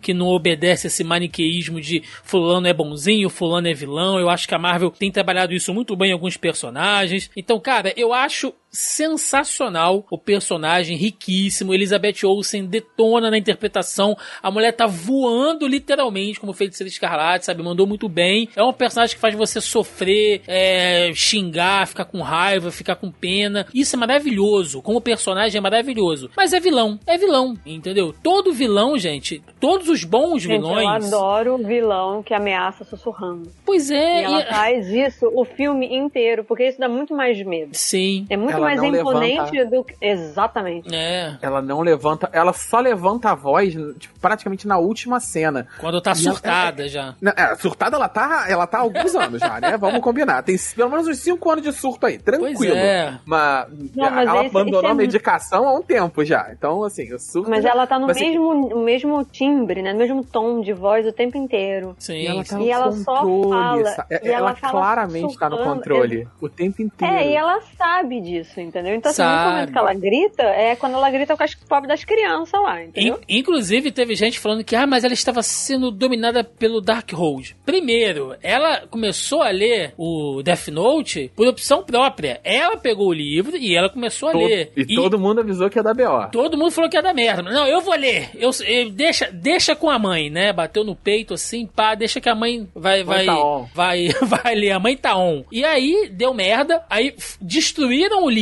que 0.00 0.14
não 0.14 0.26
obedece 0.26 0.86
esse 0.86 1.04
maniqueísmo 1.04 1.80
de 1.80 2.02
fulano 2.22 2.66
é 2.66 2.72
bonzinho, 2.72 3.28
fulano 3.28 3.68
é 3.68 3.74
vilão. 3.74 4.18
Eu 4.18 4.28
acho 4.28 4.48
que 4.48 4.54
a 4.54 4.58
Marvel 4.58 4.90
tem 4.90 5.10
trabalhado 5.10 5.52
isso 5.52 5.72
muito 5.74 5.94
bem 5.96 6.10
em 6.10 6.12
alguns 6.12 6.36
personagens. 6.36 7.30
Então, 7.36 7.58
cara, 7.60 7.92
eu 7.96 8.12
acho 8.12 8.54
sensacional 8.70 10.04
o 10.10 10.18
personagem, 10.18 10.96
riquíssimo. 10.96 11.74
Elizabeth 11.74 12.24
Olsen 12.24 12.64
detona 12.66 13.30
na 13.30 13.38
interpretação. 13.38 14.16
A 14.42 14.50
mulher 14.50 14.72
tá 14.72 14.86
voando 14.86 15.66
literalmente 15.66 16.40
como 16.40 16.52
feiticeira 16.52 16.88
escarlate, 16.88 17.44
sabe? 17.46 17.62
Mandou 17.62 17.86
muito 17.86 18.08
bem. 18.08 18.48
É 18.54 18.62
um 18.62 18.72
personagem 18.72 19.14
que 19.14 19.20
faz 19.20 19.34
você 19.34 19.60
sofrer, 19.60 20.42
é, 20.46 21.10
xingar, 21.14 21.86
ficar 21.86 22.04
com 22.04 22.20
raiva, 22.20 22.70
ficar 22.70 22.96
com 22.96 23.10
pena. 23.10 23.66
Isso 23.74 23.96
é 23.96 23.98
maravilhoso. 23.98 24.82
Como 24.82 25.00
personagem 25.00 25.58
é 25.58 25.60
maravilhoso. 25.60 26.30
Mas 26.36 26.52
é 26.52 26.60
vilão. 26.60 26.98
É 27.06 27.16
vilão, 27.16 27.54
entendeu? 27.64 28.14
Todo 28.22 28.52
vilão, 28.52 28.98
gente, 28.98 29.42
todos 29.60 29.88
os 29.88 30.04
bons 30.04 30.42
Gente, 30.42 30.52
vilões. 30.60 30.84
eu 31.10 31.18
adoro 31.18 31.58
vilão 31.58 32.22
que 32.22 32.34
ameaça 32.34 32.84
sussurrando. 32.84 33.50
Pois 33.64 33.90
é. 33.90 34.20
e 34.20 34.24
ela 34.24 34.40
e- 34.40 34.46
faz 34.46 34.88
isso 34.88 35.30
o 35.34 35.44
filme 35.44 35.86
inteiro, 35.96 36.44
porque 36.44 36.66
isso 36.68 36.78
dá 36.78 36.88
muito 36.88 37.14
mais 37.14 37.40
medo. 37.42 37.70
Sim. 37.72 38.26
É 38.30 38.36
muito 38.36 38.52
Ela 38.58 38.67
mais 38.76 38.80
não 38.92 39.00
imponente 39.00 39.52
levanta- 39.52 39.76
do 39.76 39.84
que. 39.84 39.94
Exatamente. 40.00 40.94
É. 40.94 41.36
Ela 41.42 41.60
não 41.62 41.80
levanta, 41.80 42.28
ela 42.32 42.52
só 42.52 42.80
levanta 42.80 43.30
a 43.30 43.34
voz, 43.34 43.72
tipo, 43.98 44.18
praticamente 44.20 44.66
na 44.66 44.78
última 44.78 45.20
cena. 45.20 45.66
Quando 45.78 46.00
tá 46.00 46.12
E 46.16 46.24
ela- 46.24 46.34
surtada 46.34 46.88
já. 46.88 47.14
Não, 47.20 47.32
é, 47.36 47.54
surtada 47.56 47.96
ela 47.96 48.08
tá, 48.08 48.46
ela 48.48 48.66
tá 48.66 48.78
há 48.78 48.80
alguns 48.82 49.14
anos 49.14 49.40
já, 49.40 49.60
né? 49.60 49.76
Vamos 49.76 50.00
combinar. 50.00 50.42
Tem 50.42 50.56
pelo 50.76 50.90
menos 50.90 51.06
uns 51.08 51.18
5 51.18 51.50
anos 51.50 51.64
de 51.64 51.72
surto 51.72 52.06
aí, 52.06 52.18
tranquilo. 52.18 52.54
Pois 52.56 52.70
é. 52.70 53.14
Mas, 53.24 53.66
Não, 53.94 54.10
mas 54.10 54.28
ela 54.28 54.40
esse- 54.44 54.56
abandonou 54.56 54.80
esse 54.80 54.88
é 54.88 54.90
a 54.90 54.94
medicação 54.94 55.68
há 55.68 55.74
um 55.74 55.82
tempo 55.82 56.24
já. 56.24 56.48
Então, 56.52 56.84
assim, 56.84 57.12
o 57.12 57.18
surto. 57.18 57.50
Mas 57.50 57.62
já- 57.64 57.70
ela 57.70 57.86
tá 57.86 57.98
no 57.98 58.06
mas, 58.06 58.16
assim, 58.16 58.30
mesmo, 58.30 58.54
no 58.68 58.84
mesmo 58.84 59.24
timbre, 59.24 59.82
né? 59.82 59.92
No 59.92 59.98
mesmo 59.98 60.24
tom 60.24 60.60
de 60.60 60.72
voz 60.72 61.06
o 61.06 61.12
tempo 61.12 61.36
inteiro. 61.36 61.94
Sim. 61.98 62.14
E 62.14 62.26
ela 62.26 62.44
tá. 62.44 62.60
E 62.60 62.70
ela 62.70 62.92
só 62.92 63.16
controle. 63.22 63.48
fala, 63.84 63.84
sa- 63.92 64.06
e 64.10 64.14
ela, 64.28 64.36
ela 64.36 64.54
fala 64.56 64.72
claramente 64.72 65.38
tá 65.38 65.48
no 65.48 65.58
controle. 65.58 66.28
O 66.40 66.48
tempo 66.48 66.82
inteiro. 66.82 67.14
É, 67.14 67.30
e 67.30 67.34
ela 67.34 67.60
sabe 67.76 68.20
disso, 68.20 68.47
entendeu? 68.56 68.94
Então, 68.94 69.10
assim, 69.10 69.22
no 69.22 69.28
Sabe. 69.28 69.50
momento 69.50 69.72
que 69.72 69.78
ela 69.78 69.94
grita, 69.94 70.42
é 70.42 70.76
quando 70.76 70.94
ela 70.94 71.10
grita 71.10 71.36
com 71.36 71.42
as 71.42 71.54
pobres 71.54 71.88
das 71.88 72.04
crianças 72.04 72.60
lá, 72.62 72.82
In- 72.82 72.88
entendeu? 72.88 73.20
inclusive, 73.28 73.90
teve 73.90 74.14
gente 74.14 74.38
falando 74.38 74.64
que, 74.64 74.74
ah, 74.76 74.86
mas 74.86 75.04
ela 75.04 75.14
estava 75.14 75.42
sendo 75.42 75.90
dominada 75.90 76.42
pelo 76.44 76.80
Darkhold. 76.80 77.56
Primeiro, 77.64 78.34
ela 78.42 78.86
começou 78.88 79.42
a 79.42 79.50
ler 79.50 79.92
o 79.96 80.42
Death 80.42 80.68
Note 80.68 81.30
por 81.36 81.46
opção 81.46 81.82
própria. 81.82 82.40
Ela 82.44 82.76
pegou 82.76 83.08
o 83.08 83.12
livro 83.12 83.56
e 83.56 83.74
ela 83.76 83.88
começou 83.88 84.28
a 84.28 84.32
To- 84.32 84.38
ler. 84.38 84.72
E, 84.76 84.94
todo 84.94 85.18
mundo 85.18 85.40
avisou 85.40 85.68
que 85.70 85.78
ia 85.78 85.82
dar 85.82 85.94
B.O. 85.94 86.28
Todo 86.28 86.56
mundo 86.56 86.70
falou 86.70 86.88
que 86.90 86.96
ia 86.96 87.02
dar 87.02 87.14
merda. 87.14 87.42
Não, 87.42 87.66
eu 87.66 87.80
vou 87.80 87.94
ler. 87.94 88.30
Eu, 88.34 88.50
eu- 88.66 88.90
deixa, 88.90 89.30
deixa 89.32 89.74
com 89.76 89.90
a 89.90 89.98
mãe, 89.98 90.30
né? 90.30 90.52
Bateu 90.52 90.84
no 90.84 90.94
peito 90.96 91.34
assim, 91.34 91.66
pá, 91.66 91.94
deixa 91.94 92.20
que 92.20 92.28
a 92.28 92.34
mãe 92.34 92.68
vai 92.74 93.02
vai 93.04 93.24
tá 93.26 93.36
on. 93.44 93.66
vai 93.74 94.08
vai 94.22 94.54
ler. 94.54 94.70
A 94.72 94.78
mãe 94.78 94.96
tá 94.96 95.16
on. 95.16 95.44
E 95.52 95.64
aí 95.64 96.08
deu 96.12 96.32
merda. 96.34 96.82
Aí 96.88 97.14
destruíram 97.40 98.24
o 98.24 98.30
livro 98.30 98.37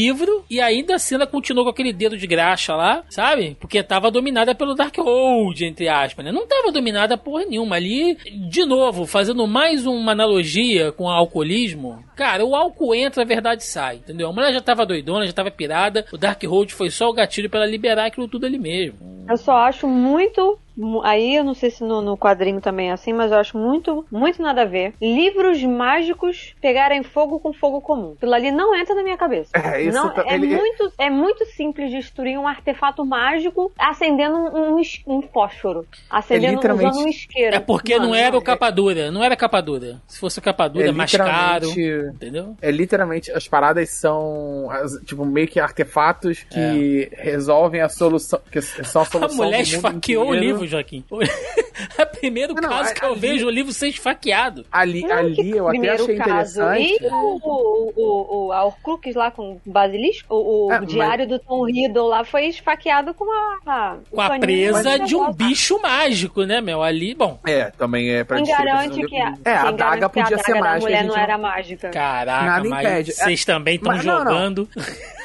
e 0.50 0.60
ainda 0.60 0.94
assim 0.94 1.14
ela 1.14 1.26
continuou 1.26 1.64
com 1.64 1.70
aquele 1.70 1.92
dedo 1.92 2.16
de 2.16 2.26
graxa 2.26 2.74
lá, 2.74 3.02
sabe? 3.08 3.56
Porque 3.60 3.82
tava 3.82 4.10
dominada 4.10 4.54
pelo 4.54 4.74
Darkhold, 4.74 5.64
entre 5.64 5.88
aspas, 5.88 6.24
né? 6.24 6.32
Não 6.32 6.46
tava 6.46 6.72
dominada 6.72 7.16
porra 7.16 7.44
nenhuma 7.44 7.76
ali. 7.76 8.16
De 8.50 8.64
novo, 8.64 9.06
fazendo 9.06 9.46
mais 9.46 9.86
uma 9.86 10.12
analogia 10.12 10.92
com 10.92 11.04
o 11.04 11.10
alcoolismo. 11.10 12.04
Cara, 12.16 12.44
o 12.44 12.56
álcool 12.56 12.94
entra, 12.94 13.22
a 13.22 13.26
verdade 13.26 13.62
sai, 13.62 13.96
entendeu? 13.96 14.28
A 14.28 14.32
mulher 14.32 14.52
já 14.52 14.60
tava 14.60 14.86
doidona, 14.86 15.26
já 15.26 15.32
tava 15.32 15.50
pirada. 15.50 16.04
O 16.12 16.16
Darkhold 16.16 16.72
foi 16.74 16.90
só 16.90 17.08
o 17.10 17.12
gatilho 17.12 17.50
pra 17.50 17.60
ela 17.60 17.68
liberar 17.70 18.06
aquilo 18.06 18.26
tudo 18.26 18.46
ali 18.46 18.58
mesmo. 18.58 18.98
Eu 19.28 19.36
só 19.36 19.56
acho 19.58 19.86
muito. 19.86 20.58
mu- 20.76 21.02
Aí 21.02 21.34
eu 21.34 21.42
não 21.44 21.52
sei 21.52 21.70
se 21.70 21.82
no, 21.82 22.00
no 22.00 22.16
quadrinho 22.16 22.60
também 22.60 22.90
é 22.90 22.92
assim, 22.92 23.12
mas 23.12 23.32
eu 23.32 23.38
acho 23.38 23.58
muito, 23.58 24.06
muito 24.10 24.40
nada 24.40 24.62
a 24.62 24.64
ver. 24.64 24.94
Livros 25.02 25.62
mágicos 25.64 26.54
pegarem 26.60 27.02
fogo 27.02 27.38
com 27.40 27.52
fogo 27.52 27.80
comum. 27.80 28.12
Aquilo 28.16 28.32
ali 28.34 28.50
não 28.52 28.74
entra 28.74 28.94
na 28.94 29.02
minha 29.02 29.16
cabeça. 29.16 29.50
É, 29.54 29.82
isso 29.82 29.96
não, 29.96 30.10
tá- 30.14 30.24
é, 30.26 30.34
ele- 30.34 30.54
muito, 30.56 30.92
é 30.98 31.10
muito 31.10 31.44
simples 31.46 31.90
destruir 31.90 32.38
um 32.38 32.46
artefato 32.46 33.04
mágico 33.04 33.72
acendendo 33.78 34.36
um, 34.36 34.76
um 34.76 34.82
um 35.08 35.22
fósforo. 35.22 35.84
Acendendo 36.08 36.54
literalmente- 36.54 36.90
usando 36.90 37.04
um 37.04 37.08
isqueiro. 37.08 37.56
É 37.56 37.60
porque 37.60 37.94
não 37.98 38.10
Mano, 38.10 38.14
era 38.14 38.36
o 38.36 38.40
é- 38.40 38.44
capa 38.44 38.70
dura, 38.70 39.10
não 39.10 39.24
era 39.24 39.34
capa 39.36 39.60
dura. 39.60 40.00
Se 40.06 40.20
fosse 40.20 40.40
capa 40.40 40.68
dura, 40.68 40.88
é, 40.88 40.92
mais 40.92 41.10
caro. 41.10 41.66
Entendeu? 42.14 42.56
É 42.60 42.70
literalmente, 42.70 43.30
as 43.32 43.46
paradas 43.48 43.90
são 43.90 44.68
as- 44.70 44.98
tipo 45.04 45.24
meio 45.24 45.48
que 45.48 45.58
artefatos 45.60 46.44
que 46.50 47.08
resolvem 47.12 47.80
a 47.80 47.88
solução. 47.88 48.40
Que 48.50 48.60
são 48.60 49.02
a 49.02 49.04
A 49.06 49.08
solução. 49.08 49.36
mulher 49.44 49.62
do 49.64 49.68
mundo 49.68 49.76
esfaqueou 49.76 50.28
o 50.28 50.34
livro, 50.34 50.66
Joaquim. 50.66 51.04
É 51.98 52.04
o 52.04 52.06
primeiro 52.06 52.54
Não, 52.54 52.62
caso 52.70 52.90
a- 52.90 52.94
que 52.94 53.04
eu 53.04 53.10
ali- 53.12 53.20
vejo 53.20 53.46
o 53.46 53.50
livro 53.50 53.70
ser 53.70 53.88
esfaqueado. 53.88 54.64
Ali, 54.72 55.02
Não, 55.02 55.14
ali 55.14 55.50
eu 55.50 55.68
até 55.68 55.78
primeiro 55.78 56.02
achei 56.04 56.16
caso. 56.16 56.62
interessante. 56.62 56.98
E 57.02 57.06
o, 57.06 57.38
o, 57.42 57.92
o, 57.96 58.46
o 58.46 58.52
a 58.52 58.64
Horcrux 58.64 59.14
lá 59.14 59.30
com 59.30 59.52
o 59.52 59.60
basilisco, 59.70 60.34
o, 60.34 60.68
o 60.68 60.72
É, 60.72 60.80
mas- 60.80 60.88
diário 60.88 61.28
do 61.28 61.38
Tom 61.38 61.64
Riddle 61.66 62.06
lá 62.08 62.24
foi 62.24 62.46
esfaqueado 62.46 63.12
com 63.12 63.24
a. 63.30 63.58
a 63.66 63.96
Com 64.10 64.20
a 64.22 64.38
presa 64.38 64.98
de 65.00 65.14
um 65.14 65.20
negócio. 65.20 65.34
bicho 65.34 65.78
mágico, 65.82 66.44
né, 66.44 66.62
Meu? 66.62 66.82
Ali, 66.82 67.14
bom. 67.14 67.38
É, 67.46 67.70
também 67.72 68.10
é 68.10 68.24
pra 68.24 68.36
Quem 68.38 68.46
destruir 68.46 68.66
garante 68.72 69.06
que 69.06 69.16
a, 69.20 69.30
de- 69.30 69.40
É, 69.44 69.52
a 69.54 69.58
quem 69.60 69.68
adaga 69.68 69.74
garante 69.76 69.98
que 69.98 70.04
a 70.04 70.08
podia 70.24 70.38
ser 70.38 70.54
mágica. 70.54 70.76
a 70.76 70.80
mulher 70.80 71.04
não 71.04 71.14
não- 71.14 71.20
era 71.22 71.38
mágica. 71.38 71.90
Caraca, 71.96 72.44
Nada 72.44 72.68
mas 72.68 72.84
impede. 72.84 73.12
vocês 73.12 73.44
também 73.46 73.76
estão 73.76 73.92
não, 73.96 74.02
não. 74.02 74.18
jogando. 74.18 74.68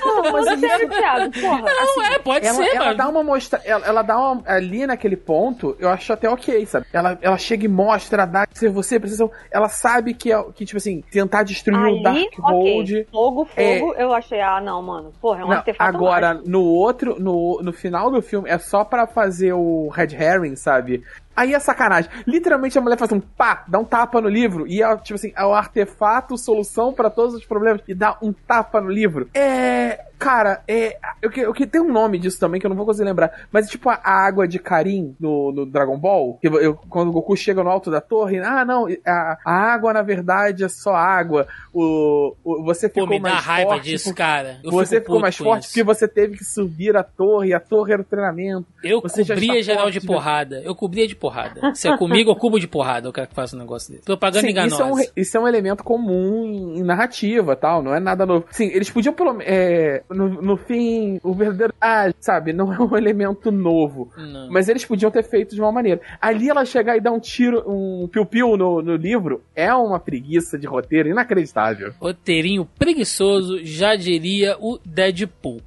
Não, 0.05 0.31
mas 0.31 0.45
sério, 0.59 0.89
Thiago, 0.89 1.31
porra. 1.33 1.61
Não, 1.61 2.03
é, 2.05 2.19
pode 2.19 2.47
Ela, 2.47 2.55
ser, 2.55 2.75
ela 2.75 2.85
mano. 2.85 2.97
dá 2.97 3.09
uma 3.09 3.23
mostra, 3.23 3.61
ela, 3.65 3.85
ela 3.85 4.01
dá 4.01 4.17
uma, 4.17 4.41
ali 4.45 4.87
naquele 4.87 5.17
ponto, 5.17 5.75
eu 5.79 5.89
acho 5.89 6.13
até 6.13 6.29
ok, 6.29 6.65
sabe? 6.65 6.85
Ela, 6.93 7.19
ela 7.21 7.37
chega 7.37 7.65
e 7.65 7.67
mostra, 7.67 8.25
dá 8.25 8.47
se 8.53 8.69
você 8.69 8.97
precisa, 8.99 9.29
ela 9.51 9.67
sabe 9.67 10.13
que 10.13 10.31
é 10.31 10.41
que 10.55 10.65
tipo 10.65 10.77
assim, 10.77 11.01
tentar 11.11 11.43
destruir 11.43 11.77
o 11.77 12.07
Ali, 12.07 12.29
Darkhold. 12.29 12.91
ok. 12.93 13.07
Fogo, 13.11 13.45
fogo, 13.45 13.93
eu 13.97 14.13
achei, 14.13 14.39
ah, 14.39 14.61
não, 14.61 14.81
mano. 14.81 15.11
Porra, 15.21 15.41
é 15.41 15.45
um 15.45 15.49
Não, 15.49 15.57
artefato 15.57 15.95
agora, 15.95 16.29
mágico. 16.35 16.49
no 16.49 16.63
outro, 16.63 17.19
no, 17.19 17.59
no 17.61 17.73
final 17.73 18.09
do 18.09 18.21
filme, 18.21 18.49
é 18.49 18.57
só 18.57 18.85
pra 18.85 19.05
fazer 19.05 19.51
o 19.53 19.89
Red 19.89 20.15
Herring, 20.17 20.55
sabe? 20.55 21.03
Aí 21.41 21.55
é 21.55 21.59
sacanagem. 21.59 22.11
Literalmente 22.27 22.77
a 22.77 22.81
mulher 22.81 22.99
faz 22.99 23.11
um 23.11 23.19
pá, 23.19 23.63
dá 23.67 23.79
um 23.79 23.83
tapa 23.83 24.21
no 24.21 24.29
livro, 24.29 24.67
e 24.67 24.83
é 24.83 24.97
tipo 24.97 25.15
assim, 25.15 25.33
é 25.35 25.43
o 25.43 25.55
artefato, 25.55 26.37
solução 26.37 26.93
pra 26.93 27.09
todos 27.09 27.33
os 27.33 27.43
problemas, 27.43 27.81
e 27.87 27.95
dá 27.95 28.15
um 28.21 28.31
tapa 28.31 28.79
no 28.79 28.91
livro. 28.91 29.27
É. 29.33 30.10
Cara, 30.21 30.61
é. 30.67 30.97
Eu, 31.19 31.31
que- 31.31 31.39
eu, 31.39 31.51
que- 31.51 31.65
tem 31.65 31.81
um 31.81 31.91
nome 31.91 32.19
disso 32.19 32.39
também 32.39 32.59
que 32.61 32.65
eu 32.67 32.69
não 32.69 32.77
vou 32.77 32.85
conseguir 32.85 33.05
lembrar. 33.09 33.47
Mas 33.51 33.65
é 33.65 33.69
tipo 33.71 33.89
a, 33.89 33.99
água 34.03 34.47
de 34.47 34.59
Karim 34.59 35.15
no, 35.19 35.51
no 35.51 35.65
Dragon 35.65 35.97
Ball. 35.97 36.37
Que 36.39 36.47
eu, 36.47 36.75
quando 36.89 37.09
o 37.09 37.11
Goku 37.11 37.35
chega 37.35 37.63
no 37.63 37.69
alto 37.71 37.89
da 37.89 37.99
torre, 37.99 38.39
ah, 38.39 38.63
não, 38.63 38.87
a, 39.05 39.37
a 39.43 39.51
água 39.73 39.91
na 39.93 40.03
verdade 40.03 40.63
é 40.63 40.69
só 40.69 40.93
água. 40.93 41.47
O, 41.73 42.35
o- 42.43 42.63
você 42.63 42.87
Pô, 42.87 43.01
ficou 43.01 43.07
me 43.09 43.19
dá 43.19 43.29
mais 43.31 43.43
raiva 43.43 43.69
forte 43.71 43.83
disso, 43.85 44.03
porque- 44.09 44.21
cara. 44.21 44.59
Eu 44.63 44.71
você 44.71 44.95
fico 44.97 45.05
ficou 45.07 45.19
mais 45.19 45.35
forte 45.35 45.63
isso. 45.63 45.69
porque 45.73 45.83
você 45.83 46.07
teve 46.07 46.37
que 46.37 46.43
subir 46.45 46.95
a 46.95 47.03
torre, 47.03 47.53
a 47.53 47.59
torre 47.59 47.93
era 47.93 48.01
o 48.01 48.05
treinamento. 48.05 48.67
Eu 48.83 49.01
Você 49.01 49.25
cobria 49.25 49.63
geral 49.63 49.83
forte, 49.85 49.99
de 49.99 50.07
né? 50.07 50.13
porrada. 50.13 50.61
Eu 50.63 50.75
cobria 50.75 51.07
de 51.07 51.15
porrada. 51.15 51.73
Se 51.73 51.87
é 51.87 51.97
comigo, 51.97 52.29
eu 52.29 52.35
cubo 52.35 52.59
de 52.59 52.67
porrada. 52.67 53.07
Eu 53.07 53.13
quero 53.13 53.27
que 53.27 53.33
faça 53.35 53.55
um 53.55 53.59
negócio 53.59 53.91
desse. 53.91 54.03
Propaganda 54.05 54.41
Sim, 54.45 54.51
enganosa. 54.51 54.75
isso, 54.75 54.83
é 54.83 54.85
um, 54.85 55.11
isso 55.15 55.37
é 55.37 55.39
um 55.39 55.47
elemento 55.47 55.83
comum 55.83 56.45
em, 56.45 56.79
em 56.79 56.83
narrativa 56.83 57.55
tal, 57.55 57.81
não 57.81 57.95
é 57.95 57.99
nada 57.99 58.25
novo. 58.25 58.45
Sim, 58.51 58.65
eles 58.67 58.89
podiam, 58.89 59.13
pelo 59.13 59.37
é, 59.41 60.03
no, 60.13 60.41
no 60.41 60.57
fim, 60.57 61.19
o 61.23 61.33
verdadeiro. 61.33 61.73
Ah, 61.79 62.11
sabe, 62.19 62.53
não 62.53 62.73
é 62.73 62.79
um 62.79 62.95
elemento 62.97 63.51
novo. 63.51 64.11
Não. 64.17 64.49
Mas 64.49 64.69
eles 64.69 64.85
podiam 64.85 65.11
ter 65.11 65.23
feito 65.23 65.55
de 65.55 65.61
uma 65.61 65.71
maneira. 65.71 66.01
Ali 66.21 66.49
ela 66.49 66.65
chegar 66.65 66.97
e 66.97 67.01
dar 67.01 67.11
um 67.11 67.19
tiro, 67.19 67.63
um 67.67 68.07
piu-piu 68.07 68.57
no, 68.57 68.81
no 68.81 68.95
livro, 68.95 69.43
é 69.55 69.73
uma 69.73 69.99
preguiça 69.99 70.57
de 70.57 70.67
roteiro 70.67 71.09
inacreditável. 71.09 71.93
Roteirinho 71.99 72.67
preguiçoso, 72.77 73.63
já 73.63 73.95
diria 73.95 74.57
o 74.59 74.79
Deadpool. 74.85 75.61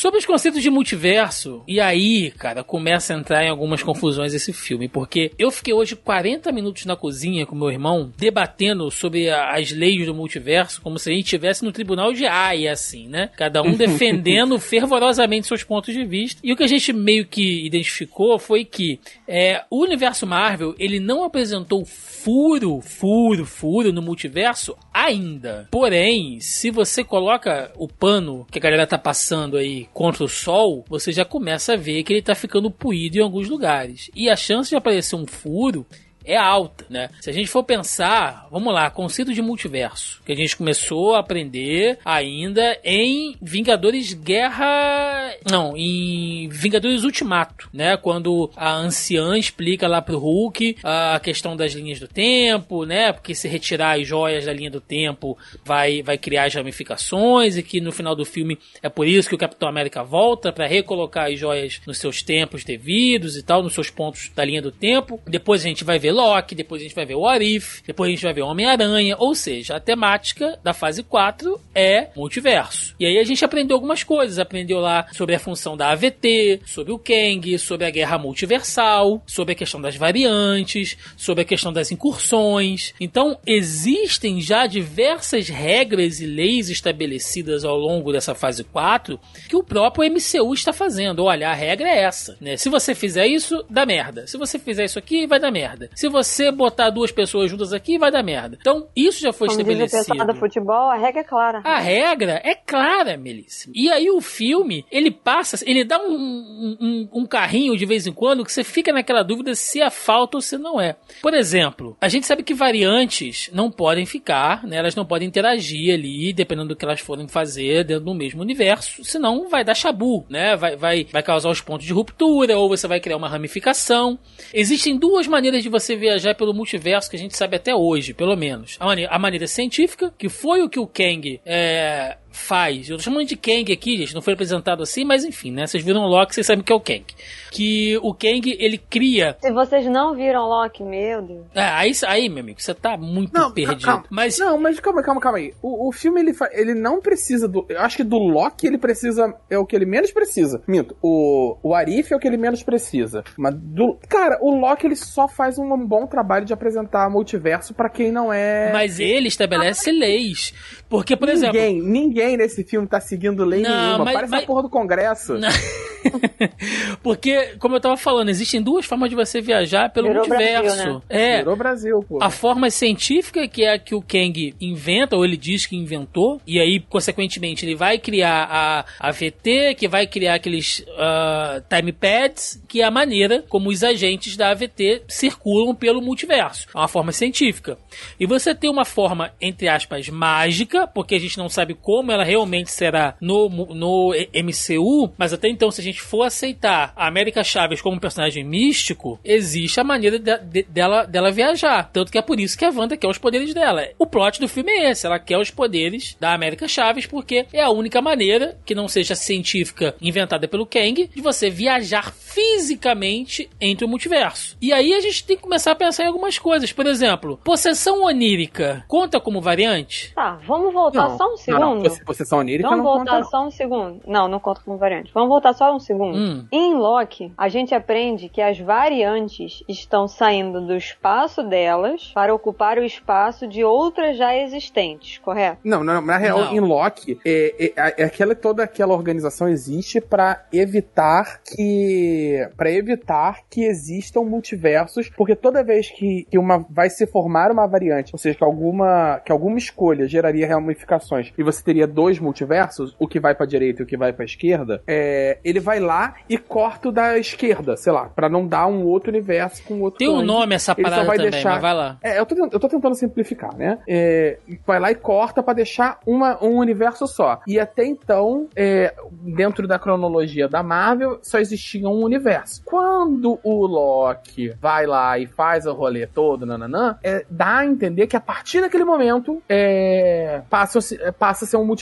Sobre 0.00 0.18
os 0.18 0.24
conceitos 0.24 0.62
de 0.62 0.70
multiverso, 0.70 1.62
e 1.68 1.78
aí, 1.78 2.30
cara, 2.30 2.64
começa 2.64 3.12
a 3.12 3.18
entrar 3.18 3.44
em 3.44 3.50
algumas 3.50 3.82
confusões 3.82 4.32
esse 4.32 4.50
filme, 4.50 4.88
porque 4.88 5.30
eu 5.38 5.50
fiquei 5.50 5.74
hoje 5.74 5.94
40 5.94 6.50
minutos 6.52 6.86
na 6.86 6.96
cozinha 6.96 7.44
com 7.44 7.54
meu 7.54 7.70
irmão, 7.70 8.10
debatendo 8.16 8.90
sobre 8.90 9.28
a- 9.28 9.50
as 9.54 9.70
leis 9.70 10.06
do 10.06 10.14
multiverso, 10.14 10.80
como 10.80 10.98
se 10.98 11.10
a 11.10 11.12
gente 11.12 11.24
estivesse 11.24 11.62
no 11.66 11.70
tribunal 11.70 12.14
de 12.14 12.24
Haia, 12.24 12.72
assim, 12.72 13.08
né? 13.08 13.28
Cada 13.36 13.60
um 13.60 13.74
defendendo 13.76 14.58
fervorosamente 14.58 15.46
seus 15.46 15.62
pontos 15.62 15.92
de 15.92 16.02
vista. 16.02 16.40
E 16.42 16.50
o 16.50 16.56
que 16.56 16.62
a 16.64 16.66
gente 16.66 16.94
meio 16.94 17.26
que 17.26 17.66
identificou 17.66 18.38
foi 18.38 18.64
que 18.64 18.98
é, 19.28 19.64
o 19.68 19.82
universo 19.82 20.26
Marvel, 20.26 20.74
ele 20.78 20.98
não 20.98 21.24
apresentou 21.24 21.84
furo, 21.84 22.80
furo, 22.80 23.44
furo 23.44 23.92
no 23.92 24.00
multiverso 24.00 24.74
ainda. 24.94 25.68
Porém, 25.70 26.40
se 26.40 26.70
você 26.70 27.04
coloca 27.04 27.70
o 27.76 27.86
pano 27.86 28.46
que 28.50 28.58
a 28.58 28.62
galera 28.62 28.86
tá 28.86 28.96
passando 28.96 29.58
aí 29.58 29.89
contra 29.92 30.24
o 30.24 30.28
sol, 30.28 30.84
você 30.88 31.12
já 31.12 31.24
começa 31.24 31.74
a 31.74 31.76
ver 31.76 32.02
que 32.02 32.12
ele 32.12 32.22
tá 32.22 32.34
ficando 32.34 32.70
puído 32.70 33.16
em 33.16 33.22
alguns 33.22 33.48
lugares. 33.48 34.10
E 34.14 34.28
a 34.28 34.36
chance 34.36 34.70
de 34.70 34.76
aparecer 34.76 35.16
um 35.16 35.26
furo 35.26 35.86
é 36.30 36.36
alta, 36.36 36.84
né? 36.88 37.10
Se 37.20 37.28
a 37.28 37.32
gente 37.32 37.48
for 37.48 37.64
pensar, 37.64 38.46
vamos 38.50 38.72
lá, 38.72 38.90
conceito 38.90 39.34
de 39.34 39.42
multiverso, 39.42 40.20
que 40.24 40.32
a 40.32 40.36
gente 40.36 40.56
começou 40.56 41.14
a 41.14 41.20
aprender 41.20 41.98
ainda 42.04 42.78
em 42.84 43.36
Vingadores 43.42 44.12
Guerra, 44.12 45.34
não, 45.50 45.76
em 45.76 46.48
Vingadores 46.48 47.04
Ultimato, 47.04 47.68
né? 47.72 47.96
Quando 47.96 48.50
a 48.56 48.74
anciã 48.74 49.36
explica 49.36 49.88
lá 49.88 50.00
pro 50.00 50.18
Hulk 50.18 50.76
a 50.84 51.20
questão 51.20 51.56
das 51.56 51.72
linhas 51.72 51.98
do 51.98 52.06
tempo, 52.06 52.84
né? 52.84 53.12
Porque 53.12 53.34
se 53.34 53.48
retirar 53.48 53.98
as 53.98 54.06
joias 54.06 54.46
da 54.46 54.52
linha 54.52 54.70
do 54.70 54.80
tempo 54.80 55.36
vai 55.64 56.02
vai 56.02 56.16
criar 56.16 56.44
as 56.44 56.54
ramificações 56.54 57.56
e 57.56 57.62
que 57.62 57.80
no 57.80 57.92
final 57.92 58.14
do 58.14 58.24
filme 58.24 58.58
é 58.82 58.88
por 58.88 59.06
isso 59.06 59.28
que 59.28 59.34
o 59.34 59.38
Capitão 59.38 59.68
América 59.68 60.02
volta 60.04 60.52
para 60.52 60.66
recolocar 60.66 61.30
as 61.30 61.38
joias 61.38 61.80
nos 61.86 61.98
seus 61.98 62.22
tempos 62.22 62.64
devidos 62.64 63.36
e 63.36 63.42
tal, 63.42 63.62
nos 63.62 63.74
seus 63.74 63.90
pontos 63.90 64.30
da 64.34 64.44
linha 64.44 64.62
do 64.62 64.70
tempo. 64.70 65.20
Depois 65.26 65.62
a 65.62 65.68
gente 65.68 65.84
vai 65.84 65.98
ver 65.98 66.12
Loki, 66.20 66.54
depois 66.54 66.82
a 66.82 66.84
gente 66.84 66.94
vai 66.94 67.06
ver 67.06 67.14
o 67.14 67.26
Arif, 67.26 67.82
depois 67.86 68.08
a 68.08 68.10
gente 68.10 68.22
vai 68.22 68.34
ver 68.34 68.42
Homem-Aranha, 68.42 69.16
ou 69.18 69.34
seja, 69.34 69.76
a 69.76 69.80
temática 69.80 70.58
da 70.62 70.74
fase 70.74 71.02
4 71.02 71.58
é 71.74 72.08
multiverso. 72.14 72.94
E 73.00 73.06
aí 73.06 73.18
a 73.18 73.24
gente 73.24 73.44
aprendeu 73.44 73.76
algumas 73.76 74.02
coisas, 74.02 74.38
aprendeu 74.38 74.78
lá 74.78 75.06
sobre 75.12 75.34
a 75.34 75.38
função 75.38 75.76
da 75.76 75.90
AVT, 75.90 76.60
sobre 76.66 76.92
o 76.92 76.98
Kang, 76.98 77.58
sobre 77.58 77.86
a 77.86 77.90
guerra 77.90 78.18
multiversal, 78.18 79.22
sobre 79.26 79.52
a 79.52 79.56
questão 79.56 79.80
das 79.80 79.96
variantes, 79.96 80.96
sobre 81.16 81.42
a 81.42 81.46
questão 81.46 81.72
das 81.72 81.90
incursões. 81.90 82.92
Então, 83.00 83.38
existem 83.46 84.40
já 84.40 84.66
diversas 84.66 85.48
regras 85.48 86.20
e 86.20 86.26
leis 86.26 86.68
estabelecidas 86.68 87.64
ao 87.64 87.78
longo 87.78 88.12
dessa 88.12 88.34
fase 88.34 88.62
4 88.64 89.18
que 89.48 89.56
o 89.56 89.62
próprio 89.62 90.10
MCU 90.10 90.52
está 90.52 90.72
fazendo. 90.72 91.24
Olha, 91.24 91.48
a 91.48 91.54
regra 91.54 91.88
é 91.88 92.02
essa, 92.02 92.36
né? 92.40 92.56
Se 92.56 92.68
você 92.68 92.94
fizer 92.94 93.26
isso, 93.26 93.64
dá 93.68 93.86
merda. 93.86 94.26
Se 94.26 94.36
você 94.36 94.58
fizer 94.58 94.84
isso 94.84 94.98
aqui, 94.98 95.26
vai 95.26 95.40
dar 95.40 95.50
merda. 95.50 95.90
Se 96.00 96.08
você 96.08 96.50
botar 96.50 96.88
duas 96.88 97.12
pessoas 97.12 97.50
juntas 97.50 97.74
aqui, 97.74 97.98
vai 97.98 98.10
dar 98.10 98.22
merda. 98.22 98.56
Então, 98.58 98.88
isso 98.96 99.20
já 99.20 99.34
foi 99.34 99.48
Como 99.48 99.62
diz 99.62 99.78
o 99.78 99.84
estabelecido. 99.84 100.32
do 100.32 100.38
futebol, 100.38 100.90
a 100.90 100.96
regra 100.96 101.20
é 101.20 101.24
clara. 101.24 101.60
A 101.62 101.78
regra 101.78 102.40
é 102.42 102.54
clara, 102.54 103.18
Melissa. 103.18 103.70
E 103.74 103.90
aí 103.90 104.10
o 104.10 104.20
filme, 104.22 104.84
ele 104.90 105.10
passa, 105.10 105.62
ele 105.68 105.84
dá 105.84 105.98
um, 106.00 106.10
um, 106.14 106.76
um- 106.80 107.08
um 107.20 107.26
carrinho 107.26 107.76
de 107.76 107.84
vez 107.84 108.06
em 108.06 108.12
quando 108.12 108.44
que 108.46 108.50
você 108.52 108.64
fica 108.64 108.92
naquela 108.94 109.22
dúvida 109.22 109.54
se 109.54 109.82
é 109.82 109.90
falta 109.90 110.38
ou 110.38 110.40
se 110.40 110.56
não 110.56 110.80
é. 110.80 110.96
Por 111.20 111.34
exemplo, 111.34 111.94
a 112.00 112.08
gente 112.08 112.26
sabe 112.26 112.42
que 112.42 112.54
variantes 112.54 113.50
não 113.52 113.70
podem 113.70 114.06
ficar, 114.06 114.64
né? 114.66 114.78
Elas 114.78 114.94
não 114.94 115.04
podem 115.04 115.28
interagir 115.28 115.92
ali, 115.92 116.32
dependendo 116.32 116.68
do 116.68 116.76
que 116.76 116.84
elas 116.84 117.00
forem 117.00 117.28
fazer 117.28 117.84
dentro 117.84 118.04
do 118.06 118.14
mesmo 118.14 118.40
universo, 118.40 119.04
senão 119.04 119.50
vai 119.50 119.62
dar 119.62 119.74
chabu, 119.74 120.24
né? 120.30 120.56
Vai, 120.56 120.76
vai, 120.76 121.04
vai 121.04 121.22
causar 121.22 121.50
os 121.50 121.60
pontos 121.60 121.86
de 121.86 121.92
ruptura, 121.92 122.56
ou 122.56 122.70
você 122.70 122.88
vai 122.88 123.00
criar 123.00 123.18
uma 123.18 123.28
ramificação. 123.28 124.18
Existem 124.54 124.96
duas 124.98 125.26
maneiras 125.26 125.62
de 125.62 125.68
você 125.68 125.89
viajar 125.96 126.34
pelo 126.34 126.54
multiverso 126.54 127.10
que 127.10 127.16
a 127.16 127.18
gente 127.18 127.36
sabe 127.36 127.56
até 127.56 127.74
hoje, 127.74 128.14
pelo 128.14 128.36
menos. 128.36 128.76
A 128.80 128.86
maneira, 128.86 129.10
a 129.12 129.18
maneira 129.18 129.46
científica, 129.46 130.12
que 130.16 130.28
foi 130.28 130.62
o 130.62 130.68
que 130.68 130.78
o 130.78 130.86
Kang 130.86 131.40
é, 131.44 132.16
faz. 132.32 132.88
Eu 132.88 132.96
tô 132.96 133.02
chamando 133.02 133.26
de 133.26 133.36
Kang 133.36 133.72
aqui, 133.72 133.96
gente, 133.96 134.14
não 134.14 134.22
foi 134.22 134.34
apresentado 134.34 134.82
assim, 134.82 135.04
mas 135.04 135.24
enfim, 135.24 135.50
né? 135.50 135.66
Vocês 135.66 135.82
viram 135.82 136.02
o 136.02 136.06
Loki, 136.06 136.34
vocês 136.34 136.46
sabem 136.46 136.62
que 136.64 136.72
é 136.72 136.74
o 136.76 136.80
Kang. 136.80 137.04
Que 137.50 137.98
o 138.02 138.14
Kang, 138.14 138.56
ele 138.58 138.78
cria. 138.78 139.36
Se 139.40 139.52
vocês 139.52 139.86
não 139.86 140.14
viram 140.14 140.48
Loki, 140.48 140.82
meu 140.84 141.22
Deus. 141.22 141.46
É, 141.54 141.62
aí, 141.62 141.92
aí, 142.06 142.28
meu 142.28 142.40
amigo, 142.42 142.60
você 142.60 142.72
tá 142.74 142.96
muito 142.96 143.32
Não, 143.32 143.50
perdido. 143.52 143.82
calma. 143.82 144.04
Mas 144.10 144.38
Não, 144.38 144.58
mas 144.58 144.78
calma, 144.78 145.02
calma, 145.02 145.20
calma 145.20 145.38
aí. 145.38 145.52
O, 145.60 145.88
o 145.88 145.92
filme, 145.92 146.20
ele, 146.20 146.32
fa- 146.34 146.50
ele 146.52 146.74
não 146.74 147.00
precisa 147.00 147.48
do... 147.48 147.66
Eu 147.68 147.80
acho 147.80 147.96
que 147.96 148.04
do 148.04 148.18
Loki 148.18 148.66
ele 148.66 148.78
precisa... 148.78 149.34
É 149.48 149.58
o 149.58 149.66
que 149.66 149.74
ele 149.74 149.86
menos 149.86 150.12
precisa. 150.12 150.62
Minto. 150.66 150.96
O, 151.02 151.56
o 151.62 151.74
Arif 151.74 152.12
é 152.12 152.16
o 152.16 152.20
que 152.20 152.28
ele 152.28 152.36
menos 152.36 152.62
precisa. 152.62 153.24
Mas 153.36 153.54
do... 153.56 153.98
Cara, 154.08 154.38
o 154.40 154.54
Loki, 154.58 154.86
ele 154.86 154.96
só 154.96 155.26
faz 155.26 155.58
um 155.58 155.76
bom 155.86 156.06
trabalho 156.06 156.44
de 156.44 156.52
apresentar 156.52 157.10
multiverso 157.10 157.74
pra 157.74 157.88
quem 157.88 158.12
não 158.12 158.32
é... 158.32 158.72
Mas 158.72 159.00
ele 159.00 159.28
estabelece 159.28 159.90
leis. 159.90 160.54
Porque, 160.88 161.16
por 161.16 161.28
exemplo. 161.28 161.58
ninguém, 161.58 161.82
ninguém 161.82 162.19
nesse 162.36 162.64
filme 162.64 162.86
tá 162.86 163.00
seguindo 163.00 163.44
lei 163.44 163.60
Não, 163.62 163.70
nenhuma. 163.70 164.04
mas- 164.04 164.14
Parece 164.14 164.30
mas- 164.32 164.42
a 164.44 164.46
porra 164.46 164.62
do 164.62 164.70
Congresso. 164.70 165.34
Porque, 167.02 167.54
como 167.58 167.76
eu 167.76 167.80
tava 167.80 167.96
falando, 167.96 168.28
existem 168.30 168.62
duas 168.62 168.86
formas 168.86 169.10
de 169.10 169.16
você 169.16 169.40
viajar 169.40 169.90
pelo 169.90 170.08
Virou 170.08 170.26
multiverso. 170.26 170.62
Brasil, 170.76 170.94
né? 170.94 171.00
É. 171.08 171.38
Virou 171.38 171.56
Brasil, 171.56 172.04
pô. 172.08 172.18
A 172.22 172.30
forma 172.30 172.70
científica, 172.70 173.46
que 173.48 173.64
é 173.64 173.74
a 173.74 173.78
que 173.78 173.94
o 173.94 174.02
Kang 174.02 174.54
inventa, 174.60 175.16
ou 175.16 175.24
ele 175.24 175.36
diz 175.36 175.66
que 175.66 175.76
inventou, 175.76 176.40
e 176.46 176.58
aí, 176.58 176.80
consequentemente, 176.80 177.64
ele 177.64 177.74
vai 177.74 177.98
criar 177.98 178.48
a, 178.50 178.84
a 178.98 179.10
VT, 179.10 179.74
que 179.76 179.88
vai 179.88 180.06
criar 180.06 180.34
aqueles 180.34 180.84
ah, 180.96 181.62
time 181.68 181.92
pads, 181.92 182.62
que 182.68 182.80
é 182.80 182.84
a 182.84 182.90
maneira 182.90 183.44
como 183.48 183.68
os 183.70 183.82
agentes 183.84 184.36
da 184.36 184.50
AVT 184.50 185.02
circulam 185.08 185.74
pelo 185.74 186.00
multiverso. 186.00 186.66
É 186.74 186.78
uma 186.78 186.88
forma 186.88 187.12
científica. 187.12 187.78
E 188.18 188.26
você 188.26 188.54
tem 188.54 188.70
uma 188.70 188.84
forma, 188.84 189.32
entre 189.40 189.68
aspas, 189.68 190.08
mágica, 190.08 190.86
porque 190.86 191.14
a 191.14 191.20
gente 191.20 191.38
não 191.38 191.48
sabe 191.48 191.74
como 191.74 192.09
ela 192.12 192.24
realmente 192.24 192.70
será 192.70 193.14
no, 193.20 193.48
no 193.48 194.12
MCU, 194.34 195.12
mas 195.16 195.32
até 195.32 195.48
então, 195.48 195.70
se 195.70 195.80
a 195.80 195.84
gente 195.84 195.90
gente 195.90 196.00
for 196.00 196.22
aceitar 196.22 196.92
a 196.96 197.06
América 197.06 197.44
Chaves 197.44 197.82
como 197.82 197.96
um 197.96 198.00
personagem 198.00 198.42
místico, 198.44 199.20
existe 199.24 199.78
a 199.78 199.84
maneira 199.84 200.18
de, 200.18 200.38
de, 200.38 200.62
dela, 200.62 201.04
dela 201.04 201.30
viajar. 201.30 201.90
Tanto 201.92 202.10
que 202.10 202.18
é 202.18 202.22
por 202.22 202.40
isso 202.40 202.56
que 202.56 202.64
a 202.64 202.70
Wanda 202.70 202.96
quer 202.96 203.08
os 203.08 203.18
poderes 203.18 203.52
dela. 203.52 203.86
O 203.98 204.06
plot 204.06 204.40
do 204.40 204.48
filme 204.48 204.72
é 204.72 204.90
esse: 204.90 205.06
ela 205.06 205.18
quer 205.18 205.38
os 205.38 205.50
poderes 205.50 206.16
da 206.18 206.32
América 206.32 206.66
Chaves 206.66 207.06
porque 207.06 207.46
é 207.52 207.62
a 207.62 207.70
única 207.70 208.00
maneira, 208.00 208.58
que 208.64 208.74
não 208.74 208.88
seja 208.88 209.14
científica 209.14 209.94
inventada 210.00 210.48
pelo 210.48 210.66
Kang, 210.66 211.10
de 211.14 211.20
você 211.20 211.50
viajar 211.50 212.12
fisicamente 212.12 213.50
entre 213.60 213.84
o 213.84 213.88
multiverso. 213.88 214.56
E 214.60 214.72
aí 214.72 214.94
a 214.94 215.00
gente 215.00 215.24
tem 215.24 215.36
que 215.36 215.42
começar 215.42 215.72
a 215.72 215.76
pensar 215.76 216.04
em 216.04 216.08
algumas 216.08 216.38
coisas. 216.38 216.72
Por 216.72 216.86
exemplo, 216.86 217.38
possessão 217.44 218.04
onírica 218.04 218.84
conta 218.86 219.20
como 219.20 219.40
variante? 219.40 220.12
Tá, 220.14 220.38
vamos 220.46 220.72
voltar 220.72 221.08
Não, 221.08 221.18
só 221.18 221.34
um 221.34 221.36
segundo. 221.36 221.60
Não, 221.60 221.74
não. 221.76 221.99
Possessão 222.04 222.38
onírica 222.38 222.68
Vamos 222.68 222.84
não 222.84 222.92
voltar 222.92 223.10
conta, 223.12 223.22
não. 223.22 223.30
só 223.30 223.46
um 223.46 223.50
segundo. 223.50 224.00
Não, 224.06 224.28
não 224.28 224.40
conta 224.40 224.60
como 224.64 224.76
variante. 224.76 225.10
Vamos 225.12 225.28
voltar 225.28 225.52
só 225.52 225.74
um 225.74 225.78
segundo. 225.78 226.16
Hum. 226.16 226.46
Em 226.50 226.74
Loki, 226.74 227.32
a 227.36 227.48
gente 227.48 227.74
aprende 227.74 228.28
que 228.28 228.40
as 228.40 228.58
variantes 228.58 229.62
estão 229.68 230.08
saindo 230.08 230.66
do 230.66 230.76
espaço 230.76 231.42
delas 231.42 232.10
para 232.14 232.34
ocupar 232.34 232.78
o 232.78 232.84
espaço 232.84 233.46
de 233.46 233.64
outras 233.64 234.16
já 234.16 234.36
existentes, 234.36 235.18
correto? 235.18 235.58
Não, 235.64 235.82
não, 235.84 236.00
na 236.00 236.16
real, 236.16 236.38
Não. 236.38 236.52
em 236.52 236.60
Loki, 236.60 237.18
é, 237.24 237.72
é, 237.76 238.02
é 238.02 238.04
aquela, 238.04 238.34
toda 238.34 238.62
aquela 238.62 238.94
organização 238.94 239.48
existe 239.48 240.00
pra 240.00 240.44
evitar 240.52 241.40
que. 241.44 242.48
para 242.56 242.70
evitar 242.70 243.40
que 243.48 243.64
existam 243.64 244.22
multiversos, 244.22 245.10
porque 245.16 245.34
toda 245.34 245.62
vez 245.62 245.90
que, 245.90 246.26
que 246.30 246.38
uma 246.38 246.64
vai 246.70 246.90
se 246.90 247.06
formar 247.06 247.50
uma 247.50 247.66
variante, 247.66 248.12
ou 248.12 248.18
seja, 248.18 248.36
que 248.36 248.44
alguma, 248.44 249.20
que 249.24 249.32
alguma 249.32 249.58
escolha 249.58 250.06
geraria 250.06 250.48
ramificações 250.48 251.32
e 251.36 251.42
você 251.42 251.62
teria 251.62 251.86
dois 251.90 252.18
multiversos, 252.18 252.94
o 252.98 253.06
que 253.06 253.20
vai 253.20 253.34
pra 253.34 253.46
direita 253.46 253.82
e 253.82 253.84
o 253.84 253.86
que 253.86 253.96
vai 253.96 254.12
pra 254.12 254.24
esquerda, 254.24 254.82
é, 254.86 255.38
ele 255.44 255.60
vai 255.60 255.78
lá 255.80 256.14
e 256.28 256.38
corta 256.38 256.88
o 256.88 256.92
da 256.92 257.18
esquerda, 257.18 257.76
sei 257.76 257.92
lá, 257.92 258.06
pra 258.08 258.28
não 258.28 258.46
dar 258.46 258.66
um 258.66 258.84
outro 258.84 259.10
universo 259.10 259.62
com 259.64 259.80
outro 259.80 259.98
Tem 259.98 260.08
um 260.08 260.22
nome 260.22 260.54
essa 260.54 260.72
Ele 260.72 260.82
só 260.82 260.90
parada 260.90 261.06
vai 261.06 261.16
também, 261.16 261.30
deixar- 261.32 261.50
mas 261.52 261.62
vai 261.62 261.74
lá. 261.74 261.98
É, 262.02 262.18
eu 262.18 262.26
tô, 262.26 262.34
eu 262.36 262.60
tô 262.60 262.68
tentando 262.68 262.94
simplificar, 262.94 263.54
né? 263.56 263.78
É, 263.88 264.38
vai 264.66 264.78
lá 264.80 264.90
e 264.90 264.94
corta 264.94 265.42
pra 265.42 265.52
deixar 265.54 265.98
uma, 266.06 266.42
um 266.42 266.56
universo 266.58 267.06
só. 267.06 267.40
E 267.46 267.58
até 267.58 267.84
então, 267.84 268.48
é, 268.56 268.94
dentro 269.10 269.66
da 269.66 269.78
cronologia 269.78 270.48
da 270.48 270.62
Marvel, 270.62 271.18
só 271.22 271.38
existia 271.38 271.88
um 271.88 272.02
universo. 272.02 272.62
Quando 272.64 273.38
o 273.42 273.66
Loki 273.66 274.54
vai 274.60 274.86
lá 274.86 275.18
e 275.18 275.26
faz 275.26 275.66
o 275.66 275.72
rolê 275.72 276.06
todo, 276.06 276.46
nananã, 276.46 276.96
é, 277.02 277.24
dá 277.30 277.58
a 277.58 277.66
entender 277.66 278.06
que 278.06 278.16
a 278.16 278.20
partir 278.20 278.60
daquele 278.60 278.84
momento 278.84 279.42
é, 279.48 280.42
passa, 280.48 280.78
é, 281.00 281.10
passa 281.12 281.44
a 281.44 281.48
ser 281.48 281.56
um 281.56 281.64
multiverso. 281.64 281.79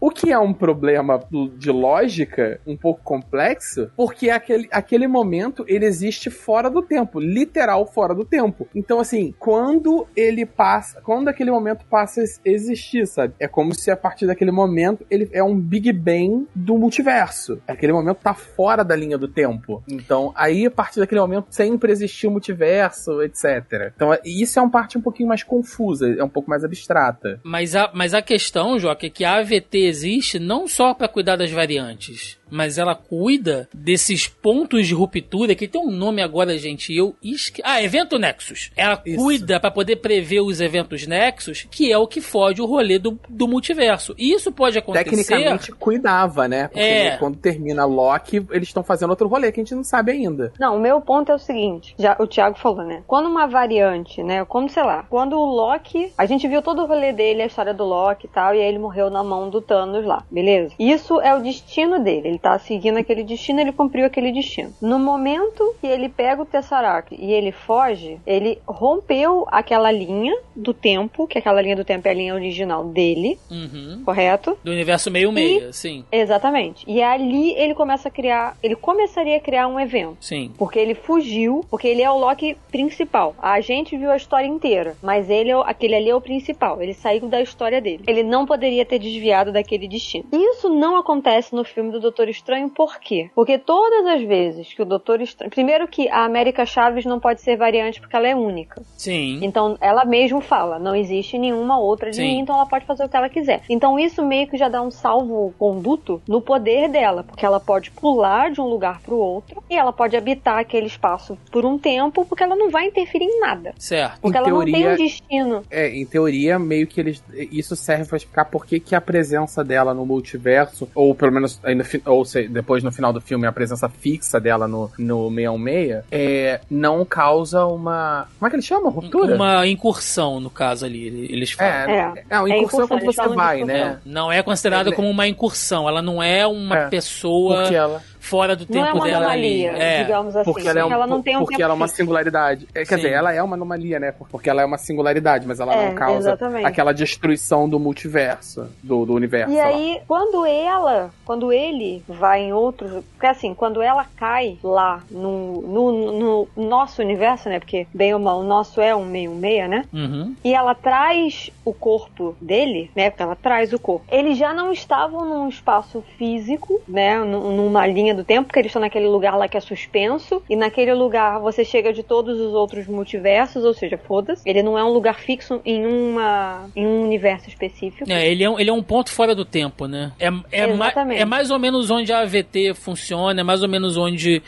O 0.00 0.10
que 0.10 0.32
é 0.32 0.38
um 0.38 0.52
problema 0.52 1.20
de 1.56 1.70
lógica 1.70 2.60
um 2.66 2.76
pouco 2.76 3.02
complexo, 3.02 3.90
porque 3.96 4.30
aquele, 4.30 4.68
aquele 4.70 5.06
momento 5.06 5.64
ele 5.66 5.86
existe 5.86 6.30
fora 6.30 6.70
do 6.70 6.82
tempo, 6.82 7.18
literal 7.18 7.86
fora 7.86 8.14
do 8.14 8.24
tempo. 8.24 8.68
Então, 8.74 9.00
assim, 9.00 9.34
quando 9.38 10.06
ele 10.16 10.46
passa, 10.46 11.00
quando 11.00 11.28
aquele 11.28 11.50
momento 11.50 11.84
passa 11.86 12.22
a 12.22 12.24
existir, 12.44 13.06
sabe? 13.06 13.34
É 13.38 13.48
como 13.48 13.74
se 13.74 13.90
a 13.90 13.96
partir 13.96 14.26
daquele 14.26 14.50
momento 14.50 15.04
ele 15.10 15.28
é 15.32 15.42
um 15.42 15.58
Big 15.58 15.92
Bang 15.92 16.46
do 16.54 16.78
multiverso. 16.78 17.60
Aquele 17.66 17.92
momento 17.92 18.18
tá 18.18 18.34
fora 18.34 18.84
da 18.84 18.96
linha 18.96 19.18
do 19.18 19.28
tempo. 19.28 19.82
Então, 19.88 20.32
aí 20.36 20.66
a 20.66 20.70
partir 20.70 21.00
daquele 21.00 21.20
momento 21.20 21.46
sempre 21.50 21.92
existiu 21.92 22.30
o 22.30 22.32
multiverso, 22.32 23.22
etc. 23.22 23.92
Então, 23.94 24.16
isso 24.24 24.58
é 24.58 24.62
uma 24.62 24.70
parte 24.70 24.98
um 24.98 25.00
pouquinho 25.00 25.28
mais 25.28 25.42
confusa, 25.42 26.08
é 26.08 26.22
um 26.22 26.28
pouco 26.28 26.48
mais 26.48 26.64
abstrata. 26.64 27.40
Mas 27.42 27.74
a, 27.74 27.90
mas 27.94 28.14
a 28.14 28.22
questão, 28.22 28.78
Joca, 28.78 29.06
é 29.06 29.10
que 29.10 29.24
a 29.24 29.39
AVT 29.40 29.76
existe 29.78 30.38
não 30.38 30.66
só 30.68 30.94
pra 30.94 31.08
cuidar 31.08 31.36
das 31.36 31.50
variantes, 31.50 32.38
mas 32.50 32.78
ela 32.78 32.94
cuida 32.94 33.68
desses 33.72 34.26
pontos 34.26 34.86
de 34.86 34.94
ruptura, 34.94 35.54
que 35.54 35.68
tem 35.68 35.80
um 35.80 35.90
nome 35.90 36.22
agora, 36.22 36.56
gente, 36.58 36.94
eu 36.94 37.14
esque... 37.22 37.62
Ah, 37.64 37.82
evento 37.82 38.18
Nexus. 38.18 38.70
Ela 38.76 39.00
Isso. 39.04 39.16
cuida 39.16 39.60
pra 39.60 39.70
poder 39.70 39.96
prever 39.96 40.40
os 40.40 40.60
eventos 40.60 41.06
Nexus, 41.06 41.66
que 41.70 41.90
é 41.92 41.98
o 41.98 42.06
que 42.06 42.20
fode 42.20 42.60
o 42.60 42.66
rolê 42.66 42.98
do, 42.98 43.18
do 43.28 43.46
multiverso. 43.48 44.14
E 44.18 44.32
isso 44.32 44.52
pode 44.52 44.78
acontecer... 44.78 45.04
Tecnicamente 45.04 45.72
cuidava, 45.72 46.48
né? 46.48 46.68
Porque 46.68 46.80
É. 46.80 47.16
quando 47.16 47.36
termina 47.38 47.84
Loki, 47.84 48.46
eles 48.50 48.68
estão 48.68 48.82
fazendo 48.82 49.10
outro 49.10 49.28
rolê 49.28 49.52
que 49.52 49.60
a 49.60 49.64
gente 49.64 49.74
não 49.74 49.84
sabe 49.84 50.12
ainda. 50.12 50.52
Não, 50.58 50.76
o 50.76 50.80
meu 50.80 51.00
ponto 51.00 51.30
é 51.32 51.34
o 51.34 51.38
seguinte, 51.38 51.94
já 51.98 52.16
o 52.18 52.26
Thiago 52.26 52.58
falou, 52.58 52.84
né? 52.84 53.02
Quando 53.06 53.28
uma 53.28 53.46
variante, 53.46 54.22
né, 54.22 54.44
como 54.44 54.68
sei 54.68 54.82
lá, 54.82 55.04
quando 55.08 55.36
o 55.36 55.44
Loki, 55.44 56.12
a 56.16 56.26
gente 56.26 56.46
viu 56.48 56.62
todo 56.62 56.82
o 56.82 56.86
rolê 56.86 57.12
dele, 57.12 57.42
a 57.42 57.46
história 57.46 57.72
do 57.74 57.84
Loki 57.84 58.26
e 58.26 58.30
tal, 58.30 58.54
e 58.54 58.60
aí 58.60 58.66
ele 58.66 58.78
morreu 58.78 59.10
na 59.10 59.22
mão 59.22 59.48
do 59.48 59.60
Thanos 59.60 60.04
lá, 60.04 60.24
beleza? 60.30 60.74
Isso 60.78 61.20
é 61.20 61.34
o 61.34 61.42
destino 61.42 62.02
dele, 62.02 62.28
ele 62.28 62.38
tá 62.40 62.58
seguindo 62.58 62.96
aquele 62.98 63.22
destino, 63.22 63.60
ele 63.60 63.72
cumpriu 63.72 64.06
aquele 64.06 64.32
destino. 64.32 64.72
No 64.80 64.98
momento 64.98 65.74
que 65.80 65.86
ele 65.86 66.08
pega 66.08 66.42
o 66.42 66.46
Tesseract 66.46 67.14
e 67.18 67.32
ele 67.32 67.52
foge, 67.52 68.18
ele 68.26 68.58
rompeu 68.66 69.46
aquela 69.50 69.90
linha 69.90 70.36
do 70.54 70.72
tempo, 70.72 71.26
que 71.26 71.38
aquela 71.38 71.60
linha 71.60 71.76
do 71.76 71.84
tempo 71.84 72.06
é 72.08 72.10
a 72.10 72.14
linha 72.14 72.34
original 72.34 72.84
dele, 72.84 73.38
Uhum. 73.50 74.02
correto? 74.04 74.56
Do 74.64 74.70
universo 74.70 75.10
meio-meia, 75.10 75.72
sim. 75.72 76.04
Exatamente. 76.10 76.84
E 76.88 77.02
ali 77.02 77.52
ele 77.54 77.74
começa 77.74 78.08
a 78.08 78.10
criar, 78.10 78.56
ele 78.62 78.76
começaria 78.76 79.36
a 79.36 79.40
criar 79.40 79.66
um 79.68 79.78
evento. 79.78 80.16
Sim. 80.20 80.52
Porque 80.56 80.78
ele 80.78 80.94
fugiu, 80.94 81.64
porque 81.70 81.88
ele 81.88 82.02
é 82.02 82.10
o 82.10 82.18
Loki 82.18 82.56
principal. 82.70 83.34
A 83.40 83.60
gente 83.60 83.96
viu 83.96 84.10
a 84.10 84.16
história 84.16 84.46
inteira, 84.46 84.96
mas 85.02 85.28
ele 85.28 85.50
é 85.50 85.60
aquele 85.64 85.94
ali 85.94 86.08
é 86.10 86.14
o 86.14 86.20
principal. 86.20 86.80
Ele 86.80 86.94
saiu 86.94 87.28
da 87.28 87.40
história 87.42 87.80
dele. 87.80 88.02
Ele 88.06 88.22
não 88.22 88.46
poderia 88.46 88.84
ter 88.84 88.98
desviado 88.98 89.52
daquele 89.52 89.86
destino. 89.88 90.24
Isso 90.32 90.68
não 90.68 90.96
acontece 90.96 91.54
no 91.54 91.64
filme 91.64 91.90
do 91.90 92.00
Doutor 92.00 92.28
Estranho, 92.30 92.68
por 92.70 92.98
quê? 93.00 93.30
Porque 93.34 93.58
todas 93.58 94.06
as 94.06 94.22
vezes 94.22 94.72
que 94.72 94.82
o 94.82 94.84
Doutor 94.84 95.20
Estranho. 95.20 95.50
Primeiro 95.50 95.86
que 95.88 96.08
a 96.08 96.24
América 96.24 96.64
Chaves 96.66 97.04
não 97.04 97.18
pode 97.20 97.40
ser 97.40 97.56
variante 97.56 98.00
porque 98.00 98.14
ela 98.16 98.28
é 98.28 98.34
única. 98.34 98.82
Sim. 98.96 99.40
Então, 99.42 99.76
ela 99.80 100.04
mesmo 100.04 100.40
fala, 100.40 100.78
não 100.78 100.94
existe 100.94 101.38
nenhuma 101.38 101.78
outra 101.78 102.10
de 102.10 102.16
Sim. 102.16 102.22
mim, 102.22 102.38
então 102.40 102.54
ela 102.54 102.66
pode 102.66 102.84
fazer 102.84 103.04
o 103.04 103.08
que 103.08 103.16
ela 103.16 103.28
quiser. 103.28 103.62
Então, 103.68 103.98
isso 103.98 104.24
meio 104.24 104.46
que 104.48 104.56
já 104.56 104.68
dá 104.68 104.80
um 104.82 104.90
salvo-conduto 104.90 106.20
no 106.28 106.40
poder 106.40 106.88
dela, 106.88 107.22
porque 107.24 107.44
ela 107.44 107.60
pode 107.60 107.90
pular 107.90 108.50
de 108.50 108.60
um 108.60 108.66
lugar 108.66 109.00
pro 109.02 109.16
outro 109.16 109.62
e 109.68 109.76
ela 109.76 109.92
pode 109.92 110.16
habitar 110.16 110.58
aquele 110.58 110.86
espaço 110.86 111.36
por 111.50 111.64
um 111.64 111.78
tempo, 111.78 112.24
porque 112.24 112.42
ela 112.42 112.56
não 112.56 112.70
vai 112.70 112.86
interferir 112.86 113.24
em 113.26 113.40
nada. 113.40 113.74
Certo. 113.78 114.20
Porque 114.20 114.36
Em 114.36 114.40
ela 114.40 114.48
não 114.50 114.64
tem 114.64 114.72
teoria- 114.74 114.92
um 114.92 114.96
destino. 114.96 115.62
É, 115.70 115.88
em 115.88 116.06
teoria, 116.06 116.58
meio 116.58 116.86
que 116.86 117.00
eles. 117.00 117.22
Isso 117.52 117.74
serve 117.76 118.06
pra 118.06 118.16
explicar 118.16 118.44
por 118.46 118.66
que, 118.66 118.78
que 118.80 118.94
a 118.94 119.00
presença 119.00 119.62
dela 119.64 119.94
no 119.94 120.04
multiverso, 120.06 120.88
ou 120.94 121.14
pelo 121.14 121.32
menos 121.32 121.60
ainda, 121.64 121.84
fi- 121.84 122.02
ou 122.20 122.24
se, 122.24 122.46
depois 122.48 122.82
no 122.82 122.92
final 122.92 123.12
do 123.12 123.20
filme, 123.20 123.46
a 123.46 123.52
presença 123.52 123.88
fixa 123.88 124.38
dela 124.40 124.68
no, 124.68 124.90
no 124.98 125.28
616, 125.30 126.04
é, 126.10 126.60
não 126.70 127.04
causa 127.04 127.64
uma. 127.66 128.26
Como 128.38 128.46
é 128.46 128.50
que 128.50 128.56
ele 128.56 128.62
chama? 128.62 128.90
Ruptura? 128.90 129.34
Uma 129.34 129.66
incursão, 129.66 130.38
no 130.40 130.50
caso 130.50 130.84
ali, 130.84 131.06
eles 131.30 131.52
falam. 131.52 131.72
É, 131.72 131.90
É. 131.90 132.24
é, 132.30 132.38
uma 132.38 132.48
É 132.48 132.58
incursão 132.58 132.84
incursão, 132.84 132.88
quando 132.88 133.04
você 133.04 133.28
vai, 133.34 133.64
né? 133.64 133.98
Não 134.04 134.30
é 134.30 134.42
considerada 134.42 134.92
como 134.92 135.08
uma 135.08 135.26
incursão. 135.26 135.88
Ela 135.88 136.02
não 136.02 136.22
é 136.22 136.46
uma 136.46 136.76
É. 136.76 136.88
pessoa 136.88 137.62
Porque 137.62 137.74
ela, 137.74 138.02
fora 138.20 138.54
do 138.54 138.66
Não 138.68 138.82
é 138.82 138.84
tempo 138.86 138.98
uma 138.98 139.06
dela 139.06 139.16
anomalia, 139.18 139.70
ali. 139.72 139.80
É. 139.82 140.02
digamos 140.04 140.36
assim. 140.36 140.52
porque 140.52 140.68
ela 140.68 140.78
é, 140.80 140.84
um, 140.84 141.06
não 141.06 141.22
tem 141.22 141.36
um 141.36 141.40
porque 141.40 141.54
tempo 141.56 141.62
ela 141.64 141.72
é 141.72 141.76
uma 141.76 141.88
singularidade. 141.88 142.68
É, 142.74 142.80
quer 142.84 142.86
Sim. 142.90 142.96
dizer, 142.96 143.12
ela 143.12 143.32
é 143.32 143.42
uma 143.42 143.56
anomalia, 143.56 143.98
né? 143.98 144.12
Porque 144.30 144.48
ela 144.48 144.62
é 144.62 144.64
uma 144.64 144.78
singularidade, 144.78 145.46
mas 145.46 145.58
ela 145.58 145.74
É, 145.74 145.88
não 145.88 145.94
causa 145.94 146.28
exatamente. 146.30 146.66
aquela 146.66 146.92
destruição 146.92 147.68
do 147.68 147.80
multiverso, 147.80 148.68
do, 148.82 149.04
do 149.06 149.14
universo. 149.14 149.50
E 149.52 149.56
sei 149.56 149.62
lá. 149.64 149.68
aí, 149.68 150.00
quando 150.06 150.44
ela, 150.46 151.10
quando 151.24 151.52
ele 151.52 152.02
vai 152.08 152.42
em 152.42 152.52
outros. 152.52 153.02
Porque 153.12 153.26
assim, 153.26 153.54
quando 153.54 153.80
ela 153.82 154.04
cai 154.16 154.58
lá 154.62 155.02
no, 155.10 155.62
no, 155.62 156.46
no 156.56 156.68
nosso 156.68 157.00
universo, 157.02 157.48
né? 157.48 157.58
Porque, 157.58 157.86
bem 157.94 158.12
ou 158.14 158.20
mal, 158.20 158.40
o 158.40 158.44
nosso 158.44 158.80
é 158.80 158.94
um 158.94 159.04
meio 159.04 159.32
meia, 159.32 159.66
né? 159.66 159.84
Uhum. 159.92 160.34
E 160.44 160.52
ela 160.54 160.74
traz 160.74 161.50
o 161.64 161.72
corpo 161.72 162.36
dele, 162.40 162.90
né? 162.94 163.10
Porque 163.10 163.22
ela 163.22 163.36
traz 163.36 163.72
o 163.72 163.78
corpo. 163.78 164.04
Eles 164.10 164.36
já 164.36 164.52
não 164.52 164.72
estavam 164.72 165.24
num 165.24 165.48
espaço 165.48 166.02
físico, 166.18 166.80
né? 166.86 167.18
nu- 167.18 167.50
Numa 167.50 167.86
linha 167.86 168.09
do 168.14 168.24
tempo, 168.24 168.46
porque 168.46 168.58
eles 168.58 168.70
estão 168.70 168.80
naquele 168.82 169.06
lugar 169.06 169.36
lá 169.36 169.48
que 169.48 169.56
é 169.56 169.60
suspenso. 169.60 170.42
E 170.48 170.56
naquele 170.56 170.92
lugar 170.94 171.38
você 171.40 171.64
chega 171.64 171.92
de 171.92 172.02
todos 172.02 172.38
os 172.40 172.52
outros 172.54 172.86
multiversos, 172.86 173.64
ou 173.64 173.74
seja, 173.74 173.96
foda-se. 173.98 174.48
Ele 174.48 174.62
não 174.62 174.78
é 174.78 174.84
um 174.84 174.88
lugar 174.92 175.18
fixo 175.20 175.60
em, 175.64 175.86
uma, 175.86 176.68
em 176.74 176.86
um 176.86 177.02
universo 177.02 177.48
específico. 177.48 178.10
É, 178.10 178.26
ele 178.26 178.44
é, 178.44 178.50
um, 178.50 178.58
ele 178.58 178.70
é 178.70 178.72
um 178.72 178.82
ponto 178.82 179.10
fora 179.10 179.34
do 179.34 179.44
tempo, 179.44 179.86
né? 179.86 180.12
É, 180.18 180.26
é, 180.52 180.66
ma- 180.72 180.92
é 181.14 181.24
mais 181.24 181.50
ou 181.50 181.58
menos 181.58 181.90
onde 181.90 182.12
a 182.12 182.20
AVT 182.20 182.74
funciona, 182.74 183.40
é 183.40 183.44
mais 183.44 183.62
ou 183.62 183.68
menos 183.68 183.96
onde 183.96 184.42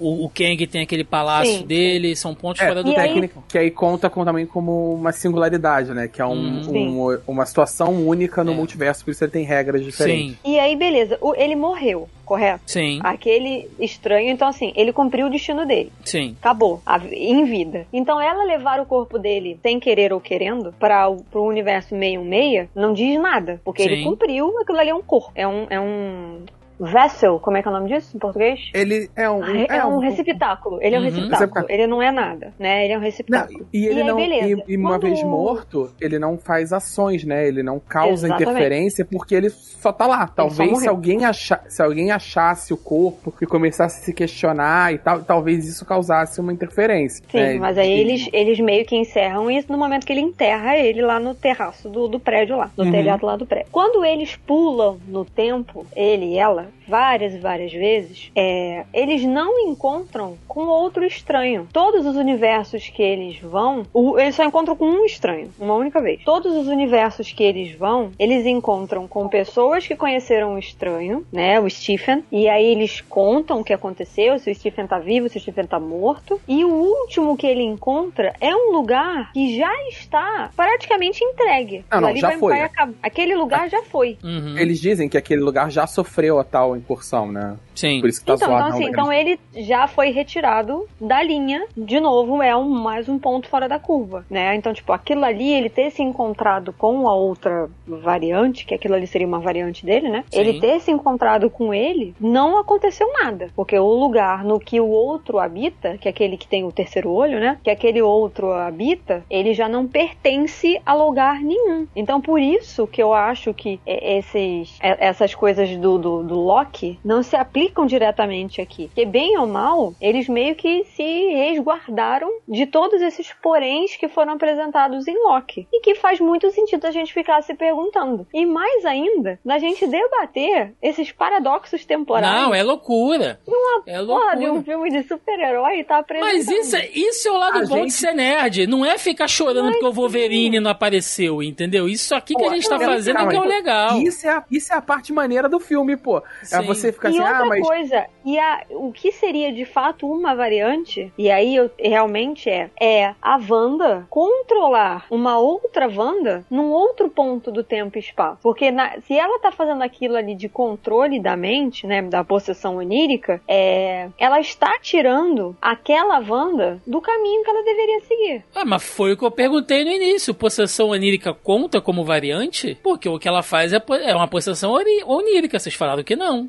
o, 0.00 0.24
o 0.24 0.28
Kang 0.30 0.66
tem 0.66 0.82
aquele 0.82 1.04
palácio 1.04 1.58
Sim. 1.58 1.66
dele, 1.66 2.14
são 2.16 2.34
pontos 2.34 2.62
É, 2.62 2.68
fora 2.68 2.82
do 2.82 2.94
técnica 2.94 3.40
que 3.48 3.58
aí 3.58 3.70
conta 3.70 4.08
com, 4.10 4.24
também 4.24 4.46
como 4.46 4.94
uma 4.94 5.12
singularidade, 5.12 5.92
né? 5.92 6.08
Que 6.08 6.20
é 6.22 6.26
um, 6.26 6.62
Uhum. 6.68 7.08
Um- 7.12 7.18
uma 7.26 7.44
situação 7.46 8.06
única 8.06 8.42
no 8.44 8.52
É. 8.52 8.54
multiverso, 8.54 9.04
por 9.04 9.10
isso 9.10 9.24
ele 9.24 9.30
tem 9.32 9.44
regras 9.44 9.84
diferentes. 9.84 10.32
Sim, 10.32 10.38
E 10.44 10.58
aí, 10.58 10.76
beleza. 10.76 11.18
O- 11.20 11.34
ele 11.34 11.54
morreu, 11.56 12.08
correto? 12.24 12.60
sim, 12.66 13.00
Aquele 13.02 13.68
estranho, 13.78 14.30
então 14.30 14.48
assim, 14.48 14.72
ele 14.76 14.92
cumpriu 14.92 15.26
o 15.26 15.30
destino 15.30 15.66
dele. 15.66 15.92
sim. 16.04 16.36
Acabou, 16.40 16.80
a- 16.86 17.00
em 17.12 17.44
vida. 17.44 17.86
Então 17.92 18.20
ela 18.20 18.44
levar 18.44 18.80
o 18.80 18.86
corpo 18.86 19.18
dele, 19.18 19.58
sem 19.62 19.78
querer 19.80 20.12
ou 20.12 20.20
querendo, 20.20 20.72
para 20.78 21.08
o 21.08 21.22
pro 21.24 21.42
universo 21.44 21.90
616, 21.90 22.68
não 22.74 22.92
diz 22.92 23.20
nada. 23.20 23.60
Porque 23.64 23.82
ele 23.82 23.96
Sim. 23.96 24.04
cumpriu, 24.04 24.58
aquilo 24.58 24.78
ali 24.78 24.90
é 24.90 24.94
um 24.94 25.02
corpo. 25.02 25.32
É 25.34 25.46
um. 25.46 25.66
É 25.70 25.80
um 25.80 26.40
vessel, 26.78 27.38
como 27.40 27.56
é 27.56 27.62
que 27.62 27.68
é 27.68 27.70
o 27.70 27.74
nome 27.74 27.88
disso 27.88 28.16
em 28.16 28.18
português? 28.18 28.70
Ele 28.72 29.10
é 29.16 29.28
um. 29.28 29.44
É, 29.44 29.66
é 29.78 29.84
um 29.84 29.98
receptáculo. 29.98 30.78
Ele 30.82 30.94
é 30.96 30.98
um 31.00 31.02
Uhum. 31.04 31.10
receptáculo. 31.10 31.66
Ele 31.68 31.86
não 31.86 32.02
é 32.02 32.10
nada, 32.12 32.52
né? 32.58 32.84
Ele 32.84 32.92
é 32.92 32.96
um 32.96 33.00
Não, 33.00 33.06
receptáculo. 33.06 33.66
e 33.72 33.86
ele 33.86 34.00
aí, 34.02 34.06
não. 34.06 34.16
beleza. 34.16 34.62
E, 34.66 34.72
e 34.72 34.76
uma 34.76 34.90
Quando- 34.90 35.02
vez 35.02 35.22
morto, 35.22 35.90
ele 36.00 36.18
não 36.18 36.38
faz 36.38 36.72
ações, 36.72 37.24
né? 37.24 37.46
Ele 37.48 37.62
não 37.62 37.78
causa 37.80 38.26
Exatamente. 38.26 38.42
interferência 38.50 39.04
porque 39.04 39.34
ele 39.34 39.50
só 39.50 39.92
tá 39.92 40.06
lá. 40.06 40.26
Talvez 40.26 40.78
se 40.78 40.88
alguém, 40.88 41.24
achar, 41.24 41.62
se 41.68 41.82
alguém 41.82 42.10
achasse 42.12 42.72
o 42.72 42.76
corpo 42.76 43.32
e 43.40 43.46
começasse 43.46 44.00
a 44.00 44.04
se 44.04 44.12
questionar 44.12 44.92
e 44.92 44.98
tal, 44.98 45.20
talvez 45.22 45.66
isso 45.66 45.84
causasse 45.84 46.40
uma 46.40 46.52
interferência. 46.52 47.24
Sim, 47.30 47.38
né? 47.38 47.54
mas 47.58 47.76
aí 47.78 47.88
E- 47.88 48.00
eles, 48.00 48.28
eles 48.32 48.60
meio 48.60 48.84
que 48.84 48.96
encerram 48.96 49.50
isso 49.50 49.70
no 49.72 49.78
momento 49.78 50.06
que 50.06 50.12
ele 50.12 50.20
enterra 50.20 50.76
ele 50.76 51.02
lá 51.02 51.18
no 51.18 51.34
terraço 51.34 51.88
do, 51.88 52.08
do 52.08 52.20
prédio 52.20 52.56
lá, 52.56 52.70
no 52.76 52.84
Uhum. 52.84 52.90
telhado 52.92 53.24
lá 53.26 53.36
do 53.36 53.46
prédio. 53.46 53.68
Quando 53.72 54.04
eles 54.04 54.36
pulam 54.36 54.98
no 55.08 55.24
tempo, 55.24 55.86
ele 55.96 56.26
e 56.34 56.38
ela, 56.38 56.66
that. 56.68 56.77
Várias 56.88 57.34
e 57.34 57.38
várias 57.38 57.72
vezes, 57.72 58.30
é, 58.34 58.84
eles 58.92 59.22
não 59.24 59.58
encontram 59.68 60.36
com 60.48 60.66
outro 60.66 61.04
estranho. 61.04 61.68
Todos 61.72 62.06
os 62.06 62.16
universos 62.16 62.88
que 62.88 63.02
eles 63.02 63.38
vão, 63.40 63.82
o- 63.92 64.18
eles 64.18 64.34
só 64.34 64.44
encontram 64.44 64.74
com 64.76 64.86
um 64.86 65.04
estranho, 65.04 65.50
uma 65.58 65.74
única 65.74 66.00
vez. 66.00 66.22
Todos 66.24 66.54
os 66.56 66.66
universos 66.66 67.32
que 67.32 67.42
eles 67.44 67.72
vão, 67.76 68.10
eles 68.18 68.46
encontram 68.46 69.06
com 69.06 69.28
pessoas 69.28 69.86
que 69.86 69.94
conheceram 69.96 70.54
o 70.54 70.58
estranho, 70.58 71.24
né, 71.32 71.60
o 71.60 71.68
Stephen, 71.68 72.24
e 72.32 72.48
aí 72.48 72.66
eles 72.66 73.00
contam 73.00 73.60
o 73.60 73.64
que 73.64 73.72
aconteceu, 73.72 74.38
se 74.38 74.50
o 74.50 74.54
Stephen 74.54 74.86
tá 74.86 74.98
vivo, 74.98 75.28
se 75.28 75.36
o 75.36 75.40
Stephen 75.40 75.66
tá 75.66 75.78
morto. 75.78 76.40
E 76.48 76.64
o 76.64 76.70
último 76.72 77.36
que 77.36 77.46
ele 77.46 77.62
encontra 77.62 78.32
é 78.40 78.54
um 78.54 78.72
lugar 78.72 79.32
que 79.32 79.56
já 79.58 79.72
está 79.88 80.50
praticamente 80.56 81.22
entregue. 81.24 81.84
Ah, 81.90 82.00
não, 82.00 82.16
já 82.16 82.28
vai- 82.30 82.38
foi. 82.38 82.52
vai 82.58 82.68
Aquele 83.02 83.34
lugar 83.34 83.68
já 83.68 83.82
foi. 83.82 84.16
Uhum. 84.22 84.56
Eles 84.58 84.80
dizem 84.80 85.08
que 85.08 85.16
aquele 85.18 85.40
lugar 85.42 85.70
já 85.70 85.86
sofreu 85.86 86.38
a 86.38 86.44
tal 86.44 86.76
incursão, 86.78 87.30
né? 87.30 87.56
Sim. 87.78 88.00
Por 88.00 88.08
isso 88.08 88.18
que 88.20 88.26
tá 88.26 88.34
Então, 88.34 88.48
zoado. 88.48 88.64
então, 88.64 88.76
assim, 88.76 88.84
né? 88.84 88.90
então 88.90 89.12
ele 89.12 89.40
já 89.54 89.86
foi 89.86 90.10
retirado 90.10 90.84
da 91.00 91.22
linha. 91.22 91.64
De 91.76 92.00
novo, 92.00 92.42
é 92.42 92.56
um, 92.56 92.68
mais 92.68 93.08
um 93.08 93.18
ponto 93.20 93.48
fora 93.48 93.68
da 93.68 93.78
curva, 93.78 94.24
né? 94.28 94.56
Então, 94.56 94.74
tipo, 94.74 94.92
aquilo 94.92 95.24
ali, 95.24 95.52
ele 95.52 95.68
ter 95.70 95.90
se 95.92 96.02
encontrado 96.02 96.72
com 96.72 97.08
a 97.08 97.14
outra 97.14 97.70
variante, 97.86 98.66
que 98.66 98.74
aquilo 98.74 98.94
ali 98.94 99.06
seria 99.06 99.26
uma 99.28 99.38
variante 99.38 99.86
dele, 99.86 100.08
né? 100.08 100.24
Sim. 100.28 100.40
Ele 100.40 100.60
ter 100.60 100.80
se 100.80 100.90
encontrado 100.90 101.48
com 101.48 101.72
ele, 101.72 102.14
não 102.20 102.58
aconteceu 102.58 103.08
nada. 103.12 103.48
Porque 103.54 103.78
o 103.78 103.94
lugar 103.94 104.44
no 104.44 104.58
que 104.58 104.80
o 104.80 104.88
outro 104.88 105.38
habita, 105.38 105.96
que 105.98 106.08
é 106.08 106.10
aquele 106.10 106.36
que 106.36 106.48
tem 106.48 106.64
o 106.64 106.72
terceiro 106.72 107.10
olho, 107.12 107.38
né? 107.38 107.58
Que 107.62 107.70
aquele 107.70 108.02
outro 108.02 108.50
habita, 108.52 109.22
ele 109.30 109.54
já 109.54 109.68
não 109.68 109.86
pertence 109.86 110.80
a 110.84 110.94
lugar 110.94 111.40
nenhum. 111.40 111.86
Então, 111.94 112.20
por 112.20 112.40
isso 112.40 112.88
que 112.88 113.00
eu 113.00 113.14
acho 113.14 113.54
que 113.54 113.78
esses, 113.86 114.76
essas 114.82 115.32
coisas 115.34 115.76
do, 115.76 115.96
do, 115.96 116.22
do 116.24 116.34
Loki 116.40 116.98
não 117.04 117.22
se 117.22 117.36
aplicam 117.36 117.67
diretamente 117.86 118.60
aqui. 118.60 118.86
Porque, 118.88 119.04
bem 119.04 119.36
ou 119.38 119.46
mal, 119.46 119.94
eles 120.00 120.28
meio 120.28 120.54
que 120.54 120.84
se 120.94 121.02
resguardaram 121.34 122.28
de 122.46 122.66
todos 122.66 123.00
esses 123.02 123.32
poréns 123.42 123.96
que 123.96 124.08
foram 124.08 124.34
apresentados 124.34 125.06
em 125.08 125.16
Loki. 125.24 125.66
E 125.72 125.80
que 125.80 125.94
faz 125.94 126.20
muito 126.20 126.50
sentido 126.50 126.86
a 126.86 126.90
gente 126.90 127.12
ficar 127.12 127.42
se 127.42 127.54
perguntando. 127.54 128.26
E 128.32 128.44
mais 128.46 128.84
ainda, 128.84 129.38
da 129.44 129.58
gente 129.58 129.86
debater 129.86 130.72
esses 130.82 131.12
paradoxos 131.12 131.84
temporais. 131.84 132.26
Não, 132.42 132.54
é 132.54 132.62
loucura. 132.62 133.40
É 133.86 134.02
Porra, 134.04 134.36
de 134.36 134.44
um 134.46 134.54
loucura. 134.54 134.62
filme 134.64 134.90
de 134.90 135.06
super-herói 135.08 135.84
tá 135.84 135.98
apresentando. 135.98 136.32
Mas 136.34 136.48
isso, 136.48 136.76
é- 136.76 136.88
isso 136.94 137.28
é 137.28 137.30
o 137.32 137.36
lado 137.38 137.58
A 137.58 137.60
bom 137.66 137.74
de 137.76 137.80
gente- 137.82 137.92
ser 137.92 138.12
nerd. 138.14 138.66
Não 138.66 138.84
é 138.84 138.98
ficar 138.98 139.28
chorando 139.28 139.70
porque 139.72 139.86
o 139.86 139.92
Wolverine 139.92 140.60
não 140.60 140.70
apareceu, 140.70 141.42
entendeu? 141.42 141.88
Isso 141.88 142.14
aqui 142.14 142.34
que 142.34 142.44
a 142.44 142.50
gente 142.50 142.68
tá 142.68 142.78
fazendo 142.78 143.18
é 143.20 143.26
que 143.28 143.36
é 143.36 143.40
o 143.40 143.44
legal. 143.44 143.98
Isso 144.00 144.26
é, 144.26 144.30
a, 144.30 144.44
isso 144.50 144.72
é 144.72 144.76
a 144.76 144.82
parte 144.82 145.12
maneira 145.12 145.48
do 145.48 145.58
filme, 145.60 145.96
pô. 145.96 146.18
É 146.18 146.22
Sim. 146.60 146.66
você 146.66 146.92
ficar 146.92 147.10
E 147.10 147.18
assim, 147.18 147.20
ah, 147.32 147.44
mas. 147.46 147.57
Coisa, 147.60 148.06
e 148.24 148.38
a, 148.38 148.62
o 148.70 148.92
que 148.92 149.10
seria 149.12 149.52
de 149.52 149.64
fato 149.64 150.06
uma 150.10 150.34
variante, 150.34 151.12
e 151.16 151.30
aí 151.30 151.56
eu, 151.56 151.70
realmente 151.78 152.48
é, 152.48 152.70
é 152.80 153.14
a 153.20 153.38
Wanda 153.48 154.06
controlar 154.10 155.06
uma 155.10 155.38
outra 155.38 155.88
Wanda 155.88 156.44
num 156.50 156.70
outro 156.70 157.08
ponto 157.08 157.50
do 157.50 157.62
tempo 157.64 157.96
e 157.96 158.00
espaço. 158.00 158.38
Porque 158.42 158.70
na- 158.70 159.00
se 159.06 159.14
ela 159.18 159.38
tá 159.40 159.50
fazendo 159.50 159.82
aquilo 159.82 160.16
ali 160.16 160.34
de 160.34 160.48
controle 160.48 161.20
da 161.20 161.36
mente, 161.36 161.86
né, 161.86 162.02
da 162.02 162.22
possessão 162.24 162.76
onírica, 162.76 163.40
é, 163.48 164.08
ela 164.18 164.40
está 164.40 164.78
tirando 164.80 165.56
aquela 165.60 166.18
Wanda 166.20 166.80
do 166.86 167.00
caminho 167.00 167.42
que 167.44 167.50
ela 167.50 167.64
deveria 167.64 168.00
seguir. 168.00 168.44
Ah, 168.54 168.64
mas 168.64 168.82
foi 168.82 169.12
o 169.12 169.16
que 169.16 169.24
eu 169.24 169.30
perguntei 169.30 169.84
no 169.84 169.90
início. 169.90 170.34
Possessão 170.34 170.88
onírica 170.90 171.32
conta 171.34 171.80
como 171.80 172.04
variante? 172.04 172.76
Porque 172.82 173.08
o 173.08 173.18
que 173.18 173.28
ela 173.28 173.42
faz 173.42 173.72
é, 173.72 173.82
é 174.04 174.14
uma 174.14 174.28
possessão 174.28 174.72
onírica. 175.06 175.58
Vocês 175.58 175.74
falaram 175.74 176.02
que 176.04 176.16
não. 176.16 176.48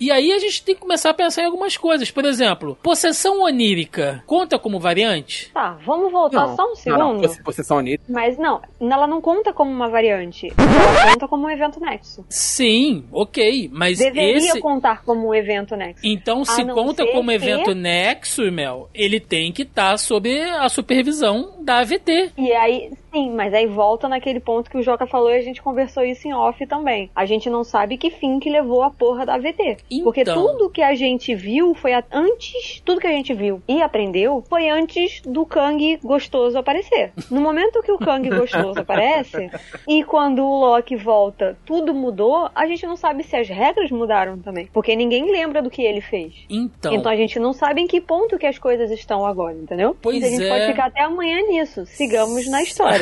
E 0.00 0.10
aí 0.10 0.32
a 0.32 0.38
gente 0.40 0.64
tem 0.64 0.74
que 0.74 0.80
começar 0.80 1.10
a 1.10 1.14
pensar 1.14 1.42
em 1.42 1.46
algumas 1.46 1.76
coisas. 1.76 2.10
Por 2.10 2.24
exemplo, 2.24 2.76
possessão 2.82 3.40
onírica 3.42 4.22
conta 4.26 4.58
como 4.58 4.80
variante? 4.80 5.50
Tá, 5.54 5.78
vamos 5.86 6.10
voltar 6.10 6.48
Não, 6.48 6.56
só 6.56 6.64
um 6.64 6.68
não, 6.68 6.74
segundo. 6.76 6.98
não, 6.98 7.20
poss- 7.20 7.38
possessão 7.42 7.76
onírica. 7.76 8.04
Mas 8.08 8.36
não, 8.36 8.60
ela 8.80 9.06
não 9.06 9.20
conta 9.20 9.52
como 9.52 9.70
uma 9.70 9.88
variante. 9.88 10.52
Ela 10.58 11.12
conta 11.12 11.28
como 11.28 11.46
um 11.46 11.50
evento 11.50 11.78
nexo. 11.78 12.24
Sim, 12.28 13.04
ok. 13.12 13.70
Mas 13.72 13.98
Deveria 13.98 14.36
esse. 14.38 14.60
contar 14.60 15.04
como 15.04 15.28
um 15.28 15.34
evento 15.34 15.76
nexo. 15.76 16.00
Então, 16.04 16.44
se 16.44 16.64
não 16.64 16.74
conta 16.74 17.06
como 17.06 17.28
que- 17.30 17.34
evento 17.36 17.72
nexo, 17.72 18.42
Mel, 18.50 18.90
ele 18.92 19.20
tem 19.20 19.52
que 19.52 19.62
estar 19.62 19.96
sob 19.98 20.32
a 20.40 20.68
supervisão 20.68 21.54
da 21.60 21.78
AVT. 21.78 22.32
E 22.36 22.52
aí, 22.52 22.90
sim, 23.12 23.30
mas 23.30 23.52
aí 23.54 23.66
volta 23.66 24.08
naquele 24.08 24.40
ponto 24.40 24.70
que 24.70 24.76
o 24.78 24.82
Joca 24.82 25.06
falou 25.06 25.30
e 25.30 25.36
a 25.36 25.42
gente 25.42 25.62
conversou 25.62 26.02
isso 26.04 26.26
em 26.26 26.32
off 26.32 26.64
também. 26.66 27.10
A 27.14 27.24
gente 27.26 27.48
não 27.50 27.62
sabe 27.64 27.96
que 27.98 28.10
fim 28.10 28.38
que 28.38 28.48
levou 28.50 28.82
a 28.82 28.90
porra 28.90 29.26
da 29.26 29.34
AVT. 29.34 29.76
Porque 30.02 30.22
Então. 30.22 30.34
tudo 30.34 30.70
que 30.70 30.82
a 30.82 30.94
gente 30.94 31.34
viu 31.34 31.74
foi 31.74 31.92
a- 31.92 32.02
antes, 32.10 32.80
tudo 32.84 33.00
que 33.00 33.06
a 33.06 33.10
gente 33.12 33.32
viu 33.34 33.62
e 33.68 33.82
aprendeu 33.82 34.42
foi 34.48 34.68
antes 34.68 35.20
do 35.22 35.44
Kang 35.44 35.98
gostoso 36.02 36.58
aparecer. 36.58 37.12
No 37.30 37.40
momento 37.40 37.82
que 37.82 37.92
o 37.92 37.98
Kang 37.98 38.28
gostoso 38.30 38.80
aparece 38.80 39.50
e 39.86 40.02
quando 40.04 40.44
o 40.44 40.60
Loki 40.60 40.96
volta, 40.96 41.56
tudo 41.66 41.92
mudou, 41.94 42.48
a 42.54 42.66
gente 42.66 42.86
não 42.86 42.96
sabe 42.96 43.22
se 43.24 43.36
as 43.36 43.48
regras 43.48 43.90
mudaram 43.90 44.38
também. 44.38 44.66
Porque 44.72 44.96
ninguém 44.96 45.30
lembra 45.30 45.60
do 45.62 45.70
que 45.70 45.82
ele 45.82 46.00
fez. 46.00 46.32
Então, 46.48 46.94
Então 46.94 47.10
a 47.12 47.16
gente 47.16 47.38
não 47.38 47.52
sabe 47.52 47.80
em 47.82 47.86
que 47.86 48.00
ponto 48.00 48.38
que 48.38 48.46
as 48.46 48.58
coisas 48.58 48.90
estão 48.90 49.26
agora, 49.26 49.54
entendeu? 49.54 49.96
Pois 50.00 50.16
então 50.16 50.28
a 50.28 50.30
gente 50.30 50.44
é. 50.44 50.48
pode 50.48 50.66
ficar 50.66 50.86
até 50.86 51.02
amanhã 51.02 51.40
nisso. 51.48 51.84
Sigamos 51.86 52.48
na 52.48 52.62
história. 52.62 53.01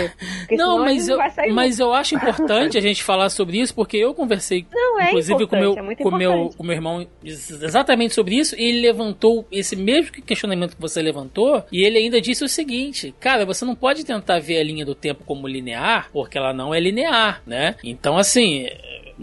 Não, 0.51 0.79
mas 0.79 1.09
eu, 1.09 1.19
sair 1.31 1.53
mas 1.53 1.79
eu 1.79 1.93
acho 1.93 2.15
importante 2.15 2.77
a 2.77 2.81
gente 2.81 3.03
falar 3.03 3.29
sobre 3.31 3.59
isso, 3.59 3.75
porque 3.75 3.97
eu 3.97 4.15
conversei, 4.15 4.67
Não, 4.73 5.01
é 5.01 5.09
inclusive, 5.09 5.47
com 5.47 5.57
meu, 5.57 5.73
é 5.79 5.95
com 5.97 6.11
meu, 6.11 6.51
com 6.57 6.63
meu 6.65 6.75
irmão 6.75 7.07
ex- 7.25 7.51
exatamente 7.51 8.15
sobre 8.15 8.37
isso, 8.37 8.55
e 8.57 8.63
ele 8.63 8.81
levantou 8.81 9.47
esse 9.51 9.77
mesmo 9.77 10.13
questionamento 10.13 10.75
que 10.77 10.81
você 10.81 11.01
levantou, 11.03 11.65
e 11.71 11.83
ele 11.85 11.99
ainda 11.99 12.21
disse 12.21 12.45
o 12.45 12.49
seguinte: 12.49 13.15
cara, 13.21 13.45
você 13.47 13.65
não 13.65 13.75
pode 13.75 14.05
tentar 14.05 14.39
ver 14.41 14.59
a 14.59 14.65
linha 14.65 14.85
do 14.85 14.95
tempo 14.95 15.25
como 15.25 15.47
linear, 15.47 16.09
porque 16.13 16.37
ela 16.39 16.53
não 16.53 16.75
é 16.75 16.81
linear, 16.81 17.43
né? 17.47 17.77
Então, 17.83 18.17
assim, 18.17 18.67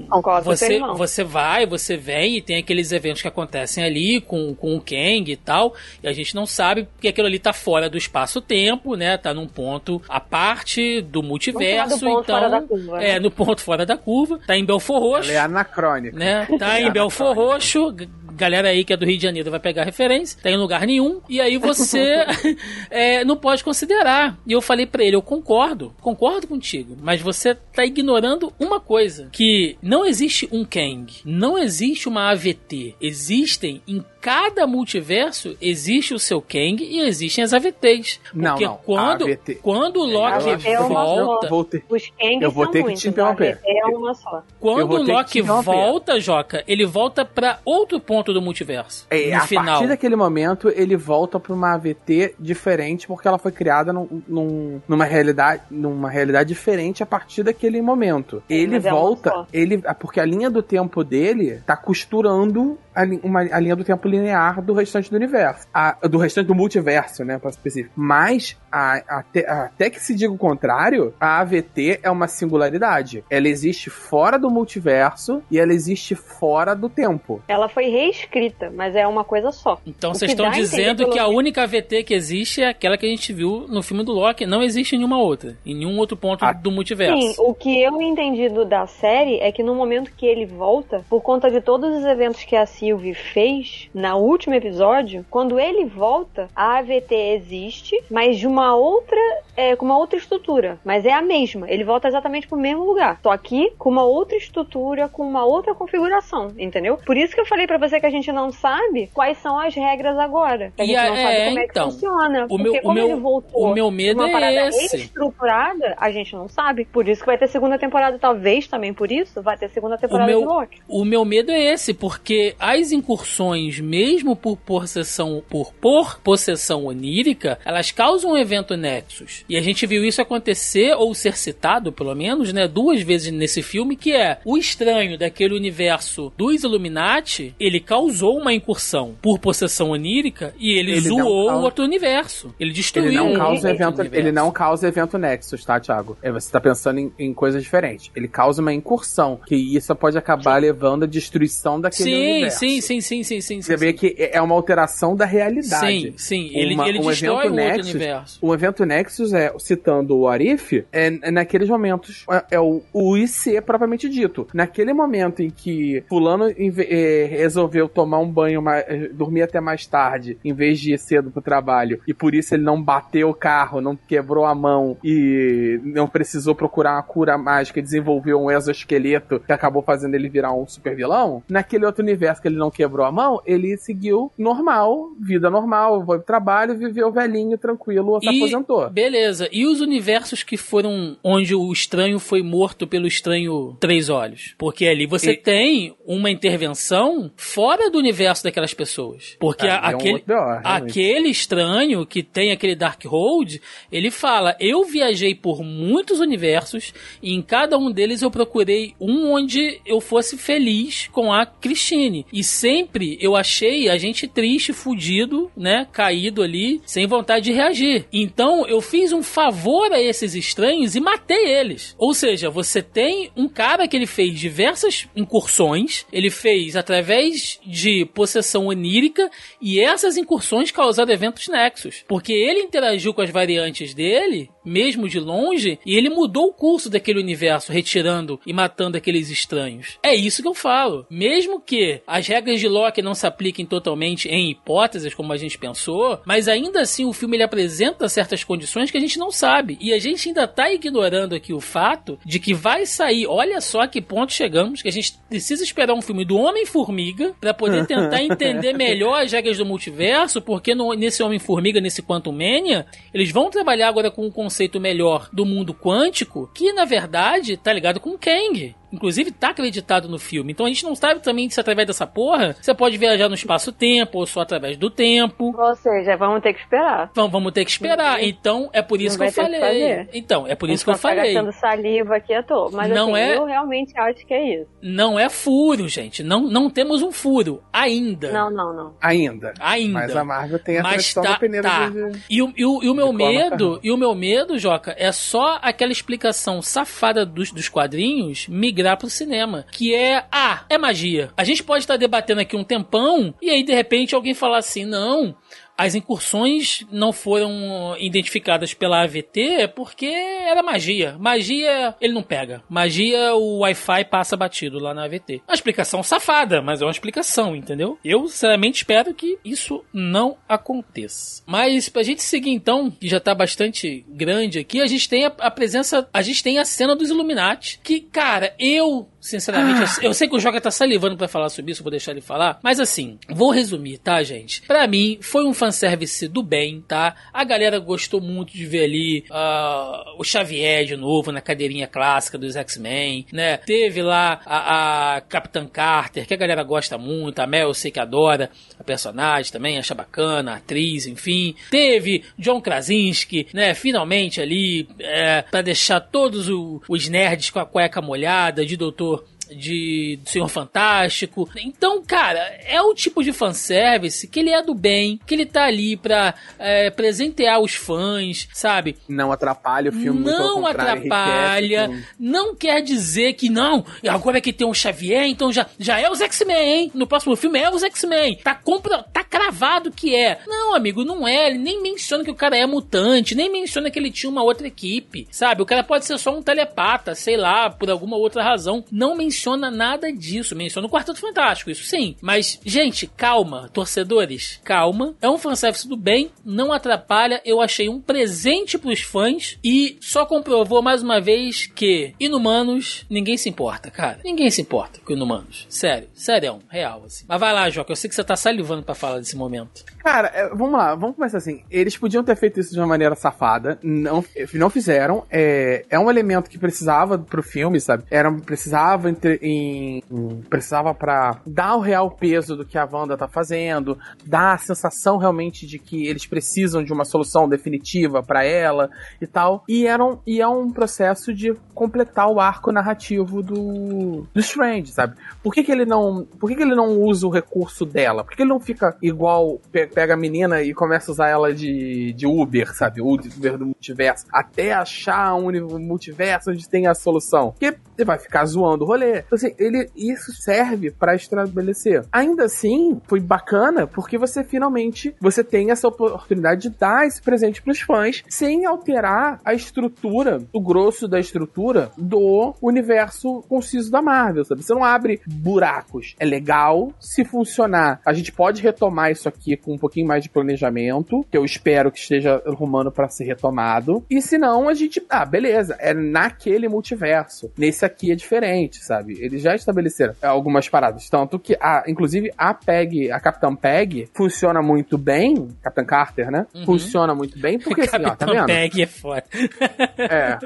Concordo 0.09 0.45
você, 0.45 0.73
irmão. 0.75 0.95
você 0.95 1.23
vai, 1.23 1.65
você 1.65 1.97
vem 1.97 2.37
e 2.37 2.41
tem 2.41 2.57
aqueles 2.57 2.91
eventos 2.91 3.21
que 3.21 3.27
acontecem 3.27 3.83
ali 3.83 4.21
com, 4.21 4.53
com 4.53 4.75
o 4.75 4.81
Kang 4.81 5.31
e 5.31 5.35
tal, 5.35 5.73
e 6.03 6.07
a 6.07 6.13
gente 6.13 6.35
não 6.35 6.45
sabe 6.45 6.83
porque 6.83 7.07
aquilo 7.07 7.27
ali 7.27 7.39
tá 7.39 7.53
fora 7.53 7.89
do 7.89 7.97
espaço-tempo, 7.97 8.95
né? 8.95 9.17
Tá 9.17 9.33
num 9.33 9.47
ponto 9.47 10.01
à 10.07 10.19
parte 10.19 11.01
do 11.01 11.23
multiverso, 11.23 11.99
ponto 11.99 12.23
então. 12.23 12.35
fora 12.35 12.49
da 12.49 12.61
curva, 12.61 12.97
né? 12.97 13.09
É, 13.09 13.19
no 13.19 13.31
ponto 13.31 13.61
fora 13.61 13.85
da 13.85 13.97
curva. 13.97 14.39
Tá 14.45 14.55
em 14.55 14.65
Belfor 14.65 14.99
Roxo, 15.01 15.29
Ela 15.29 15.39
é 15.39 15.41
anacrônica. 15.43 16.17
né? 16.17 16.47
Tá 16.59 16.79
em 16.79 16.89
Belfor 16.91 17.35
Roxo. 17.35 17.95
Galera 18.37 18.69
aí 18.69 18.83
que 18.83 18.93
é 18.93 18.97
do 18.97 19.05
Rio 19.05 19.17
de 19.17 19.23
Janeiro 19.23 19.49
vai 19.49 19.59
pegar 19.59 19.83
referência, 19.83 20.39
tá 20.41 20.51
em 20.51 20.57
lugar 20.57 20.85
nenhum, 20.85 21.19
e 21.27 21.41
aí 21.41 21.57
você 21.57 22.25
é, 22.89 23.25
não 23.25 23.35
pode 23.35 23.63
considerar. 23.63 24.37
E 24.45 24.51
eu 24.51 24.61
falei 24.61 24.85
pra 24.85 25.03
ele, 25.03 25.15
eu 25.15 25.21
concordo, 25.21 25.93
concordo 25.99 26.47
contigo, 26.47 26.95
mas 27.01 27.19
você 27.19 27.55
tá 27.55 27.83
ignorando 27.83 28.53
uma 28.59 28.79
coisa, 28.79 29.29
que 29.31 29.75
não 29.81 30.05
existe 30.05 30.47
um 30.51 30.63
Kang, 30.63 31.11
não 31.25 31.57
existe 31.57 32.07
uma 32.07 32.29
AVT, 32.29 32.95
existem 33.01 33.81
em 33.87 34.03
cada 34.27 34.67
multiverso 34.67 35.55
existe 35.61 36.13
o 36.13 36.19
seu 36.19 36.41
Kang 36.41 36.83
e 36.83 36.99
existem 36.99 37.43
as 37.43 37.53
AVTs. 37.53 38.19
Não, 38.33 38.51
Porque 38.51 38.65
não, 38.65 38.77
quando, 38.85 39.23
AVT 39.23 39.55
quando 39.63 39.97
o 40.01 40.05
Loki 40.05 40.49
acho 40.49 40.57
que 40.57 40.67
eu 40.69 40.87
volta, 40.89 41.47
Vou 41.47 41.63
ter- 41.63 41.83
Os 41.89 42.09
Kangs 42.19 42.41
Eu 42.41 42.51
vou 42.51 42.63
são 42.65 42.71
ter 42.73 42.79
que 42.79 42.83
muitos, 42.85 43.01
te 43.01 43.07
interromper. 43.09 43.59
É 43.65 43.85
uma 43.85 44.13
só. 44.13 44.43
Quando 44.59 44.91
o 44.95 45.01
Loki 45.03 45.41
volta, 45.41 46.19
Joca, 46.19 46.63
ele 46.67 46.85
volta 46.85 47.23
pra 47.23 47.59
outro 47.63 47.99
ponto 48.01 48.33
do 48.33 48.41
multiverso. 48.41 49.05
É, 49.09 49.29
no 49.31 49.37
a 49.37 49.39
final. 49.47 49.65
partir 49.65 49.87
daquele 49.87 50.15
momento, 50.15 50.69
ele 50.75 50.97
volta 50.97 51.39
pra 51.39 51.53
uma 51.53 51.73
AVT 51.75 52.35
diferente, 52.37 53.07
porque 53.07 53.27
ela 53.27 53.37
foi 53.37 53.51
criada 53.51 53.93
num- 53.93 54.21
num- 54.27 54.81
numa, 54.87 55.05
realidade, 55.05 55.61
numa 55.71 56.09
realidade 56.09 56.49
diferente 56.49 57.01
a 57.01 57.05
partir 57.05 57.43
daquele 57.43 57.81
momento. 57.81 58.43
Ele 58.49 58.75
mas 58.75 58.85
é 58.85 58.89
volta, 58.89 59.29
só. 59.29 59.47
ele, 59.53 59.81
porque 59.99 60.19
a 60.19 60.25
linha 60.25 60.49
do 60.49 60.61
tempo 60.61 61.03
dele 61.03 61.61
tá 61.65 61.77
costurando 61.77 62.77
a, 62.95 63.03
uma, 63.23 63.41
a 63.41 63.59
linha 63.59 63.75
do 63.75 63.83
tempo 63.83 64.07
linear 64.17 64.61
do 64.61 64.73
restante 64.73 65.09
do 65.09 65.15
universo. 65.15 65.67
A- 65.73 65.97
do 66.07 66.17
restante 66.17 66.47
do 66.47 66.55
multiverso, 66.55 67.23
né, 67.23 67.37
pra 67.37 67.51
ser 67.51 67.57
específico. 67.57 67.93
Mas 67.95 68.57
a, 68.71 69.01
até, 69.19 69.49
até 69.49 69.89
que 69.89 69.99
se 69.99 70.15
diga 70.15 70.31
o 70.33 70.37
contrário, 70.37 71.13
a 71.19 71.39
AVT 71.39 71.99
é 72.03 72.09
uma 72.11 72.27
singularidade. 72.27 73.23
Ela 73.29 73.47
existe 73.47 73.89
fora 73.89 74.37
do 74.37 74.49
multiverso 74.49 75.41
e 75.51 75.59
ela 75.59 75.73
existe 75.73 76.15
fora 76.15 76.75
do 76.75 76.89
tempo. 76.89 77.41
Ela 77.47 77.67
foi 77.69 77.85
reescrita, 77.89 78.71
mas 78.75 78.95
é 78.95 79.05
uma 79.07 79.23
coisa 79.23 79.51
só. 79.51 79.79
Então 79.85 80.11
O 80.11 80.15
vocês 80.15 80.31
estão 80.31 80.49
dizendo 80.49 81.09
que 81.09 81.19
a 81.19 81.27
única 81.27 81.63
AVT 81.63 82.03
que 82.03 82.13
existe 82.13 82.61
é 82.61 82.69
aquela 82.69 82.97
que 82.97 83.05
a 83.05 83.09
gente 83.09 83.31
viu 83.33 83.65
no 83.67 83.81
filme 83.81 84.03
do 84.03 84.11
Loki. 84.11 84.45
Não 84.45 84.61
existe 84.61 84.95
em 84.95 84.99
nenhuma 84.99 85.17
outra. 85.21 85.55
Em 85.65 85.75
nenhum 85.75 85.97
outro 85.97 86.15
ponto 86.17 86.43
Ah, 86.43 86.53
do 86.53 86.71
multiverso. 86.71 87.17
Sim, 87.21 87.35
o 87.39 87.53
que 87.53 87.81
eu 87.81 88.01
entendi 88.01 88.49
do- 88.49 88.65
da 88.65 88.85
série 88.87 89.39
é 89.39 89.51
que 89.51 89.63
no 89.63 89.75
momento 89.75 90.11
que 90.15 90.25
ele 90.25 90.45
volta, 90.45 91.03
por 91.09 91.21
conta 91.21 91.49
de 91.49 91.61
todos 91.61 91.97
os 91.97 92.05
eventos 92.05 92.43
que 92.43 92.55
a 92.55 92.65
Sylvie 92.65 93.13
fez 93.13 93.89
na 93.97 94.15
último 94.15 94.53
episódio, 94.55 95.25
quando 95.29 95.59
ele 95.59 95.85
volta, 95.85 96.47
a 96.55 96.77
AVT 96.77 97.13
existe, 97.35 98.01
mas 98.09 98.37
de 98.37 98.45
uma 98.47 98.75
outra, 98.75 99.17
é, 99.55 99.75
com 99.75 99.85
uma 99.85 99.97
outra 99.97 100.17
estrutura. 100.17 100.77
Mas 100.85 101.05
é 101.05 101.11
a 101.11 101.21
mesma. 101.21 101.69
Ele 101.69 101.83
volta 101.83 102.07
exatamente 102.07 102.47
pro 102.47 102.57
mesmo 102.57 102.83
lugar. 102.83 103.19
Só 103.23 103.31
aqui 103.31 103.71
com 103.77 103.89
uma 103.89 104.03
outra 104.03 104.37
estrutura, 104.37 105.07
com 105.09 105.23
uma 105.23 105.45
outra 105.45 105.73
configuração, 105.73 106.53
entendeu? 106.57 106.97
Por 107.05 107.17
isso 107.17 107.33
que 107.33 107.41
eu 107.41 107.45
falei 107.45 107.65
pra 107.67 107.77
você 107.77 107.99
que 107.99 108.05
a 108.05 108.09
gente 108.09 108.31
não 108.31 108.51
sabe 108.51 109.09
quais 109.13 109.37
são 109.39 109.59
as 109.59 109.73
regras 109.75 110.17
agora. 110.17 110.71
A 110.77 110.83
gente 110.85 110.95
a- 110.95 111.09
não 111.09 111.15
sabe 111.15 111.35
é, 111.35 111.45
como 111.47 111.59
é 111.59 111.65
então, 111.65 111.85
que 111.87 111.93
funciona. 111.93 112.45
o 112.45 112.47
Porque 112.47 112.63
meu- 112.63 112.73
o 112.73 112.81
como 112.81 112.93
meu- 112.93 113.05
ele 113.09 113.19
voltou 113.19 113.63
o 113.65 113.73
meu 113.73 113.89
medo 113.91 114.19
uma 114.21 114.29
é 114.29 114.31
parada 114.31 114.67
esse. 114.69 114.95
estruturada, 114.97 115.95
a 115.97 116.11
gente 116.11 116.33
não 116.35 116.47
sabe. 116.47 116.85
Por 116.85 117.07
isso 117.07 117.21
que 117.21 117.27
vai 117.27 117.37
ter 117.37 117.47
segunda 117.47 117.77
temporada, 117.77 118.17
talvez 118.19 118.67
também 118.67 118.93
por 118.93 119.11
isso, 119.11 119.41
vai 119.41 119.57
ter 119.57 119.69
segunda 119.69 119.95
O 119.95 119.97
temporada 119.97 120.29
meu, 120.29 120.39
de 120.41 120.45
Loki. 120.45 120.81
o 120.87 121.03
meu 121.03 121.25
medo 121.25 121.51
é 121.51 121.59
esse, 121.73 121.93
porque 121.93 122.55
as 122.59 122.91
incursões, 122.91 123.79
mesmo 123.87 124.35
por 124.35 124.57
possessão, 124.57 125.41
por, 125.49 125.73
por 125.73 126.19
possessão 126.19 126.85
onírica, 126.85 127.57
elas 127.63 127.91
causam 127.91 128.31
um 128.33 128.37
evento 128.37 128.75
Nexus. 128.75 129.45
E 129.47 129.55
a 129.57 129.61
gente 129.61 129.85
viu 129.87 130.03
isso 130.03 130.21
acontecer, 130.21 130.93
ou 130.95 131.13
ser 131.15 131.37
citado, 131.37 131.91
pelo 131.91 132.13
menos, 132.13 132.51
né, 132.51 132.67
duas 132.67 133.01
vezes 133.01 133.31
nesse 133.31 133.61
filme, 133.61 133.95
que 133.95 134.11
é 134.13 134.39
o 134.43 134.57
estranho 134.57 135.17
daquele 135.17 135.55
universo 135.55 136.31
dos 136.37 136.63
Illuminati, 136.63 137.55
ele 137.59 137.79
causou 137.79 138.37
uma 138.37 138.53
incursão 138.53 139.15
por 139.21 139.39
possessão 139.39 139.91
onírica 139.91 140.53
e 140.59 140.71
ele, 140.77 140.91
Ele 140.91 141.01
zoou 141.01 141.45
o 141.45 141.47
causa- 141.47 141.63
outro 141.63 141.83
universo. 141.85 142.53
Ele 142.59 142.71
destruiu 142.71 143.07
Ele 143.07 143.15
não 143.17 143.33
o 143.33 143.37
causa 143.37 143.69
evento, 143.69 143.99
universo. 143.99 144.15
ele 144.27 144.31
não 144.31 144.51
causa 144.51 144.87
evento 144.87 145.17
Nexus, 145.17 145.63
tá, 145.63 145.79
Thiago? 145.79 146.17
É, 146.21 146.31
você 146.31 146.51
tá 146.51 146.59
pensando 146.59 146.99
em, 146.99 147.11
em 147.17 147.33
coisas 147.33 147.61
diferentes. 147.63 148.11
Ele 148.15 148.27
causa 148.27 148.61
uma 148.61 148.73
incursão, 148.73 149.39
que 149.45 149.55
isso 149.55 149.95
pode 149.95 150.17
acabar 150.17 150.61
levando 150.61 151.03
à 151.03 151.07
destruição 151.07 151.79
daquele 151.79 152.09
Sim, 152.09 152.31
universo. 152.31 152.59
sim, 152.59 152.81
sim, 152.81 153.01
sim, 153.01 153.23
sim, 153.23 153.41
sim, 153.41 153.61
Sim. 153.77 153.85
vê 153.85 153.93
que 153.93 154.15
é 154.17 154.41
uma 154.41 154.55
alteração 154.55 155.15
da 155.15 155.25
realidade. 155.25 156.01
Sim, 156.01 156.13
sim. 156.17 156.49
Ele, 156.53 156.73
Uma- 156.75 156.87
ele 156.87 156.99
um 156.99 157.09
destrói 157.09 157.45
evento 157.45 157.53
o 157.53 157.61
outro 157.61 157.75
Nexus, 157.75 157.93
universo. 157.93 158.39
O 158.41 158.53
evento 158.53 158.85
Nexus 158.85 159.33
é, 159.33 159.53
citando 159.59 160.17
o 160.17 160.27
Arif, 160.27 160.85
é, 160.91 161.07
é 161.21 161.31
naqueles 161.31 161.69
momentos, 161.69 162.25
é, 162.29 162.55
é 162.55 162.59
o, 162.59 162.81
o 162.93 163.17
IC 163.17 163.61
propriamente 163.61 164.09
dito. 164.09 164.47
Naquele 164.53 164.93
momento 164.93 165.41
em 165.41 165.49
que 165.49 166.03
fulano 166.07 166.45
é, 166.49 167.27
resolveu 167.29 167.87
tomar 167.87 168.19
um 168.19 168.29
banho, 168.29 168.61
mais, 168.61 168.83
é, 168.87 169.07
dormir 169.09 169.43
até 169.43 169.59
mais 169.59 169.85
tarde, 169.85 170.37
em 170.43 170.53
vez 170.53 170.79
de 170.79 170.93
ir 170.93 170.99
cedo 170.99 171.31
pro 171.31 171.41
trabalho, 171.41 171.99
e 172.07 172.13
por 172.13 172.33
isso 172.35 172.53
ele 172.55 172.63
não 172.63 172.81
bateu 172.81 173.29
o 173.29 173.33
carro, 173.33 173.81
não 173.81 173.95
quebrou 173.95 174.45
a 174.45 174.55
mão 174.55 174.97
e 175.03 175.79
não 175.83 176.07
precisou 176.07 176.55
procurar 176.55 176.93
uma 176.95 177.03
cura 177.03 177.37
mágica 177.37 177.79
e 177.79 177.83
desenvolveu 177.83 178.39
um 178.39 178.51
exoesqueleto 178.51 179.39
que 179.39 179.51
acabou 179.51 179.81
fazendo 179.81 180.15
ele 180.15 180.29
virar 180.29 180.53
um 180.53 180.67
super 180.67 180.95
vilão, 180.95 181.43
naquele 181.49 181.85
outro 181.85 182.03
universo 182.03 182.41
que 182.41 182.47
ele 182.47 182.57
não 182.57 182.71
quebrou 182.71 183.05
a 183.05 183.11
mão, 183.11 183.41
ele 183.45 183.66
seguiu 183.75 184.31
normal, 184.37 185.09
vida 185.19 185.49
normal, 185.49 186.05
foi 186.05 186.17
pro 186.17 186.25
trabalho, 186.27 186.77
viveu 186.77 187.11
velhinho, 187.11 187.57
tranquilo, 187.57 188.19
se 188.21 188.27
E- 188.29 188.37
aposentou. 188.37 188.89
Beleza. 188.89 189.49
E 189.51 189.65
os 189.65 189.81
universos 189.81 190.43
que 190.43 190.55
foram 190.55 191.17
onde 191.23 191.55
o 191.55 191.71
estranho 191.73 192.19
foi 192.19 192.41
morto 192.43 192.85
pelo 192.85 193.07
estranho 193.07 193.75
Três 193.79 194.09
Olhos? 194.09 194.53
Porque 194.57 194.85
ali 194.85 195.05
você 195.07 195.31
E- 195.31 195.37
tem 195.37 195.95
uma 196.05 196.29
intervenção 196.29 197.31
fora 197.35 197.89
do 197.89 197.97
universo 197.97 198.43
daquelas 198.43 198.73
pessoas. 198.73 199.35
Porque 199.39 199.65
a- 199.67 199.75
é 199.91 199.95
um 199.95 199.97
aquele, 199.97 200.23
B.O., 200.25 200.37
realmente. 200.37 200.67
aquele 200.67 201.29
estranho 201.29 202.05
que 202.05 202.21
tem 202.21 202.51
aquele 202.51 202.75
Dark 202.75 203.03
Road, 203.05 203.59
ele 203.91 204.11
fala: 204.11 204.55
Eu 204.59 204.83
viajei 204.83 205.33
por 205.33 205.63
muitos 205.63 206.19
universos 206.19 206.93
e 207.23 207.33
em 207.33 207.41
cada 207.41 207.77
um 207.77 207.91
deles 207.91 208.21
eu 208.21 208.29
procurei 208.29 208.93
um 208.99 209.31
onde 209.31 209.79
eu 209.85 209.99
fosse 209.99 210.37
feliz 210.37 211.07
com 211.11 211.31
a 211.33 211.45
Christine. 211.45 212.25
E 212.31 212.43
sempre 212.43 213.17
eu 213.21 213.35
achei 213.35 213.56
a 213.65 213.97
gente 213.97 214.27
triste, 214.27 214.73
fudido, 214.73 215.51
né? 215.55 215.87
Caído 215.91 216.41
ali, 216.41 216.81
sem 216.85 217.07
vontade 217.07 217.45
de 217.45 217.53
reagir. 217.53 218.05
Então 218.11 218.67
eu 218.67 218.81
fiz 218.81 219.11
um 219.11 219.23
favor 219.23 219.91
a 219.91 220.01
esses 220.01 220.35
estranhos 220.35 220.95
e 220.95 220.99
matei 220.99 221.45
eles. 221.45 221.95
Ou 221.97 222.13
seja, 222.13 222.49
você 222.49 222.81
tem 222.81 223.31
um 223.35 223.47
cara 223.47 223.87
que 223.87 223.95
ele 223.95 224.07
fez 224.07 224.37
diversas 224.37 225.07
incursões, 225.15 226.05
ele 226.11 226.29
fez 226.29 226.75
através 226.75 227.59
de 227.65 228.05
possessão 228.05 228.67
onírica 228.67 229.29
e 229.61 229.79
essas 229.79 230.17
incursões 230.17 230.71
causaram 230.71 231.11
eventos 231.11 231.47
nexos. 231.47 232.03
Porque 232.07 232.33
ele 232.33 232.61
interagiu 232.61 233.13
com 233.13 233.21
as 233.21 233.29
variantes 233.29 233.93
dele, 233.93 234.49
mesmo 234.67 235.07
de 235.07 235.19
longe, 235.19 235.79
e 235.85 235.95
ele 235.95 236.09
mudou 236.09 236.47
o 236.47 236.53
curso 236.53 236.89
daquele 236.89 237.19
universo, 237.19 237.71
retirando 237.71 238.39
e 238.45 238.53
matando 238.53 238.97
aqueles 238.97 239.29
estranhos. 239.29 239.97
É 240.03 240.13
isso 240.13 240.41
que 240.41 240.47
eu 240.47 240.53
falo. 240.53 241.05
Mesmo 241.09 241.59
que 241.59 242.01
as 242.05 242.27
regras 242.27 242.59
de 242.59 242.67
Loki 242.67 243.01
não 243.01 243.13
se 243.15 243.25
apliquem 243.25 243.65
totalmente 243.65 244.27
em 244.27 244.49
hipóteses, 244.51 245.13
como 245.13 245.31
a 245.33 245.37
gente 245.37 245.57
pensou, 245.57 246.19
mas 246.25 246.47
ainda 246.47 246.81
assim 246.81 247.05
o 247.05 247.13
filme 247.13 247.37
ele 247.37 247.43
apresenta 247.43 248.09
certas 248.09 248.43
condições 248.43 248.91
que 248.91 248.97
a 248.97 249.01
gente 249.01 249.17
não 249.17 249.31
sabe. 249.31 249.77
E 249.79 249.93
a 249.93 249.99
gente 249.99 250.27
ainda 250.29 250.47
tá 250.47 250.71
ignorando 250.71 251.33
aqui 251.35 251.53
o 251.53 251.59
fato 251.61 252.19
de 252.25 252.39
que 252.39 252.53
vai 252.53 252.85
sair, 252.85 253.25
olha 253.27 253.61
só 253.61 253.87
que 253.87 254.01
ponto 254.01 254.33
chegamos, 254.33 254.81
que 254.81 254.87
a 254.89 254.91
gente 254.91 255.13
precisa 255.29 255.63
esperar 255.63 255.93
um 255.93 256.01
filme 256.01 256.25
do 256.25 256.35
Homem-Formiga 256.37 257.33
para 257.39 257.53
poder 257.53 257.85
tentar 257.87 258.21
entender 258.23 258.73
melhor 258.73 259.21
as 259.23 259.31
regras 259.31 259.57
do 259.57 259.65
multiverso, 259.65 260.41
porque 260.41 260.75
no- 260.75 260.93
nesse 260.93 261.23
Homem-Formiga, 261.23 261.79
nesse 261.79 262.01
Quantum 262.01 262.31
Mania, 262.31 262.85
eles 263.13 263.31
vão 263.31 263.49
trabalhar 263.49 263.87
agora 263.87 264.11
com 264.11 264.25
um 264.25 264.31
conceito 264.31 264.56
melhor 264.79 265.29
do 265.31 265.45
mundo 265.45 265.73
quântico, 265.73 266.49
que 266.53 266.73
na 266.73 266.85
verdade 266.85 267.57
tá 267.57 267.71
ligado 267.71 267.99
com 267.99 268.11
o 268.11 268.17
Kang. 268.17 268.75
Inclusive 268.91 269.31
tá 269.31 269.49
acreditado 269.49 270.07
no 270.07 270.17
filme. 270.17 270.51
Então 270.51 270.65
a 270.65 270.69
gente 270.69 270.83
não 270.83 270.95
sabe 270.95 271.19
também 271.21 271.49
se 271.49 271.59
através 271.59 271.87
dessa 271.87 272.07
porra 272.07 272.55
você 272.61 272.73
pode 272.73 272.97
viajar 272.97 273.27
no 273.29 273.35
espaço-tempo 273.35 274.19
ou 274.19 274.25
só 274.25 274.41
através 274.41 274.77
do 274.77 274.89
tempo. 274.89 275.53
Ou 275.57 275.75
seja, 275.75 276.15
vamos 276.15 276.41
ter 276.41 276.53
que 276.53 276.59
esperar. 276.61 277.09
Então 277.11 277.29
vamos 277.29 277.51
ter 277.51 277.65
que 277.65 277.71
esperar. 277.71 278.23
Então 278.23 278.69
é 278.73 278.81
por 278.81 279.01
isso 279.01 279.17
Não 279.17 279.25
que 279.25 279.29
eu 279.31 279.33
que 279.35 279.41
falei. 279.41 279.59
fazer. 279.59 280.09
Então, 280.13 280.47
é 280.47 280.55
por 280.55 280.69
isso 280.69 280.83
que 280.85 280.91
eu 280.91 280.97
falei. 280.97 281.33
gastando 281.33 281.51
saliva 281.53 282.15
aqui 282.15 282.33
à 282.33 282.43
toa. 282.43 282.69
Mas 282.71 282.89
Não 282.89 283.13
assim, 283.13 283.23
é- 283.23 283.37
eu 283.37 283.45
realmente 283.45 283.97
acho 283.97 284.25
que 284.25 284.33
é 284.33 284.61
isso. 284.61 284.69
Não 284.81 285.19
é 285.19 285.29
furo, 285.29 285.87
gente. 285.87 286.23
Não, 286.23 286.41
não 286.41 286.69
temos 286.69 287.01
um 287.01 287.11
furo. 287.11 287.61
Ainda. 287.73 288.31
Não, 288.31 288.49
não, 288.49 288.73
não. 288.73 288.93
Ainda. 289.01 289.53
Ainda. 289.59 289.93
Mas 289.93 290.15
a 290.15 290.23
Marvel 290.23 290.59
tem 290.59 290.77
a 290.77 290.83
Mas 290.83 290.91
tradição 290.93 291.23
tá, 291.23 291.29
da 291.31 291.39
peneira 291.39 291.69
tá. 291.69 291.89
de... 291.89 292.19
E, 292.29 292.41
o, 292.41 292.53
e, 292.55 292.65
o, 292.65 292.83
e 292.83 292.89
o 292.89 292.93
meu 292.93 293.11
medo, 293.13 293.79
e 293.83 293.91
o 293.91 293.97
meu 293.97 294.15
medo, 294.15 294.57
Joca, 294.57 294.95
é 294.97 295.11
só 295.11 295.59
aquela 295.61 295.91
explicação 295.91 296.61
safada 296.61 297.25
dos, 297.25 297.51
dos 297.51 297.67
quadrinhos 297.69 298.47
migrar 298.77 298.97
pro 298.97 299.09
cinema. 299.09 299.65
Que 299.71 299.95
é, 299.95 300.23
ah, 300.31 300.63
é 300.69 300.77
magia. 300.77 301.31
A 301.35 301.43
gente 301.43 301.63
pode 301.63 301.83
estar 301.83 301.97
debatendo 301.97 302.41
aqui 302.41 302.55
um 302.55 302.63
tempão, 302.63 303.33
e 303.41 303.49
aí 303.49 303.63
de 303.63 303.73
repente 303.73 304.13
alguém 304.13 304.35
falar 304.35 304.59
assim, 304.59 304.85
não. 304.85 305.35
As 305.77 305.95
incursões 305.95 306.85
não 306.91 307.13
foram 307.13 307.95
identificadas 307.99 308.73
pela 308.73 309.03
AVT 309.03 309.73
porque 309.75 310.05
era 310.05 310.63
magia. 310.63 311.15
Magia 311.19 311.95
ele 312.01 312.13
não 312.13 312.23
pega. 312.23 312.63
Magia 312.69 313.35
o 313.35 313.59
Wi-Fi 313.59 314.05
passa 314.05 314.35
batido 314.35 314.79
lá 314.79 314.93
na 314.93 315.05
AVT. 315.05 315.41
Uma 315.47 315.53
explicação 315.53 316.01
safada, 316.01 316.61
mas 316.61 316.81
é 316.81 316.85
uma 316.85 316.91
explicação, 316.91 317.55
entendeu? 317.55 317.97
Eu 318.03 318.27
sinceramente 318.27 318.77
espero 318.77 319.13
que 319.13 319.37
isso 319.43 319.83
não 319.93 320.37
aconteça. 320.47 321.43
Mas 321.45 321.89
pra 321.89 322.03
gente 322.03 322.23
seguir 322.23 322.51
então, 322.51 322.89
que 322.89 323.07
já 323.07 323.19
tá 323.19 323.35
bastante 323.35 324.05
grande 324.09 324.59
aqui, 324.59 324.81
a 324.81 324.87
gente 324.87 325.07
tem 325.07 325.25
a, 325.25 325.33
a 325.39 325.51
presença, 325.51 326.07
a 326.13 326.21
gente 326.21 326.43
tem 326.43 326.59
a 326.59 326.65
cena 326.65 326.95
dos 326.95 327.09
Illuminati, 327.09 327.79
que 327.83 327.99
cara, 327.99 328.55
eu 328.59 329.07
Sinceramente, 329.27 329.97
eu, 329.97 330.03
eu 330.09 330.13
sei 330.13 330.29
que 330.29 330.35
o 330.35 330.39
Joga 330.39 330.61
tá 330.61 330.71
salivando 330.71 331.17
pra 331.17 331.27
falar 331.27 331.49
sobre 331.49 331.73
isso, 331.73 331.83
vou 331.83 331.91
deixar 331.91 332.11
ele 332.11 332.21
falar. 332.21 332.59
Mas 332.63 332.79
assim, 332.79 333.19
vou 333.27 333.51
resumir, 333.51 333.97
tá, 333.97 334.23
gente? 334.23 334.61
Pra 334.61 334.87
mim, 334.87 335.19
foi 335.21 335.45
um 335.45 335.53
fanservice 335.67 336.27
do 336.27 336.41
bem, 336.41 336.81
tá? 336.87 337.15
A 337.33 337.43
galera 337.43 337.77
gostou 337.79 338.21
muito 338.21 338.53
de 338.53 338.65
ver 338.65 338.85
ali 338.85 339.25
ah, 339.29 340.03
o 340.17 340.23
Xavier 340.23 340.85
de 340.85 340.95
novo 340.95 341.31
na 341.31 341.41
cadeirinha 341.41 341.87
clássica 341.87 342.37
dos 342.37 342.55
X-Men, 342.55 343.25
né? 343.31 343.57
Teve 343.57 344.01
lá 344.01 344.39
a, 344.45 345.15
a 345.17 345.21
Capitã 345.21 345.67
Carter, 345.67 346.25
que 346.25 346.33
a 346.33 346.37
galera 346.37 346.63
gosta 346.63 346.97
muito. 346.97 347.39
A 347.39 347.47
Mel 347.47 347.67
eu 347.67 347.73
sei 347.73 347.91
que 347.91 347.99
adora 347.99 348.49
a 348.79 348.83
personagem 348.83 349.51
também, 349.51 349.77
acha 349.77 349.93
bacana, 349.93 350.53
a 350.53 350.55
atriz, 350.55 351.05
enfim. 351.05 351.53
Teve 351.69 352.23
John 352.39 352.61
Krasinski, 352.61 353.47
né? 353.53 353.73
Finalmente 353.73 354.41
ali, 354.41 354.87
é, 354.99 355.41
para 355.41 355.61
deixar 355.61 355.99
todos 355.99 356.47
o- 356.49 356.81
os 356.87 357.09
nerds 357.09 357.49
com 357.49 357.59
a 357.59 357.65
cueca 357.65 358.01
molhada 358.01 358.65
de 358.65 358.77
Doutor 358.77 359.25
de 359.49 360.19
Senhor 360.25 360.47
Fantástico. 360.47 361.49
Então, 361.57 362.01
cara, 362.03 362.39
é 362.65 362.81
o 362.81 362.93
tipo 362.93 363.23
de 363.23 363.33
fanservice 363.33 364.27
que 364.27 364.39
ele 364.39 364.49
é 364.49 364.61
do 364.61 364.73
bem, 364.73 365.19
que 365.25 365.33
ele 365.33 365.45
tá 365.45 365.65
ali 365.65 365.95
pra 365.95 366.33
é, 366.59 366.89
presentear 366.89 367.59
os 367.59 367.73
fãs, 367.73 368.47
sabe? 368.53 368.95
Não 369.07 369.31
atrapalha 369.31 369.89
o 369.89 369.93
filme, 369.93 370.23
Não 370.23 370.65
atrapalha, 370.65 372.03
não 372.19 372.55
quer 372.55 372.81
dizer 372.81 373.33
que 373.33 373.49
não, 373.49 373.85
agora 374.07 374.41
que 374.41 374.53
tem 374.53 374.67
um 374.67 374.73
Xavier, 374.73 375.25
então 375.25 375.51
já, 375.51 375.67
já 375.79 375.99
é 375.99 376.09
os 376.09 376.21
X-Men, 376.21 376.57
hein? 376.57 376.91
No 376.93 377.07
próximo 377.07 377.35
filme 377.35 377.59
é 377.59 377.69
os 377.69 377.83
X-Men. 377.83 378.37
Tá, 378.43 378.55
compra, 378.55 379.03
tá 379.03 379.23
cravado 379.23 379.91
que 379.91 380.15
é. 380.15 380.39
Não, 380.45 380.75
amigo, 380.75 381.03
não 381.03 381.27
é. 381.27 381.47
Ele 381.47 381.57
nem 381.57 381.81
menciona 381.81 382.23
que 382.23 382.31
o 382.31 382.35
cara 382.35 382.57
é 382.57 382.65
mutante, 382.65 383.35
nem 383.35 383.51
menciona 383.51 383.89
que 383.89 383.97
ele 383.99 384.11
tinha 384.11 384.29
uma 384.29 384.43
outra 384.43 384.67
equipe, 384.67 385.27
sabe? 385.31 385.61
O 385.61 385.65
cara 385.65 385.83
pode 385.83 386.05
ser 386.05 386.17
só 386.17 386.35
um 386.35 386.41
telepata, 386.41 387.15
sei 387.15 387.37
lá, 387.37 387.69
por 387.69 387.89
alguma 387.89 388.17
outra 388.17 388.43
razão. 388.43 388.83
Não 388.91 389.15
menciona 389.15 389.36
nada 389.45 390.11
disso. 390.11 390.55
Menciona 390.55 390.87
o 390.87 390.91
Quarteto 390.91 391.19
Fantástico, 391.19 391.69
isso 391.69 391.83
sim. 391.83 392.15
Mas, 392.21 392.59
gente, 392.65 393.07
calma, 393.07 393.69
torcedores, 393.73 394.59
calma. 394.63 395.15
É 395.21 395.29
um 395.29 395.37
fanservice 395.37 395.87
do 395.87 395.97
bem, 395.97 396.31
não 396.43 396.71
atrapalha. 396.71 397.41
Eu 397.45 397.61
achei 397.61 397.89
um 397.89 398.01
presente 398.01 398.77
pros 398.77 399.01
fãs 399.01 399.57
e 399.63 399.97
só 400.01 400.25
comprovou 400.25 400.81
mais 400.81 401.01
uma 401.01 401.19
vez 401.19 401.67
que 401.67 402.13
Inumanos, 402.19 403.05
ninguém 403.09 403.37
se 403.37 403.49
importa, 403.49 403.91
cara. 403.91 404.19
Ninguém 404.23 404.49
se 404.49 404.61
importa 404.61 404.99
com 405.03 405.13
Inumanos. 405.13 405.65
Sério, 405.69 406.09
sério, 406.13 406.59
real, 406.69 407.03
assim. 407.05 407.25
Mas 407.27 407.39
vai 407.39 407.53
lá, 407.53 407.69
Joca, 407.69 407.91
eu 407.91 407.95
sei 407.95 408.09
que 408.09 408.15
você 408.15 408.23
tá 408.23 408.35
salivando 408.35 408.83
para 408.83 408.95
falar 408.95 409.19
desse 409.19 409.35
momento. 409.35 409.83
Cara, 410.07 410.31
é, 410.33 410.47
vamos 410.55 410.71
lá, 410.71 410.95
vamos 410.95 411.17
começar 411.17 411.37
assim. 411.37 411.63
Eles 411.69 411.97
podiam 411.97 412.23
ter 412.23 412.37
feito 412.37 412.61
isso 412.61 412.71
de 412.71 412.79
uma 412.79 412.87
maneira 412.87 413.13
safada, 413.13 413.77
não, 413.83 414.23
não 414.53 414.69
fizeram. 414.69 415.25
É, 415.29 415.85
é 415.89 415.99
um 415.99 416.09
elemento 416.09 416.49
que 416.49 416.57
precisava 416.57 417.19
pro 417.19 417.43
filme, 417.43 417.77
sabe? 417.81 418.05
Era, 418.09 418.31
precisava 418.31 419.09
entre, 419.09 419.37
em, 419.41 420.01
precisava 420.49 420.93
para 420.93 421.41
dar 421.45 421.75
o 421.75 421.81
real 421.81 422.09
peso 422.09 422.55
do 422.55 422.63
que 422.63 422.77
a 422.77 422.87
Wanda 422.89 423.17
tá 423.17 423.27
fazendo, 423.27 423.97
dar 424.25 424.53
a 424.53 424.57
sensação 424.57 425.17
realmente 425.17 425.67
de 425.67 425.77
que 425.77 426.07
eles 426.07 426.25
precisam 426.25 426.81
de 426.81 426.93
uma 426.93 427.03
solução 427.03 427.49
definitiva 427.49 428.23
para 428.23 428.45
ela 428.45 428.89
e 429.21 429.27
tal. 429.27 429.65
E, 429.67 429.85
era 429.85 430.01
um, 430.01 430.19
e 430.25 430.39
é 430.39 430.47
um 430.47 430.71
processo 430.71 431.33
de 431.33 431.53
completar 431.75 432.31
o 432.31 432.39
arco 432.39 432.71
narrativo 432.71 433.43
do, 433.43 434.25
do 434.33 434.39
Strange, 434.39 434.89
sabe? 434.89 435.17
Por 435.43 435.53
que, 435.53 435.65
que 435.65 435.71
ele 435.71 435.85
não, 435.85 436.25
por 436.39 436.49
que, 436.49 436.55
que 436.55 436.63
ele 436.63 436.75
não 436.75 436.97
usa 436.97 437.27
o 437.27 437.29
recurso 437.29 437.85
dela? 437.85 438.23
Por 438.23 438.37
que 438.37 438.41
ele 438.41 438.49
não 438.49 438.61
fica 438.61 438.95
igual 439.01 439.59
pega 439.97 440.13
a 440.13 440.17
menina 440.17 440.61
e 440.61 440.75
começa 440.75 441.09
a 441.09 441.13
usar 441.13 441.27
ela 441.27 441.51
de, 441.51 442.13
de 442.13 442.27
Uber, 442.27 442.71
sabe? 442.71 443.01
Uber 443.01 443.57
do 443.57 443.65
multiverso. 443.65 444.27
Até 444.31 444.71
achar 444.71 445.33
um 445.33 445.79
multiverso 445.79 446.51
onde 446.51 446.69
tem 446.69 446.85
a 446.85 446.93
solução. 446.93 447.49
Porque 447.49 447.75
ele 447.97 448.05
vai 448.05 448.19
ficar 448.19 448.45
zoando 448.45 448.83
o 448.83 448.87
rolê. 448.87 449.19
Então, 449.19 449.35
assim, 449.35 449.53
ele, 449.57 449.89
isso 449.95 450.31
serve 450.33 450.91
para 450.91 451.15
estabelecer. 451.15 452.05
Ainda 452.11 452.45
assim, 452.45 453.01
foi 453.07 453.19
bacana 453.19 453.87
porque 453.87 454.17
você 454.17 454.43
finalmente 454.43 455.15
você 455.19 455.43
tem 455.43 455.71
essa 455.71 455.87
oportunidade 455.87 456.69
de 456.69 456.69
dar 456.69 457.05
esse 457.05 457.21
presente 457.21 457.61
pros 457.61 457.81
fãs 457.81 458.23
sem 458.29 458.65
alterar 458.65 459.39
a 459.43 459.53
estrutura, 459.53 460.41
o 460.53 460.61
grosso 460.61 461.07
da 461.07 461.19
estrutura 461.19 461.91
do 461.97 462.53
universo 462.61 463.43
conciso 463.47 463.91
da 463.91 464.01
Marvel, 464.01 464.45
sabe? 464.45 464.63
Você 464.63 464.73
não 464.73 464.83
abre 464.83 465.21
buracos. 465.25 466.15
É 466.19 466.25
legal 466.25 466.91
se 466.99 467.23
funcionar. 467.23 467.99
A 468.05 468.13
gente 468.13 468.31
pode 468.31 468.61
retomar 468.61 469.11
isso 469.11 469.27
aqui 469.27 469.57
com 469.57 469.73
um 469.73 469.77
pouquinho 469.77 470.07
mais 470.07 470.23
de 470.23 470.29
planejamento, 470.29 471.25
que 471.29 471.37
eu 471.37 471.45
espero 471.45 471.91
que 471.91 471.99
esteja 471.99 472.41
arrumando 472.45 472.91
para 472.91 473.09
ser 473.09 473.25
retomado. 473.25 474.05
E 474.09 474.21
se 474.21 474.37
não, 474.37 474.67
a 474.69 474.73
gente, 474.73 475.03
ah, 475.09 475.25
beleza, 475.25 475.75
é 475.79 475.93
naquele 475.93 476.67
multiverso. 476.67 477.51
Nesse 477.57 477.85
aqui 477.87 478.11
é 478.11 478.15
diferente, 478.15 478.83
sabe? 478.83 479.17
Eles 479.19 479.41
já 479.41 479.55
estabeleceram 479.55 480.13
algumas 480.21 480.69
paradas, 480.69 481.09
tanto 481.09 481.39
que 481.39 481.55
a, 481.59 481.83
inclusive 481.87 482.31
a 482.37 482.53
Peg, 482.53 483.11
a 483.11 483.19
Capitã 483.19 483.55
Peg 483.55 484.09
funciona 484.13 484.61
muito 484.61 484.97
bem, 484.97 485.49
Capitã 485.61 485.85
Carter, 485.85 486.31
né? 486.31 486.45
Uhum. 486.53 486.65
Funciona 486.65 487.15
muito 487.15 487.39
bem 487.39 487.57
porque 487.59 487.81
assim, 487.81 488.05
ó, 488.05 488.15
tá 488.15 488.25
vendo? 488.25 488.45
Peg 488.45 488.81
é 488.81 488.85
foda. 488.85 489.23
é. 489.97 490.37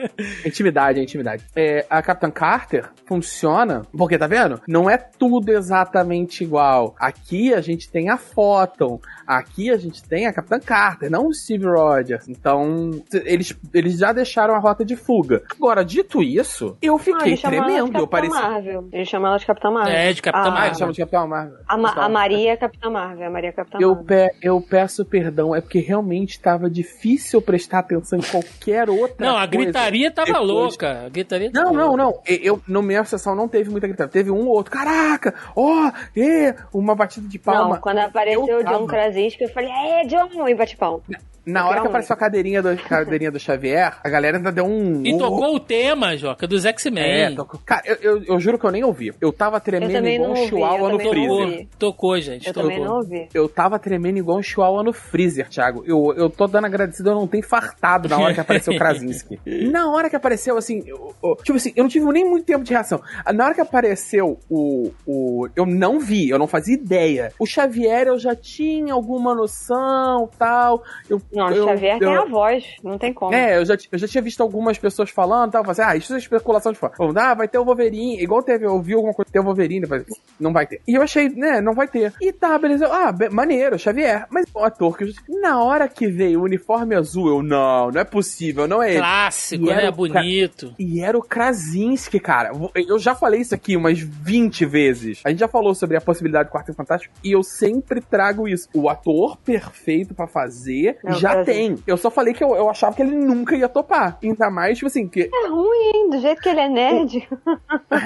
Intimidade, 0.46 1.00
é 1.00 1.04
intimidade. 1.04 1.44
É, 1.56 1.86
a 1.90 2.02
Capitã 2.02 2.32
Carter 2.32 2.90
funciona 3.06 3.82
porque 3.92 4.18
tá 4.18 4.28
vendo? 4.28 4.62
Não 4.68 4.90
é 4.90 4.98
tudo 4.98 5.52
exatamente 5.52 6.44
igual. 6.44 6.96
Aqui 7.00 7.54
a 7.54 7.62
gente 7.62 7.90
tem 7.90 8.10
a 8.10 8.18
Photon, 8.18 9.00
Aqui 9.32 9.72
a 9.72 9.78
gente 9.78 10.04
tem 10.04 10.28
a 10.28 10.34
Capitã 10.34 10.60
Carter, 10.60 11.10
não 11.10 11.28
o 11.28 11.34
Steve 11.34 11.66
Rogers. 11.66 12.28
Então, 12.28 12.92
eles, 13.24 13.58
eles 13.74 13.98
já 13.98 14.12
deixaram 14.12 14.54
a 14.54 14.60
rota 14.60 14.84
de 14.84 14.98
fuga. 14.98 15.42
Agora, 15.50 15.86
dito 15.86 16.22
isso, 16.22 16.78
eu 16.82 16.98
fiquei 16.98 17.36
ah, 17.36 17.38
tremendo. 17.38 17.98
Eu 17.98 18.08
pareci... 18.08 18.34
Marvel. 18.34 18.90
Eles 18.92 19.08
chamam 19.08 19.30
ela 19.30 19.40
de 19.40 19.46
Capitã 19.46 19.72
Marvel. 19.72 19.94
É, 19.94 20.12
de 20.12 20.22
Capitã 20.22 20.44
ah, 20.44 20.52
Marvel. 20.52 20.68
Eles 20.68 20.78
chamam 20.78 20.92
de 20.92 21.00
Capitã 21.00 21.26
Marvel. 21.26 21.58
A, 21.66 21.78
Ma 21.78 21.92
a 21.92 22.10
Maria 22.10 22.52
é 22.52 22.58
Capitã 22.58 22.90
Marvel. 22.90 23.26
A 23.26 23.30
Maria 23.30 23.50
é 23.50 23.54
Capitã 23.54 23.78
eu 23.80 23.96
Marvel. 23.96 24.06
Pe 24.06 24.36
eu 24.42 24.62
peço 24.62 25.06
perdão, 25.06 25.56
é 25.56 25.62
porque 25.62 25.80
realmente 25.80 26.32
estava 26.32 26.70
difícil 26.70 27.42
prestar 27.42 27.80
atenção 27.80 28.20
em 28.20 28.24
qualquer 28.24 28.90
outra 28.90 29.26
Não, 29.26 29.38
a 29.38 29.46
gritaria 29.46 30.12
tava 30.12 30.34
depois. 30.34 30.48
louca. 30.48 31.06
A 31.06 31.10
gritaria 31.10 31.50
não, 31.54 31.72
não, 31.72 31.96
não. 31.96 32.20
Eu, 32.28 32.62
no 32.68 32.82
minha 32.82 33.06
sessão 33.06 33.34
não 33.34 33.48
teve 33.48 33.70
muita 33.70 33.88
gritaria. 33.88 34.12
Teve 34.12 34.30
um 34.30 34.46
ou 34.48 34.56
outro. 34.56 34.74
Caraca! 34.74 35.34
Ó! 35.56 35.72
Oh, 35.72 35.92
e, 36.20 36.54
uma 36.74 36.94
batida 36.96 37.30
de 37.30 37.40
palma. 37.40 37.76
Não, 37.76 37.82
quando 37.82 38.00
apareceu 38.00 38.60
o 38.60 38.64
John 38.64 38.86
Krasinski, 38.86 39.21
eu 39.44 39.50
falei, 39.50 39.70
é, 39.70 40.06
John! 40.06 40.48
E 40.48 40.56
bate 40.56 40.76
pau. 40.78 41.04
Na 41.46 41.68
hora 41.68 41.82
que 41.82 41.88
apareceu 41.88 42.14
a 42.14 42.18
cadeirinha 42.18 42.62
do, 42.62 42.76
cadeirinha 42.78 43.32
do 43.32 43.40
Xavier, 43.40 43.98
a 44.04 44.10
galera 44.10 44.38
ainda 44.38 44.52
deu 44.52 44.66
um. 44.66 45.04
E 45.06 45.18
tocou 45.18 45.56
o 45.56 45.60
tema, 45.60 46.16
Joca, 46.16 46.48
dos 46.48 46.66
X-Men. 46.66 47.04
É, 47.04 47.36
tocou. 47.36 47.60
Cara, 47.66 47.82
eu, 47.86 47.96
eu, 48.02 48.24
eu, 48.26 48.40
juro 48.40 48.60
que 48.60 48.66
eu 48.66 48.72
nem 48.72 48.84
ouvi. 48.84 49.12
Eu 49.20 49.34
tava 49.34 49.60
tremendo 49.60 50.06
eu 50.06 50.14
igual 50.14 50.32
um 50.32 50.36
chihuahua 50.36 50.90
no 50.90 51.00
freezer. 51.00 51.68
Tocou, 51.80 52.20
gente. 52.20 52.48
Eu 52.48 52.54
tocou. 52.54 52.70
também 52.70 52.86
não 52.86 52.98
ouvi. 52.98 53.28
Eu 53.34 53.50
tava 53.50 53.80
tremendo 53.80 54.18
igual 54.18 54.38
um 54.38 54.44
chihuahua 54.44 54.84
no 54.84 54.94
freezer, 54.94 55.50
Thiago. 55.50 55.84
Eu, 55.86 56.14
eu 56.16 56.30
tô 56.30 56.46
dando 56.46 56.66
agradecido, 56.66 57.10
eu 57.10 57.16
não 57.16 57.28
tenho 57.28 57.44
fartado 57.44 58.08
na 58.08 58.20
hora 58.20 58.34
que 58.34 58.40
apareceu 58.40 58.74
o 58.74 58.78
Krasinski. 58.78 59.40
na 59.72 59.92
hora 59.92 60.10
que 60.10 60.16
apareceu, 60.16 60.58
assim, 60.58 60.84
eu, 60.86 61.16
eu, 61.24 61.36
tipo 61.38 61.58
assim, 61.58 61.74
eu 61.76 61.84
não 61.84 61.90
tive 61.90 62.06
nem 62.12 62.24
muito 62.24 62.46
tempo 62.46 62.64
de 62.64 62.72
reação. 62.72 63.02
Na 63.34 63.46
hora 63.46 63.56
que 63.56 63.62
apareceu 63.62 64.38
o, 64.50 64.92
o. 65.08 65.48
Eu 65.56 65.66
não 65.66 66.00
vi, 66.00 66.30
eu 66.30 66.38
não 66.38 66.48
fazia 66.48 66.76
ideia. 66.76 67.34
O 67.40 67.48
Xavier 67.48 68.08
eu 68.08 68.20
já 68.20 68.36
tinha 68.36 68.94
alguma 68.94 69.34
noção 69.34 70.30
tal. 70.38 70.84
Eu, 71.10 71.22
não, 71.34 71.48
o 71.48 71.66
Xavier 71.66 72.00
tem 72.00 72.16
a 72.16 72.26
voz, 72.26 72.66
não 72.84 72.98
tem 72.98 73.14
como. 73.14 73.34
É, 73.34 73.58
eu 73.58 73.66
já, 73.66 73.78
eu 73.92 73.98
já 73.98 74.08
tinha 74.08 74.22
visto 74.22 74.42
algumas 74.42 74.78
pessoas 74.78 75.10
falando, 75.10 75.52
tal, 75.52 75.70
assim, 75.70 75.82
ah, 75.82 75.96
isso 75.96 76.14
é 76.14 76.18
especulação 76.18 76.72
de 76.72 76.78
fã. 76.78 76.92
Ah, 77.16 77.34
vai 77.34 77.48
ter 77.48 77.58
o 77.58 77.66
Wolverine, 77.66 78.22
igual 78.22 78.44
teve, 78.44 78.66
eu 78.66 78.82
vi 78.82 78.94
alguma 78.94 79.14
coisa, 79.14 79.32
ter 79.32 79.40
o 79.40 79.44
Wolverine, 79.44 79.82
depois, 79.82 80.04
não 80.40 80.52
vai 80.52 80.66
ter. 80.66 80.82
E 80.88 80.96
eu 80.96 81.02
achei, 81.02 81.30
né, 81.30 81.62
não 81.62 81.74
vai 81.74 81.88
ter. 81.88 82.14
E 82.22 82.32
tá, 82.32 82.58
beleza, 82.58 82.88
ah, 82.88 83.14
maneiro, 83.32 83.80
Xavier. 83.80 84.26
Mas 84.30 84.46
o 84.54 84.60
ator 84.60 84.98
que 84.98 85.14
na 85.42 85.64
hora 85.64 85.88
que 85.88 86.08
veio 86.08 86.42
o 86.42 86.44
uniforme 86.44 86.96
azul, 86.96 87.28
eu, 87.28 87.44
não, 87.44 87.92
não 87.92 88.02
é 88.02 88.04
possível, 88.04 88.68
não 88.68 88.82
é 88.82 88.92
ele. 88.92 89.00
Clássico, 89.00 89.66
né, 89.66 89.92
bonito. 89.92 90.74
E 90.78 91.02
era 91.02 91.18
o 91.18 91.22
Krasinski, 91.22 92.20
cara. 92.20 92.52
Eu 92.76 93.00
já 93.00 93.16
falei 93.16 93.42
isso 93.42 93.56
aqui 93.56 93.76
umas 93.76 94.00
20 94.00 94.66
vezes. 94.66 95.22
A 95.24 95.30
gente 95.30 95.40
já 95.40 95.48
falou 95.48 95.74
sobre 95.74 95.98
a 95.98 96.02
possibilidade 96.02 96.50
do 96.50 96.52
Quarteto 96.52 96.76
Fantástico 96.76 97.14
e 97.24 97.32
eu 97.32 97.44
sempre 97.44 98.02
trago 98.02 98.48
isso. 98.48 98.68
O 98.74 98.90
ator 98.90 99.38
perfeito 99.38 100.14
para 100.14 100.28
fazer 100.28 100.98
não, 101.04 101.21
já 101.22 101.44
tem. 101.44 101.78
Eu 101.86 101.98
só 101.98 102.10
falei 102.10 102.34
que 102.34 102.44
eu, 102.44 102.56
eu 102.56 102.70
achava 102.70 102.96
que 102.96 103.02
ele 103.02 103.16
nunca 103.16 103.56
ia 103.56 103.70
topar. 103.70 104.18
Ainda 104.24 104.50
mais, 104.50 104.78
tipo 104.78 104.88
assim, 104.88 105.08
que. 105.08 105.30
É 105.34 105.48
ruim, 105.48 106.10
do 106.10 106.20
jeito 106.20 106.42
que 106.42 106.50
ele 106.50 106.60
é 106.60 106.70
nerd. 106.70 107.28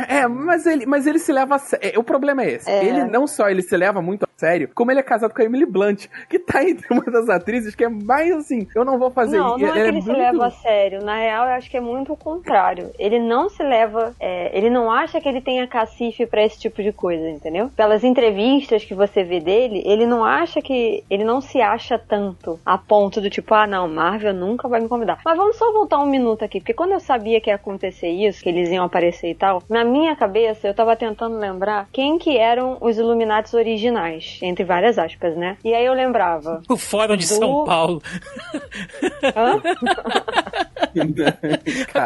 é, 0.08 0.28
mas 0.28 0.66
ele, 0.66 0.86
mas 0.86 1.08
ele 1.08 1.20
se 1.20 1.32
leva 1.32 1.56
a 1.56 1.60
sério. 1.60 1.92
É, 1.96 2.00
o 2.00 2.04
problema 2.04 2.44
é 2.44 2.54
esse. 2.54 2.70
É. 2.70 2.84
Ele 2.84 3.04
não 3.06 3.28
só 3.28 3.50
ele 3.50 3.62
se 3.62 3.76
leva 3.76 4.02
muito 4.02 4.24
a 4.24 4.28
sério, 4.38 4.70
como 4.74 4.92
ele 4.92 5.00
é 5.00 5.04
casado 5.04 5.34
com 5.34 5.42
a 5.42 5.46
Emily 5.46 5.66
Blunt, 5.66 6.08
que 6.30 6.40
tá 6.40 6.64
entre 6.64 6.86
uma 6.92 7.04
das 7.06 7.30
atrizes 7.30 7.74
que 7.76 7.84
é 7.84 7.90
mais 7.90 8.32
assim, 8.36 8.68
eu 8.76 8.84
não 8.84 9.00
vou 9.00 9.12
fazer 9.12 9.38
Não, 9.38 9.58
não 9.58 9.68
é 9.68 9.72
que 9.72 9.80
ele, 9.80 9.98
é 9.98 10.02
se 10.02 10.08
muito... 10.08 10.20
leva 10.20 10.48
a 10.48 10.52
sério. 10.52 11.04
Na 11.04 11.18
real, 11.18 11.48
eu 11.48 11.54
acho 11.54 11.70
que 11.70 11.78
é 11.78 11.82
muito 11.82 12.14
o 12.14 12.18
contrário. 12.18 12.92
Ele 13.00 13.20
não 13.20 13.50
se 13.50 13.64
leva. 13.64 14.14
É, 14.20 14.58
ele 14.58 14.70
não 14.70 14.92
acha 14.92 15.20
que 15.22 15.28
ele 15.28 15.42
tenha 15.42 15.68
cacife 15.68 16.26
para 16.26 16.44
esse 16.44 16.60
tipo 16.60 16.82
de 16.82 16.92
coisa, 16.92 17.30
entendeu? 17.30 17.70
Pelas 17.76 18.04
entrevistas 18.04 18.84
que 18.84 18.94
você 18.94 19.24
vê 19.24 19.40
dele, 19.40 19.82
ele 19.86 20.06
não 20.06 20.24
acha 20.24 20.62
que. 20.62 21.04
Ele 21.10 21.24
não 21.24 21.42
se 21.42 21.62
acha 21.62 21.98
tanto 21.98 22.60
a 22.66 22.78
ponto 22.78 23.05
do 23.10 23.30
tipo, 23.30 23.54
ah, 23.54 23.68
não, 23.68 23.88
Marvel 23.88 24.34
nunca 24.34 24.68
vai 24.68 24.80
me 24.80 24.88
convidar. 24.88 25.20
Mas 25.24 25.38
vamos 25.38 25.58
só 25.58 25.72
voltar 25.72 26.00
um 26.00 26.06
minuto 26.06 26.44
aqui, 26.44 26.60
porque 26.60 26.74
quando 26.74 26.92
eu 26.92 27.00
sabia 27.00 27.40
que 27.40 27.50
ia 27.50 27.56
acontecer 27.56 28.10
isso, 28.10 28.42
que 28.42 28.50
eles 28.50 28.70
iam 28.70 28.86
aparecer 28.86 29.30
e 29.30 29.36
tal, 29.36 29.64
na 29.70 29.84
minha 29.84 30.16
cabeça 30.16 30.68
eu 30.68 30.74
tava 30.74 30.96
tentando 30.96 31.38
lembrar 31.38 31.88
quem 31.92 32.18
que 32.18 32.38
eram 32.38 32.78
os 32.82 32.98
Illuminates 32.98 33.54
originais, 33.54 34.40
entre 34.42 34.64
várias 34.64 34.98
aspas, 34.98 35.36
né? 35.36 35.58
E 35.64 35.74
aí 35.74 35.86
eu 35.86 35.94
lembrava. 35.94 36.62
O 36.76 36.78
Fórum 36.78 37.16
de 37.16 37.26
do... 37.26 37.36
São 37.36 37.64
Paulo. 37.64 38.02
Hã? 39.36 39.62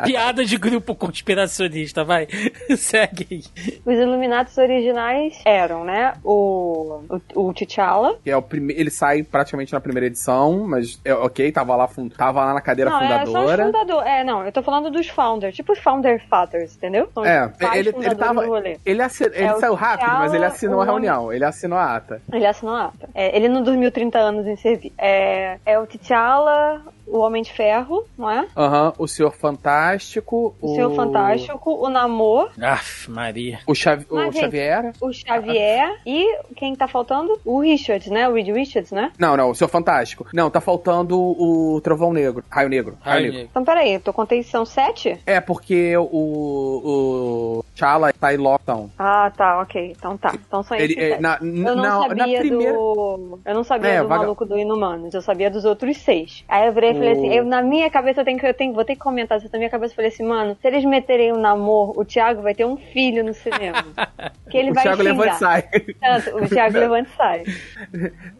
Piada 0.05 0.45
de 0.45 0.57
grupo 0.57 0.95
conspiracionista, 0.95 2.03
vai. 2.03 2.27
Segue 2.77 3.27
aí. 3.31 3.43
Os 3.85 3.99
Illuminatis 3.99 4.57
originais 4.57 5.39
eram, 5.45 5.83
né? 5.83 6.13
O, 6.23 7.01
o, 7.35 7.49
o 7.49 7.53
T'Challa. 7.53 8.17
que 8.23 8.29
é 8.29 8.37
o 8.37 8.41
prime... 8.41 8.73
Ele 8.73 8.89
sai 8.89 9.23
praticamente 9.23 9.73
na 9.73 9.79
primeira 9.79 10.07
edição, 10.07 10.65
mas 10.67 10.88
é 11.03 11.13
ok, 11.13 11.51
tava 11.51 11.75
lá, 11.75 11.89
tava 12.17 12.45
lá 12.45 12.53
na 12.53 12.61
cadeira 12.61 12.89
não, 12.91 13.01
é 13.01 13.07
só 13.07 13.23
fundadora. 13.25 13.65
fundadores. 13.65 14.07
É, 14.09 14.23
não, 14.23 14.45
eu 14.45 14.51
tô 14.51 14.63
falando 14.63 14.89
dos 14.89 15.07
founders, 15.09 15.55
tipo 15.55 15.73
os 15.73 15.79
founder 15.79 16.21
fathers, 16.29 16.75
entendeu? 16.75 17.09
São 17.13 17.25
É, 17.25 17.51
ele, 17.75 17.89
ele 17.89 18.15
tava. 18.15 18.43
Ele, 18.85 19.01
assi- 19.01 19.23
ele 19.25 19.45
É, 19.45 19.53
saiu 19.55 19.73
rápido, 19.75 20.11
mas 20.17 20.33
ele 20.33 20.45
assinou 20.45 20.81
a 20.81 20.85
reunião, 20.85 21.31
ele 21.33 21.43
assinou 21.45 21.77
a 21.77 21.95
ata. 21.95 22.21
Ele 22.31 22.45
assinou 22.45 22.75
a 22.75 22.85
ata. 22.85 23.09
É, 23.13 23.35
ele 23.35 23.49
não 23.49 23.61
dormiu 23.61 23.91
30 23.91 24.17
anos 24.19 24.45
em 24.47 24.55
serviço. 24.55 24.93
É, 24.97 25.57
é 25.65 25.79
o 25.79 25.85
T'Challa, 25.85 26.81
o 27.11 27.19
Homem 27.19 27.41
de 27.43 27.51
Ferro, 27.51 28.05
não 28.17 28.29
é? 28.29 28.45
Aham, 28.55 28.93
o 28.97 29.07
Senhor 29.07 29.31
Fantástico. 29.33 30.55
O 30.61 30.75
Senhor 30.75 30.95
Fantástico, 30.95 31.71
o 31.85 31.89
Namor, 31.89 32.49
Aff, 32.61 33.09
Maria. 33.09 33.59
O, 33.65 33.73
Xavi- 33.75 34.05
o 34.09 34.15
Mas, 34.15 34.33
gente, 34.33 34.41
Xavier. 34.43 34.93
o 35.01 35.11
Xavier 35.13 35.99
e 36.05 36.37
quem 36.55 36.75
tá 36.75 36.87
faltando? 36.87 37.39
O 37.45 37.59
Richards, 37.61 38.07
né? 38.09 38.27
O 38.29 38.33
Reed 38.33 38.47
Richards, 38.49 38.91
né? 38.91 39.11
Não, 39.17 39.35
não, 39.37 39.49
o 39.51 39.55
Senhor 39.55 39.69
Fantástico. 39.69 40.27
Não, 40.33 40.49
tá 40.49 40.61
faltando 40.61 41.17
o 41.19 41.79
Trovão 41.81 42.13
Negro. 42.13 42.43
Raio 42.49 42.69
Negro. 42.69 42.97
Raio, 43.01 43.13
Raio 43.13 43.21
Negro. 43.23 43.37
Negro. 43.37 43.49
Então 43.51 43.63
peraí, 43.65 43.93
eu 43.93 43.99
tô 43.99 44.13
contei, 44.13 44.43
são 44.43 44.65
sete? 44.65 45.19
É, 45.25 45.39
porque 45.39 45.95
o. 45.97 46.03
O. 46.11 47.65
T'Challa 47.79 48.11
tá 48.13 48.33
em 48.33 48.37
lockdown. 48.37 48.89
Ah, 48.99 49.31
tá, 49.35 49.61
ok. 49.61 49.93
Então 49.97 50.17
tá. 50.17 50.33
Então 50.35 50.61
são 50.63 50.75
esses 50.77 50.89
Ele, 50.91 50.99
é, 51.01 51.09
sete. 51.11 51.21
na, 51.21 51.37
Eu 51.41 51.45
não, 51.45 51.75
na, 51.75 51.91
sabia 52.01 52.15
na 52.35 52.39
primeira. 52.39 52.73
do. 52.73 53.39
Eu 53.45 53.53
não 53.55 53.63
sabia 53.63 53.89
É, 53.91 54.01
do 54.01 54.07
vaga- 54.07 54.21
maluco 54.23 54.45
do 54.45 54.57
Inumanos, 54.57 55.13
eu 55.13 55.21
sabia 55.21 55.49
dos 55.49 55.63
outros 55.65 55.97
seis. 55.97 56.43
Aí 56.49 56.67
eu 56.67 56.73
virei 56.73 56.91
e 56.91 56.93
falei 56.93 57.09
O- 57.09 57.17
assim, 57.17 57.33
eu, 57.33 57.45
na 57.45 57.61
minha 57.61 57.89
cabeça 57.89 58.21
eu 58.21 58.25
tenho 58.25 58.37
que, 58.37 58.45
eu 58.45 58.53
tenho, 58.53 58.73
vou 58.73 58.83
ter 58.83 58.95
que 58.95 58.99
comentar 59.01 59.37
isso 59.37 59.49
na 59.51 59.57
minha 59.57 59.69
cabeça. 59.69 59.93
Eu 59.93 59.95
falei 59.95 60.11
assim, 60.11 60.25
mano, 60.25 60.57
se 60.61 60.67
eles 60.67 60.83
meterem 60.83 61.31
o 61.31 61.37
namoro, 61.37 61.93
o 61.99 62.03
Thiago 62.03 62.41
vai 62.41 62.53
ter 62.53 62.65
um 62.65 62.75
filho 62.75 63.23
no 63.23 63.33
cinema. 63.33 63.85
que 64.49 64.57
ele 64.57 64.71
o 64.71 64.73
vai 64.73 64.83
Thiago 64.83 64.97
xingar. 65.01 65.11
levanta 65.11 65.35
e 65.35 65.37
sai. 65.39 65.61
Tanto, 66.01 66.35
o 66.43 66.47
Thiago 66.49 66.77
levanta 66.79 67.09
e 67.09 67.15
sai. 67.15 67.43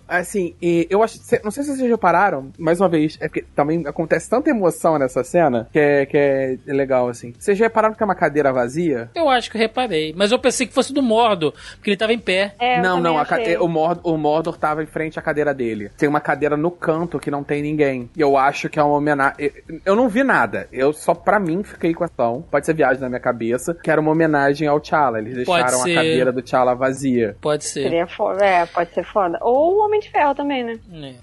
Assim, 0.07 0.55
e 0.61 0.87
eu 0.89 1.03
acho. 1.03 1.19
Não 1.43 1.51
sei 1.51 1.63
se 1.63 1.75
vocês 1.77 1.89
repararam, 1.89 2.51
mais 2.57 2.79
uma 2.81 2.89
vez, 2.89 3.17
é 3.21 3.27
porque 3.27 3.45
também 3.55 3.85
acontece 3.87 4.29
tanta 4.29 4.49
emoção 4.49 4.97
nessa 4.97 5.23
cena 5.23 5.67
que 5.71 5.79
é, 5.79 6.05
que 6.05 6.17
é 6.17 6.57
legal, 6.67 7.07
assim. 7.07 7.33
Vocês 7.37 7.57
já 7.57 7.65
repararam 7.65 7.93
que 7.93 8.01
é 8.01 8.05
uma 8.05 8.15
cadeira 8.15 8.51
vazia? 8.51 9.09
Eu 9.13 9.28
acho 9.29 9.49
que 9.49 9.57
eu 9.57 9.61
reparei. 9.61 10.13
Mas 10.15 10.31
eu 10.31 10.39
pensei 10.39 10.65
que 10.67 10.73
fosse 10.73 10.93
do 10.93 11.01
Mordor, 11.01 11.53
porque 11.75 11.89
ele 11.89 11.97
tava 11.97 12.13
em 12.13 12.19
pé. 12.19 12.53
É, 12.59 12.81
não, 12.81 12.99
não, 12.99 13.23
cade- 13.25 13.57
o, 13.57 13.67
Mordor, 13.67 14.13
o 14.13 14.17
Mordor 14.17 14.57
tava 14.57 14.83
em 14.83 14.85
frente 14.85 15.17
à 15.19 15.21
cadeira 15.21 15.53
dele. 15.53 15.91
Tem 15.97 16.07
uma 16.09 16.19
cadeira 16.19 16.55
no 16.57 16.71
canto 16.71 17.19
que 17.19 17.31
não 17.31 17.43
tem 17.43 17.61
ninguém. 17.61 18.09
E 18.15 18.21
eu 18.21 18.37
acho 18.37 18.69
que 18.69 18.79
é 18.79 18.83
uma 18.83 18.95
homenagem. 18.95 19.51
Eu 19.85 19.95
não 19.95 20.07
vi 20.09 20.23
nada. 20.23 20.67
Eu 20.71 20.93
só, 20.93 21.13
pra 21.13 21.39
mim, 21.39 21.63
fiquei 21.63 21.93
com 21.93 22.03
a 22.03 22.07
ação. 22.07 22.43
Pode 22.49 22.65
ser 22.65 22.73
viagem 22.73 23.01
na 23.01 23.09
minha 23.09 23.19
cabeça. 23.19 23.73
Que 23.73 23.89
era 23.91 23.99
uma 24.01 24.11
homenagem 24.11 24.67
ao 24.67 24.79
T'Challa. 24.79 25.19
Eles 25.19 25.35
deixaram 25.35 25.81
a 25.81 25.85
cadeira 25.93 26.31
do 26.31 26.41
T'Challa 26.41 26.75
vazia. 26.75 27.35
Pode 27.41 27.63
ser. 27.65 27.83
Seria 27.83 28.07
foda. 28.07 28.43
É, 28.45 28.65
pode 28.65 28.93
ser 28.93 29.03
foda. 29.03 29.37
Ou 29.41 29.77
o 29.77 29.85
Homem 29.85 29.99
de 29.99 30.09
Ferro 30.09 30.33
também, 30.35 30.63
né? 30.63 30.79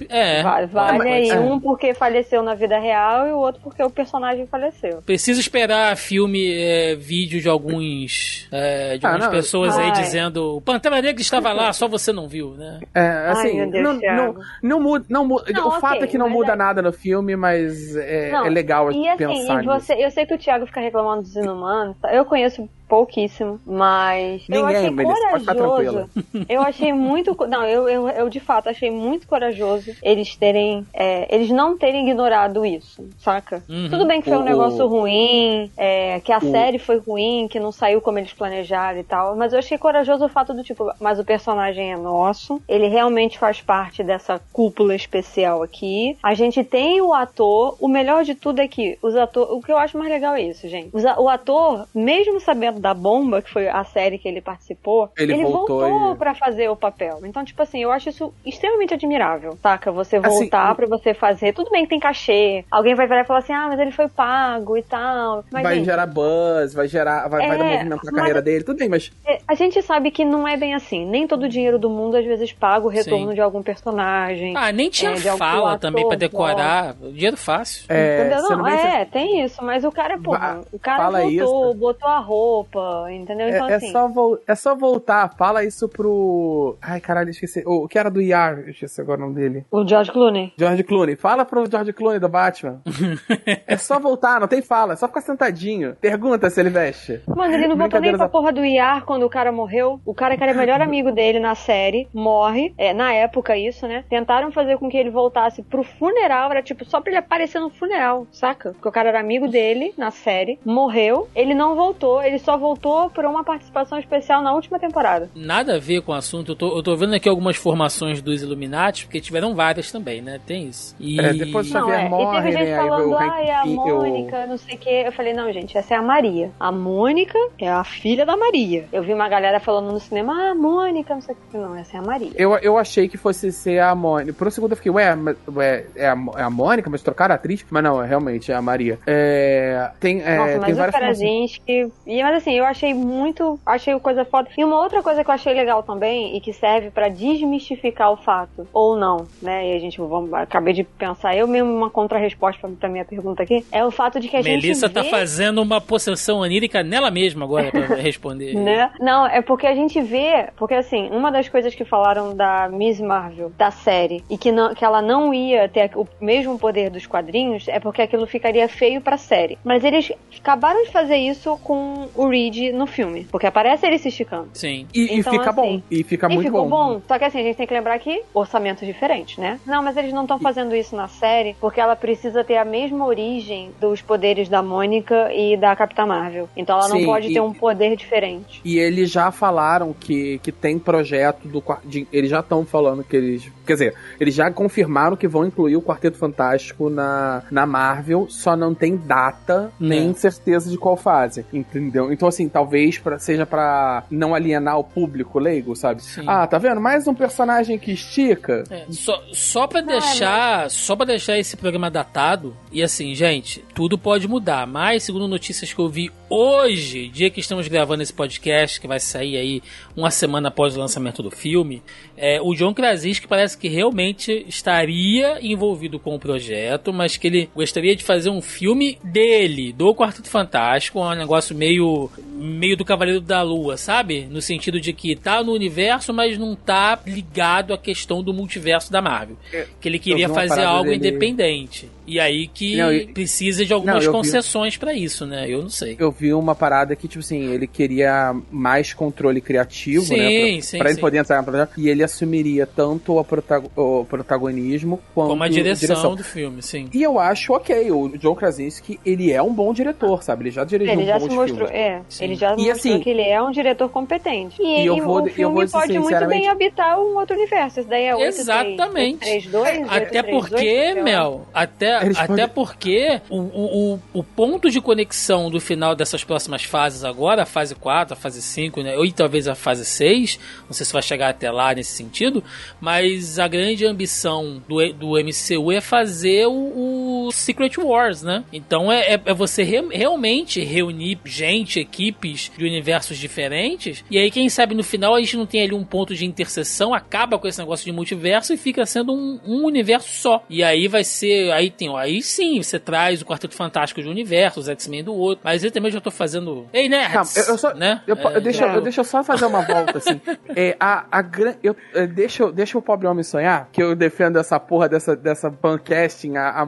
É. 0.09 0.43
vale 0.43 0.67
vale 0.67 0.99
mas- 0.99 1.07
aí. 1.07 1.29
é. 1.31 1.39
Um 1.39 1.61
porque 1.61 1.95
faleceu 1.95 2.43
na 2.43 2.55
vida 2.55 2.79
real 2.79 3.27
e 3.29 3.33
o 3.33 3.39
outro 3.39 3.61
porque 3.63 3.83
o 3.83 3.91
personagem 3.91 4.47
faleceu. 4.47 5.03
Preciso 5.03 5.41
esperar 5.41 5.97
filme, 5.97 6.53
é, 6.55 6.95
vídeo 6.95 7.41
de 7.41 7.49
alguns. 7.97 8.49
é, 8.53 8.99
de 8.99 9.07
Ah, 9.07 9.11
algumas 9.11 9.27
não. 9.27 9.33
pessoas 9.37 9.77
aí 9.79 9.87
Ai. 9.87 9.93
dizendo: 9.93 10.57
o 10.57 10.61
Pantera 10.61 11.01
Negra 11.01 11.21
estava 11.21 11.53
lá, 11.53 11.73
só 11.73 11.89
você 11.89 12.13
não 12.13 12.29
viu, 12.29 12.51
né? 12.53 12.81
É, 12.95 13.29
assim, 13.29 13.71
Deus, 13.71 13.83
não, 13.85 13.95
não, 14.17 14.35
não 14.63 14.81
muda. 14.81 15.07
Não 15.09 15.27
muda 15.27 15.45
Não, 15.53 15.69
o 15.69 15.73
fato 15.73 15.95
ok, 15.95 16.03
é 16.05 16.07
que 16.07 16.19
não 16.19 16.29
muda 16.29 16.53
é- 16.53 16.57
nada 16.57 16.83
no 16.83 16.93
filme, 16.93 17.37
mas 17.37 17.97
é, 17.97 18.31
Não, 18.31 18.47
é 18.47 18.51
legal 18.51 18.91
E 18.93 19.09
assim, 19.09 19.19
pensar 19.19 19.63
e 19.63 19.67
você, 19.67 19.95
eu 19.95 20.11
sei 20.11 20.27
que 20.27 20.35
o 20.35 20.39
Thiago 20.39 20.67
fica 20.67 20.81
reclamando 20.81 21.23
dos 21.23 21.37
inumanos, 21.37 21.97
tá? 22.01 22.13
eu 22.15 22.25
conheço 22.25 22.69
pouquíssimo, 22.89 23.61
mas 23.67 24.43
eu 24.49 24.63
Ninguém, 24.63 24.77
achei 24.77 24.91
Melissa, 24.91 25.21
pode 25.31 25.41
ficar 25.41 25.55
corajoso. 25.55 26.11
Eu 26.49 26.63
achei 26.63 26.93
muito, 26.93 27.37
não, 27.49 27.65
eu, 27.65 27.89
eu, 27.89 28.09
eu 28.09 28.29
de 28.29 28.41
fato 28.41 28.69
achei 28.69 28.91
muito 28.91 29.27
corajoso 29.27 29.93
eles 30.03 30.37
terem, 30.37 30.87
é, 30.95 31.35
eles 31.35 31.51
não 31.51 31.77
terem 31.77 32.09
ignorado 32.09 32.65
isso, 32.65 33.09
saca? 33.19 33.63
Uhum. 33.69 33.89
Tudo 33.91 34.07
bem 34.07 34.21
que 34.21 34.29
foi 34.29 34.39
um 34.39 34.43
O- 34.43 34.45
negócio 34.45 34.87
ruim, 34.87 35.71
é, 35.77 36.21
que 36.21 36.33
a 36.33 36.39
o- 36.39 36.51
série 36.51 36.79
foi 36.79 36.99
ruim, 36.99 37.49
que 37.49 37.59
não 37.61 37.73
saiu 37.73 38.01
como 38.01 38.19
eles 38.19 38.33
planejaram 38.33 38.99
e 38.99 39.05
tal, 39.05 39.37
mas 39.37 39.53
eu 39.53 39.59
achei 39.59 39.77
corajoso 39.79 40.25
o 40.25 40.29
fato 40.29 40.55
do 40.55 40.63
tipo, 40.63 40.91
mas 41.01 41.19
o 41.19 41.25
personagem 41.25 41.93
é 41.93 41.97
nosso, 41.97 42.61
ele 42.69 42.89
realmente 42.89 43.39
faz 43.39 43.61
parte 43.61 44.03
dessa 44.03 44.41
cúpula 44.53 44.95
especial 44.95 45.63
aqui. 45.63 46.17
A 46.23 46.35
gente 46.35 46.63
tem 46.63 47.01
o 47.01 47.13
ator, 47.13 47.77
o 47.81 47.89
melhor 47.89 48.25
de 48.25 48.35
tudo 48.35 48.61
é 48.61 48.69
que 48.69 48.99
os 49.03 49.17
atores, 49.17 49.51
o 49.51 49.61
que 49.61 49.73
eu 49.73 49.77
acho 49.79 49.99
mais 49.99 50.11
legal 50.11 50.35
é 50.35 50.43
isso, 50.43 50.69
gente. 50.69 50.91
O 51.19 51.29
ator, 51.29 51.87
mesmo 51.95 52.41
sabendo 52.41 52.76
da 52.81 52.95
bomba, 52.95 53.43
que 53.43 53.51
foi 53.51 53.69
a 53.69 53.85
série 53.85 54.19
que 54.19 54.29
ele 54.29 54.41
participou, 54.41 55.11
Ele 55.17 55.35
voltou 55.43 55.81
voltou 55.81 56.13
e- 56.13 56.17
pra 56.17 56.35
fazer 56.35 56.69
o 56.69 56.77
papel. 56.77 57.21
Então, 57.25 57.45
tipo 57.45 57.61
assim, 57.63 57.83
eu 57.83 57.91
acho 57.91 58.09
isso 58.09 58.33
extremamente 58.45 58.95
admirável, 58.95 59.57
saca? 59.63 59.91
Você 59.93 60.17
Assim, 60.17 60.29
voltar 60.29 60.75
pra 60.75 60.87
você 60.87 61.13
fazer, 61.15 61.53
tudo 61.53 61.71
bem 61.71 61.83
que 61.85 61.91
tem 61.91 62.01
cachê. 62.01 62.65
Alguém 62.71 62.95
vai 62.95 63.07
virar 63.07 63.23
e 63.23 63.25
falar 63.25 63.41
assim: 63.41 63.53
"Ah, 63.53 63.67
mas 63.69 63.79
ele 63.81 63.91
foi 63.91 64.09
pago 64.09 64.77
e 64.77 64.83
tal". 64.83 65.45
Mas 65.51 65.63
vai 65.63 65.75
gente, 65.77 65.85
gerar 65.87 66.07
buzz, 66.07 66.75
vai 66.75 66.87
gerar, 66.89 67.29
vai, 67.29 67.47
vai 67.47 67.59
dar 67.59 67.65
É, 67.65 67.73
movimento 67.77 68.05
na 68.05 68.13
carreira 68.13 68.43
dele, 68.43 68.65
tudo 68.65 68.79
bem, 68.79 68.89
mas 68.89 69.11
é, 69.27 69.39
A 69.49 69.55
gente 69.55 69.81
sabe 69.83 70.11
que 70.11 70.25
não 70.25 70.47
é 70.47 70.57
bem 70.57 70.75
assim. 70.75 71.05
Nem 71.07 71.27
todo 71.27 71.45
o 71.45 71.49
dinheiro 71.49 71.79
do 71.79 71.89
mundo 71.91 72.17
às 72.17 72.25
vezes 72.25 72.53
paga 72.53 72.85
o 72.87 72.89
retorno 72.89 73.29
Sim. 73.29 73.35
de 73.35 73.41
algum 73.41 73.63
personagem. 73.63 74.55
Ah, 74.57 74.73
nem 74.73 74.91
tinha 74.91 75.13
É, 75.13 75.17
fala 75.37 75.71
ator 75.71 75.81
também 75.81 76.05
pra 76.07 76.15
bom. 76.17 76.19
decorar. 76.21 76.95
Dinheiro 76.95 77.37
fácil. 77.37 77.85
é, 77.89 78.29
Não, 78.41 78.63
bem 78.63 78.75
é, 78.75 79.05
tem 79.05 79.45
isso, 79.45 79.63
mas 79.65 79.85
o 79.85 79.93
cara, 79.93 80.17
Va- 80.17 80.61
o 80.73 80.79
cara 80.79 81.11
voltou, 81.11 81.29
isso. 81.71 81.75
botou 81.75 82.09
a 82.09 82.19
roupa, 82.19 82.66
entendeu? 83.11 83.49
Então, 83.49 83.69
É, 83.69 83.73
é 83.73 83.75
assim, 83.77 83.93
só 83.93 84.09
vol- 84.09 84.39
é 84.47 84.55
só 84.55 84.75
voltar, 84.75 85.35
fala 85.37 85.65
isso 85.65 85.89
pro. 85.89 86.77
Ai, 86.81 87.01
caralho, 87.01 87.31
esqueci. 87.31 87.63
O, 87.67 87.85
o 87.85 87.89
que 87.89 87.99
era 87.99 88.11
do 88.11 88.21
IAR? 88.21 88.59
Eu 88.61 88.71
esqueci 88.71 89.01
agora 89.01 89.21
o 89.21 89.25
nome 89.25 89.35
dele. 89.37 89.65
o 89.71 89.87
George 89.87 90.11
Clooney. 90.13 90.53
George 90.59 90.83
Clooney. 90.85 91.17
Fala 91.17 91.45
pro 91.45 91.69
George 91.71 91.93
Clooney 91.93 92.19
do 92.21 92.29
Batman. 92.29 92.81
é 93.67 93.77
só 93.77 93.99
voltar, 93.99 94.41
não 94.41 94.49
tem 94.49 94.63
fala, 94.63 94.93
é 94.95 94.97
só 94.97 95.07
ficar 95.09 95.21
sentadinho. 95.21 95.97
Pergunta 96.01 96.49
se 96.51 96.61
ele 96.61 96.71
veste. 96.71 97.21
Mano, 97.27 97.55
ele 97.55 97.67
não 97.69 97.77
voltou 97.77 98.01
nem 98.01 98.17
pra 98.17 98.29
porra 98.29 98.53
do 98.53 98.65
IAR 98.65 99.05
quando 99.05 99.25
o 99.25 99.31
cara 99.31 99.53
morreu. 99.53 100.01
O 100.05 100.15
cara 100.15 100.37
que 100.37 100.43
era 100.43 100.53
o 100.53 100.57
melhor 100.57 100.81
amigo 100.81 101.13
dele 101.13 101.39
na 101.41 101.55
série, 101.55 102.09
morre. 102.13 102.75
É, 102.79 102.93
na 102.93 103.13
época, 103.13 103.57
isso, 103.57 103.87
né? 103.87 104.05
Tentaram 104.09 104.51
fazer 104.53 104.79
com 104.79 104.89
que 104.89 104.97
ele 104.97 105.11
voltasse 105.11 105.63
pro 105.63 105.83
funeral. 105.83 106.51
Era 106.51 106.63
tipo 106.63 106.85
só 106.85 107.01
pra 107.01 107.11
ele 107.11 107.19
aparecer 107.19 107.61
no 107.61 107.71
funeral, 107.71 108.27
saca? 108.33 108.73
Porque 108.73 108.89
o 108.89 108.93
cara 108.93 109.09
era 109.09 109.21
amigo 109.21 109.49
dele 109.49 109.93
na 109.97 110.11
série, 110.11 110.59
morreu. 110.65 111.29
Ele 111.35 111.55
não 111.55 111.75
voltou, 111.75 112.23
ele 112.23 112.39
só 112.39 112.56
voltou 112.59 113.11
por 113.11 113.25
uma 113.25 113.45
participação 113.45 113.99
especial 113.99 114.43
na 114.43 114.53
última 114.53 114.79
temporada. 114.79 115.31
Nada 115.35 115.77
a 115.77 115.79
ver 115.79 116.03
com 116.03 116.13
o 116.13 116.15
assunto. 116.15 116.53
Eu 116.53 116.57
tô, 116.57 116.77
eu 116.77 116.83
tô 116.83 116.97
vendo 116.97 117.15
aqui 117.15 117.29
algumas 117.29 117.57
formações 117.57 118.21
dos 118.21 118.43
Illuminati, 118.43 119.07
porque 119.07 119.21
tiveram 119.21 119.55
várias 119.55 119.91
também, 119.91 120.21
né? 120.21 120.41
Tem 120.45 120.69
isso. 120.69 120.95
E... 120.99 121.21
É, 121.21 121.33
depois 121.33 121.71
Não, 121.71 121.93
é. 121.93 122.09
morre, 122.09 122.39
e 122.39 122.43
teve 122.43 122.59
gente 122.59 122.71
né? 122.71 122.77
Falando, 122.77 123.15
Hank 123.15 123.31
ai, 123.31 123.51
a 123.51 123.67
Mônica, 123.67 124.47
não 124.47 124.57
sei 124.57 124.75
o 124.75 124.79
quê. 124.79 125.03
Eu 125.07 125.13
falei, 125.13 125.33
não, 125.33 125.53
gente, 125.53 125.77
essa 125.77 125.95
é 125.95 125.97
a 125.97 126.03
Maria. 126.03 126.51
A 126.59 126.71
Mônica 126.71 127.39
é 127.59 127.69
a 127.69 127.85
filha 127.85 128.25
da 128.25 128.37
Maria. 128.37 128.87
Eu 128.93 129.03
vi 129.03 129.13
uma 129.13 129.29
galera 129.29 129.61
falando 129.61 129.93
no 129.93 130.01
cinema, 130.01 130.51
ah, 130.51 130.55
Mônica, 130.55 131.15
não 131.15 131.21
sei 131.21 131.35
o 131.35 131.39
que. 131.51 131.57
Não, 131.57 131.77
essa 131.77 131.97
é 131.97 132.01
a 132.01 132.03
Maria. 132.03 132.31
Eu, 132.35 132.57
eu 132.59 132.79
achei 132.79 133.09
que 133.09 133.17
fosse 133.17 133.53
ser 133.53 133.81
a 133.81 133.95
Mônica. 133.95 134.33
Por 134.33 134.47
um 134.47 134.51
segundo 134.51 134.73
eu 134.73 134.77
fiquei, 134.77 134.93
ué, 134.93 135.17
ué 135.55 135.87
é, 135.95 136.09
a, 136.09 136.17
é 136.37 136.43
a 136.43 136.51
Mônica, 136.51 136.89
mas 136.91 137.03
trocaram 137.03 137.35
a 137.35 137.37
atriz? 137.37 137.65
Mas 137.71 137.83
não, 137.83 138.03
é 138.03 138.07
realmente 138.07 138.53
é 138.53 138.55
a 138.55 138.63
Maria. 138.63 138.99
É, 139.07 139.91
tem, 140.01 140.23
é, 140.23 140.37
Nossa, 140.37 140.51
tem 140.53 140.61
mas 140.61 140.73
o 140.73 140.77
várias 140.77 140.97
formações. 140.97 141.61
E, 141.67 142.23
mas 142.23 142.37
assim, 142.37 142.46
eu 142.55 142.65
achei 142.65 142.95
muito... 142.95 143.59
Achei 143.65 143.99
coisa 143.99 144.25
foda. 144.25 144.49
E 144.57 144.65
uma 144.65 144.81
outra 144.81 145.03
coisa 145.03 145.25
que 145.25 145.31
eu 145.31 145.35
achei 145.35 145.55
legal 145.55 145.83
também, 145.83 146.37
e 146.37 146.41
que 146.41 146.53
serve 146.53 146.91
pra 146.91 147.09
desmistificar 147.09 148.13
o 148.13 148.17
fato, 148.17 148.67
ou 148.73 148.97
não, 148.97 149.27
né? 149.41 149.69
E 149.69 149.77
a 149.77 149.79
gente, 149.79 149.99
vamos, 149.99 150.33
acabei 150.33 150.75
de 150.75 150.85
pensar, 150.85 151.37
eu 151.37 151.47
mesmo 151.47 151.73
uma 151.73 151.91
contra-resposta 151.91 152.69
pra, 152.69 152.89
minha 152.89 153.05
pergunta 153.05 153.43
aqui, 153.43 153.65
é 153.73 153.85
o 153.85 153.91
fato 153.91 154.21
de 154.21 154.29
que 154.29 154.37
a 154.37 154.43
Melissa 154.43 154.87
gente 154.87 154.95
tá 154.95 155.03
vê... 155.03 155.11
fazendo 155.11 155.61
uma 155.63 155.81
possessão 155.81 156.43
anírica 156.43 156.83
nela 156.83 157.11
mesma 157.11 157.45
agora 157.45 157.71
pra 157.71 157.95
responder. 157.97 158.55
Né? 158.55 158.91
Não, 159.01 159.27
é 159.27 159.41
porque 159.43 159.67
a 159.67 159.75
gente 159.75 160.01
vê, 160.01 160.49
porque 160.57 160.75
assim, 160.75 161.09
uma 161.11 161.31
das 161.31 161.49
coisas 161.49 161.75
que 161.75 161.85
falaram 161.85 162.35
da 162.35 162.69
Miss 162.69 163.01
Marvel, 163.01 163.51
da 163.57 163.71
série, 163.71 164.23
e 164.31 164.37
que, 164.39 164.53
não, 164.53 164.75
que 164.75 164.85
ela 164.85 165.03
não 165.03 165.33
ia 165.33 165.69
ter 165.69 165.91
o 165.95 166.07
mesmo 166.21 166.59
poder 166.59 166.91
dos 166.91 167.07
quadrinhos, 167.07 167.69
é 167.69 167.81
porque 167.81 168.03
aquilo 168.03 168.27
ficaria 168.27 168.69
feio 168.69 169.01
pra 169.01 169.17
série. 169.17 169.59
Mas 169.65 169.85
eles 169.85 170.13
acabaram 170.39 170.85
de 170.85 170.91
fazer 170.91 171.17
isso 171.17 171.59
com 171.63 172.09
o 172.15 172.29
Reed 172.37 172.75
no 172.75 172.87
filme. 172.87 173.27
Porque 173.31 173.47
aparece 173.47 173.87
ele 173.87 173.99
se 173.99 174.09
esticando. 174.09 174.49
Sim. 174.53 174.87
E, 174.95 175.15
e 175.15 175.19
Então, 175.21 175.33
fica 175.33 175.51
assim, 175.51 175.61
bom. 175.61 175.83
E 175.91 176.03
fica 176.03 176.27
e 176.31 176.35
muito 176.35 176.47
ficou 176.47 176.69
bom. 176.69 176.95
bom. 176.95 177.03
Só 177.09 177.19
que 177.19 177.25
assim, 177.25 177.41
a 177.41 177.43
gente 177.43 177.57
tem 177.57 177.67
que 177.67 177.73
lembrar 177.75 177.99
que 177.99 178.23
orçamentos 178.35 178.87
diferentes, 178.87 179.39
né? 179.39 179.59
Não, 179.67 179.83
mas 179.83 179.97
eles 179.97 180.13
não 180.13 180.23
estão 180.23 180.39
fazendo 180.39 180.75
isso 180.75 180.95
na 180.95 181.09
série 181.09 181.55
porque 181.61 181.81
ela 181.81 181.97
precisa 181.97 182.45
ter 182.45 182.57
a 182.57 182.65
mesma 182.65 183.07
origem 183.07 183.71
dos 183.81 184.03
poderes 184.03 184.49
da 184.49 184.63
Mônica 184.63 185.33
e 185.33 185.57
da 185.57 185.75
Capitã 185.75 186.05
Marvel. 186.07 186.49
Então 186.57 186.79
ela 186.79 186.89
não 186.89 186.99
Sim, 186.99 187.07
pode 187.07 187.29
e- 187.31 187.33
ter 187.35 187.41
um 187.41 187.53
poder 187.53 187.97
diferente. 187.97 188.61
E 188.65 188.79
eles 188.79 189.11
já 189.11 189.31
falaram 189.31 189.93
que, 189.99 190.39
que 190.43 190.53
tem 190.53 190.79
projeto 190.79 191.47
do 191.49 191.63
de, 191.85 192.07
Eles 192.13 192.31
já 192.31 192.41
estão 192.41 192.65
falando 192.65 193.03
que 193.03 193.17
eles. 193.17 193.51
Quer 193.67 193.73
dizer, 193.73 193.95
eles 194.21 194.35
já 194.35 194.51
confirmaram 194.51 195.17
que 195.17 195.27
vão 195.27 195.45
incluir 195.45 195.77
o 195.77 195.83
Quarteto 195.83 196.17
Fantástico 196.19 196.89
na, 196.91 197.43
na 197.51 197.67
Marvel, 197.67 198.27
só 198.29 198.55
não 198.57 198.75
tem 198.75 198.97
data 198.97 199.73
nem 199.81 200.11
É. 200.11 200.15
certeza 200.15 200.71
de 200.71 200.77
qual 200.79 200.97
fase. 200.97 201.45
Entendeu? 201.53 202.13
Então, 202.13 202.26
assim, 202.27 202.49
talvez 202.49 202.99
pra, 202.99 203.19
seja 203.19 203.47
pra 203.47 204.05
não 204.11 204.35
alienar 204.35 204.79
o 204.79 204.85
público 204.85 205.39
leigo, 205.39 205.75
sabe? 205.75 206.03
Sim. 206.03 206.25
Ah, 206.27 206.47
tá 206.47 206.59
vendo? 206.59 206.81
Mais 206.81 207.07
um 207.07 207.15
personagem 207.15 207.79
que 207.79 207.93
estica. 207.93 208.65
É, 208.71 208.85
só, 208.91 209.23
só 209.33 209.67
para 209.67 209.81
deixar, 209.81 210.71
só 210.71 210.97
para 210.97 211.07
deixar 211.07 211.39
esse 211.39 211.57
programa 211.57 211.91
datado 211.91 212.57
e 212.73 212.83
assim, 212.83 213.15
gente, 213.15 213.65
tudo 213.75 213.97
pode 213.99 214.29
mudar, 214.29 214.67
mas 214.67 215.03
segundo 215.03 215.29
notícias 215.29 215.73
que 215.73 215.79
eu 215.79 215.89
vi 215.89 216.11
hoje, 216.29 217.09
dia 217.09 217.31
que 217.31 217.41
estamos 217.41 217.69
gravando 217.69 218.03
esse 218.03 218.13
podcast, 218.13 218.81
que 218.81 218.89
vai 218.89 218.99
sair 218.99 219.37
aí 219.37 219.63
uma 219.97 220.11
semana 220.11 220.49
após 220.49 220.77
o 220.77 220.81
lançamento 220.81 221.23
do 221.23 221.31
filme, 221.31 221.83
é, 222.17 222.41
o 222.41 222.55
John 222.55 222.75
Krasinski 222.75 223.29
parece 223.29 223.57
que 223.57 223.69
realmente 223.69 224.45
estaria 224.49 225.39
envolvido 225.41 225.99
com 225.99 226.15
o 226.15 226.19
projeto, 226.19 226.93
mas 226.93 227.17
que 227.17 227.27
ele 227.27 227.51
gostaria 227.55 227.95
de 227.95 228.05
fazer 228.05 228.31
um 228.31 228.43
filme 228.43 228.99
dele, 229.03 229.73
do 229.73 229.95
Quarteto 229.95 230.29
Fantástico, 230.29 231.01
um 231.01 231.15
negócio 231.15 231.55
meio 231.55 232.11
meio 232.23 232.77
do 232.77 232.85
Cavaleiro 232.85 233.21
da 233.21 233.43
Lua, 233.43 233.77
sabe? 233.77 234.27
No 234.31 234.41
sentido 234.41 234.81
de 234.81 234.93
que 234.93 235.15
tá 235.17 235.43
no 235.43 235.53
universo, 235.53 236.13
mas 236.13 236.39
não 236.39 236.55
tá 236.55 236.99
ligado 237.07 237.73
à 237.75 237.79
questão 237.79 238.23
do 238.23 238.33
multiverso 238.33 238.91
da 238.93 239.01
Marvel. 239.03 239.37
É, 239.53 239.67
Que 239.81 239.89
ele 239.89 239.99
queria 239.99 240.29
fazer 240.29 240.63
algo 240.65 240.91
dele- 240.91 240.97
independente. 241.09 241.89
E 242.07 242.21
aí 242.21 242.47
que 242.47 242.77
Não, 242.77 242.93
e- 242.93 243.07
precisa 243.09 243.65
de 243.65 243.73
algumas 243.73 243.97
Não, 243.97 244.03
eu 244.05 244.13
concessões 244.13 244.77
pra 244.77 244.93
isso, 244.95 245.27
né? 245.27 245.47
Eu 245.49 245.63
não 245.63 245.69
sei. 245.71 245.97
Eu 245.99 246.11
vi 246.11 246.33
uma 246.33 246.55
parada 246.55 246.95
que, 246.95 247.09
tipo 247.09 247.21
assim, 247.25 247.53
ele 247.53 247.67
queria 247.67 248.35
mais 248.51 248.93
controle 248.95 249.41
criativo, 249.41 250.05
Sim, 250.05 250.17
né? 250.17 250.53
Pra, 250.53 250.63
sim, 250.63 250.79
pra 250.79 250.89
ele 250.89 250.95
sim. 250.97 251.01
poder 251.01 251.19
entrar 251.19 251.39
no 251.39 251.45
projeto. 251.45 251.73
E 251.79 251.89
ele 251.89 252.03
assumiria 252.05 252.67
tanto 252.67 253.19
a 253.19 253.25
protago- 253.25 253.71
o 253.77 254.05
protagonismo 254.05 255.01
quanto 255.15 255.29
Como 255.31 255.43
a 255.43 255.49
direção, 255.49 256.15
do 256.15 256.23
filme, 256.25 256.63
sim. 256.63 256.89
E 256.93 257.03
eu 257.03 257.19
acho 257.19 257.53
ok, 257.53 257.91
o 257.91 258.17
John 258.19 258.35
Krasinski, 258.35 258.99
ele 259.05 259.33
é 259.33 259.43
um 259.43 259.53
bom 259.53 259.73
diretor, 259.73 260.23
sabe? 260.23 260.45
Ele 260.45 260.51
já 260.51 260.65
dirigiu 260.65 260.93
Ele 260.95 261.07
já 261.07 261.19
bons 261.19 261.29
se 261.31 261.35
mostrou, 261.37 261.69
filmes. 261.69 261.75
é, 261.75 262.03
Sim. 262.09 262.25
ele 262.25 262.35
já 262.35 262.49
E 262.49 262.57
mostrou 262.57 262.73
assim- 262.73 263.01
que 263.01 263.11
ele 263.11 263.23
é 263.23 263.43
um 263.43 263.51
diretor 263.51 263.89
competente. 263.91 264.63
E, 264.63 264.83
E 264.83 264.87
eu 264.87 264.97
vou- 265.03 265.23
o 265.23 265.27
eu 265.29 265.33
filme 265.33 265.55
vou 265.55 265.65
dizer 265.65 265.77
pode 265.79 265.99
muito 265.99 266.27
bem 266.27 266.49
habitar 266.49 266.99
um 267.01 267.17
outro 267.17 267.35
universo. 267.37 267.81
Isso 267.81 267.89
daí 267.89 268.05
é 268.05 268.15
8, 268.15 268.27
Exatamente. 268.29 269.19
3, 269.21 269.47
2, 269.47 269.87
Até 269.91 270.23
porque, 270.23 270.95
Mel, 271.03 271.47
até, 271.53 271.96
Até 271.99 272.27
podem- 272.27 272.49
porque 272.49 273.21
o, 273.29 273.37
o, 273.39 273.95
o, 273.95 274.01
o 274.21 274.23
ponto 274.25 274.71
de 274.71 274.81
conexão 274.81 275.51
do 275.51 275.61
final 275.61 275.95
dessas 275.95 276.23
próximas 276.25 276.65
fases 276.65 277.05
agora, 277.05 277.43
a 277.43 277.47
fase 277.47 277.75
4, 277.75 278.15
a 278.15 278.17
fase 278.17 278.41
5, 278.43 278.83
né, 278.83 278.97
ou 278.97 279.11
talvez 279.13 279.47
a 279.49 279.55
fase 279.55 279.85
6, 279.85 280.39
não 280.67 280.73
sei 280.73 280.85
se 280.87 280.93
vai 280.93 281.03
chegar 281.03 281.29
até 281.29 281.51
lá 281.51 281.75
nesse 281.75 281.93
sentido, 281.93 282.43
mas 282.81 283.39
a 283.39 283.49
grande 283.49 283.87
ambição 283.87 284.63
do, 284.69 284.93
do 284.93 285.09
MCU 285.13 285.73
é 285.73 285.81
fazer 285.81 286.47
o, 286.47 286.53
o 286.53 286.96
Secret 287.33 287.77
Wars, 287.79 288.23
né? 288.23 288.45
Então 288.53 288.91
é, 288.91 289.15
é, 289.15 289.21
é 289.27 289.35
você 289.35 289.63
re- 289.63 289.87
realmente 289.91 290.63
reunir 290.65 291.19
gente, 291.25 291.81
equipes 291.81 292.51
de 292.57 292.65
universos 292.65 293.19
diferentes, 293.19 294.05
e 294.11 294.19
aí 294.19 294.31
quem 294.31 294.49
sabe 294.49 294.75
no 294.75 294.83
final 294.85 295.15
a 295.15 295.21
gente 295.21 295.37
não 295.37 295.47
tem 295.47 295.63
ali 295.63 295.75
um 295.75 295.85
ponto 295.85 296.15
de 296.15 296.25
interseção, 296.25 296.93
acaba 296.95 297.39
com 297.39 297.47
esse 297.49 297.59
negócio 297.59 297.85
de 297.85 297.93
multiverso 297.93 298.53
e 298.53 298.57
fica 298.57 298.85
sendo 298.87 299.13
um, 299.13 299.41
um 299.45 299.65
universo 299.65 300.09
só. 300.09 300.45
E 300.49 300.63
aí 300.63 300.89
vai 300.89 301.05
ser, 301.05 301.51
aí 301.53 301.71
tem, 301.71 301.95
aí 301.97 302.23
sim, 302.23 302.63
você 302.63 302.79
traz 302.79 303.23
o 303.23 303.27
Quarteto 303.27 303.55
Fantástico 303.55 304.01
de 304.03 304.09
um 304.09 304.11
universo, 304.11 304.61
os 304.61 304.69
X-Men 304.69 305.05
do 305.05 305.15
outro, 305.15 305.41
mas 305.45 305.63
eu 305.65 305.71
também 305.71 305.91
já 305.91 306.01
tô 306.01 306.11
fazendo, 306.11 306.67
ei 306.73 306.89
nerds, 306.89 307.13
Calma, 307.13 307.31
eu, 307.37 307.45
eu 307.53 307.59
só, 307.59 307.75
né? 307.75 308.03
eu, 308.07 308.17
É, 308.17 308.41
deixa, 308.41 308.65
eu, 308.67 308.81
deixa 308.81 309.01
eu 309.01 309.05
só 309.05 309.23
fazer 309.25 309.47
uma 309.47 309.63
volta, 309.63 309.99
assim. 309.99 310.21
É, 310.59 310.75
a, 310.81 311.05
a, 311.11 311.23
gran- 311.23 311.55
eu, 311.63 311.77
é, 311.95 312.07
deixa, 312.07 312.51
deixa 312.51 312.79
o 312.79 312.83
pobre 312.83 313.07
homem 313.07 313.23
sonhar, 313.23 313.69
que 313.73 313.83
eu 313.83 313.95
defendo 313.95 314.39
essa 314.39 314.59
porra 314.59 314.89
dessa, 314.89 315.15
dessa 315.15 315.51
pancasting 315.51 316.37
há, 316.37 316.63
há, 316.63 316.67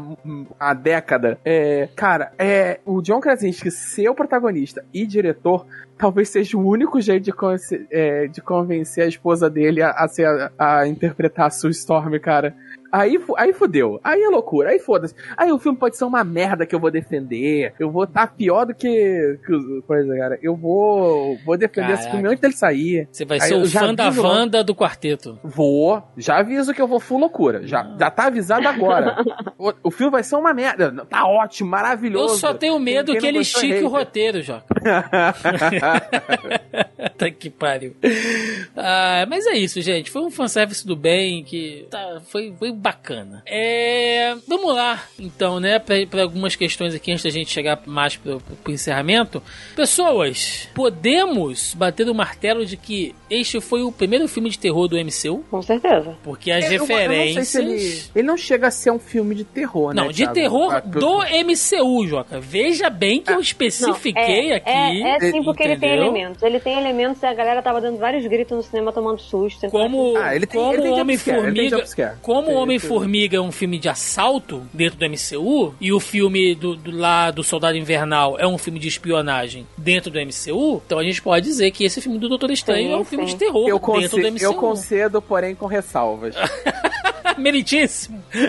há 0.58 0.74
década. 0.74 1.38
É, 1.44 1.88
cara, 1.94 2.32
é, 2.38 2.80
o 2.84 3.00
John 3.02 3.20
Krasinski 3.20 3.70
ser 3.70 4.08
o 4.08 4.14
protagonista 4.14 4.84
e 4.92 5.06
diretor 5.06 5.66
talvez 5.98 6.28
seja 6.28 6.56
o 6.56 6.66
único 6.66 7.00
jeito 7.00 7.24
de, 7.24 7.32
convencer, 7.32 7.86
é, 7.90 8.26
de 8.28 8.40
convencer 8.40 9.04
a 9.04 9.08
esposa 9.08 9.50
dele 9.50 9.82
a, 9.82 9.90
a, 9.90 10.08
ser, 10.08 10.26
a, 10.26 10.52
a 10.58 10.86
interpretar 10.86 11.46
a 11.46 11.50
Sue 11.50 11.70
Storm, 11.72 12.18
cara. 12.20 12.54
Aí, 12.90 13.18
aí 13.36 13.52
fudeu. 13.52 14.00
Aí 14.02 14.22
é 14.22 14.28
loucura. 14.28 14.70
Aí 14.70 14.78
foda-se. 14.78 15.14
Aí 15.36 15.52
o 15.52 15.58
filme 15.58 15.78
pode 15.78 15.96
ser 15.96 16.04
uma 16.04 16.24
merda 16.24 16.66
que 16.66 16.74
eu 16.74 16.80
vou 16.80 16.90
defender. 16.90 17.74
Eu 17.78 17.90
vou 17.90 18.04
estar 18.04 18.34
pior 18.34 18.64
do 18.64 18.74
que, 18.74 19.38
coisa, 19.86 20.16
cara. 20.16 20.38
Eu 20.42 20.56
vou, 20.56 21.36
vou 21.44 21.56
defender 21.56 21.92
esse 21.92 22.02
Caraca. 22.04 22.10
filme 22.10 22.28
antes 22.28 22.40
dele 22.40 22.54
sair. 22.54 23.08
Você 23.10 23.24
vai 23.24 23.40
Aí 23.40 23.48
ser 23.48 23.54
eu 23.54 23.62
o 23.62 23.68
fã 23.68 23.94
da. 23.94 24.08
Wanda 24.10 24.64
do 24.64 24.74
quarteto. 24.74 25.38
Vou. 25.42 26.02
Já 26.16 26.38
aviso 26.38 26.72
que 26.72 26.80
eu 26.80 26.88
vou 26.88 27.00
full 27.00 27.18
loucura. 27.18 27.66
Já, 27.66 27.94
já 27.98 28.10
tá 28.10 28.26
avisado 28.26 28.66
agora. 28.66 29.16
o, 29.58 29.72
o 29.84 29.90
filme 29.90 30.12
vai 30.12 30.22
ser 30.22 30.36
uma 30.36 30.54
merda. 30.54 30.90
Tá 31.08 31.26
ótimo, 31.26 31.68
Eu 31.68 31.70
maravilhoso. 31.70 32.36
só 32.38 32.54
tenho 32.54 32.78
medo 32.78 33.16
que 33.16 33.26
ele 33.26 33.40
estique 33.40 33.82
o 33.82 33.88
roteiro, 33.88 34.42
Joca. 34.42 34.64
tá 37.16 37.30
que 37.30 37.48
pariu. 37.50 37.94
Ah, 38.76 39.26
mas 39.28 39.46
é 39.46 39.56
isso, 39.56 39.80
gente. 39.80 40.10
Foi 40.10 40.22
um 40.22 40.30
fanservice 40.30 40.86
do 40.86 40.96
bem 40.96 41.42
que 41.44 41.86
tá, 41.90 42.20
foi, 42.26 42.52
foi 42.58 42.72
bacana. 42.72 43.42
É, 43.46 44.34
vamos 44.46 44.74
lá, 44.74 45.02
então, 45.18 45.60
né? 45.60 45.78
Pra, 45.78 45.94
pra 46.06 46.22
algumas 46.22 46.56
questões 46.56 46.94
aqui 46.94 47.12
antes 47.12 47.24
da 47.24 47.30
gente 47.30 47.50
chegar 47.50 47.80
mais 47.86 48.16
pro, 48.16 48.40
pro, 48.40 48.56
pro 48.56 48.72
encerramento. 48.72 49.42
Pessoas, 49.76 50.68
podemos 50.74 51.74
bater 51.74 52.08
o 52.08 52.14
martelo 52.14 52.64
de 52.66 52.76
que 52.76 53.14
este 53.30 53.60
foi 53.60 53.82
o 53.82 53.92
primeiro 53.92 54.26
filme 54.28 54.50
de 54.50 54.58
terror 54.58 54.88
do 54.88 54.96
MCU? 54.96 55.44
Com 55.50 55.62
certeza. 55.62 56.16
Porque 56.22 56.50
as 56.50 56.64
Eu- 56.66 56.72
eu 56.72 56.78
não 56.80 56.86
sei 56.86 56.96
referências. 56.96 57.48
se 57.48 57.58
ele, 57.58 58.02
ele 58.14 58.26
não 58.26 58.36
chega 58.36 58.66
a 58.68 58.70
ser 58.70 58.90
um 58.90 58.98
filme 58.98 59.34
de 59.34 59.44
terror, 59.44 59.94
né? 59.94 60.02
Não, 60.02 60.08
de 60.08 60.18
Thiago? 60.18 60.34
terror 60.34 60.74
Ah, 60.74 60.80
do 60.80 61.22
MCU, 61.22 62.06
Joca. 62.06 62.40
Veja 62.40 62.90
bem 62.90 63.20
que 63.22 63.32
eu 63.32 63.40
especifiquei 63.40 64.48
Não, 64.48 64.52
é, 64.52 64.56
aqui. 64.56 65.02
É, 65.02 65.16
é 65.16 65.20
sim, 65.32 65.42
porque 65.42 65.62
ele 65.62 65.76
tem 65.76 65.88
entendeu? 65.90 66.06
elementos. 66.12 66.42
Ele 66.42 66.60
tem 66.60 66.72
elementos 66.74 66.87
e 67.26 67.28
a 67.28 67.34
galera 67.34 67.62
tava 67.62 67.80
dando 67.80 67.98
vários 67.98 68.26
gritos 68.26 68.56
no 68.56 68.62
cinema 68.62 68.92
tomando 68.92 69.20
susto. 69.20 69.68
Como, 69.70 70.16
Ah, 70.16 70.34
ele 70.34 70.46
tem- 70.46 70.60
como 70.60 70.72
ele 70.72 70.82
tem 70.82 70.92
tem 70.92 71.00
Homem-Formiga. 71.00 71.76
jumpscare. 71.78 72.16
Como 72.22 72.46
Tem- 72.48 72.56
Homem-Formiga 72.56 73.36
é 73.36 73.40
um 73.40 73.52
filme 73.52 73.78
de 73.78 73.88
assalto 73.88 74.62
dentro 74.72 74.98
do 74.98 75.04
MCU, 75.04 75.74
e 75.80 75.92
o 75.92 76.00
filme 76.00 76.54
do, 76.54 76.76
do 76.76 76.90
lá 76.90 77.30
do 77.30 77.42
Soldado 77.42 77.76
Invernal 77.76 78.38
é 78.38 78.46
um 78.46 78.58
filme 78.58 78.78
de 78.78 78.88
espionagem 78.88 79.66
dentro 79.76 80.10
do 80.10 80.18
MCU, 80.18 80.82
então 80.86 80.98
a 80.98 81.02
gente 81.04 81.20
pode 81.22 81.44
dizer 81.46 81.70
que 81.70 81.84
esse 81.84 82.00
filme 82.00 82.18
do 82.18 82.28
Doutor 82.28 82.50
Estranho 82.50 82.88
Sim, 82.88 82.94
é 82.94 82.96
um 82.96 83.04
filme 83.04 83.26
sim. 83.26 83.32
de 83.32 83.38
terror 83.38 83.68
Eu, 83.68 83.78
dentro 84.00 84.20
do 84.20 84.26
MCU. 84.28 84.44
eu 84.44 84.54
concedo, 84.54 85.20
porém, 85.22 85.54
com 85.54 85.66
ressalvas. 85.66 86.34
Meritíssimo. 87.38 88.22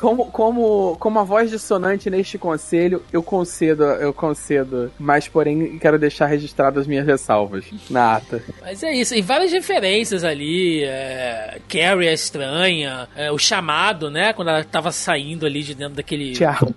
Como, 0.00 0.26
como, 0.30 0.96
como 0.98 1.18
a 1.18 1.22
voz 1.24 1.50
dissonante 1.50 2.10
neste 2.10 2.36
conselho, 2.36 3.02
eu 3.12 3.22
concedo, 3.22 3.84
eu 3.84 4.12
concedo, 4.12 4.90
mas 4.98 5.28
porém 5.28 5.78
quero 5.78 5.98
deixar 5.98 6.26
registradas 6.26 6.82
as 6.82 6.86
minhas 6.86 7.06
ressalvas 7.06 7.64
na 7.88 8.16
ata. 8.16 8.42
Mas 8.60 8.82
é 8.82 8.92
isso, 8.94 9.14
e 9.14 9.22
várias 9.22 9.52
referências 9.52 10.22
ali, 10.24 10.82
é, 10.84 11.58
Carrie 11.68 12.08
a 12.08 12.12
estranha, 12.12 13.08
é, 13.16 13.30
o 13.32 13.38
chamado, 13.38 14.10
né, 14.10 14.32
quando 14.32 14.48
ela 14.48 14.64
tava 14.64 14.90
saindo 14.92 15.46
ali 15.46 15.62
de 15.62 15.74
dentro 15.74 15.94
daquele... 15.94 16.32
Tiago, 16.32 16.74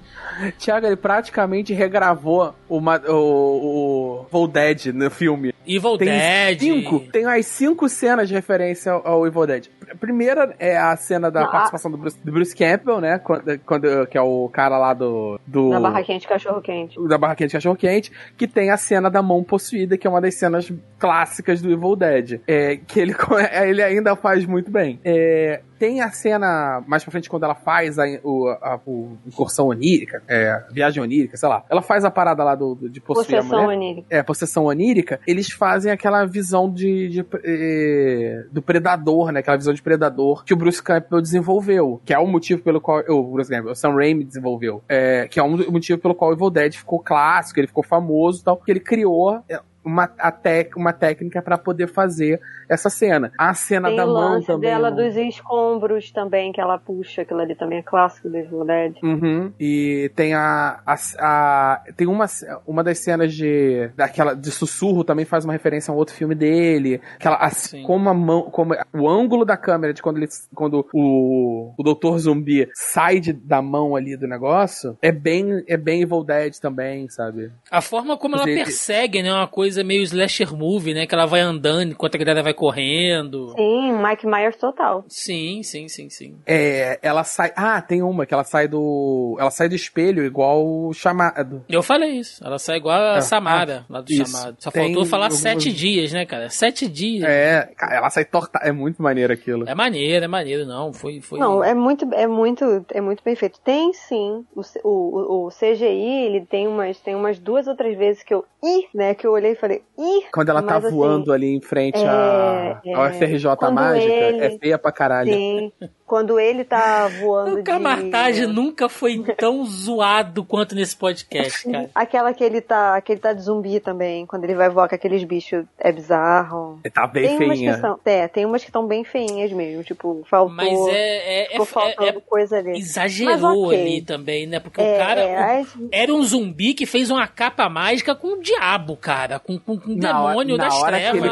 Tiago, 0.57 0.85
ele 0.85 0.95
praticamente 0.95 1.73
regravou 1.73 2.53
o, 2.69 2.79
ma- 2.79 3.01
o, 3.07 3.13
o 3.13 4.25
Evil 4.31 4.47
Dead 4.47 4.85
no 4.93 5.09
filme. 5.09 5.53
Evil 5.65 5.97
Tem 5.97 6.07
Dead. 6.07 6.59
cinco, 6.59 6.99
tem 7.11 7.25
as 7.25 7.45
cinco 7.45 7.89
cenas 7.89 8.29
de 8.29 8.33
referência 8.35 8.91
ao, 8.93 9.05
ao 9.05 9.27
Evil 9.27 9.45
Dead. 9.47 9.65
A 9.91 9.95
primeira 9.95 10.55
é 10.59 10.77
a 10.77 10.95
cena 10.95 11.16
da 11.19 11.41
Não, 11.41 11.47
a- 11.47 11.51
participação 11.51 11.89
do 11.91 11.97
Bruce, 11.97 12.17
do 12.23 12.31
Bruce 12.31 12.55
Campbell, 12.55 13.01
né? 13.01 13.19
Quando, 13.19 13.59
quando- 13.65 14.07
que 14.07 14.17
é 14.17 14.21
o 14.21 14.47
cara 14.49 14.77
lá 14.77 14.93
do. 14.93 15.39
do 15.45 15.69
Na 15.69 15.79
barra 15.79 16.03
quente, 16.03 16.27
cachorro 16.27 16.61
quente. 16.61 16.95
da 17.07 17.17
barraquinha 17.17 17.47
de 17.47 17.53
cachorro 17.53 17.75
quente, 17.75 18.11
que 18.37 18.47
tem 18.47 18.69
a 18.69 18.77
cena 18.77 19.09
da 19.09 19.21
mão 19.21 19.43
possuída, 19.43 19.97
que 19.97 20.05
é 20.05 20.09
uma 20.09 20.21
das 20.21 20.35
cenas 20.35 20.71
clássicas 20.99 21.61
do 21.61 21.71
Evil 21.71 21.95
Dead. 21.95 22.41
É, 22.47 22.77
que 22.77 22.99
ele, 22.99 23.13
ele 23.65 23.81
ainda 23.83 24.15
faz 24.15 24.45
muito 24.45 24.71
bem. 24.71 24.99
É, 25.03 25.61
tem 25.77 26.01
a 26.01 26.11
cena 26.11 26.83
mais 26.87 27.03
pra 27.03 27.11
frente 27.11 27.29
quando 27.29 27.43
ela 27.43 27.55
faz 27.55 27.97
a, 27.99 28.05
o, 28.23 28.47
a, 28.61 28.79
o 28.85 29.17
incursão 29.25 29.67
onírica, 29.67 30.21
é, 30.27 30.63
viagem 30.71 31.01
onírica, 31.01 31.37
sei 31.37 31.47
lá. 31.49 31.63
Ela 31.69 31.81
faz 31.81 32.03
a 32.03 32.11
parada 32.11 32.43
lá 32.43 32.55
do, 32.55 32.75
do 32.75 32.89
de 32.89 32.99
possuir 32.99 33.25
Possessão 33.37 33.59
a 33.59 33.61
mulher. 33.63 33.77
onírica. 33.77 34.07
É, 34.09 34.23
possessão 34.23 34.65
onírica, 34.65 35.19
eles 35.27 35.51
fazem 35.51 35.91
aquela 35.91 36.25
visão 36.25 36.71
de, 36.71 37.09
de, 37.09 37.25
eh, 37.43 38.45
do 38.51 38.61
predador, 38.61 39.31
né? 39.31 39.39
Aquela 39.39 39.57
visão 39.57 39.73
de 39.73 39.81
predador 39.81 40.43
que 40.43 40.53
o 40.53 40.57
Bruce 40.57 40.81
Campbell 40.81 41.21
desenvolveu, 41.21 42.01
que 42.05 42.13
é 42.13 42.19
o 42.19 42.27
motivo 42.27 42.61
pelo 42.61 42.81
qual 42.81 43.03
o 43.07 43.23
Bruce 43.23 43.49
Campbell, 43.49 43.71
o 43.71 43.75
Sam 43.75 43.93
Raimi 43.93 44.23
desenvolveu, 44.23 44.83
é, 44.87 45.27
que 45.27 45.39
é 45.39 45.43
um 45.43 45.71
motivo 45.71 45.99
pelo 45.99 46.15
qual 46.15 46.31
o 46.31 46.33
Evil 46.33 46.49
Dead 46.49 46.73
ficou 46.73 46.99
clássico, 46.99 47.59
ele 47.59 47.67
ficou 47.67 47.83
famoso, 47.83 48.41
e 48.41 48.43
tal, 48.43 48.57
que 48.57 48.71
ele 48.71 48.79
criou 48.79 49.41
é, 49.49 49.59
uma, 49.87 50.09
a 50.19 50.31
tec, 50.31 50.75
uma 50.75 50.93
técnica 50.93 51.41
pra 51.41 51.57
poder 51.57 51.87
fazer 51.87 52.39
essa 52.69 52.89
cena. 52.89 53.31
A 53.37 53.53
cena 53.53 53.87
Tem 53.87 53.97
da 53.97 54.05
o 54.05 54.13
mão 54.13 54.33
lance 54.33 54.47
também. 54.47 54.69
dela 54.69 54.91
né? 54.91 54.95
dos 55.03 55.15
escombros 55.15 56.11
também, 56.11 56.51
que 56.51 56.59
ela 56.59 56.77
puxa, 56.77 57.21
aquilo 57.21 57.39
ali 57.39 57.55
também 57.55 57.79
é 57.79 57.81
clássico 57.81 58.29
do 58.29 58.37
Evil 58.37 58.65
Dead. 58.65 58.95
Uhum. 59.01 59.53
E 59.59 60.11
tem 60.15 60.33
a, 60.33 60.79
a, 60.85 60.95
a- 61.19 61.83
tem 61.95 62.07
uma, 62.07 62.25
uma 62.65 62.83
das 62.83 62.99
cenas 62.99 63.33
de 63.33 63.89
daquela 63.95 64.33
de 64.35 64.51
sussurro 64.51 65.03
também 65.03 65.25
faz 65.25 65.45
uma 65.45 65.53
referência 65.53 65.91
a 65.91 65.95
um 65.95 65.97
outro 65.97 66.13
filme 66.13 66.35
dele, 66.35 66.99
aquela 67.15 67.37
a- 67.37 67.49
Sim. 67.49 67.83
como 67.83 68.09
a 68.09 68.13
mão, 68.13 68.43
como 68.51 68.75
o 68.93 69.07
ângulo 69.09 69.45
da 69.45 69.55
câmera 69.55 69.93
de 69.93 70.01
quando 70.01 70.17
ele 70.17 70.27
quando 70.53 70.85
o 70.93 71.73
o 71.77 71.83
Dr. 71.83 72.17
Zumbi 72.17 72.67
sai 72.73 73.19
de- 73.19 73.33
da 73.33 73.61
mão 73.61 73.95
ali 73.95 74.17
do 74.17 74.27
negócio, 74.27 74.97
é 75.01 75.11
bem 75.11 75.63
é 75.67 75.77
bem 75.77 76.01
Evil 76.01 76.23
Dead 76.23 76.53
também, 76.59 77.07
sabe? 77.09 77.51
A 77.71 77.81
forma 77.81 78.17
como 78.17 78.35
ela 78.35 78.49
Ele- 78.49 78.63
persegue, 78.63 79.21
né? 79.23 79.31
Uma 79.33 79.47
coisa 79.47 79.76
meio 79.83 80.01
slasher 80.03 80.55
movie, 80.55 80.93
né? 80.93 81.05
Que 81.07 81.13
ela 81.15 81.25
vai 81.25 81.39
andando 81.41 81.91
enquanto 81.91 82.15
a 82.15 82.17
galera 82.17 82.43
vai 82.43 82.53
correndo. 82.53 83.53
Sim, 83.55 83.93
Mike 83.93 84.25
Myers 84.25 84.55
total. 84.57 85.03
Sim, 85.07 85.61
sim, 85.63 85.87
sim, 85.87 86.09
sim. 86.09 86.35
É, 86.45 86.99
ela 87.01 87.23
sai, 87.23 87.51
ah, 87.55 87.81
tem 87.81 88.01
uma 88.01 88.25
que 88.25 88.33
ela 88.33 88.43
sai 88.43 88.67
do 88.67 89.35
ela 89.39 89.51
sai 89.51 89.69
do 89.69 89.75
espelho 89.75 90.23
igual 90.25 90.65
o 90.65 90.93
chamado. 90.93 91.63
Eu 91.69 91.81
falei 91.83 92.11
isso. 92.11 92.43
Ela 92.45 92.59
sai 92.59 92.77
igual 92.77 92.97
a 92.99 93.17
Ah, 93.17 93.21
Samara, 93.21 93.85
lá 93.89 94.01
do 94.01 94.11
isso. 94.11 94.25
chamado. 94.31 94.55
Só 94.59 94.71
Tem 94.71 94.85
faltou 94.85 95.05
falar 95.05 95.25
algumas- 95.25 95.41
sete 95.41 95.71
dias, 95.71 96.11
né, 96.11 96.25
cara? 96.25 96.49
Sete 96.49 96.87
dias. 96.87 97.23
É, 97.23 97.69
cara, 97.77 97.95
ela 97.95 98.09
sai 98.09 98.25
torta, 98.25 98.59
é 98.63 98.71
muito 98.71 99.01
maneiro 99.01 99.33
aquilo. 99.33 99.67
É 99.67 99.75
maneiro, 99.75 100.23
é 100.25 100.27
maneiro, 100.27 100.65
não. 100.65 100.93
Foi. 100.93 101.19
foi... 101.21 101.39
Não, 101.39 101.63
é 101.63 101.73
muito, 101.73 102.07
é 102.13 102.27
muito, 102.27 102.85
é 102.91 103.01
muito 103.01 103.23
bem 103.23 103.35
feito. 103.35 103.59
Tem 103.59 103.91
sim, 103.93 104.45
o, 104.55 104.61
o, 104.83 105.45
o- 105.47 105.49
CGI, 105.49 106.25
ele 106.25 106.45
tem 106.45 106.67
umas, 106.67 106.99
tem 106.99 107.15
umas 107.15 107.39
duas 107.39 107.67
ou 107.67 107.75
três 107.75 107.97
vezes 107.97 108.23
que 108.23 108.33
eu, 108.33 108.45
ih, 108.63 108.85
né, 108.93 109.13
que 109.15 109.25
eu 109.25 109.31
olhei 109.31 109.55
falei, 109.57 109.83
ih, 109.97 110.23
Quando 110.31 110.49
ela 110.49 110.61
tá 110.61 110.77
assim, 110.77 110.89
voando 110.89 111.31
ali 111.33 111.47
em 111.55 111.61
frente 111.61 111.97
à 112.05 112.81
é, 112.85 112.93
ao 112.95 113.05
é, 113.05 113.11
FRJ 113.13 113.71
mágica, 113.71 114.13
ele- 114.13 114.45
é 114.45 114.49
feia 114.57 114.77
pra 114.77 114.91
caralho. 114.91 115.33
Sim, 115.33 115.71
quando 116.07 116.39
ele 116.39 116.63
tá 116.63 117.07
voando 117.19 117.59
O 117.59 117.63
Camartage 117.63 118.47
de... 118.47 118.47
nunca 118.47 118.87
foi 118.87 119.21
tão 119.37 119.65
zoado 119.65 120.43
quanto 120.43 120.73
nesse 120.73 120.95
podcast, 120.95 121.69
cara. 121.69 121.89
Aquela 121.93 122.33
que 122.33 122.43
ele 122.43 122.61
tá, 122.61 122.99
que 123.01 123.11
ele 123.11 123.19
tá 123.19 123.33
de 123.33 123.41
zumbi 123.41 123.79
também, 123.81 124.25
quando 124.25 124.45
ele 124.45 124.55
vai 124.55 124.69
voar 124.69 124.87
com 124.87 124.95
aqueles 124.95 125.23
bichos, 125.25 125.65
é 125.77 125.91
bizarro. 125.91 126.79
Tá 126.93 127.05
bem 127.05 127.37
tem 127.37 127.45
umas 127.47 127.57
feinha. 127.59 127.73
que 127.75 127.81
são, 127.81 127.99
é, 128.05 128.27
tem 128.27 128.45
umas 128.45 128.61
que 128.63 128.69
estão 128.69 128.87
bem 128.87 129.03
feinhas 129.03 129.51
mesmo, 129.51 129.83
tipo, 129.83 130.23
faltou, 130.29 130.55
Mas 130.55 130.69
é, 130.87 130.91
é, 130.93 131.55
é, 131.55 131.57
é- 131.57 132.07
é- 132.07 132.13
coisa 132.27 132.57
ali. 132.57 132.79
exagerou 132.79 133.33
Mas 133.33 133.43
ok. 133.43 133.81
ali 133.81 134.01
também, 134.01 134.47
né? 134.47 134.59
Porque 134.61 134.79
o 134.79 134.83
É, 134.83 134.97
cara. 134.97 135.21
é, 135.21 135.57
o- 135.57 135.61
as- 135.61 135.77
Era 135.91 136.13
um 136.13 136.23
zumbi 136.23 136.73
que 136.73 136.85
fez 136.85 137.11
uma 137.11 137.27
capa 137.27 137.67
mágica 137.67 138.15
com 138.15 138.27
o 138.29 138.41
diabo, 138.41 138.95
cara. 138.95 139.39
Com, 139.39 139.57
com, 139.59 139.77
com 139.77 139.91
o 139.91 139.97
hora- 140.05 140.27
demônio 140.27 140.57
na 140.57 140.63
das 140.65 140.73
hora 140.81 140.97
que 140.97 141.03
trevas. 141.11 141.23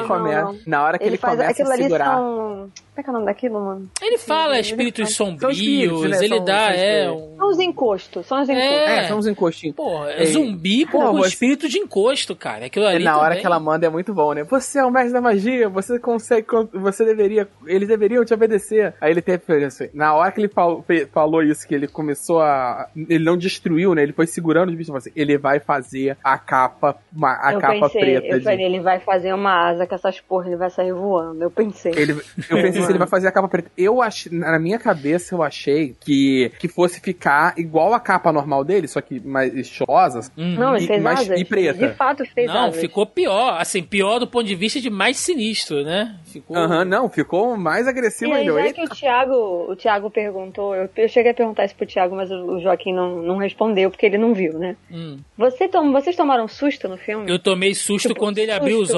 ele 0.51 0.61
na 0.67 0.83
hora 0.83 0.97
que 0.97 1.03
ele, 1.03 1.11
ele 1.11 1.17
faz 1.17 1.37
começa 1.39 1.63
a 1.63 1.73
ali 1.73 1.83
segurar. 1.83 2.05
são. 2.17 2.69
Como 2.95 3.01
é 3.01 3.03
que 3.03 3.09
é 3.09 3.11
o 3.11 3.13
nome 3.13 3.25
daquilo, 3.25 3.59
mano? 3.59 3.89
Ele 4.01 4.17
fala 4.17 4.57
Ele 4.57 4.63
espíritos 4.65 5.15
fala- 5.15 5.29
sombrios, 5.31 5.57
espíritos, 5.57 6.09
né? 6.09 6.17
ele 6.25 6.35
São- 6.37 6.45
dá, 6.45 6.65
são 6.67 6.75
é. 6.75 7.11
Um... 7.11 7.35
São 7.37 7.49
os 7.49 7.59
encostos, 7.59 8.25
são 8.25 8.41
os 8.41 8.49
encostos. 8.49 8.71
É. 8.71 8.95
É, 8.99 9.07
são 9.07 9.17
uns 9.19 9.27
encostinhos. 9.27 9.75
Porra, 9.75 10.11
é 10.11 10.23
É. 10.23 10.25
zumbi 10.27 10.85
Pô, 10.85 10.99
com 10.99 11.13
você- 11.17 11.29
espírito 11.29 11.67
de 11.69 11.77
encosto, 11.79 12.35
cara. 12.35 12.65
Aquilo 12.65 12.85
ali 12.87 13.03
na 13.03 13.17
hora 13.17 13.27
também. 13.29 13.41
que 13.41 13.45
ela 13.45 13.59
manda 13.59 13.85
é 13.85 13.89
muito 13.89 14.13
bom, 14.13 14.33
né? 14.33 14.43
Você 14.43 14.79
é 14.79 14.85
o 14.85 14.91
mestre 14.91 15.13
da 15.13 15.21
magia, 15.21 15.67
você 15.69 15.99
consegue, 15.99 16.47
con- 16.47 16.67
você 16.73 17.03
deveria, 17.05 17.47
eles 17.67 17.87
deveriam 17.87 18.23
te 18.25 18.33
obedecer. 18.33 18.93
Aí 19.01 19.11
ele 19.11 19.21
teve, 19.21 19.65
assim, 19.65 19.89
na 19.93 20.13
hora 20.13 20.31
que 20.31 20.41
ele 20.41 20.47
falou, 20.47 20.83
falou 21.13 21.43
isso, 21.43 21.67
que 21.67 21.75
ele 21.75 21.87
começou 21.87 22.41
a, 22.41 22.87
ele 23.09 23.23
não 23.23 23.37
destruiu, 23.37 23.93
né? 23.93 24.03
Ele 24.03 24.13
foi 24.13 24.27
segurando 24.27 24.69
os 24.69 24.75
bichos, 24.75 24.87
falou 24.87 24.99
assim, 24.99 25.11
ele 25.15 25.37
vai 25.37 25.59
fazer 25.59 26.17
a 26.23 26.37
capa, 26.37 26.95
uma- 27.15 27.37
a 27.41 27.53
eu 27.53 27.59
capa 27.59 27.73
pensei, 27.89 28.01
preta 28.01 28.27
eu 28.27 28.37
de... 28.39 28.43
falei, 28.43 28.65
ele 28.65 28.79
vai 28.79 28.99
fazer 28.99 29.33
uma 29.33 29.69
asa 29.69 29.85
com 29.85 29.95
essas 29.95 30.19
porras, 30.21 30.47
ele 30.47 30.55
vai 30.57 30.69
sair 30.69 30.93
voando. 30.93 31.43
Eu 31.43 31.51
pensei. 31.51 31.91
Ele, 31.95 32.13
eu 32.13 32.61
pensei 32.61 32.81
se 32.81 32.89
ele 32.89 32.97
vai 32.99 33.07
fazer 33.07 33.27
a 33.27 33.31
capa 33.31 33.47
preta. 33.47 33.69
Eu 33.77 34.01
achei, 34.01 34.31
na 34.31 34.54
minha 34.59 34.79
cabeça, 34.79 35.35
eu 35.35 35.43
achei 35.43 35.95
que, 35.99 36.51
que 36.59 36.67
fosse 36.67 36.99
ficar 36.99 37.53
igual 37.57 37.93
a 37.93 37.99
capa 37.99 38.31
normal 38.31 38.63
dele, 38.63 38.87
só 38.87 39.01
que 39.01 39.19
mais 39.19 39.53
estilosa. 39.55 40.31
Uhum. 40.37 40.55
Não, 40.55 40.75
E- 40.77 40.87
fez 40.87 41.01
mas- 41.01 41.19
asas. 41.21 41.39
e 41.39 41.45
preta? 41.45 41.87
De 41.87 41.93
fato, 41.95 42.25
fez 42.33 42.47
Não, 42.47 42.65
asas. 42.65 42.79
ficou 42.81 43.05
pior. 43.05 43.57
Assim, 43.59 43.81
pior 43.83 44.19
do 44.19 44.27
ponto 44.27 44.45
de 44.45 44.55
vista 44.55 44.79
de 44.79 44.89
mais 44.89 45.17
sinistro, 45.17 45.83
né? 45.83 46.15
Ficou. 46.25 46.55
Aham, 46.57 46.85
não, 46.85 47.09
ficou 47.09 47.55
mais 47.57 47.87
agressivo 47.87 48.31
E 48.31 48.33
aí, 48.35 48.39
ainda. 48.41 48.53
já 48.53 48.65
Eita, 48.67 48.81
que 48.81 48.85
o 48.85 48.89
Thiago, 48.95 49.35
o 49.71 49.75
Thiago 49.75 50.09
perguntou, 50.11 50.75
eu, 50.75 50.89
eu 50.97 51.07
cheguei 51.09 51.31
a 51.31 51.35
perguntar 51.35 51.65
isso 51.65 51.75
pro 51.75 51.85
Thiago, 51.85 52.15
mas 52.15 52.29
o, 52.31 52.59
Joaquim 52.59 52.93
não, 52.93 53.21
não 53.21 53.37
respondeu, 53.37 53.89
porque 53.89 54.05
ele 54.05 54.17
não 54.17 54.33
viu, 54.33 54.57
né? 54.59 54.75
Hum. 54.91 55.17
Você 55.37 55.67
tom, 55.67 55.91
vocês 55.91 56.15
tomaram 56.15 56.47
susto 56.47 56.87
no 56.87 56.97
filme? 56.97 57.29
Eu 57.31 57.39
tomei 57.39 57.73
susto 57.73 58.09
Tipo, 58.09 58.19
quando 58.19 58.37
ele 58.37 58.51
abriu 58.51 58.77
o 58.77 58.85
susto. 58.85 58.93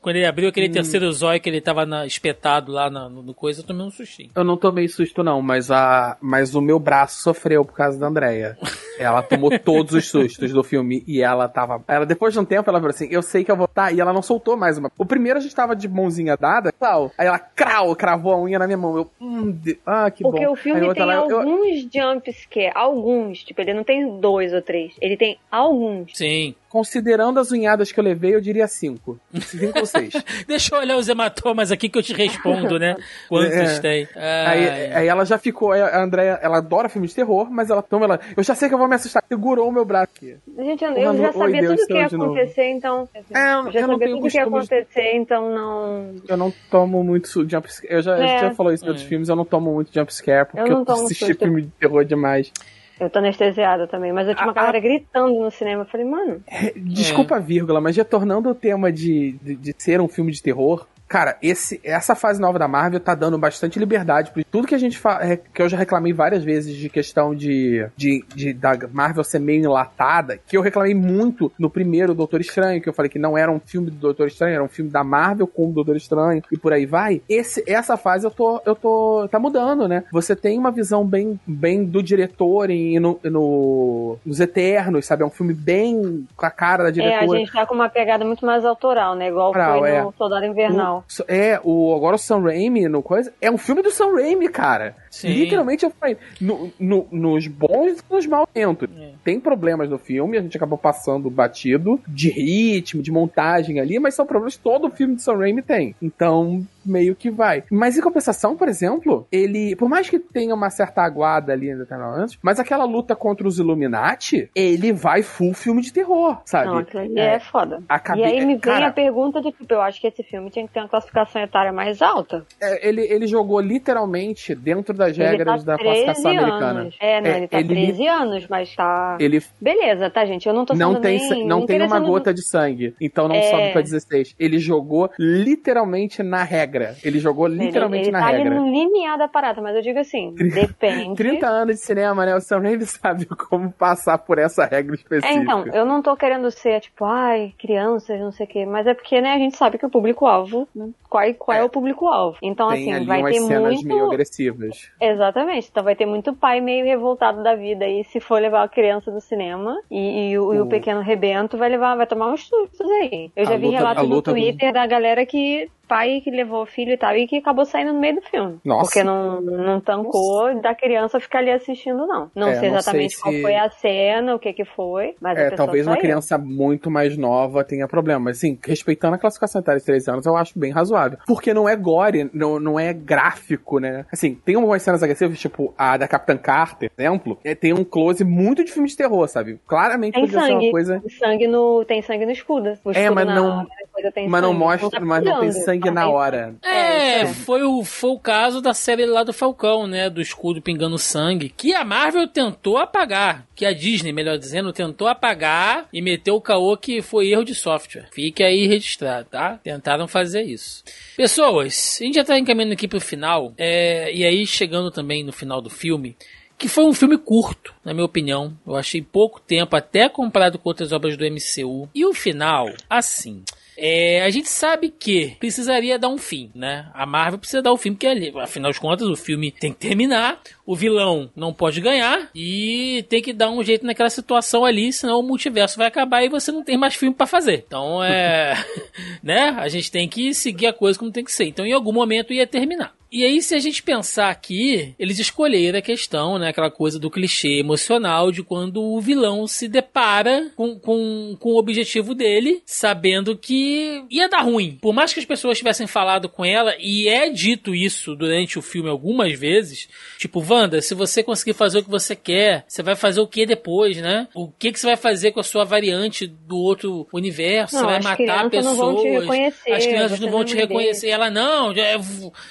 Quando 0.00 0.16
ele 0.16 0.24
abriu 0.26 0.46
Hum. 0.46 0.50
aquele 0.50 0.68
terceiro 0.70 1.12
zóio 1.12 1.40
que 1.40 1.48
ele 1.48 1.60
tava 1.60 1.84
na- 1.84 2.06
espetado 2.06 2.72
lá 2.72 2.88
na- 2.88 3.08
no, 3.08 3.22
no 3.22 3.34
coisa, 3.34 3.60
eu 3.60 3.66
tomei 3.66 3.84
um 3.86 3.90
sustinho. 3.90 4.30
Eu 4.34 4.42
não 4.44 4.56
tomei 4.56 4.88
susto, 4.88 5.22
não, 5.22 5.42
mas, 5.42 5.70
a, 5.70 6.16
mas 6.20 6.54
o 6.54 6.60
meu 6.62 6.78
braço 6.78 7.20
sofreu 7.22 7.64
por 7.64 7.74
causa 7.74 7.98
da 7.98 8.06
Andrea. 8.06 8.56
Ela 8.98 9.22
tomou 9.22 9.58
todos 9.58 9.94
os 9.94 10.08
sustos 10.08 10.52
do 10.52 10.62
filme 10.62 11.02
e 11.08 11.22
ela 11.22 11.48
tava. 11.48 11.82
Ela, 11.88 12.04
depois 12.04 12.34
de 12.34 12.38
um 12.40 12.44
tempo, 12.44 12.68
ela 12.68 12.78
falou 12.78 12.90
assim: 12.90 13.08
Eu 13.10 13.22
sei 13.22 13.42
que 13.42 13.50
eu 13.50 13.56
vou 13.56 13.64
estar. 13.64 13.90
E 13.94 13.98
ela 13.98 14.12
não 14.12 14.20
soltou 14.20 14.58
mais 14.58 14.76
uma. 14.76 14.92
O 14.98 15.06
primeiro 15.06 15.38
a 15.38 15.40
gente 15.42 15.54
tava 15.54 15.74
de 15.74 15.88
mãozinha 15.88 16.36
dada, 16.36 16.70
tal. 16.78 17.10
Aí 17.16 17.26
ela 17.26 17.38
crau, 17.38 17.96
cravou 17.96 18.30
a 18.34 18.38
unha 18.42 18.58
na 18.58 18.66
minha 18.66 18.76
mão. 18.76 18.98
Eu, 18.98 19.10
hum, 19.18 19.52
de- 19.52 19.78
ah, 19.86 20.10
que 20.10 20.22
Porque 20.22 20.44
bom. 20.46 20.52
o 20.52 20.56
filme 20.56 20.82
outra 20.82 20.94
tem 20.96 21.06
lá, 21.06 21.14
eu- 21.14 21.30
eu- 21.30 21.38
alguns 21.40 21.80
jump 21.90 22.30
scare, 22.30 22.72
alguns, 22.74 23.42
tipo, 23.42 23.58
ele 23.62 23.72
não 23.72 23.84
tem 23.84 24.20
dois 24.20 24.52
ou 24.52 24.60
três, 24.60 24.92
ele 25.00 25.16
tem 25.16 25.38
alguns. 25.50 26.10
Sim. 26.14 26.54
Considerando 26.70 27.38
as 27.40 27.50
unhadas 27.50 27.90
que 27.92 27.98
eu 28.00 28.04
levei, 28.04 28.34
eu 28.34 28.40
diria 28.40 28.66
cinco. 28.66 29.20
Cinco 29.42 29.78
ou 29.80 29.84
seis. 29.86 30.12
Deixa 30.48 30.74
eu 30.74 30.78
olhar 30.80 30.96
os 30.96 31.08
hematomas 31.08 31.70
aqui 31.72 31.88
que 31.88 31.98
eu 31.98 32.02
te 32.02 32.12
respondo, 32.14 32.78
né? 32.78 32.96
Quantos 33.28 33.50
É. 33.58 33.78
tem? 33.80 34.08
Aí, 34.16 34.92
aí 34.94 35.06
ela 35.08 35.24
já 35.26 35.36
ficou, 35.36 35.72
a 35.72 36.00
Andrea, 36.02 36.38
ela 36.40 36.58
adora 36.58 36.88
filmes 36.88 37.10
de 37.10 37.16
terror, 37.16 37.50
mas 37.50 37.68
ela 37.70 37.82
toma 37.82 38.04
ela. 38.06 38.20
Eu 38.36 38.42
já 38.42 38.54
sei 38.54 38.68
que 38.68 38.74
eu 38.74 38.78
vou 38.78 38.88
me 38.88 38.94
assustar. 38.94 39.22
Segurou 39.28 39.68
o 39.68 39.72
meu 39.72 39.84
braço 39.84 40.10
aqui. 40.16 40.36
Gente, 40.56 40.84
eu, 40.84 40.92
eu 40.92 41.16
já 41.16 41.26
oi, 41.28 41.32
sabia 41.32 41.60
Deus, 41.60 41.72
tudo 41.74 41.82
o 41.82 41.86
que 41.88 41.94
ia 41.94 42.06
acontecer, 42.06 42.70
então. 42.70 43.08
É, 43.14 43.18
eu- 43.18 43.72
já 43.72 43.80
eu 43.80 43.86
não 43.88 43.94
sabia 43.94 43.98
tenho 44.06 44.16
tudo 44.16 44.26
o 44.26 44.30
que 44.30 44.36
ia 44.38 44.44
costume 44.44 44.66
de- 44.68 44.74
acontecer, 44.74 45.16
então 45.16 45.50
não. 45.54 46.14
Eu 46.28 46.36
não 46.36 46.52
tomo 46.70 47.02
muito 47.02 47.28
su- 47.28 47.48
jump 47.48 47.72
scare. 47.72 47.94
Eu 47.94 48.02
já, 48.02 48.16
É. 48.16 48.38
já 48.40 48.50
falou 48.52 48.72
isso 48.72 48.84
em 48.84 48.88
outros 48.88 49.04
É. 49.04 49.08
filmes, 49.08 49.28
eu 49.28 49.34
não 49.36 49.44
tomo 49.44 49.72
muito 49.72 49.92
jump 49.92 50.12
scare, 50.14 50.46
porque 50.46 50.70
Eu 50.72 50.84
eu, 50.86 50.94
assisti 50.94 51.26
susto. 51.26 51.38
filme 51.44 51.62
de 51.62 51.68
terror 51.80 52.04
demais. 52.04 52.52
Eu 53.00 53.08
tô 53.08 53.18
anestesiada 53.18 53.86
também, 53.86 54.12
mas 54.12 54.28
eu 54.28 54.34
tinha 54.34 54.46
uma 54.46 54.52
galera 54.52 54.78
gritando 54.78 55.40
no 55.40 55.50
cinema. 55.50 55.82
Eu 55.82 55.86
falei, 55.86 56.06
mano, 56.06 56.42
É, 56.46 56.70
Desculpa 56.76 57.36
a 57.36 57.38
vírgula, 57.40 57.80
mas 57.80 57.96
retornando 57.96 58.48
ao 58.50 58.54
tema 58.54 58.92
de, 58.92 59.32
de, 59.42 59.56
de 59.56 59.74
ser 59.78 60.00
um 60.02 60.08
filme 60.08 60.30
de 60.30 60.42
terror, 60.42 60.86
cara, 61.10 61.36
esse, 61.42 61.80
essa 61.82 62.14
fase 62.14 62.40
nova 62.40 62.56
da 62.56 62.68
Marvel 62.68 63.00
tá 63.00 63.16
dando 63.16 63.36
bastante 63.36 63.80
liberdade 63.80 64.30
por 64.30 64.44
tudo 64.44 64.68
que 64.68 64.76
a 64.76 64.78
gente 64.78 64.96
é, 65.20 65.36
que 65.36 65.60
eu 65.60 65.68
já 65.68 65.76
reclamei 65.76 66.12
várias 66.12 66.44
vezes 66.44 66.76
de 66.76 66.88
questão 66.88 67.34
de, 67.34 67.84
de, 67.96 68.24
de- 68.32 68.52
da 68.52 68.78
Marvel 68.92 69.24
ser 69.24 69.40
meio 69.40 69.64
enlatada, 69.64 70.38
que 70.46 70.56
eu 70.56 70.62
reclamei 70.62 70.94
muito 70.94 71.50
no 71.58 71.68
primeiro 71.68 72.14
Doutor 72.14 72.40
Estranho, 72.40 72.80
que 72.80 72.88
eu 72.88 72.92
falei 72.92 73.10
que 73.10 73.18
não 73.18 73.36
era 73.36 73.50
um 73.50 73.58
filme 73.58 73.90
do 73.90 73.96
Doutor 73.96 74.28
Estranho, 74.28 74.54
era 74.54 74.62
um 74.62 74.68
filme 74.68 74.88
da 74.88 75.02
Marvel 75.02 75.48
com 75.48 75.68
o 75.68 75.72
Doutor 75.72 75.96
Estranho 75.96 76.44
e 76.50 76.56
por 76.56 76.72
aí 76.72 76.86
vai. 76.86 77.20
Esse, 77.28 77.64
essa 77.66 77.96
fase 77.96 78.24
eu 78.24 78.30
tô, 78.30 78.62
eu 78.64 78.76
tô, 78.76 79.26
tá 79.28 79.40
mudando, 79.40 79.88
né? 79.88 80.04
Você 80.12 80.36
tem 80.36 80.56
uma 80.60 80.70
visão 80.70 81.04
bem, 81.04 81.40
bem 81.44 81.84
do 81.84 82.00
diretor 82.04 82.70
e 82.70 83.00
no, 83.00 83.18
no, 83.24 84.16
nos 84.24 84.38
Eternos, 84.38 85.06
sabe? 85.06 85.24
É 85.24 85.26
um 85.26 85.30
filme 85.30 85.54
bem 85.54 86.24
com 86.36 86.46
a 86.46 86.50
cara 86.52 86.84
da 86.84 86.88
é, 86.88 86.90
a 86.90 86.92
diretora. 86.92 87.38
gente 87.40 87.52
tá 87.52 87.66
com 87.66 87.74
uma 87.74 87.88
pegada 87.88 88.24
muito 88.24 88.46
mais 88.46 88.64
autoral, 88.64 89.16
né? 89.16 89.26
Igual 89.26 89.52
foi 89.52 89.90
é. 89.90 90.02
no 90.02 90.14
Soldado 90.16 90.46
Invernal. 90.46 90.99
O- 91.00 91.24
é, 91.28 91.60
o, 91.64 91.94
agora 91.94 92.16
o 92.16 92.18
Sam 92.18 92.40
Raimi 92.42 92.88
no 92.88 93.02
coisa. 93.02 93.32
É 93.40 93.50
um 93.50 93.58
filme 93.58 93.82
do 93.82 93.90
Sam 93.90 94.12
Raimi, 94.14 94.48
cara. 94.48 94.94
Sim. 95.10 95.28
Literalmente 95.28 95.84
eu 95.84 95.90
falei. 95.90 96.16
No, 96.40 96.72
no- 96.78 97.06
nos 97.10 97.46
bons 97.46 97.98
e 98.00 98.12
nos 98.14 98.26
tentos. 98.52 98.88
É. 98.98 99.10
Tem 99.24 99.38
problemas 99.40 99.88
no 99.90 99.98
filme, 99.98 100.38
a 100.38 100.42
gente 100.42 100.56
acabou 100.56 100.78
passando 100.78 101.28
batido 101.30 102.00
de 102.06 102.30
ritmo, 102.30 103.02
de 103.02 103.10
montagem 103.10 103.80
ali, 103.80 103.98
mas 103.98 104.14
são 104.14 104.24
problemas 104.26 104.56
que 104.56 104.62
todo 104.62 104.90
filme 104.90 105.14
do 105.16 105.20
Sam 105.22 105.36
Raimi 105.38 105.62
tem. 105.62 105.94
Então, 106.00 106.64
meio 106.84 107.14
que 107.14 107.30
vai. 107.30 107.64
Mas 107.70 107.96
em 107.96 108.00
compensação, 108.00 108.56
por 108.56 108.68
exemplo, 108.68 109.26
ele, 109.30 109.74
por 109.76 109.88
mais 109.88 110.08
que 110.08 110.18
tenha 110.18 110.54
uma 110.54 110.70
certa 110.70 111.02
aguada 111.02 111.52
ali 111.52 111.70
ainda 111.70 111.86
antes, 112.14 112.38
mas 112.42 112.58
aquela 112.60 112.84
luta 112.84 113.14
contra 113.16 113.46
os 113.46 113.58
Illuminati, 113.58 114.50
ele 114.54 114.92
vai 114.92 115.22
full 115.22 115.52
filme 115.54 115.82
de 115.82 115.92
terror, 115.92 116.40
sabe? 116.44 116.66
Não, 116.66 116.78
aquilo 116.78 117.02
ali 117.02 117.18
é, 117.18 117.38
foda. 117.40 117.82
a 117.88 117.98
cabe- 117.98 118.20
E 118.20 118.24
aí 118.24 118.40
me 118.40 118.46
vem 118.54 118.58
cara, 118.58 118.86
a 118.88 118.92
pergunta 118.92 119.40
de 119.40 119.52
tipo, 119.52 119.72
eu 119.74 119.80
acho 119.82 120.00
que 120.00 120.06
esse 120.06 120.22
filme 120.22 120.50
tinha 120.50 120.66
que 120.66 120.72
ter 120.72 120.80
uma 120.80 120.88
classificação 120.88 121.42
etária 121.42 121.72
mais 121.72 122.00
alta. 122.00 122.44
é, 122.60 122.88
ele, 122.88 123.02
ele 123.02 123.26
jogou 123.26 123.60
literalmente 123.60 124.54
dentro 124.54 124.94
das 124.94 125.16
regras 125.16 125.56
ele 125.58 125.64
tá 125.64 125.76
da 125.76 125.78
classificação 125.82 126.22
13 126.22 126.38
americana. 126.38 126.80
anos. 126.80 126.96
É, 127.00 127.20
não, 127.20 127.30
É, 127.30 127.36
ele 127.38 127.48
tá 127.48 127.58
ele- 127.60 127.68
13 127.68 128.06
anos, 128.06 128.46
mas 128.48 128.74
tá. 128.76 129.16
Ele 129.20 129.42
Beleza, 129.60 130.08
tá, 130.10 130.24
gente? 130.24 130.46
Eu 130.46 130.54
não 130.54 130.64
tô 130.64 130.74
não 130.74 131.00
tem, 131.00 131.18
nem, 131.18 131.46
não 131.46 131.66
tem 131.66 131.82
uma 131.82 132.00
gota 132.00 132.32
de 132.32 132.42
sangue, 132.46 132.94
então 133.00 133.28
não 133.28 133.34
É. 133.36 133.42
sobe 133.50 133.72
pra 133.72 133.80
16. 133.82 134.34
Ele 134.38 134.58
jogou 134.58 135.10
literalmente 135.18 136.22
na 136.22 136.42
regra. 136.42 136.69
Ele 137.04 137.18
jogou 137.18 137.46
Ele, 137.46 137.66
literalmente 137.66 138.04
ele 138.04 138.12
na 138.12 138.20
tá 138.20 138.26
regra. 138.30 138.54
no 138.54 138.68
limiar 138.70 139.18
da 139.18 139.28
parada, 139.28 139.60
mas 139.60 139.74
eu 139.76 139.82
digo 139.82 139.98
assim, 139.98 140.34
depende. 140.34 141.14
30 141.16 141.46
anos 141.46 141.76
de 141.76 141.80
cinema, 141.82 142.24
né? 142.24 142.34
O 142.34 142.40
Sam 142.40 142.60
Raimi 142.60 142.86
sabe 142.86 143.26
como 143.48 143.70
passar 143.72 144.18
por 144.18 144.38
essa 144.38 144.64
regra 144.64 144.94
É, 144.94 144.96
específica. 144.96 145.34
então, 145.42 145.66
eu 145.66 145.84
não 145.84 146.00
tô 146.02 146.16
querendo 146.16 146.50
ser, 146.50 146.80
tipo, 146.80 147.04
ai, 147.04 147.52
crianças, 147.58 148.18
não 148.20 148.32
sei 148.32 148.46
o 148.46 148.48
quê, 148.48 148.64
mas 148.66 148.86
é 148.86 148.94
porque, 148.94 149.20
né, 149.20 149.32
a 149.34 149.38
gente 149.38 149.56
sabe 149.56 149.78
que 149.78 149.86
o 149.86 149.90
público-alvo, 149.90 150.68
né, 150.74 150.88
qual, 151.08 151.24
é- 151.24 151.32
qual 151.32 151.56
é. 151.56 151.60
É. 151.60 151.64
o 151.64 151.68
público-alvo. 151.68 152.38
Então, 152.42 152.68
tem 152.70 152.92
assim, 152.94 153.04
vai 153.06 153.22
ter 153.22 153.40
cenas 153.40 153.74
muito... 153.74 153.86
meio 153.88 154.06
agressivas. 154.06 154.90
Exatamente, 155.00 155.68
então 155.70 155.82
vai 155.84 155.94
ter 155.96 156.06
muito 156.06 156.32
pai 156.34 156.60
meio 156.60 156.84
revoltado 156.84 157.42
da 157.42 157.54
vida 157.54 157.84
aí 157.84 158.04
se 158.04 158.20
for 158.20 158.40
levar 158.40 158.62
a 158.62 158.68
criança 158.68 159.10
no 159.10 159.20
cinema 159.20 159.80
e, 159.90 160.30
e 160.30 160.38
o, 160.38 160.54
e 160.54 160.60
o 160.60 160.66
pequeno 160.66 161.00
rebento 161.00 161.56
vai 161.58 161.68
levar, 161.68 161.96
vai 161.96 162.06
tomar 162.06 162.32
uns 162.32 162.46
sustos 162.46 162.88
aí. 162.90 163.30
Eu 163.34 163.42
A 163.46 163.50
já 163.50 163.56
vi 163.56 163.66
luta- 163.66 163.78
relatos 163.78 164.04
a 164.04 164.06
no 164.06 164.14
do- 164.16 164.22
Twitter 164.22 164.72
da 164.72 164.86
galera 164.86 165.24
que 165.26 165.68
pai 165.90 166.20
que 166.22 166.30
levou 166.30 166.62
o 166.62 166.66
filho 166.66 166.92
e 166.92 166.96
tal 166.96 167.16
e 167.16 167.26
que 167.26 167.38
acabou 167.38 167.64
saindo 167.64 167.92
no 167.92 167.98
meio 168.00 168.14
do 168.16 168.22
filme. 168.22 168.58
Nossa. 168.64 168.84
Porque 168.84 169.02
não, 169.02 169.40
não 169.40 169.80
tancou 169.80 170.60
da 170.60 170.72
criança 170.74 171.18
ficar 171.18 171.38
ali 171.40 171.50
assistindo, 171.50 172.06
não. 172.06 172.30
Não 172.34 172.48
É, 172.48 172.54
sei 172.54 172.70
não 172.70 172.76
exatamente 172.78 173.14
sei 173.14 173.22
qual 173.22 173.34
se- 173.34 173.42
foi 173.42 173.56
a 173.56 173.70
cena, 173.70 174.34
o 174.34 174.38
que 174.38 174.52
que 174.52 174.64
foi, 174.64 175.14
mas 175.20 175.36
É, 175.38 175.50
talvez 175.50 175.86
uma 175.86 175.96
criança 175.96 176.38
muito 176.38 176.90
mais 176.90 177.16
nova 177.16 177.64
tenha 177.64 177.88
problema. 177.88 178.20
Mas, 178.26 178.36
assim, 178.38 178.56
respeitando 178.64 179.16
a 179.16 179.18
classificação 179.18 179.60
etária 179.60 179.80
de 179.80 179.84
3 179.86 180.06
anos, 180.08 180.24
eu 180.26 180.36
acho 180.36 180.56
bem 180.58 180.70
razoável. 180.70 181.18
Porque 181.26 181.52
não 181.52 181.68
é 181.68 181.74
gore, 181.76 182.30
não, 182.32 182.60
não 182.60 182.78
é 182.78 182.92
gráfico, 182.92 183.78
né? 183.80 184.06
Assim, 184.12 184.34
tem 184.34 184.56
umas 184.56 184.82
cenas 184.82 185.02
agressivas, 185.02 185.38
tipo 185.38 185.74
a 185.76 185.96
da 185.96 186.06
Capitã 186.06 186.36
Carter, 186.36 186.90
por 186.90 187.02
exemplo, 187.02 187.38
é, 187.44 187.54
tem 187.54 187.72
um 187.74 187.82
close 187.84 188.22
muito 188.24 188.64
de 188.64 188.70
filme 188.72 188.88
de 188.88 188.96
terror, 188.96 189.26
sabe? 189.28 189.58
Claramente 189.66 190.14
Tem 190.14 190.22
podia 190.24 190.40
ser 190.40 190.46
uma 190.52 190.60
sangue. 190.60 190.70
coisa... 190.70 191.02
sangue 191.18 191.48
no, 191.48 191.84
tem 191.84 192.02
sangue 192.02 192.26
no 192.26 192.32
escudo. 192.32 192.70
O 192.84 192.90
É, 192.90 193.00
escudo 193.02 193.14
mas 193.14 193.26
na- 193.26 193.34
não- 193.34 193.56
na 193.56 193.66
coisa 193.90 194.10
tem 194.12 194.28
Mas 194.28 194.42
não 194.42 194.50
sangue. 194.50 194.60
mostra, 194.60 194.90
tá 194.90 195.00
mas 195.00 195.24
não 195.24 195.40
tem 195.40 195.52
sangue 195.52 195.90
na 195.90 196.08
hora. 196.08 196.54
É, 196.62 197.20
É, 197.20 197.26
foi 197.26 197.62
o, 197.62 197.84
foi 197.84 198.10
o 198.10 198.18
caso 198.18 198.60
da 198.60 198.72
série 198.72 199.04
lá 199.04 199.22
do 199.22 199.32
Falcão, 199.32 199.86
né? 199.86 200.08
Do 200.08 200.20
escudo 200.20 200.62
pingando 200.62 200.96
sangue. 200.98 201.52
Que 201.54 201.74
a 201.74 201.84
Marvel 201.84 202.26
tentou 202.28 202.78
apagar. 202.78 203.46
Que 203.54 203.66
a 203.66 203.72
Disney, 203.72 204.12
melhor 204.12 204.38
dizendo, 204.38 204.72
tentou 204.72 205.08
apagar 205.08 205.88
e 205.92 206.00
meteu 206.00 206.36
o 206.36 206.40
caô 206.40 206.76
que 206.76 207.02
foi 207.02 207.28
erro 207.28 207.44
de 207.44 207.54
software. 207.54 208.08
Fique 208.12 208.42
aí 208.42 208.66
registrado, 208.66 209.26
tá? 209.30 209.58
Tentaram 209.62 210.08
fazer 210.08 210.42
isso. 210.42 210.82
Pessoas, 211.16 211.98
a 212.00 212.04
gente 212.04 212.14
já 212.14 212.24
tá 212.24 212.38
encaminhando 212.38 212.72
aqui 212.72 212.88
pro 212.88 213.00
final. 213.00 213.52
é, 213.58 214.12
e 214.12 214.24
aí, 214.24 214.46
chegando 214.46 214.90
também 214.90 215.22
no 215.24 215.32
final 215.32 215.60
do 215.60 215.70
filme. 215.70 216.16
Que 216.56 216.68
foi 216.68 216.84
um 216.84 216.92
filme 216.92 217.16
curto, 217.16 217.72
na 217.82 217.94
minha 217.94 218.04
opinião. 218.04 218.52
Eu 218.66 218.76
achei 218.76 219.00
pouco 219.00 219.40
tempo, 219.40 219.74
até 219.74 220.10
comparado 220.10 220.58
com 220.58 220.68
outras 220.68 220.92
obras 220.92 221.16
do 221.16 221.24
MCU. 221.24 221.88
E 221.94 222.04
o 222.04 222.12
final, 222.12 222.68
assim. 222.88 223.42
É, 223.82 224.22
a 224.22 224.28
gente 224.28 224.50
sabe 224.50 224.90
que 224.90 225.36
precisaria 225.40 225.98
dar 225.98 226.10
um 226.10 226.18
fim, 226.18 226.50
né? 226.54 226.90
A 226.92 227.06
Marvel 227.06 227.38
precisa 227.38 227.62
dar 227.62 227.72
o 227.72 227.78
fim, 227.78 227.94
porque 227.94 228.30
afinal 228.38 228.70
de 228.70 228.78
contas 228.78 229.08
o 229.08 229.16
filme 229.16 229.50
tem 229.50 229.72
que 229.72 229.78
terminar, 229.78 230.38
o 230.64 230.76
vilão 230.76 231.30
não 231.34 231.52
pode 231.52 231.80
ganhar 231.80 232.30
e 232.34 233.04
tem 233.08 233.22
que 233.22 233.32
dar 233.32 233.50
um 233.50 233.62
jeito 233.62 233.84
naquela 233.86 234.10
situação 234.10 234.64
ali, 234.64 234.92
senão 234.92 235.20
o 235.20 235.22
multiverso 235.22 235.78
vai 235.78 235.86
acabar 235.86 236.22
e 236.22 236.28
você 236.28 236.52
não 236.52 236.62
tem 236.62 236.76
mais 236.76 236.94
filme 236.94 237.14
pra 237.14 237.26
fazer. 237.26 237.64
Então 237.66 238.02
é, 238.02 238.54
né? 239.22 239.56
A 239.58 239.68
gente 239.68 239.90
tem 239.90 240.08
que 240.08 240.34
seguir 240.34 240.66
a 240.66 240.72
coisa 240.72 240.98
como 240.98 241.10
tem 241.10 241.24
que 241.24 241.32
ser. 241.32 241.44
Então 241.44 241.66
em 241.66 241.72
algum 241.72 241.92
momento 241.92 242.32
ia 242.32 242.46
terminar. 242.46 242.94
E 243.12 243.24
aí, 243.24 243.42
se 243.42 243.56
a 243.56 243.58
gente 243.58 243.82
pensar 243.82 244.30
aqui, 244.30 244.94
eles 244.96 245.18
escolheram 245.18 245.80
a 245.80 245.82
questão, 245.82 246.38
né? 246.38 246.48
Aquela 246.48 246.70
coisa 246.70 246.96
do 246.96 247.10
clichê 247.10 247.58
emocional 247.58 248.30
de 248.30 248.40
quando 248.40 248.80
o 248.80 249.00
vilão 249.00 249.48
se 249.48 249.66
depara 249.66 250.52
com, 250.54 250.78
com, 250.78 251.36
com 251.40 251.50
o 251.50 251.58
objetivo 251.58 252.14
dele, 252.14 252.62
sabendo 252.64 253.36
que 253.36 254.04
ia 254.08 254.28
dar 254.28 254.42
ruim. 254.42 254.78
Por 254.80 254.94
mais 254.94 255.12
que 255.12 255.18
as 255.18 255.26
pessoas 255.26 255.58
tivessem 255.58 255.88
falado 255.88 256.28
com 256.28 256.44
ela, 256.44 256.76
e 256.78 257.08
é 257.08 257.28
dito 257.30 257.74
isso 257.74 258.14
durante 258.14 258.60
o 258.60 258.62
filme 258.62 258.88
algumas 258.88 259.36
vezes, 259.36 259.88
tipo, 260.16 260.40
Wanda, 260.60 260.80
se 260.80 260.94
você 260.94 261.22
conseguir 261.22 261.54
fazer 261.54 261.78
o 261.78 261.84
que 261.84 261.90
você 261.90 262.14
quer, 262.14 262.64
você 262.68 262.82
vai 262.82 262.94
fazer 262.94 263.20
o 263.20 263.26
que 263.26 263.46
depois, 263.46 263.96
né? 263.98 264.28
O 264.34 264.48
que, 264.48 264.72
que 264.72 264.78
você 264.78 264.86
vai 264.86 264.96
fazer 264.96 265.32
com 265.32 265.40
a 265.40 265.44
sua 265.44 265.64
variante 265.64 266.26
do 266.26 266.58
outro 266.58 267.06
universo? 267.12 267.74
Não, 267.74 267.82
você 267.82 267.86
vai 267.86 267.98
as 267.98 268.04
matar 268.04 268.48
crianças 268.50 268.64
não 268.64 268.76
vão 268.76 268.96
te 268.96 269.02
pessoas. 269.02 269.20
reconhecer, 269.22 269.72
as 269.72 269.86
crianças 269.86 270.20
não 270.20 270.30
vão 270.30 270.38
não 270.40 270.44
te 270.44 270.54
reconhecer. 270.56 271.08
Ela, 271.08 271.30
não, 271.30 271.72
é, 271.72 271.96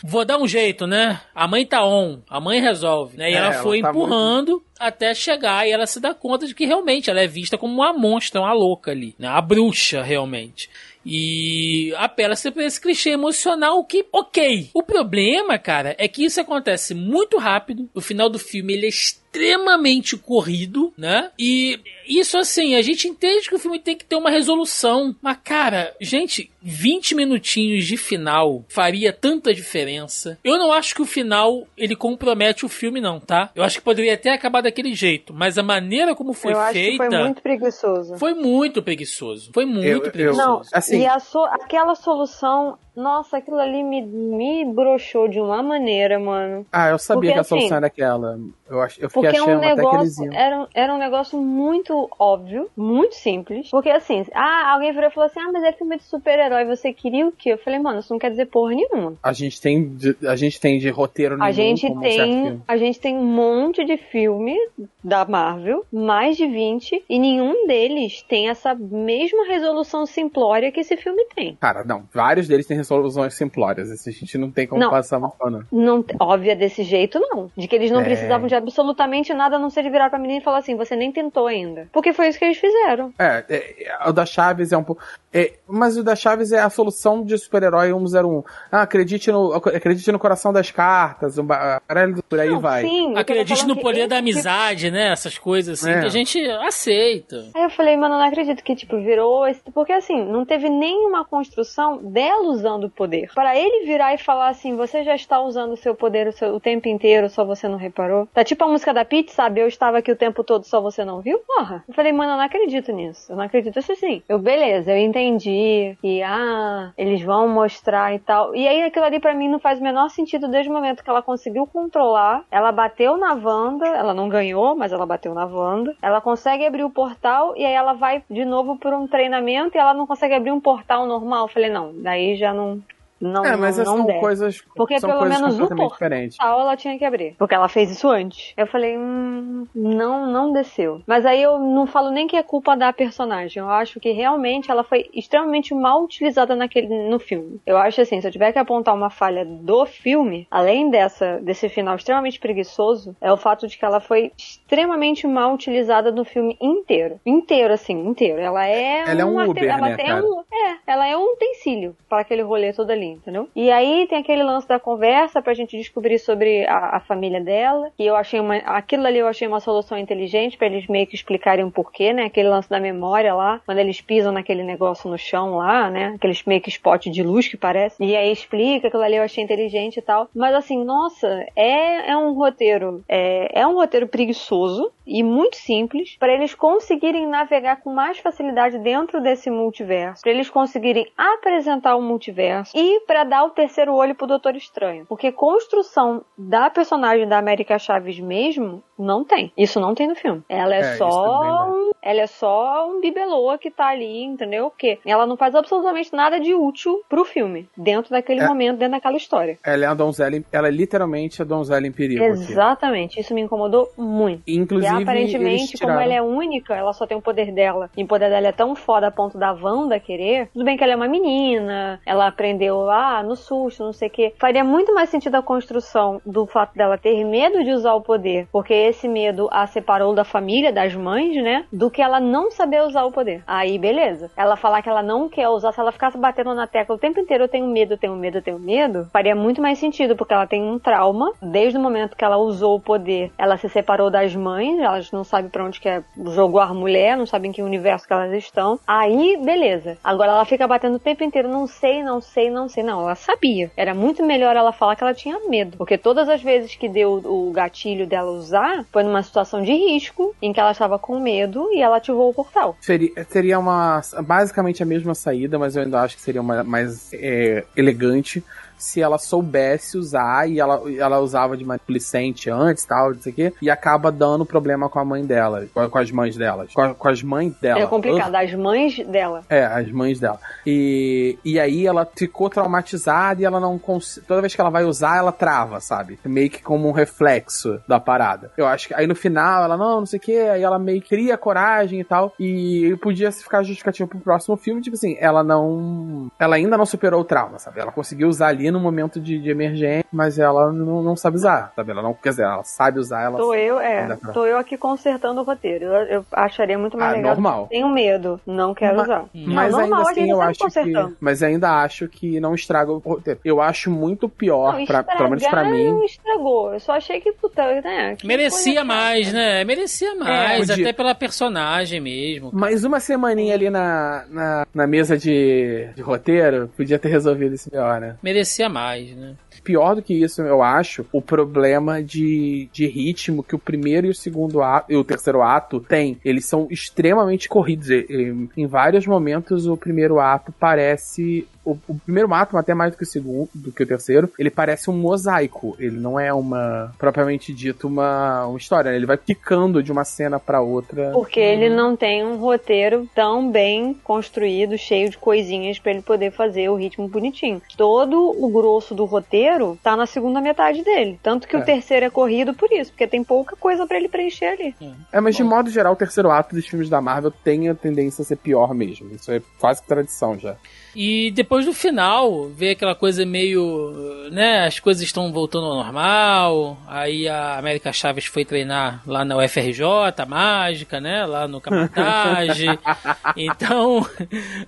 vou 0.03 0.26
dar 0.26 0.38
um 0.38 0.48
jeito, 0.48 0.88
né? 0.88 1.22
A 1.34 1.48
mãe 1.48 1.65
tá 1.65 1.86
on, 1.86 2.19
a 2.30 2.40
mãe 2.40 2.60
resolve, 2.60 3.18
né? 3.18 3.30
E 3.30 3.34
É, 3.34 3.38
ela 3.38 3.53
ela 3.53 3.64
foi 3.64 3.81
tá 3.81 3.90
empurrando 3.90 4.64
até 4.80 5.14
chegar 5.14 5.68
e 5.68 5.72
ela 5.72 5.86
se 5.86 5.99
dá 5.99 6.14
conta 6.14 6.48
de 6.48 6.56
que 6.56 6.65
realmente 6.65 7.10
ela 7.10 7.19
é 7.19 7.27
vista 7.27 7.57
como 7.57 7.73
uma 7.73 7.91
monstra, 7.91 8.40
uma 8.40 8.53
louca 8.53 8.91
ali, 8.91 9.14
né? 9.19 9.27
A 9.27 9.41
bruxa, 9.41 10.02
realmente. 10.02 10.69
E 11.05 11.93
apela-se 11.97 12.51
pra 12.51 12.65
esse 12.65 12.80
clichê 12.80 13.11
emocional 13.11 13.84
que, 13.85 14.05
ok. 14.11 14.69
O 14.73 14.84
problema, 14.84 15.57
cara, 15.57 15.95
é 15.97 16.07
que 16.07 16.26
isso 16.26 16.41
acontece 16.41 16.93
muito 16.93 17.38
rápido. 17.38 17.89
O 17.93 18.01
final 18.01 18.30
do 18.30 18.38
filme 18.38 18.73
ele 18.73 18.85
é 18.85 18.89
extremamente 19.31 20.18
corrido, 20.18 20.91
né? 20.97 21.31
E 21.38 21.80
isso 22.07 22.38
assim, 22.38 22.76
a 22.76 22.81
gente 22.81 23.07
entende 23.07 23.47
que 23.47 23.56
o 23.56 23.60
filme 23.60 23.80
tem 23.80 23.95
que 23.95 24.03
ter 24.03 24.15
uma 24.15 24.30
resolução. 24.31 25.15
Mas, 25.22 25.38
cara, 25.43 25.95
gente, 26.01 26.51
20 26.61 27.15
minutinhos 27.15 27.85
de 27.85 27.95
final 27.95 28.65
faria 28.68 29.14
tanta 29.14 29.53
diferença. 29.53 30.38
Eu 30.43 30.57
não 30.57 30.72
acho 30.73 30.95
que 30.95 31.01
o 31.01 31.06
final 31.06 31.68
ele 31.77 31.95
compromete 31.95 32.65
o 32.65 32.69
filme, 32.69 32.99
não, 32.99 33.19
tá? 33.19 33.51
Eu 33.56 33.64
acho 33.64 33.77
que 33.77 33.84
poderia 33.84 34.15
até 34.15 34.31
acabar 34.31 34.61
daquele 34.61 34.93
jeito, 34.95 35.34
mas 35.34 35.57
a 35.57 35.64
maneira 35.64 36.15
como 36.15 36.34
foi 36.34 36.53
eu 36.53 36.60
acho 36.60 36.73
que 36.73 36.80
feita 36.80 37.06
foi 37.10 37.18
muito 37.23 37.41
preguiçoso. 37.41 38.18
foi 38.18 38.34
muito 38.34 38.81
preguiçoso. 38.81 39.51
Foi 39.53 39.65
muito 39.65 39.85
Eu- 39.88 40.03
eu- 40.03 40.11
preguiçoso. 40.11 40.38
Não, 40.38 40.61
Assim- 40.73 41.01
e 41.01 41.06
a 41.06 41.19
so- 41.19 41.45
aquela 41.45 41.93
solução, 41.95 42.77
nossa, 42.95 43.37
aquilo 43.37 43.59
ali 43.59 43.83
me, 43.83 44.01
me 44.01 44.65
broxou 44.65 45.27
de 45.27 45.39
uma 45.39 45.61
maneira, 45.63 46.19
mano. 46.19 46.65
Ah, 46.71 46.89
eu 46.89 46.97
sabia 46.99 47.19
Porque, 47.19 47.33
que 47.33 47.37
a 47.37 47.41
assim, 47.41 47.49
solução 47.49 47.77
era 47.77 47.87
aquela. 47.87 48.39
Eu, 48.69 48.81
ach, 48.81 48.97
eu 48.99 49.09
fiquei 49.09 49.29
é 49.29 49.41
um 49.41 49.45
achando 49.45 49.57
até 49.57 49.75
que 49.75 49.95
eles 49.95 50.17
negócio, 50.19 50.25
iam. 50.25 50.33
era, 50.33 50.67
era 50.73 50.93
um 50.93 50.97
negócio 50.97 51.41
muito 51.41 52.09
óbvio, 52.19 52.69
muito 52.75 53.15
simples. 53.15 53.69
Porque 53.69 53.89
assim, 53.89 54.25
ah, 54.33 54.73
alguém 54.73 54.91
virou 54.93 55.09
e 55.09 55.13
falou 55.13 55.27
assim: 55.27 55.39
ah, 55.39 55.49
mas 55.51 55.63
é 55.63 55.71
filme 55.73 55.97
de 55.97 56.03
super-herói, 56.03 56.65
você 56.65 56.93
queria 56.93 57.27
o 57.27 57.31
quê? 57.31 57.53
Eu 57.53 57.57
falei, 57.57 57.79
mano, 57.79 57.99
isso 57.99 58.13
não 58.13 58.19
quer 58.19 58.29
dizer 58.29 58.45
porra 58.47 58.73
nenhuma. 58.75 59.15
A 59.23 59.33
gente 59.33 59.59
tem 59.59 59.87
de, 59.95 60.15
a 60.27 60.35
gente 60.35 60.59
tem 60.59 60.77
de 60.77 60.89
roteiro 60.89 61.35
nenhum 61.35 61.47
A 61.47 61.51
gente 61.51 61.87
um 61.87 61.99
tem, 61.99 62.17
filme. 62.17 62.61
a 62.67 62.77
gente 62.77 62.99
tem 62.99 63.17
um 63.17 63.25
monte 63.25 63.83
de 63.85 63.97
filme 63.97 64.55
da 65.03 65.25
Marvel, 65.25 65.85
mais 65.91 66.37
de 66.37 66.45
20, 66.45 67.05
e 67.09 67.19
nenhum 67.19 67.65
deles 67.67 68.21
tem 68.23 68.49
essa 68.49 68.75
mesma 68.75 69.45
resolução 69.47 70.05
simplória 70.05 70.71
que 70.71 70.79
esse 70.79 70.95
filme 70.97 71.25
tem. 71.35 71.55
Cara, 71.55 71.83
não. 71.83 72.03
Vários 72.13 72.47
deles 72.47 72.67
têm 72.67 72.77
resoluções 72.89 73.33
simplórias. 73.33 73.89
Esse 73.91 74.09
a 74.09 74.13
gente 74.13 74.37
não 74.37 74.49
tem 74.51 74.65
como 74.67 74.81
Não. 74.81 74.89
passar 74.89 75.19
muito 75.19 75.35
pano. 75.37 75.65
Não, 75.71 76.03
óbvia 76.19 76.55
desse 76.55 76.83
jeito, 76.83 77.19
não. 77.19 77.49
De 77.55 77.67
que 77.67 77.75
eles 77.75 77.91
não 77.91 78.01
É. 78.01 78.03
precisavam 78.03 78.47
de 78.47 78.55
absolutamente 78.55 79.33
nada 79.33 79.55
a 79.57 79.59
não 79.59 79.69
ser 79.69 79.83
de 79.83 79.89
virar 79.89 80.09
pra 80.09 80.19
menina 80.19 80.39
e 80.39 80.43
falar 80.43 80.59
assim: 80.59 80.75
você 80.75 80.95
nem 80.95 81.11
tentou 81.11 81.47
ainda. 81.47 81.87
Porque 81.91 82.13
foi 82.13 82.27
isso 82.27 82.39
que 82.39 82.45
eles 82.45 82.57
fizeram. 82.57 83.13
É, 83.19 83.43
é, 83.49 83.83
é, 83.87 84.09
o 84.09 84.11
da 84.13 84.25
Chaves 84.25 84.71
é 84.71 84.77
um 84.77 84.83
pouco. 84.83 85.01
é, 85.33 85.53
mas 85.67 85.97
o 85.97 86.03
da 86.03 86.15
Chaves 86.15 86.51
é 86.51 86.59
a 86.59 86.69
solução 86.69 87.23
de 87.23 87.37
super-herói 87.37 87.89
101. 87.91 88.43
Ah, 88.71 88.81
acredite 88.81 89.31
no, 89.31 89.53
acredite 89.53 90.11
no 90.11 90.17
coração 90.19 90.51
das 90.51 90.71
cartas, 90.71 91.37
um 91.37 91.45
ba- 91.45 91.81
caralho, 91.87 92.23
por 92.23 92.39
aí 92.39 92.49
Não, 92.49 92.59
vai. 92.59 92.81
Sim, 92.83 93.15
Acredite 93.17 93.65
no 93.67 93.75
que 93.75 93.81
poder 93.81 94.07
da 94.07 94.17
amizade, 94.17 94.89
né? 94.91 95.11
Essas 95.11 95.37
coisas 95.37 95.79
assim 95.83 95.91
É. 95.91 95.99
que 96.01 96.05
a 96.05 96.09
gente 96.09 96.39
aceita. 96.49 97.45
Aí 97.53 97.63
eu 97.63 97.69
falei, 97.69 97.95
mano, 97.97 98.15
eu 98.15 98.19
não 98.19 98.25
acredito 98.27 98.63
que, 98.63 98.75
tipo, 98.75 98.97
virou 99.01 99.47
esse. 99.47 99.61
Porque 99.73 99.91
assim, 99.91 100.23
não 100.25 100.45
teve 100.45 100.69
nenhuma 100.69 101.25
construção 101.25 101.97
dela 101.97 102.43
usando 102.49 102.68
o 102.85 102.89
poder. 102.89 103.31
Para 103.33 103.55
ele 103.57 103.85
virar 103.85 104.13
e 104.13 104.17
falar 104.17 104.49
assim, 104.49 104.75
você 104.75 105.03
já 105.03 105.15
está 105.15 105.39
usando 105.41 105.73
o 105.73 105.77
seu 105.77 105.93
poder 105.95 106.27
o, 106.27 106.31
seu- 106.31 106.55
o 106.55 106.59
tempo 106.59 106.87
inteiro, 106.87 107.29
só 107.29 107.43
você 107.45 107.67
não 107.67 107.77
reparou. 107.77 108.27
Tá 108.33 108.43
tipo 108.43 108.63
a 108.63 108.67
música 108.67 108.93
da 108.93 109.03
Pete, 109.05 109.31
sabe? 109.31 109.61
Eu 109.61 109.67
estava 109.67 109.97
aqui 109.99 110.11
o 110.11 110.15
tempo 110.15 110.43
todo, 110.43 110.63
só 110.65 110.81
você 110.81 111.03
não 111.05 111.21
viu? 111.21 111.39
Porra. 111.47 111.83
Eu 111.87 111.93
falei, 111.93 112.11
mano, 112.11 112.33
eu 112.33 112.37
não 112.37 112.43
acredito 112.43 112.91
nisso. 112.91 113.31
Eu 113.31 113.35
não 113.37 113.43
acredito 113.43 113.77
assim. 113.79 114.21
Eu, 114.27 114.39
beleza, 114.39 114.91
eu 114.91 114.97
entendi 114.97 115.97
que, 116.01 116.21
ah, 116.23 116.91
eles 116.97 117.21
vão 117.21 117.47
mostrar 117.47 118.13
e 118.13 118.19
tal. 118.19 118.55
E 118.55 118.67
aí 118.67 118.83
aquilo 118.83 119.05
ali 119.05 119.19
pra 119.19 119.33
mim 119.33 119.47
não 119.49 119.59
faz 119.59 119.79
o 119.79 119.83
menor 119.83 120.09
sentido 120.09 120.47
desde 120.47 120.69
o 120.69 120.73
momento 120.73 121.03
que 121.03 121.09
ela 121.09 121.21
conseguiu 121.21 121.65
controlar. 121.67 122.43
Ela 122.51 122.71
bateu 122.71 123.17
na 123.17 123.33
Wanda, 123.33 123.87
ela 123.87 124.13
não 124.13 124.29
ganhou, 124.29 124.75
mas 124.75 124.91
ela 124.91 125.05
bateu 125.05 125.33
na 125.33 125.45
Wanda. 125.45 125.95
Ela 126.01 126.21
consegue 126.21 126.65
abrir 126.65 126.83
o 126.83 126.89
portal 126.89 127.53
e 127.55 127.65
aí 127.65 127.73
ela 127.73 127.93
vai 127.93 128.23
de 128.29 128.45
novo 128.45 128.77
por 128.77 128.93
um 128.93 129.07
treinamento 129.07 129.77
e 129.77 129.79
ela 129.79 129.93
não 129.93 130.05
consegue 130.07 130.33
abrir 130.35 130.51
um 130.51 130.59
portal 130.59 131.05
normal. 131.05 131.43
Eu 131.45 131.47
falei, 131.47 131.69
não, 131.69 131.93
daí 132.01 132.35
já 132.35 132.53
não. 132.53 132.59
Ahnung. 132.60 132.86
Não, 133.21 133.43
É, 133.45 133.55
mas 133.55 133.77
não, 133.77 133.85
são 133.85 134.05
deve. 134.05 134.19
coisas, 134.19 134.63
Porque 134.75 134.99
são 134.99 135.09
pelo 135.09 135.21
coisas 135.21 135.39
menos 135.41 135.59
o 135.59 135.75
portal 135.75 136.61
ela 136.61 136.75
tinha 136.77 136.97
que 136.97 137.03
abrir. 137.05 137.35
Porque 137.37 137.53
ela 137.55 137.67
fez 137.67 137.91
isso 137.91 138.07
antes. 138.07 138.53
Eu 138.55 138.65
falei, 138.67 138.97
hum, 138.97 139.67
não, 139.75 140.25
não 140.27 140.51
desceu. 140.53 141.01
Mas 141.05 141.25
aí 141.25 141.41
eu 141.41 141.59
não 141.59 141.85
falo 141.85 142.11
nem 142.11 142.27
que 142.27 142.35
é 142.37 142.43
culpa 142.43 142.75
da 142.75 142.91
personagem. 142.93 143.61
Eu 143.61 143.69
acho 143.69 143.99
que 143.99 144.11
realmente 144.11 144.71
ela 144.71 144.83
foi 144.83 145.09
extremamente 145.13 145.73
mal 145.73 146.03
utilizada 146.03 146.55
naquele, 146.55 147.09
no 147.09 147.19
filme. 147.19 147.59
Eu 147.65 147.77
acho 147.77 148.01
assim, 148.01 148.21
se 148.21 148.27
eu 148.27 148.31
tiver 148.31 148.51
que 148.53 148.59
apontar 148.59 148.95
uma 148.95 149.09
falha 149.09 149.43
do 149.45 149.85
filme, 149.85 150.47
além 150.49 150.89
dessa, 150.89 151.39
desse 151.41 151.67
final 151.69 151.95
extremamente 151.95 152.39
preguiçoso, 152.39 153.15
é 153.19 153.31
o 153.31 153.37
fato 153.37 153.67
de 153.67 153.77
que 153.77 153.85
ela 153.85 153.99
foi 153.99 154.31
extremamente 154.37 155.25
mal 155.27 155.53
utilizada 155.53 156.11
no 156.11 156.23
filme 156.23 156.57
inteiro. 156.61 157.19
Inteiro, 157.25 157.73
assim, 157.73 157.93
inteiro. 158.07 158.39
Ela 158.39 158.67
é 158.67 159.09
Ela 159.09 159.21
é 159.21 159.25
um 159.25 159.39
arte- 159.39 159.51
Uber, 159.51 159.63
ela 159.69 159.89
né, 159.89 159.95
tem 159.95 160.05
cara? 160.07 160.23
um- 160.23 160.39
é, 160.51 160.77
ela 160.87 161.07
é 161.07 161.17
um 161.17 161.33
utensílio 161.33 161.95
para 162.07 162.21
aquele 162.21 162.41
rolê 162.41 162.71
todo 162.73 162.89
ali, 162.91 163.09
entendeu? 163.14 163.49
E 163.56 163.72
aí 163.72 164.07
tem 164.07 164.19
aquele 164.19 164.44
lance 164.44 164.68
da 164.68 164.80
conversa 164.80 165.41
pra 165.41 165.53
gente 165.53 165.77
descobrir 165.77 166.19
sobre 166.19 166.65
a, 166.65 166.98
a 166.98 166.99
família 166.99 167.41
dela, 167.41 167.91
que 167.95 168.06
eu 168.06 168.15
achei 168.15 168.40
uma, 168.40 168.57
aquilo 168.57 169.06
ali 169.06 169.19
eu 169.19 169.27
achei 169.27 169.48
uma 169.48 169.60
solução 169.60 169.98
inteligente 169.98 170.57
pra 170.57 170.68
eles 170.68 170.88
meio 170.88 171.07
que 171.07 171.15
explicarem 171.15 171.65
o 171.65 171.72
porquê, 171.72 172.14
né? 172.14 172.26
Aquele 172.26 172.49
lance 172.49 172.69
da 172.69 172.80
memória 172.80 173.34
lá, 173.34 173.61
quando 173.65 173.80
eles 173.80 174.02
pisam 174.02 174.31
naquele 174.31 174.64
negócio 174.64 175.10
no 175.10 175.18
chão 175.18 175.56
lá, 175.57 175.90
né? 175.90 176.14
Aqueles 176.15 176.44
meio 176.44 176.61
que 176.61 176.69
spot 176.69 177.07
de 177.07 177.23
luz 177.23 177.48
que 177.48 177.57
parece. 177.57 178.03
E 178.03 178.15
aí 178.15 178.31
explica, 178.31 178.88
aquilo 178.88 179.03
ali 179.03 179.15
eu 179.15 179.23
achei 179.23 179.44
inteligente 179.44 179.98
e 179.98 180.02
tal. 180.02 180.30
Mas 180.36 180.53
assim, 180.56 180.84
nossa, 180.84 181.45
é, 181.56 182.11
é 182.11 182.18
um 182.18 182.34
roteiro, 182.34 183.03
é, 183.07 183.61
é 183.61 183.68
um 183.68 183.76
roteiro 183.76 184.07
preguiçoso 184.07 184.91
e 185.06 185.23
muito 185.23 185.57
simples 185.57 186.15
para 186.19 186.34
eles 186.34 186.53
conseguirem 186.53 187.27
navegar 187.27 187.81
com 187.81 187.91
mais 187.94 188.19
facilidade 188.19 188.77
dentro 188.77 189.22
desse 189.22 189.49
multiverso, 189.49 190.22
para 190.22 190.31
eles 190.31 190.49
conseguirem 190.49 191.07
apresentar 191.18 191.95
o 191.95 192.02
multiverso 192.02 192.77
e 192.77 192.98
para 193.01 193.23
dar 193.23 193.43
o 193.45 193.49
terceiro 193.49 193.93
olho 193.93 194.15
pro 194.15 194.27
Doutor 194.27 194.55
Estranho, 194.55 195.05
porque 195.07 195.31
construção 195.31 196.23
da 196.38 196.69
personagem 196.69 197.27
da 197.27 197.38
América 197.38 197.77
Chaves 197.80 198.19
mesmo 198.19 198.84
não 198.97 199.23
tem. 199.23 199.51
Isso 199.57 199.80
não 199.80 199.95
tem 199.95 200.07
no 200.07 200.15
filme. 200.15 200.41
Ela 200.49 200.76
é, 200.76 200.80
É, 200.80 200.84
só 200.95 201.07
não. 201.07 201.71
um, 201.71 201.91
ela 202.01 202.21
é 202.21 202.27
só 202.27 202.89
um 202.89 202.99
bibelô 202.99 203.57
que 203.57 203.71
tá 203.71 203.88
ali, 203.89 204.23
entendeu? 204.23 204.69
Porque 204.69 204.99
ela 205.05 205.26
não 205.26 205.38
faz 205.38 205.55
absolutamente 205.55 206.13
nada 206.13 206.39
de 206.39 206.53
útil 206.53 207.01
pro 207.07 207.23
filme, 207.23 207.67
dentro 207.77 208.11
daquele 208.11 208.41
É. 208.41 208.47
momento, 208.47 208.77
dentro 208.77 208.93
daquela 208.95 209.15
história. 209.17 209.57
Ela 209.65 209.85
é 209.85 209.88
a 209.88 209.93
donzela, 209.93 210.35
ela 210.51 210.67
é 210.67 210.71
literalmente 210.71 211.41
a 211.41 211.45
donzela 211.45 211.88
em 211.88 211.91
perigo 211.91 212.23
aqui. 212.23 212.34
Exatamente, 212.34 213.19
isso 213.19 213.34
me 213.34 213.41
incomodou 213.41 213.89
muito. 213.97 214.43
Inclusive, 214.47 214.93
e 214.99 215.01
aparentemente, 215.03 215.77
como 215.77 215.91
tiraram- 215.93 216.01
ela 216.01 216.13
é 216.13 216.21
única, 216.21 216.76
ela 216.76 216.91
só 216.93 217.07
tem 217.07 217.17
o 217.17 217.21
poder 217.21 217.51
dela. 217.53 217.89
E 217.95 218.03
o 218.03 218.07
poder 218.07 218.30
dela 218.30 218.47
é 218.47 218.51
tão 218.51 218.76
foda 218.76 219.07
a 219.07 219.11
ponto 219.11 219.38
da 219.38 219.53
Wanda 219.53 219.99
querer. 219.99 220.49
Tudo 220.51 220.65
bem 220.65 220.76
que 220.76 220.84
ela 220.84 220.93
é 220.93 220.95
uma 220.95 221.07
menina, 221.07 222.01
ela 222.05 222.27
aprendeu 222.27 222.88
ah, 222.89 223.23
no 223.23 223.35
susto, 223.35 223.83
não 223.83 223.93
sei 223.93 224.07
o 224.07 224.11
quê. 224.11 224.33
Faria 224.37 224.63
muito 224.63 224.93
mais 224.93 225.09
sentido 225.09 225.35
a 225.35 225.41
construção 225.41 226.21
do 226.25 226.45
fato 226.45 226.75
dela 226.75 226.97
ter 226.97 227.23
medo 227.23 227.63
de 227.63 227.71
usar 227.71 227.93
o 227.93 228.01
poder, 228.01 228.47
porque 228.51 228.73
esse 228.73 229.07
medo 229.07 229.47
a 229.51 229.67
separou 229.67 230.13
da 230.13 230.23
família, 230.23 230.71
das 230.71 230.93
mães, 230.95 231.35
né? 231.41 231.65
Do 231.71 231.89
que 231.89 232.01
ela 232.01 232.19
não 232.19 232.51
saber 232.51 232.81
usar 232.83 233.03
o 233.03 233.11
poder. 233.11 233.43
Aí, 233.45 233.77
beleza. 233.77 234.31
Ela 234.35 234.55
falar 234.55 234.81
que 234.81 234.89
ela 234.89 235.03
não 235.03 235.29
quer 235.29 235.47
usar, 235.49 235.71
se 235.71 235.79
ela 235.79 235.91
ficasse 235.91 236.17
batendo 236.17 236.53
na 236.53 236.67
tecla 236.67 236.95
o 236.95 236.99
tempo 236.99 237.19
inteiro, 237.19 237.45
eu 237.45 237.49
tenho 237.49 237.67
medo, 237.67 237.93
eu 237.93 237.97
tenho 237.97 238.15
medo, 238.15 238.37
eu 238.37 238.41
tenho 238.41 238.59
medo, 238.59 239.07
faria 239.11 239.35
muito 239.35 239.61
mais 239.61 239.77
sentido, 239.79 240.15
porque 240.15 240.33
ela 240.33 240.47
tem 240.47 240.61
um 240.61 240.79
trauma. 240.79 241.31
Desde 241.41 241.77
o 241.77 241.81
momento 241.81 242.15
que 242.15 242.25
ela 242.25 242.37
usou 242.37 242.75
o 242.75 242.81
poder, 242.81 243.31
ela 243.37 243.57
se 243.57 243.69
separou 243.69 244.09
das 244.09 244.35
mães, 244.35 244.79
elas 244.79 245.11
não 245.11 245.23
sabem 245.23 245.49
pra 245.49 245.63
onde 245.63 245.79
que 245.79 245.89
é, 245.89 246.03
jogou 246.33 246.59
a 246.59 246.73
mulher, 246.73 247.17
não 247.17 247.25
sabem 247.25 247.49
em 247.49 247.53
que 247.53 247.61
universo 247.61 248.07
que 248.07 248.13
elas 248.13 248.33
estão. 248.33 248.79
Aí, 248.87 249.37
beleza. 249.37 249.97
Agora 250.03 250.31
ela 250.31 250.45
fica 250.45 250.67
batendo 250.67 250.95
o 250.95 250.99
tempo 250.99 251.23
inteiro, 251.23 251.47
não 251.47 251.67
sei, 251.67 252.03
não 252.03 252.19
sei, 252.19 252.49
não 252.49 252.67
sei. 252.67 252.78
Não, 252.84 253.01
ela 253.01 253.15
sabia. 253.15 253.72
Era 253.76 253.93
muito 253.93 254.23
melhor 254.26 254.56
ela 254.56 254.72
falar 254.72 254.95
que 254.95 255.03
ela 255.03 255.14
tinha 255.14 255.39
medo. 255.47 255.77
Porque 255.77 255.97
todas 255.97 256.30
as 256.30 256.41
vezes 256.41 256.76
que 256.76 256.89
deu 256.89 257.14
o 257.14 257.51
gatilho 257.51 258.07
dela 258.07 258.31
usar, 258.31 258.85
foi 258.91 259.03
numa 259.03 259.23
situação 259.23 259.61
de 259.61 259.72
risco, 259.72 260.35
em 260.41 260.53
que 260.53 260.60
ela 260.60 260.72
estava 260.72 260.97
com 260.97 261.19
medo 261.19 261.69
e 261.72 261.81
ela 261.81 261.97
ativou 261.97 262.30
o 262.30 262.34
portal. 262.34 262.77
Seria, 262.81 263.11
seria 263.30 263.60
uma 263.60 264.01
basicamente 264.23 264.81
a 264.84 264.85
mesma 264.85 265.15
saída, 265.15 265.57
mas 265.57 265.76
eu 265.76 265.84
ainda 265.84 266.01
acho 266.01 266.15
que 266.15 266.22
seria 266.22 266.41
uma, 266.41 266.64
mais 266.64 267.11
é, 267.14 267.64
elegante 267.76 268.43
se 268.80 269.01
ela 269.01 269.18
soubesse 269.18 269.97
usar 269.97 270.49
e 270.49 270.60
ela, 270.60 270.81
ela 270.97 271.19
usava 271.19 271.56
de 271.56 271.65
maniplicente 271.65 272.49
antes 272.49 272.85
tal, 272.85 273.14
não 273.14 273.22
sei 273.22 273.31
o 273.31 273.35
quê, 273.35 273.53
e 273.61 273.69
acaba 273.69 274.11
dando 274.11 274.45
problema 274.45 274.89
com 274.89 274.99
a 274.99 275.06
mãe 275.06 275.26
dela, 275.26 275.68
com, 275.73 275.97
as 275.97 276.11
mães 276.11 276.35
delas, 276.35 276.73
com, 276.73 276.93
com 276.93 277.07
as 277.07 277.22
mães 277.22 277.53
dela. 277.60 277.81
É 277.81 277.85
complicado. 277.85 278.34
As 278.34 278.53
mães 278.53 278.97
dela. 279.06 279.43
É, 279.49 279.65
as 279.65 279.91
mães 279.91 280.19
dela. 280.19 280.39
E, 280.65 281.38
e 281.43 281.60
aí 281.60 281.85
ela 281.85 282.07
ficou 282.15 282.49
traumatizada 282.49 283.41
e 283.41 283.45
ela 283.45 283.60
não 283.60 283.77
consegue. 283.77 284.26
Toda 284.26 284.41
vez 284.41 284.56
que 284.56 284.61
ela 284.61 284.69
vai 284.69 284.85
usar, 284.85 285.18
ela 285.18 285.31
trava, 285.31 285.80
sabe? 285.80 286.18
Meio 286.23 286.49
que 286.49 286.61
como 286.61 286.88
um 286.88 286.91
reflexo 286.91 287.81
da 287.88 287.99
parada. 287.99 288.51
Eu 288.57 288.65
acho 288.65 288.88
que 288.88 288.93
aí 288.93 289.06
no 289.06 289.15
final 289.15 289.64
ela, 289.64 289.77
não, 289.77 289.99
não 289.99 290.06
sei 290.06 290.18
o 290.18 290.22
que, 290.22 290.38
aí 290.38 290.64
ela 290.64 290.80
meio 290.80 291.01
que 291.01 291.10
cria 291.10 291.38
coragem 291.38 291.99
e 291.99 292.03
tal. 292.03 292.34
E 292.39 292.95
podia 293.01 293.31
ficar 293.31 293.64
justificativo 293.64 294.07
pro 294.07 294.19
próximo 294.19 294.56
filme, 294.56 294.81
tipo 294.81 294.95
assim, 294.95 295.18
ela 295.19 295.43
não. 295.43 296.31
Ela 296.39 296.56
ainda 296.56 296.77
não 296.77 296.85
superou 296.85 297.22
o 297.22 297.26
trauma, 297.26 297.60
sabe? 297.60 297.80
Ela 297.80 297.91
conseguiu 297.91 298.30
usar 298.30 298.47
ali 298.47 298.68
no 298.71 298.79
momento 298.79 299.19
de, 299.19 299.39
de 299.39 299.49
emergência, 299.49 300.05
mas 300.11 300.37
ela 300.39 300.71
não, 300.71 301.01
não 301.03 301.15
sabe 301.15 301.37
usar, 301.37 301.71
sabe? 301.75 301.91
Ela 301.91 302.01
não. 302.01 302.13
Quer 302.13 302.29
dizer, 302.29 302.43
ela 302.43 302.63
sabe 302.63 302.99
usar, 302.99 303.21
ela. 303.23 303.37
Tô 303.37 303.53
eu, 303.53 303.79
é. 303.79 304.15
Pra- 304.15 304.31
Tô 304.33 304.45
eu 304.45 304.57
aqui 304.57 304.77
consertando 304.77 305.41
o 305.41 305.43
roteiro. 305.43 305.85
Eu, 305.85 306.01
eu 306.19 306.25
acharia 306.31 306.77
muito 306.77 306.97
mais 306.97 307.13
Ah, 307.13 307.15
legal. 307.17 307.31
normal. 307.33 307.67
Tenho 307.69 307.89
medo, 307.89 308.39
não 308.45 308.73
quero 308.73 308.97
Ma- 308.97 309.03
usar. 309.03 309.25
Mas 309.33 309.71
não, 309.71 309.79
ainda 309.79 309.95
normal, 309.95 310.07
assim 310.11 310.29
eu 310.31 310.37
tá 310.37 310.45
acho 310.47 310.67
que. 310.69 311.15
Mas 311.19 311.43
ainda 311.43 311.69
acho 311.81 312.07
que 312.07 312.39
não 312.39 312.53
estraga 312.55 312.91
o 312.91 312.97
roteiro. 312.97 313.39
Eu 313.45 313.61
acho 313.61 313.89
muito 313.91 314.27
pior, 314.27 314.77
Não, 314.77 314.85
pra, 314.85 315.03
pelo 315.03 315.29
menos 315.29 315.45
pra 315.47 315.63
mim. 315.65 315.89
não 315.91 316.03
estragou. 316.03 316.73
Eu 316.73 316.79
só 316.79 316.93
achei 316.93 317.19
que, 317.21 317.31
puta, 317.31 317.63
né? 317.81 318.15
que 318.17 318.25
Merecia 318.27 318.83
mais, 318.83 319.31
né? 319.31 319.63
Merecia 319.63 320.15
mais, 320.15 320.67
podia. 320.67 320.83
até 320.85 320.93
pela 320.93 321.13
personagem 321.15 321.99
mesmo. 322.01 322.49
Mas 322.53 322.83
uma 322.83 322.99
semaninha 322.99 323.53
ali 323.53 323.69
na, 323.69 324.23
na, 324.29 324.67
na 324.73 324.87
mesa 324.87 325.17
de, 325.17 325.87
de 325.95 326.01
roteiro 326.01 326.69
podia 326.75 326.97
ter 326.99 327.09
resolvido 327.09 327.53
isso 327.55 327.69
melhor, 327.71 327.99
né? 328.01 328.15
Merecia 328.23 328.59
mais, 328.68 329.15
né? 329.15 329.36
Pior 329.64 329.95
do 329.95 330.02
que 330.02 330.14
isso, 330.14 330.41
eu 330.41 330.61
acho, 330.61 331.06
o 331.11 331.22
problema 331.22 332.02
de, 332.02 332.69
de 332.72 332.88
ritmo 332.88 333.44
que 333.44 333.56
o 333.56 333.60
primeiro 333.60 334.07
e 334.07 334.10
o 334.10 334.15
segundo 334.15 334.61
ato, 334.61 334.91
e 334.91 334.95
o 334.95 335.03
terceiro 335.03 335.41
ato 335.41 335.80
tem. 335.80 336.18
Eles 336.23 336.45
são 336.45 336.68
extremamente 336.72 337.48
corridos. 337.48 337.90
Em 337.90 338.68
vários 338.68 339.06
momentos, 339.06 339.68
o 339.68 339.77
primeiro 339.77 340.19
ato 340.19 340.53
parece. 340.60 341.48
O, 341.71 341.77
o 341.93 341.95
primeiro 341.99 342.33
ato, 342.33 342.57
até 342.57 342.73
mais 342.73 342.91
do 342.91 342.97
que 342.97 343.03
o 343.03 343.07
segundo, 343.07 343.49
do 343.53 343.71
que 343.71 343.83
o 343.83 343.87
terceiro, 343.87 344.31
ele 344.37 344.49
parece 344.49 344.89
um 344.89 344.93
mosaico. 344.97 345.75
Ele 345.79 345.97
não 345.97 346.19
é 346.19 346.33
uma, 346.33 346.93
propriamente 346.97 347.53
dito, 347.53 347.87
uma, 347.87 348.45
uma 348.47 348.57
história. 348.57 348.91
né? 348.91 348.97
Ele 348.97 349.05
vai 349.05 349.17
picando 349.17 349.83
de 349.83 349.91
uma 349.91 350.03
cena 350.03 350.39
pra 350.39 350.61
outra. 350.61 351.11
Porque 351.11 351.39
ele 351.39 351.69
não 351.69 351.95
tem 351.95 352.23
um 352.25 352.37
roteiro 352.37 353.07
tão 353.13 353.49
bem 353.51 353.93
construído, 354.03 354.77
cheio 354.77 355.09
de 355.09 355.17
coisinhas 355.17 355.79
pra 355.79 355.91
ele 355.91 356.01
poder 356.01 356.31
fazer 356.31 356.69
o 356.69 356.75
ritmo 356.75 357.07
bonitinho. 357.07 357.61
Todo 357.77 358.17
o 358.37 358.49
grosso 358.49 358.95
do 358.95 359.05
roteiro 359.05 359.77
tá 359.83 359.95
na 359.95 360.05
segunda 360.05 360.41
metade 360.41 360.83
dele. 360.83 361.19
Tanto 361.21 361.47
que 361.47 361.55
É. 361.55 361.59
o 361.59 361.65
terceiro 361.65 362.05
é 362.05 362.09
corrido 362.09 362.53
por 362.53 362.71
isso, 362.71 362.91
porque 362.91 363.07
tem 363.07 363.23
pouca 363.23 363.55
coisa 363.55 363.85
pra 363.85 363.97
ele 363.97 364.07
preencher 364.09 364.45
ali. 364.45 364.75
É, 365.11 365.19
mas 365.19 365.35
de 365.35 365.43
modo 365.43 365.69
geral, 365.69 365.93
o 365.93 365.95
terceiro 365.97 366.31
ato 366.31 366.55
dos 366.55 366.65
filmes 366.67 366.89
da 366.89 367.01
Marvel 367.01 367.31
tem 367.43 367.69
a 367.69 367.75
tendência 367.75 368.21
a 368.21 368.25
ser 368.25 368.37
pior 368.37 368.73
mesmo. 368.73 369.13
Isso 369.13 369.31
é 369.31 369.41
quase 369.59 369.81
que 369.81 369.87
tradição 369.87 370.37
já. 370.37 370.55
E 370.95 371.31
depois 371.31 371.65
do 371.65 371.73
final, 371.73 372.49
ver 372.49 372.71
aquela 372.71 372.95
coisa 372.95 373.25
meio. 373.25 374.29
né? 374.31 374.65
As 374.65 374.79
coisas 374.79 375.03
estão 375.03 375.31
voltando 375.31 375.65
ao 375.65 375.75
normal. 375.75 376.77
Aí 376.87 377.27
a 377.27 377.57
América 377.57 377.91
Chaves 377.93 378.25
foi 378.25 378.45
treinar 378.45 379.01
lá 379.05 379.23
na 379.23 379.37
UFRJ, 379.37 379.83
a 380.17 380.25
mágica, 380.25 380.99
né? 380.99 381.25
Lá 381.25 381.47
no 381.47 381.61
Cabotage. 381.61 382.67
então. 383.37 384.05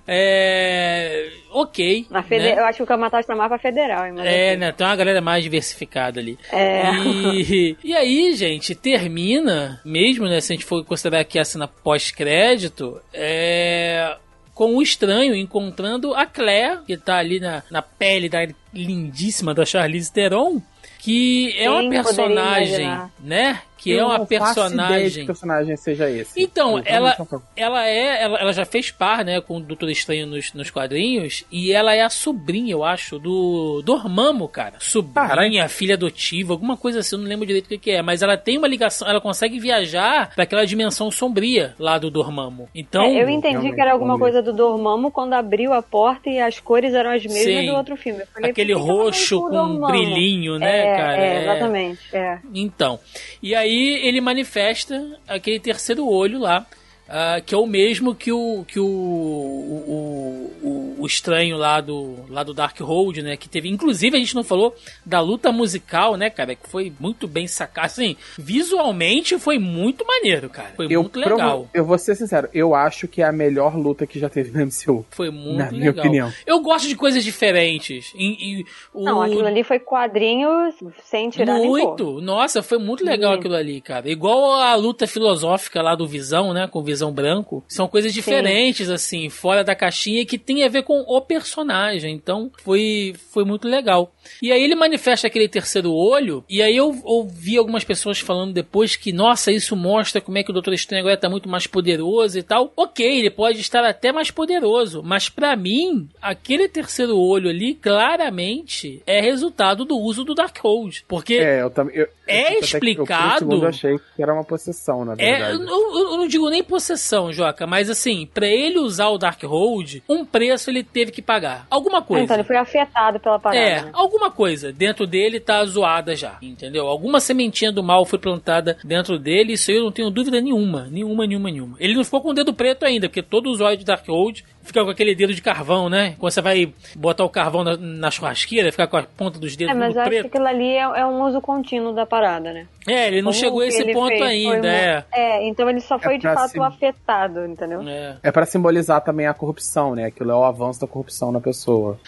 É. 0.06 1.30
Ok. 1.50 2.06
Fede... 2.28 2.44
né? 2.44 2.58
Eu 2.58 2.64
acho 2.64 2.78
que 2.78 2.82
o 2.82 2.86
Kamatachi 2.86 3.26
tá 3.26 3.36
mais 3.36 3.48
pra 3.48 3.58
federal, 3.58 4.06
hein? 4.06 4.14
É, 4.18 4.48
ok. 4.52 4.56
né? 4.56 4.72
Tem 4.72 4.86
uma 4.86 4.96
galera 4.96 5.20
mais 5.20 5.44
diversificada 5.44 6.18
ali. 6.18 6.38
É. 6.50 6.90
E, 6.94 7.76
e 7.84 7.94
aí, 7.94 8.34
gente, 8.34 8.74
termina, 8.74 9.80
mesmo, 9.84 10.26
né? 10.26 10.40
Se 10.40 10.52
a 10.52 10.56
gente 10.56 10.64
for 10.64 10.84
considerar 10.84 11.20
aqui 11.20 11.38
a 11.38 11.44
cena 11.44 11.68
pós-crédito, 11.68 13.00
é. 13.12 14.16
Com 14.54 14.76
o 14.76 14.82
estranho 14.82 15.34
encontrando 15.34 16.14
a 16.14 16.26
Claire, 16.26 16.80
que 16.86 16.96
tá 16.96 17.16
ali 17.16 17.40
na, 17.40 17.62
na 17.70 17.80
pele 17.80 18.28
da 18.28 18.46
lindíssima 18.72 19.54
da 19.54 19.64
Charlize 19.64 20.12
Theron, 20.12 20.60
que 20.98 21.54
é 21.58 21.70
uma 21.70 21.88
personagem, 21.90 22.86
né? 23.20 23.62
Que 23.82 23.92
é 23.92 24.00
Eu 24.00 24.06
uma 24.06 24.14
ideia 24.14 24.24
de 24.24 24.28
personagem. 24.28 25.20
que 25.22 25.26
personagem 25.26 25.76
seja 25.76 26.10
esse. 26.10 26.40
Então, 26.40 26.78
Eu 26.78 26.84
ela, 26.86 27.16
ela 27.56 27.86
é. 27.88 28.22
Ela, 28.22 28.38
ela 28.40 28.52
já 28.52 28.64
fez 28.64 28.90
par, 28.90 29.24
né, 29.24 29.40
com 29.40 29.56
o 29.56 29.60
Doutor 29.60 29.90
Estranho 29.90 30.26
nos, 30.26 30.52
nos 30.52 30.70
quadrinhos. 30.70 31.44
E 31.50 31.72
ela 31.72 31.94
é 31.94 32.02
a 32.02 32.10
sobrinha, 32.10 32.72
eu 32.72 32.84
acho, 32.84 33.18
do 33.18 33.82
Dormammu, 33.84 34.48
cara. 34.48 34.74
Sobrinha, 34.78 35.28
Caralho. 35.28 35.68
filha 35.68 35.94
adotiva, 35.94 36.52
alguma 36.52 36.76
coisa 36.76 37.00
assim, 37.00 37.16
eu 37.16 37.20
não 37.22 37.28
lembro 37.28 37.46
direito 37.46 37.66
o 37.66 37.68
que, 37.68 37.78
que 37.78 37.90
é. 37.90 38.02
Mas 38.02 38.22
ela 38.22 38.36
tem 38.36 38.58
uma 38.58 38.68
ligação, 38.68 39.08
ela 39.08 39.20
consegue 39.20 39.58
viajar 39.58 40.32
pra 40.34 40.44
aquela 40.44 40.64
dimensão 40.64 41.10
sombria 41.10 41.74
lá 41.78 41.98
do 41.98 42.10
Dormammu. 42.10 42.68
Então. 42.74 43.02
É, 43.04 43.22
eu 43.22 43.28
entendi 43.28 43.72
que 43.72 43.80
era 43.80 43.92
alguma 43.92 44.18
coisa 44.18 44.40
do 44.42 44.52
Dormammu 44.52 45.10
quando 45.10 45.32
abriu 45.34 45.72
a 45.72 45.82
porta 45.82 46.28
e 46.30 46.38
as 46.40 46.60
cores 46.60 46.94
eram 46.94 47.10
as 47.10 47.24
mesmas 47.24 47.42
Sim. 47.42 47.66
do 47.66 47.74
outro 47.74 47.96
filme. 47.96 48.20
Eu 48.20 48.26
falei, 48.28 48.50
Aquele 48.50 48.72
roxo 48.74 49.40
com 49.40 49.50
Dormammu? 49.50 49.86
brilhinho, 49.86 50.58
né, 50.58 50.78
é, 50.92 50.96
cara? 50.96 51.16
É, 51.16 51.26
É. 51.36 51.42
exatamente. 51.42 52.00
É. 52.12 52.38
Então, 52.54 52.98
e 53.42 53.54
aí 53.54 53.71
ele 53.72 54.20
manifesta 54.20 55.18
aquele 55.26 55.60
terceiro 55.60 56.06
olho 56.06 56.38
lá, 56.38 56.66
ah, 57.12 57.40
que 57.44 57.54
é 57.54 57.58
o 57.58 57.66
mesmo 57.66 58.14
que 58.14 58.32
o 58.32 58.64
que 58.66 58.80
o, 58.80 58.86
o, 58.86 60.50
o, 60.62 60.96
o 61.02 61.06
estranho 61.06 61.56
lá 61.56 61.80
do 61.80 62.16
lá 62.28 62.42
do 62.42 62.54
Dark 62.54 62.78
Road, 62.80 63.22
né, 63.22 63.36
que 63.36 63.48
teve, 63.48 63.68
inclusive 63.68 64.16
a 64.16 64.18
gente 64.20 64.34
não 64.34 64.42
falou 64.44 64.74
da 65.04 65.20
luta 65.20 65.52
musical, 65.52 66.16
né, 66.16 66.30
cara, 66.30 66.54
que 66.54 66.68
foi 66.68 66.92
muito 66.98 67.26
bem 67.28 67.46
sacada, 67.46 67.86
assim, 67.86 68.16
visualmente 68.38 69.38
foi 69.38 69.58
muito 69.58 70.06
maneiro, 70.06 70.48
cara, 70.48 70.70
foi 70.76 70.86
Eu, 70.88 71.02
muito 71.02 71.18
legal. 71.18 71.68
eu 71.74 71.84
vou 71.84 71.98
ser 71.98 72.14
sincero, 72.14 72.48
eu 72.54 72.74
acho 72.74 73.08
que 73.08 73.20
é 73.20 73.26
a 73.26 73.32
melhor 73.32 73.76
luta 73.76 74.06
que 74.06 74.18
já 74.18 74.28
teve 74.28 74.50
no 74.50 74.64
MCU. 74.66 75.04
Foi 75.10 75.30
muito 75.30 75.58
Na 75.58 75.70
minha 75.70 75.86
legal. 75.86 76.04
opinião. 76.04 76.32
Eu 76.46 76.60
gosto 76.60 76.86
de 76.88 76.94
coisas 76.96 77.24
diferentes. 77.24 78.12
E, 78.14 78.60
e 78.60 78.66
o- 78.94 79.04
Não, 79.04 79.20
aquilo 79.20 79.46
ali 79.46 79.64
foi 79.64 79.78
quadrinhos 79.78 80.74
sem 81.04 81.28
tirar. 81.30 81.54
Muito! 81.58 82.20
Nossa, 82.20 82.62
foi 82.62 82.78
muito 82.78 83.04
legal 83.04 83.30
Muito. 83.32 83.40
aquilo 83.40 83.56
ali, 83.56 83.80
cara. 83.80 84.08
Igual 84.08 84.52
a 84.54 84.74
luta 84.74 85.06
filosófica 85.06 85.82
lá 85.82 85.94
do 85.94 86.06
Visão, 86.06 86.52
né? 86.52 86.68
Com 86.68 86.78
o 86.78 86.82
Visão 86.82 87.01
Branco. 87.10 87.64
São 87.66 87.88
coisas 87.88 88.12
diferentes, 88.12 88.90
assim, 88.90 89.30
fora 89.30 89.64
da 89.64 89.74
caixinha, 89.74 90.26
que 90.26 90.36
tem 90.38 90.62
a 90.62 90.68
ver 90.68 90.82
com 90.82 91.00
o 91.00 91.20
personagem. 91.22 92.14
Então, 92.14 92.50
foi, 92.62 93.14
foi 93.32 93.44
muito 93.44 93.66
legal. 93.66 94.12
E 94.42 94.52
aí 94.52 94.62
ele 94.62 94.74
manifesta 94.74 95.26
aquele 95.26 95.48
terceiro 95.48 95.90
olho, 95.92 96.44
e 96.48 96.60
aí 96.62 96.76
eu 96.76 97.00
ouvi 97.02 97.56
algumas 97.56 97.82
pessoas 97.84 98.20
falando 98.20 98.52
depois 98.52 98.94
que, 98.94 99.12
nossa, 99.12 99.50
isso 99.50 99.74
mostra 99.74 100.20
como 100.20 100.36
é 100.38 100.42
que 100.44 100.50
o 100.50 100.52
Doutor 100.52 100.74
Estranho 100.74 101.00
agora 101.02 101.16
tá 101.16 101.28
muito 101.30 101.48
mais 101.48 101.66
poderoso 101.66 102.38
e 102.38 102.42
tal. 102.42 102.70
Ok, 102.76 103.04
ele 103.04 103.30
pode 103.30 103.58
estar 103.60 103.82
até 103.84 104.12
mais 104.12 104.30
poderoso, 104.30 105.02
mas 105.02 105.28
pra 105.30 105.56
mim, 105.56 106.08
aquele 106.20 106.68
terceiro 106.68 107.16
olho 107.18 107.48
ali, 107.48 107.74
claramente, 107.74 109.02
é 109.06 109.20
resultado 109.20 109.84
do 109.84 109.96
uso 109.98 110.24
do 110.24 110.34
Darkhold. 110.34 111.04
Porque 111.08 111.34
É, 111.34 111.62
eu 111.62 111.70
também. 111.70 111.96
eu- 111.96 112.08
É 112.26 112.42
eu- 112.42 112.46
até 112.46 112.56
eu, 112.56 112.60
explicado? 112.60 113.38
segundo, 113.40 113.62
eu 113.64 113.68
achei 113.68 113.98
que 114.14 114.22
era 114.22 114.32
uma 114.32 114.44
possessão, 114.44 115.04
na 115.04 115.14
É, 115.14 115.16
verdade. 115.16 115.54
eu, 115.54 115.66
eu- 115.68 116.10
eu 116.12 116.16
não 116.16 116.26
digo 116.28 116.48
nem 116.50 116.62
possessão, 116.62 116.91
Joca, 117.32 117.66
mas 117.66 117.90
assim, 117.90 118.28
pra 118.32 118.46
ele 118.46 118.78
usar 118.78 119.08
o 119.08 119.18
Darkhold, 119.18 120.02
um 120.08 120.24
preço 120.24 120.70
ele 120.70 120.82
teve 120.82 121.12
que 121.12 121.22
pagar. 121.22 121.66
Alguma 121.70 122.02
coisa. 122.02 122.24
Então 122.24 122.36
ele 122.36 122.44
foi 122.44 122.56
afetado 122.56 123.20
pela 123.20 123.38
parada. 123.38 123.60
É, 123.60 123.82
né? 123.82 123.90
alguma 123.92 124.30
coisa 124.30 124.72
dentro 124.72 125.06
dele 125.06 125.40
tá 125.40 125.64
zoada 125.64 126.14
já, 126.14 126.38
entendeu? 126.42 126.86
Alguma 126.86 127.20
sementinha 127.20 127.72
do 127.72 127.82
mal 127.82 128.04
foi 128.04 128.18
plantada 128.18 128.76
dentro 128.84 129.18
dele, 129.18 129.54
isso 129.54 129.70
eu 129.70 129.84
não 129.84 129.92
tenho 129.92 130.10
dúvida 130.10 130.40
nenhuma, 130.40 130.88
nenhuma, 130.90 131.26
nenhuma, 131.26 131.50
nenhuma. 131.50 131.76
Ele 131.78 131.94
não 131.94 132.04
ficou 132.04 132.20
com 132.20 132.30
o 132.30 132.34
dedo 132.34 132.52
preto 132.54 132.84
ainda, 132.84 133.08
porque 133.08 133.22
todo 133.22 133.50
usuário 133.50 133.78
de 133.78 133.84
Darkhold 133.84 134.44
fica 134.62 134.84
com 134.84 134.90
aquele 134.90 135.14
dedo 135.14 135.34
de 135.34 135.42
carvão, 135.42 135.88
né? 135.88 136.14
Quando 136.18 136.32
você 136.32 136.40
vai 136.40 136.72
botar 136.96 137.24
o 137.24 137.28
carvão 137.28 137.62
na, 137.64 137.76
na 137.76 138.10
churrasqueira, 138.10 138.70
fica 138.70 138.86
com 138.86 138.96
a 138.96 139.02
ponta 139.02 139.38
dos 139.38 139.56
dedos 139.56 139.74
É, 139.74 139.78
mas 139.78 139.94
eu 139.94 140.00
acho 140.02 140.10
que 140.10 140.16
preto. 140.20 140.26
aquilo 140.28 140.46
ali 140.46 140.68
é, 140.72 140.80
é 140.80 141.06
um 141.06 141.22
uso 141.26 141.40
contínuo 141.40 141.92
da 141.94 142.06
parada, 142.06 142.52
né? 142.52 142.66
É, 142.86 143.06
ele 143.08 143.22
não 143.22 143.30
Como 143.30 143.40
chegou 143.40 143.60
a 143.60 143.66
esse 143.66 143.84
ponto 143.92 144.24
ainda, 144.24 144.60
mu- 144.60 144.66
é. 144.66 145.04
É, 145.12 145.48
então 145.48 145.68
ele 145.70 145.80
só 145.80 145.98
foi 146.00 146.16
de 146.16 146.22
pra 146.22 146.34
fato 146.34 146.50
cima. 146.50 146.66
afetado, 146.66 147.46
entendeu? 147.46 147.80
É. 147.88 148.16
É 148.24 148.32
pra 148.32 148.44
simbolizar 148.44 149.00
também 149.02 149.26
a 149.26 149.34
corrupção, 149.34 149.94
né? 149.94 150.06
Aquilo 150.06 150.30
é 150.32 150.34
o 150.34 150.42
avanço 150.44 150.80
da 150.80 150.86
corrupção 150.88 151.30
na 151.30 151.40
pessoa. 151.40 151.98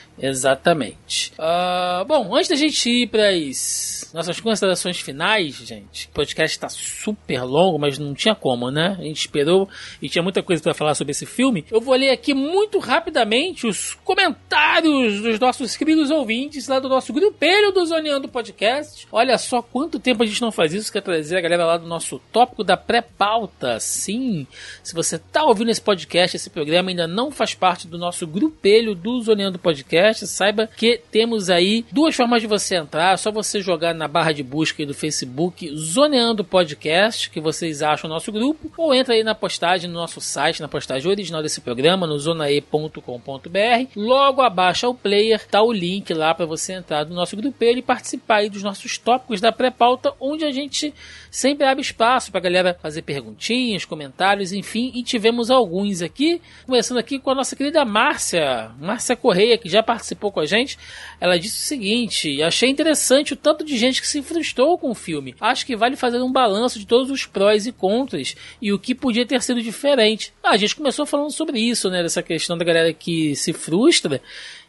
Exatamente. 0.44 1.32
Ah, 1.39 2.05
bom, 2.06 2.35
antes 2.35 2.48
da 2.51 2.56
gente 2.56 2.89
ir 2.90 3.06
para 3.06 3.28
as 3.31 4.10
nossas 4.12 4.39
considerações 4.40 5.01
finais, 5.01 5.55
gente, 5.56 6.06
o 6.09 6.10
podcast 6.10 6.56
está 6.56 6.68
super 6.68 7.43
longo, 7.44 7.78
mas 7.78 7.98
não 7.98 8.12
tinha 8.14 8.35
como, 8.35 8.70
né? 8.70 8.97
A 8.98 9.02
gente 9.02 9.20
esperou 9.20 9.68
e 10.02 10.09
tinha 10.09 10.22
muita 10.22 10.43
coisa 10.43 10.62
para 10.62 10.74
falar 10.74 10.94
sobre 10.94 11.12
esse 11.12 11.24
filme. 11.24 11.64
Eu 11.70 11.81
vou 11.81 11.94
ler 11.94 12.10
aqui 12.10 12.35
muito 12.44 12.78
rapidamente 12.78 13.66
os 13.66 13.94
comentários 14.04 15.22
dos 15.22 15.40
nossos 15.40 15.76
queridos 15.76 16.10
ouvintes 16.10 16.68
lá 16.68 16.78
do 16.78 16.88
nosso 16.88 17.12
grupelho 17.12 17.72
do 17.72 17.84
Zoneando 17.86 18.28
Podcast. 18.28 19.08
Olha 19.10 19.38
só 19.38 19.62
quanto 19.62 19.98
tempo 19.98 20.22
a 20.22 20.26
gente 20.26 20.42
não 20.42 20.52
faz 20.52 20.72
isso, 20.74 20.92
quer 20.92 21.00
trazer 21.00 21.38
a 21.38 21.40
galera 21.40 21.64
lá 21.64 21.76
do 21.76 21.86
nosso 21.86 22.20
tópico 22.30 22.62
da 22.62 22.76
pré-pauta. 22.76 23.80
Sim, 23.80 24.46
se 24.82 24.94
você 24.94 25.18
tá 25.18 25.44
ouvindo 25.44 25.70
esse 25.70 25.80
podcast, 25.80 26.36
esse 26.36 26.50
programa 26.50 26.90
ainda 26.90 27.06
não 27.06 27.30
faz 27.30 27.54
parte 27.54 27.88
do 27.88 27.98
nosso 27.98 28.26
grupelho 28.26 28.94
do 28.94 29.20
Zoneando 29.22 29.58
Podcast, 29.58 30.26
saiba 30.26 30.66
que 30.66 31.00
temos 31.10 31.48
aí 31.50 31.84
duas 31.90 32.14
formas 32.14 32.42
de 32.42 32.46
você 32.46 32.76
entrar. 32.76 33.14
É 33.14 33.16
só 33.16 33.32
você 33.32 33.60
jogar 33.60 33.94
na 33.94 34.06
barra 34.06 34.32
de 34.32 34.42
busca 34.42 34.82
aí 34.82 34.86
do 34.86 34.94
Facebook 34.94 35.74
Zoneando 35.76 36.44
Podcast, 36.44 37.30
que 37.30 37.40
vocês 37.40 37.82
acham 37.82 38.08
o 38.08 38.12
nosso 38.12 38.30
grupo, 38.30 38.70
ou 38.76 38.94
entra 38.94 39.14
aí 39.14 39.24
na 39.24 39.34
postagem 39.34 39.88
no 39.88 39.94
nosso 39.94 40.20
site, 40.20 40.60
na 40.60 40.68
postagem 40.68 41.10
original 41.10 41.42
desse 41.42 41.60
programa, 41.60 42.06
no 42.06 42.18
zonae.com.br. 42.35 43.89
Logo 43.97 44.43
abaixo 44.43 44.86
ao 44.86 44.94
player 44.94 45.47
tá 45.47 45.62
o 45.62 45.73
link 45.73 46.12
lá 46.12 46.35
para 46.35 46.44
você 46.44 46.74
entrar 46.74 47.06
no 47.06 47.15
nosso 47.15 47.36
grupelho 47.36 47.78
e 47.78 47.82
participar 47.82 48.36
aí 48.36 48.51
dos 48.51 48.62
nossos 48.62 48.98
tópicos 48.98 49.40
da 49.40 49.52
pré-pauta, 49.52 50.12
onde 50.20 50.44
a 50.44 50.51
gente 50.51 50.93
sempre 51.31 51.66
abre 51.66 51.82
espaço 51.82 52.31
pra 52.31 52.40
galera 52.40 52.77
fazer 52.81 53.02
perguntinhas, 53.02 53.85
comentários, 53.85 54.52
enfim, 54.52 54.93
e 54.94 55.02
tivemos 55.02 55.51
alguns 55.51 56.02
aqui, 56.02 56.40
começando 56.66 56.98
aqui 56.98 57.19
com 57.19 57.31
a 57.31 57.35
nossa 57.35 57.56
querida 57.56 57.85
Márcia, 57.85 58.70
Márcia 58.78 59.16
Correia, 59.16 59.59
que 59.59 59.69
já 59.69 59.82
participou 59.82 60.31
com 60.31 60.40
a 60.40 60.47
gente. 60.47 60.78
Ela 61.20 61.39
disse 61.39 61.56
o 61.56 61.66
seguinte: 61.66 62.43
achei 62.43 62.69
interessante 62.69 63.32
o 63.32 63.36
tanto 63.36 63.65
de 63.65 63.77
gente 63.77 64.01
que 64.01 64.06
se 64.06 64.23
frustrou 64.23 64.78
com 64.78 64.90
o 64.90 64.94
filme. 64.94 65.35
Acho 65.40 65.66
que 65.66 65.77
vale 65.77 65.97
fazer 65.97 66.19
um 66.19 66.32
balanço 66.32 66.78
de 66.78 66.86
todos 66.86 67.11
os 67.11 67.27
prós 67.27 67.66
e 67.66 67.73
contras 67.73 68.36
e 68.61 68.73
o 68.73 68.78
que 68.78 68.94
podia 68.94 69.27
ter 69.27 69.43
sido 69.43 69.62
diferente. 69.62 70.32
Ah, 70.43 70.51
a 70.51 70.56
gente 70.56 70.77
começou 70.77 71.06
falando 71.06 71.31
sobre 71.31 71.59
isso, 71.59 71.90
né? 71.90 72.02
Dessa 72.02 72.23
questão 72.24 72.59
da 72.59 72.64
galera 72.64 72.92
que 72.92 73.36
se 73.36 73.52
frustra. 73.52 74.20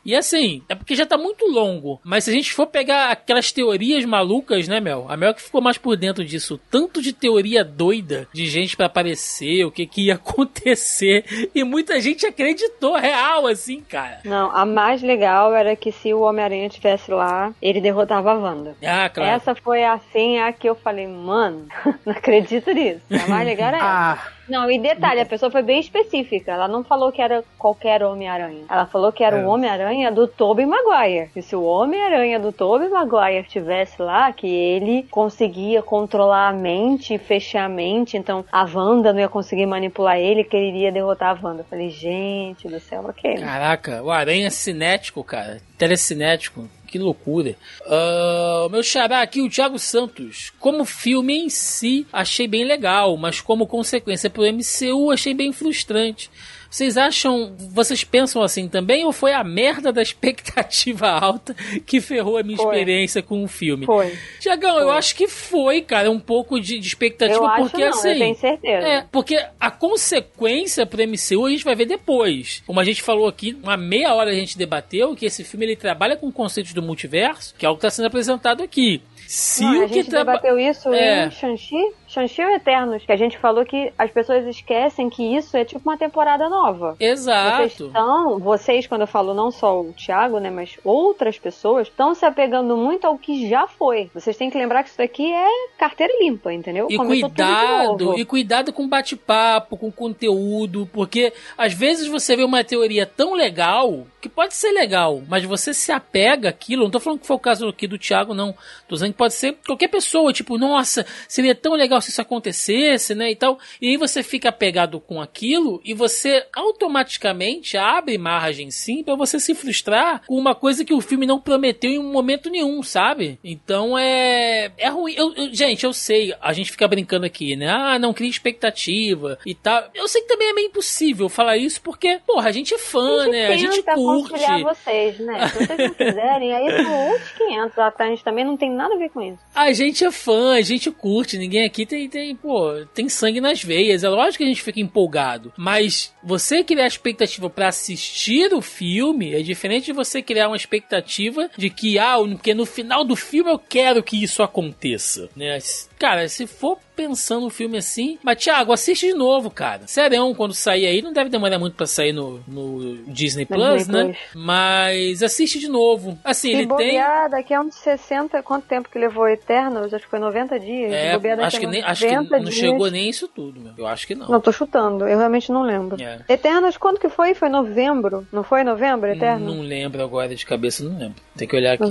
E 0.05 0.15
assim, 0.15 0.61
é 0.69 0.75
porque 0.75 0.95
já 0.95 1.03
tá 1.03 1.17
muito 1.17 1.47
longo. 1.47 1.99
Mas 2.03 2.25
se 2.25 2.29
a 2.29 2.33
gente 2.33 2.53
for 2.53 2.67
pegar 2.67 3.09
aquelas 3.09 3.51
teorias 3.51 4.05
malucas, 4.05 4.67
né, 4.67 4.79
Mel? 4.79 5.07
A 5.09 5.17
Mel 5.17 5.33
que 5.33 5.41
ficou 5.41 5.61
mais 5.61 5.79
por 5.79 5.97
dentro 5.97 6.23
disso. 6.23 6.59
Tanto 6.69 7.01
de 7.01 7.11
teoria 7.11 7.63
doida 7.63 8.27
de 8.31 8.45
gente 8.45 8.77
pra 8.77 8.85
aparecer, 8.85 9.65
o 9.65 9.71
que, 9.71 9.87
que 9.87 10.05
ia 10.05 10.13
acontecer. 10.21 11.49
E 11.55 11.63
muita 11.63 11.99
gente 11.99 12.23
acreditou, 12.23 12.95
real, 12.95 13.47
assim, 13.47 13.81
cara. 13.81 14.19
Não, 14.23 14.55
a 14.55 14.63
mais 14.63 15.01
legal 15.01 15.55
era 15.55 15.75
que 15.75 15.91
se 15.91 16.13
o 16.13 16.21
Homem-Aranha 16.21 16.67
estivesse 16.67 17.09
lá, 17.09 17.51
ele 17.59 17.81
derrotava 17.81 18.31
a 18.31 18.35
Wanda. 18.35 18.75
Ah, 18.83 19.09
claro. 19.09 19.31
Essa 19.31 19.55
foi 19.55 19.83
assim 19.83 20.37
a 20.37 20.53
que 20.53 20.69
eu 20.69 20.75
falei, 20.75 21.07
mano, 21.07 21.65
não 22.05 22.13
acredito 22.13 22.71
nisso. 22.71 23.01
A 23.09 23.27
mais 23.27 23.47
legal 23.47 23.69
era 23.69 23.77
essa. 23.81 23.87
Ah, 23.87 24.34
Não, 24.47 24.69
e 24.69 24.77
detalhe, 24.79 25.19
a 25.21 25.25
pessoa 25.25 25.51
foi 25.51 25.61
bem 25.61 25.79
específica. 25.79 26.51
Ela 26.51 26.67
não 26.67 26.83
falou 26.83 27.11
que 27.11 27.21
era 27.21 27.43
qualquer 27.57 28.03
Homem-Aranha. 28.03 28.65
Ela 28.69 28.85
falou 28.85 29.11
que 29.11 29.23
era 29.23 29.37
É. 29.39 29.43
o 29.45 29.49
Homem-Aranha 29.49 30.11
do 30.11 30.27
Tobey 30.27 30.65
Maguire. 30.65 31.29
E 31.35 31.41
se 31.41 31.55
o 31.55 31.63
Homem-Aranha 31.63 32.39
do 32.39 32.51
Tobey 32.51 32.87
Maguire 32.89 33.41
estivesse 33.45 34.01
lá, 34.01 34.31
que 34.31 34.47
ele 34.47 35.03
conseguia 35.09 35.81
controlar 35.81 36.49
a 36.49 36.53
mente 36.53 37.17
fechar 37.17 37.65
a 37.65 37.69
mente, 37.69 38.17
então 38.17 38.45
a 38.51 38.63
Wanda 38.65 39.11
não 39.11 39.19
ia 39.19 39.29
conseguir 39.29 39.65
manipular 39.65 40.17
ele, 40.17 40.43
que 40.43 40.55
ele 40.55 40.69
iria 40.77 40.91
derrotar 40.91 41.37
a 41.37 41.47
Wanda. 41.47 41.61
Eu 41.61 41.65
falei, 41.65 41.89
gente 41.89 42.67
do 42.67 42.79
céu, 42.79 43.03
ok. 43.07 43.35
Caraca, 43.35 44.03
o 44.03 44.11
aranha 44.11 44.51
cinético, 44.51 45.23
cara. 45.23 45.59
Telecinético. 45.77 46.67
Que 46.87 46.99
loucura. 46.99 47.55
Ah, 47.85 48.67
meu 48.71 48.83
xará 48.83 49.21
aqui, 49.21 49.41
o 49.41 49.49
Thiago 49.49 49.79
Santos. 49.79 50.53
Como 50.59 50.85
filme 50.85 51.33
em 51.33 51.49
si, 51.49 52.05
achei 52.11 52.47
bem 52.47 52.63
legal, 52.63 53.17
mas 53.17 53.41
como 53.41 53.67
consequência 53.67 54.29
pro 54.29 54.43
MCU, 54.43 55.11
achei 55.11 55.33
bem 55.33 55.51
frustrante. 55.51 56.29
Vocês 56.75 56.97
acham, 56.97 57.55
vocês 57.71 58.03
pensam 58.03 58.41
assim 58.41 58.67
também, 58.67 59.05
ou 59.05 59.13
foi 59.13 59.31
a 59.31 59.45
merda 59.45 59.93
da 59.93 60.01
expectativa 60.01 61.07
alta 61.17 61.55
que 61.85 62.01
ferrou 62.01 62.37
a 62.37 62.43
minha 62.43 62.57
Foi. 62.57 62.65
experiência 62.65 63.21
com 63.21 63.41
o 63.45 63.47
filme? 63.47 63.85
Foi. 63.85 64.13
Tiagão, 64.41 64.77
eu 64.79 64.91
acho 64.91 65.15
que 65.15 65.25
foi, 65.25 65.79
cara, 65.81 66.11
um 66.11 66.19
pouco 66.19 66.59
de, 66.59 66.77
de 66.77 66.85
expectativa, 66.85 67.39
Eu 67.39 67.45
acho 67.45 67.61
porque 67.69 67.81
não, 67.81 67.89
assim. 67.91 68.09
eu 68.09 68.17
tenho 68.17 68.35
certeza. 68.35 68.87
É, 68.87 69.05
porque 69.09 69.41
a 69.57 69.71
consequência 69.71 70.85
pro 70.85 71.01
MCU 71.01 71.45
a 71.45 71.49
gente 71.49 71.63
vai 71.63 71.75
ver 71.75 71.85
depois. 71.85 72.61
Como 72.67 72.77
a 72.77 72.83
gente 72.83 73.01
falou 73.01 73.27
aqui, 73.29 73.57
uma 73.63 73.77
meia 73.77 74.13
hora 74.13 74.31
a 74.31 74.35
gente 74.35 74.57
debateu 74.57 75.15
que 75.15 75.25
esse 75.25 75.45
filme 75.45 75.65
ele 75.65 75.77
trabalha 75.77 76.17
com 76.17 76.29
conceitos 76.29 76.73
do 76.73 76.81
multiverso, 76.81 77.55
que 77.57 77.65
é 77.65 77.67
algo 77.69 77.79
que 77.79 77.85
está 77.87 77.95
sendo 77.95 78.07
apresentado 78.07 78.61
aqui. 78.61 79.01
Se 79.27 79.63
Não, 79.63 79.79
o 79.79 79.85
a 79.85 79.87
que 79.87 79.93
gente 79.95 80.09
traba- 80.09 80.33
debateu 80.33 80.59
isso 80.59 80.93
É. 80.93 81.25
em 81.27 81.31
Shang-Chi, 81.31 81.81
Shang-Chi 82.07 82.41
Eternos, 82.41 83.05
que 83.05 83.11
a 83.11 83.15
gente 83.15 83.37
falou 83.37 83.65
que 83.65 83.91
as 83.97 84.11
pessoas 84.11 84.45
esquecem 84.45 85.09
que 85.09 85.35
isso 85.35 85.57
é 85.57 85.65
tipo 85.65 85.87
uma 85.89 85.97
temporada 85.97 86.47
nova. 86.49 86.95
Vocês 86.97 87.19
Exato. 87.19 87.85
estão, 87.85 88.39
vocês, 88.39 88.87
quando 88.87 89.01
eu 89.01 89.07
falo 89.07 89.33
não 89.33 89.51
só 89.51 89.81
o 89.81 89.93
Thiago, 89.93 90.39
né, 90.39 90.49
mas 90.49 90.77
outras 90.83 91.37
pessoas, 91.37 91.87
estão 91.87 92.13
se 92.13 92.25
apegando 92.25 92.77
muito 92.77 93.05
ao 93.05 93.17
que 93.17 93.49
já 93.49 93.67
foi. 93.67 94.09
Vocês 94.13 94.37
têm 94.37 94.49
que 94.49 94.57
lembrar 94.57 94.83
que 94.83 94.89
isso 94.89 94.97
daqui 94.97 95.31
é 95.31 95.47
carteira 95.77 96.13
limpa, 96.19 96.53
entendeu? 96.53 96.87
E 96.89 96.97
Começou 96.97 97.29
cuidado, 97.29 98.19
e 98.19 98.25
cuidado 98.25 98.73
com 98.73 98.87
bate-papo, 98.87 99.77
com 99.77 99.91
conteúdo, 99.91 100.87
porque 100.93 101.33
às 101.57 101.73
vezes 101.73 102.07
você 102.07 102.35
vê 102.35 102.43
uma 102.43 102.63
teoria 102.63 103.05
tão 103.05 103.33
legal, 103.33 104.05
que 104.21 104.29
pode 104.29 104.53
ser 104.53 104.71
legal, 104.71 105.21
mas 105.27 105.43
você 105.43 105.73
se 105.73 105.91
apega 105.91 106.49
àquilo, 106.49 106.83
não 106.83 106.91
tô 106.91 106.99
falando 106.99 107.19
que 107.19 107.27
foi 107.27 107.35
o 107.35 107.39
caso 107.39 107.67
aqui 107.67 107.87
do 107.87 107.97
Thiago, 107.97 108.33
não. 108.33 108.53
Tô 108.87 108.95
dizendo 108.95 109.11
que 109.11 109.17
pode 109.17 109.33
ser 109.33 109.57
qualquer 109.65 109.87
pessoa, 109.87 110.33
tipo, 110.33 110.57
nossa, 110.57 111.05
seria 111.27 111.55
tão 111.55 111.73
legal 111.73 111.94
se 112.01 112.09
isso 112.11 112.21
acontecesse, 112.21 113.13
né, 113.15 113.31
e 113.31 113.35
tal. 113.35 113.57
E 113.81 113.89
aí 113.89 113.97
você 113.97 114.21
fica 114.23 114.49
apegado 114.49 114.99
com 114.99 115.21
aquilo 115.21 115.81
e 115.83 115.93
você 115.93 116.45
automaticamente 116.55 117.77
abre 117.77 118.17
margem 118.17 118.71
sim 118.71 119.03
pra 119.03 119.15
você 119.15 119.39
se 119.39 119.53
frustrar 119.53 120.21
com 120.27 120.35
uma 120.37 120.55
coisa 120.55 120.85
que 120.85 120.93
o 120.93 121.01
filme 121.01 121.25
não 121.25 121.39
prometeu 121.39 121.91
em 121.91 121.99
um 121.99 122.11
momento 122.11 122.49
nenhum, 122.49 122.81
sabe? 122.83 123.39
Então 123.43 123.97
é 123.97 124.71
é 124.77 124.89
ruim. 124.89 125.13
Eu- 125.15 125.33
eu- 125.35 125.53
gente, 125.53 125.83
eu 125.85 125.93
sei, 125.93 126.33
a 126.41 126.53
gente 126.53 126.71
fica 126.71 126.87
brincando 126.87 127.25
aqui, 127.25 127.55
né? 127.55 127.69
Ah, 127.69 127.99
não 127.99 128.13
cria 128.13 128.29
expectativa 128.29 129.37
e 129.45 129.53
tal. 129.53 129.83
Eu 129.93 130.07
sei 130.07 130.21
que 130.21 130.27
também 130.27 130.49
é 130.49 130.53
meio 130.53 130.67
impossível 130.67 131.29
falar 131.29 131.57
isso 131.57 131.81
porque, 131.81 132.19
porra, 132.25 132.49
a 132.49 132.51
gente 132.51 132.73
é 132.73 132.77
fã, 132.77 133.27
né? 133.27 133.47
A 133.47 133.57
gente 133.57 133.81
curte. 133.83 134.63
vocês, 134.63 135.19
né? 135.19 135.47
Se 135.49 135.65
vocês 135.65 135.79
não 135.79 135.93
quiserem, 135.93 136.53
aí 136.53 136.83
são 136.83 137.07
outros 137.11 137.31
500. 137.37 137.79
A 137.79 137.91
Tânia 137.91 138.17
também 138.23 138.45
não 138.45 138.57
tem 138.57 138.71
nada 138.71 138.95
a 138.95 138.97
ver 138.97 139.09
com 139.09 139.21
isso. 139.21 139.39
A 139.53 139.71
gente 139.73 140.03
é 140.03 140.11
fã, 140.11 140.53
a 140.55 140.61
gente 140.61 140.89
curte, 140.91 141.37
ninguém 141.37 141.65
aqui 141.65 141.84
tem, 141.85 142.09
tem, 142.09 142.35
pô, 142.35 142.85
tem 142.93 143.09
sangue 143.09 143.41
nas 143.41 143.63
veias. 143.63 144.03
É 144.03 144.09
lógico 144.09 144.37
que 144.37 144.43
a 144.43 144.47
gente 144.47 144.61
fica 144.61 144.79
empolgado. 144.79 145.53
Mas 145.57 146.13
você 146.23 146.63
criar 146.63 146.87
expectativa 146.87 147.49
pra 147.49 147.67
assistir 147.67 148.53
o 148.53 148.61
filme 148.61 149.33
é 149.33 149.41
diferente 149.41 149.85
de 149.85 149.93
você 149.93 150.21
criar 150.21 150.47
uma 150.47 150.57
expectativa 150.57 151.49
de 151.57 151.69
que, 151.69 151.99
ah, 151.99 152.17
porque 152.17 152.53
no 152.53 152.65
final 152.65 153.03
do 153.03 153.15
filme 153.15 153.51
eu 153.51 153.59
quero 153.59 154.03
que 154.03 154.21
isso 154.21 154.41
aconteça, 154.43 155.29
né? 155.35 155.57
Cara, 155.97 156.27
se 156.27 156.45
for 156.45 156.77
pensando 156.95 157.45
o 157.45 157.49
filme 157.49 157.77
assim. 157.77 158.17
Mas, 158.23 158.43
Thiago, 158.43 158.71
assiste 158.71 159.07
de 159.07 159.13
novo, 159.13 159.49
cara. 159.49 159.81
Serão, 159.87 160.33
quando 160.33 160.53
sair 160.53 160.85
aí, 160.85 161.01
não 161.01 161.13
deve 161.13 161.29
demorar 161.29 161.59
muito 161.59 161.75
pra 161.75 161.85
sair 161.85 162.13
no, 162.13 162.39
no 162.47 162.97
Disney 163.07 163.45
Plus, 163.45 163.87
né? 163.87 164.03
Plus. 164.05 164.17
Mas 164.33 165.21
assiste 165.21 165.59
de 165.59 165.67
novo. 165.67 166.17
Assim, 166.23 166.49
Se 166.49 166.53
ele 166.53 166.67
tem. 166.67 166.67
bobear, 166.67 167.29
daqui 167.29 167.53
a 167.53 167.61
uns 167.61 167.75
60, 167.75 168.41
quanto 168.43 168.65
tempo 168.65 168.89
que 168.89 168.97
levou 168.97 169.27
Eternos? 169.27 169.93
Acho 169.93 170.05
que 170.05 170.09
foi 170.09 170.19
90 170.19 170.59
dias. 170.59 170.91
É, 170.91 171.13
acho 171.41 171.59
que, 171.59 171.67
nem, 171.67 171.83
acho 171.83 172.05
que 172.05 172.15
90 172.15 172.37
não 172.37 172.43
dias. 172.43 172.55
chegou 172.55 172.91
nem 172.91 173.09
isso 173.09 173.27
tudo, 173.27 173.59
meu. 173.59 173.73
Eu 173.77 173.87
acho 173.87 174.07
que 174.07 174.15
não. 174.15 174.27
Não, 174.27 174.39
tô 174.39 174.51
chutando. 174.51 175.07
Eu 175.07 175.17
realmente 175.17 175.51
não 175.51 175.63
lembro. 175.63 176.01
É. 176.01 176.19
Eternos, 176.29 176.77
quando 176.77 176.99
que 176.99 177.09
foi? 177.09 177.33
Foi 177.33 177.49
novembro? 177.49 178.25
Não 178.31 178.43
foi 178.43 178.63
novembro, 178.63 179.09
Eternos? 179.09 179.53
Não 179.55 179.61
lembro 179.61 180.01
agora 180.03 180.33
de 180.35 180.45
cabeça, 180.45 180.83
não 180.83 180.97
lembro. 180.97 181.15
Tem 181.35 181.47
que 181.47 181.55
olhar 181.55 181.73
aqui. 181.73 181.83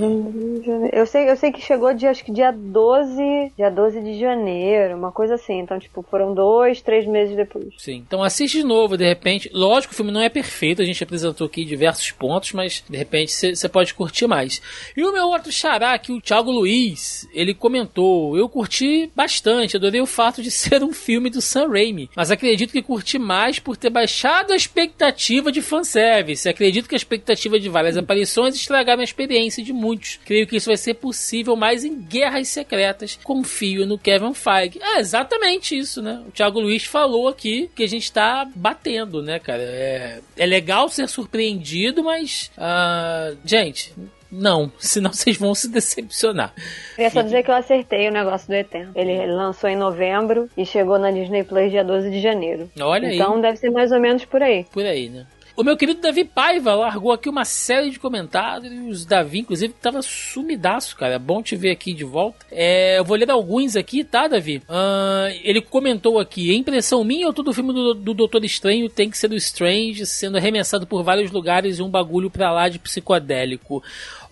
Eu 0.91 1.05
sei, 1.05 1.29
eu 1.29 1.35
sei 1.35 1.51
que 1.51 1.61
chegou 1.61 1.93
dia, 1.93 2.09
acho 2.09 2.23
que 2.23 2.31
dia 2.31 2.51
12, 2.51 3.51
dia 3.55 3.69
12 3.69 4.01
de 4.01 4.19
janeiro, 4.19 4.94
uma 4.95 5.11
coisa 5.11 5.35
assim. 5.35 5.59
Então, 5.59 5.79
tipo, 5.79 6.03
foram 6.09 6.33
dois, 6.33 6.81
três 6.81 7.05
meses 7.05 7.35
depois. 7.35 7.73
Sim. 7.77 8.03
Então 8.05 8.23
assiste 8.23 8.57
de 8.57 8.63
novo, 8.63 8.97
de 8.97 9.05
repente. 9.05 9.49
Lógico, 9.53 9.93
o 9.93 9.95
filme 9.95 10.11
não 10.11 10.21
é 10.21 10.29
perfeito, 10.29 10.81
a 10.81 10.85
gente 10.85 11.03
apresentou 11.03 11.47
aqui 11.47 11.65
diversos 11.65 12.11
pontos, 12.11 12.53
mas 12.53 12.83
de 12.89 12.97
repente 12.97 13.31
você 13.31 13.69
pode 13.69 13.93
curtir 13.93 14.27
mais. 14.27 14.61
E 14.95 15.03
o 15.03 15.13
meu 15.13 15.27
outro 15.27 15.51
xará 15.51 15.93
aqui, 15.93 16.11
o 16.11 16.21
Thiago 16.21 16.51
Luiz, 16.51 17.27
ele 17.33 17.53
comentou: 17.53 18.37
Eu 18.37 18.49
curti 18.49 19.11
bastante, 19.15 19.77
adorei 19.77 20.01
o 20.01 20.05
fato 20.05 20.41
de 20.41 20.49
ser 20.51 20.83
um 20.83 20.93
filme 20.93 21.29
do 21.29 21.41
Sam 21.41 21.67
Raimi, 21.69 22.09
mas 22.15 22.31
acredito 22.31 22.71
que 22.71 22.81
curti 22.81 23.19
mais 23.19 23.59
por 23.59 23.77
ter 23.77 23.89
baixado 23.89 24.53
a 24.53 24.55
expectativa 24.55 25.51
de 25.51 25.61
fanservice. 25.61 26.47
Acredito 26.47 26.87
que 26.87 26.95
a 26.95 26.97
expectativa 26.97 27.59
de 27.59 27.69
várias 27.69 27.97
aparições 27.97 28.55
estragaram 28.55 29.01
a 29.01 29.03
experiência 29.03 29.63
de 29.63 29.73
muitos. 29.73 30.19
Creio 30.25 30.47
que 30.47 30.55
isso 30.55 30.69
vai 30.69 30.77
ser 30.77 30.95
possível 30.95 31.55
mais 31.55 31.83
em 31.83 32.01
Guerras 32.01 32.47
Secretas. 32.47 33.19
Confio 33.23 33.85
no 33.85 33.97
Kevin 33.97 34.33
Feige. 34.33 34.79
É 34.85 34.99
exatamente 34.99 35.75
isso, 35.77 36.01
né? 36.01 36.23
O 36.27 36.31
Thiago 36.31 36.59
Luiz 36.59 36.85
falou 36.85 37.27
aqui 37.27 37.69
que 37.75 37.83
a 37.83 37.87
gente 37.87 38.11
tá 38.11 38.47
batendo, 38.55 39.21
né, 39.21 39.39
cara? 39.39 39.63
É, 39.63 40.19
é 40.37 40.45
legal 40.45 40.87
ser 40.89 41.09
surpreendido, 41.09 42.03
mas. 42.03 42.51
ah, 42.57 43.33
gente. 43.43 43.93
Não, 44.31 44.71
senão 44.77 45.13
vocês 45.13 45.37
vão 45.37 45.55
se 45.55 45.69
decepcionar. 45.69 46.53
Queria 46.95 47.09
só 47.09 47.21
dizer 47.21 47.43
que 47.43 47.49
eu 47.49 47.55
acertei 47.55 48.07
o 48.09 48.11
negócio 48.11 48.47
do 48.47 48.53
Eterno. 48.53 48.91
Ele 48.95 49.25
lançou 49.27 49.69
em 49.69 49.75
novembro 49.75 50.49
e 50.57 50.65
chegou 50.65 50.99
na 50.99 51.09
Disney 51.09 51.43
Plus 51.43 51.71
dia 51.71 51.83
12 51.83 52.09
de 52.11 52.21
janeiro. 52.21 52.69
Olha 52.79 53.07
aí. 53.07 53.15
então 53.15 53.39
deve 53.39 53.57
ser 53.57 53.69
mais 53.71 53.91
ou 53.91 53.99
menos 53.99 54.25
por 54.25 54.43
aí. 54.43 54.65
Por 54.71 54.85
aí, 54.85 55.09
né? 55.09 55.25
O 55.57 55.63
meu 55.63 55.77
querido 55.77 56.01
Davi 56.01 56.25
Paiva 56.25 56.75
largou 56.75 57.13
aqui 57.13 57.29
uma 57.29 57.45
série 57.45 57.89
de 57.89 57.97
comentários. 57.97 59.05
Davi, 59.05 59.39
inclusive, 59.39 59.73
tava 59.73 60.01
sumidaço, 60.01 60.97
cara. 60.97 61.13
É 61.15 61.19
bom 61.19 61.41
te 61.41 61.55
ver 61.55 61.71
aqui 61.71 61.93
de 61.93 62.03
volta. 62.03 62.45
É, 62.51 62.99
eu 62.99 63.05
vou 63.05 63.15
ler 63.15 63.31
alguns 63.31 63.77
aqui, 63.77 64.03
tá, 64.03 64.27
Davi? 64.27 64.61
Ah, 64.67 65.29
ele 65.43 65.61
comentou 65.61 66.19
aqui: 66.19 66.51
a 66.51 66.57
impressão 66.57 67.05
minha 67.05 67.25
ou 67.27 67.33
todo 67.33 67.53
filme 67.53 67.71
do, 67.71 67.93
do 67.93 68.13
Doutor 68.13 68.43
Estranho 68.43 68.89
tem 68.89 69.09
que 69.09 69.17
ser 69.17 69.29
do 69.29 69.35
Strange 69.35 70.05
sendo 70.05 70.35
arremessado 70.35 70.85
por 70.85 71.03
vários 71.03 71.31
lugares 71.31 71.79
e 71.79 71.81
um 71.81 71.89
bagulho 71.89 72.29
pra 72.29 72.51
lá 72.51 72.67
de 72.67 72.77
psicodélico. 72.77 73.81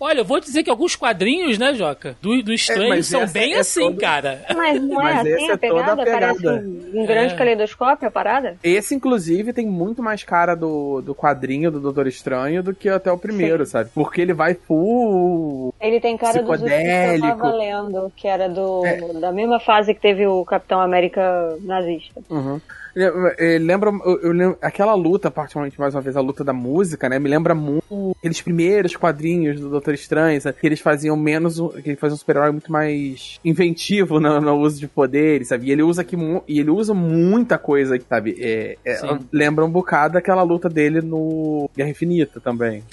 Olha, 0.04 0.20
eu 0.20 0.24
vou 0.24 0.38
dizer 0.38 0.62
que 0.62 0.68
alguns 0.70 0.94
quadrinhos, 0.94 1.56
né, 1.56 1.72
Joca? 1.74 2.14
Do, 2.20 2.42
do 2.42 2.52
Estranho 2.52 2.90
mas 2.90 3.06
são 3.06 3.26
bem 3.26 3.54
é 3.54 3.60
assim, 3.60 3.80
todo- 3.80 3.96
cara. 4.00 4.44
Mas 4.54 4.82
não 4.82 5.00
é 5.00 5.14
Mas 5.14 5.20
assim 5.20 5.32
essa 5.32 5.44
a 5.44 5.48
é 5.48 5.54
a 5.54 5.58
pegada? 5.58 6.04
Parece 6.04 6.38
pegada. 6.42 6.60
um, 6.66 6.90
um 7.02 7.06
grande 7.06 7.34
É. 7.34 7.36
caleidoscópio 7.36 8.08
a 8.08 8.10
parada? 8.10 8.56
Esse, 8.62 8.94
inclusive, 8.94 9.52
tem 9.52 9.66
muito 9.66 10.02
mais 10.02 10.22
cara 10.22 10.54
do, 10.54 11.00
do 11.00 11.14
quadrinho 11.14 11.70
do 11.70 11.80
Doutor 11.80 12.06
Estranho 12.06 12.62
do 12.62 12.74
que 12.74 12.88
até 12.88 13.10
o 13.10 13.16
primeiro, 13.16 13.64
sabe? 13.64 13.88
Porque 13.94 14.20
ele 14.20 14.34
vai 14.34 14.52
full. 14.54 15.74
Ele 15.80 15.98
tem 16.00 16.16
cara 16.18 16.42
dos 16.42 16.50
últimos 16.50 16.70
que 16.70 17.14
eu 17.16 17.20
tava 17.20 17.52
lendo, 17.52 18.12
que 18.14 18.28
era 18.28 18.48
do, 18.48 18.84
É. 18.84 18.98
da 19.20 19.32
mesma 19.32 19.58
fase 19.58 19.94
que 19.94 20.00
teve 20.00 20.26
o 20.26 20.44
Capitão 20.44 20.80
América 20.80 21.56
nazista. 21.62 22.20
Uhum. 22.28 22.60
Ele 22.94 23.64
Lembra, 23.64 23.90
eu, 24.04 24.20
eu 24.20 24.32
lembro, 24.32 24.58
aquela 24.62 24.94
luta, 24.94 25.30
particularmente 25.30 25.80
mais 25.80 25.94
uma 25.94 26.00
vez, 26.00 26.16
a 26.16 26.20
luta 26.20 26.44
da 26.44 26.52
música, 26.52 27.08
né? 27.08 27.18
Me 27.18 27.28
lembra 27.28 27.54
muito 27.54 28.14
aqueles 28.18 28.40
primeiros 28.40 28.94
quadrinhos 28.94 29.58
do 29.58 29.68
Doutor 29.68 29.94
Estranho, 29.94 30.40
sabe? 30.40 30.58
que 30.60 30.66
eles 30.66 30.80
faziam 30.80 31.16
menos, 31.16 31.58
que 31.82 31.90
ele 31.90 31.96
fazia 31.96 32.14
um 32.14 32.18
super-herói 32.18 32.52
muito 32.52 32.70
mais 32.70 33.40
inventivo 33.44 34.20
no, 34.20 34.40
no 34.40 34.54
uso 34.60 34.78
de 34.78 34.86
poderes, 34.86 35.48
sabe? 35.48 35.66
E 35.66 35.72
ele 35.72 35.82
usa 35.82 36.02
aqui, 36.02 36.16
e 36.46 36.60
ele 36.60 36.70
usa 36.70 36.94
muita 36.94 37.58
coisa, 37.58 37.98
sabe? 38.08 38.36
É, 38.38 38.76
é, 38.84 39.18
lembra 39.32 39.64
um 39.64 39.70
bocado 39.70 40.16
aquela 40.16 40.42
luta 40.42 40.68
dele 40.68 41.00
no 41.00 41.68
Guerra 41.76 41.90
Infinita 41.90 42.40
também. 42.40 42.84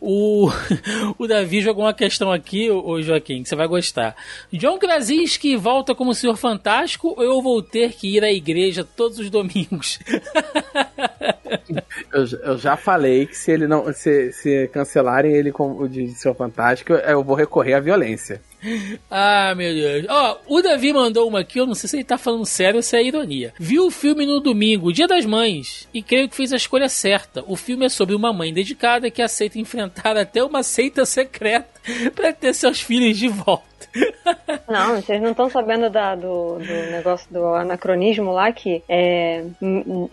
O, 0.00 0.50
o 1.18 1.26
Davi 1.26 1.60
jogou 1.60 1.84
uma 1.84 1.94
questão 1.94 2.30
aqui, 2.30 2.70
ô 2.70 3.02
Joaquim, 3.02 3.42
que 3.42 3.48
você 3.48 3.56
vai 3.56 3.66
gostar. 3.66 4.14
John 4.52 4.78
Krasinski 4.78 5.56
volta 5.56 5.94
como 5.94 6.14
Senhor 6.14 6.36
Fantástico 6.36 7.14
ou 7.16 7.24
eu 7.24 7.42
vou 7.42 7.60
ter 7.60 7.92
que 7.92 8.16
ir 8.16 8.22
à 8.22 8.30
igreja 8.30 8.84
todos 8.84 9.18
os 9.18 9.28
domingos? 9.28 9.47
Eu, 12.12 12.26
j- 12.26 12.38
eu 12.42 12.58
já 12.58 12.76
falei 12.76 13.26
que 13.26 13.36
se 13.36 13.50
ele 13.50 13.66
não, 13.66 13.92
se, 13.92 14.32
se 14.32 14.68
cancelarem 14.72 15.32
ele 15.32 15.52
como 15.52 15.88
de 15.88 16.08
Senhor 16.10 16.34
Fantástico, 16.34 16.92
eu 16.92 17.22
vou 17.22 17.34
recorrer 17.36 17.74
à 17.74 17.80
violência. 17.80 18.40
ah, 19.10 19.54
meu 19.56 19.72
Deus. 19.74 20.06
Ó, 20.08 20.38
o 20.46 20.62
Davi 20.62 20.92
mandou 20.92 21.28
uma 21.28 21.40
aqui, 21.40 21.58
eu 21.58 21.66
não 21.66 21.74
sei 21.74 21.88
se 21.88 21.96
ele 21.96 22.04
tá 22.04 22.16
falando 22.18 22.44
sério 22.46 22.76
ou 22.78 22.82
se 22.82 22.96
é 22.96 23.02
ironia. 23.04 23.52
Viu 23.58 23.86
o 23.86 23.90
filme 23.90 24.24
no 24.26 24.40
domingo, 24.40 24.92
Dia 24.92 25.06
das 25.06 25.24
Mães, 25.26 25.88
e 25.92 26.02
creio 26.02 26.28
que 26.28 26.36
fez 26.36 26.52
a 26.52 26.56
escolha 26.56 26.88
certa. 26.88 27.44
O 27.46 27.56
filme 27.56 27.86
é 27.86 27.88
sobre 27.88 28.14
uma 28.14 28.32
mãe 28.32 28.52
dedicada 28.52 29.10
que 29.10 29.22
aceita 29.22 29.58
enfrentar 29.58 30.16
até 30.16 30.42
uma 30.42 30.62
seita 30.62 31.04
secreta 31.04 31.68
pra 32.14 32.32
ter 32.32 32.54
seus 32.54 32.80
filhos 32.80 33.16
de 33.18 33.28
volta. 33.28 33.77
Não, 34.68 34.96
vocês 34.96 35.20
não 35.20 35.30
estão 35.30 35.48
sabendo 35.50 35.88
da- 35.90 36.14
do, 36.14 36.58
do 36.58 36.90
negócio 36.90 37.26
do 37.32 37.44
anacronismo 37.54 38.32
lá 38.32 38.52
que 38.52 38.82
é, 38.88 39.44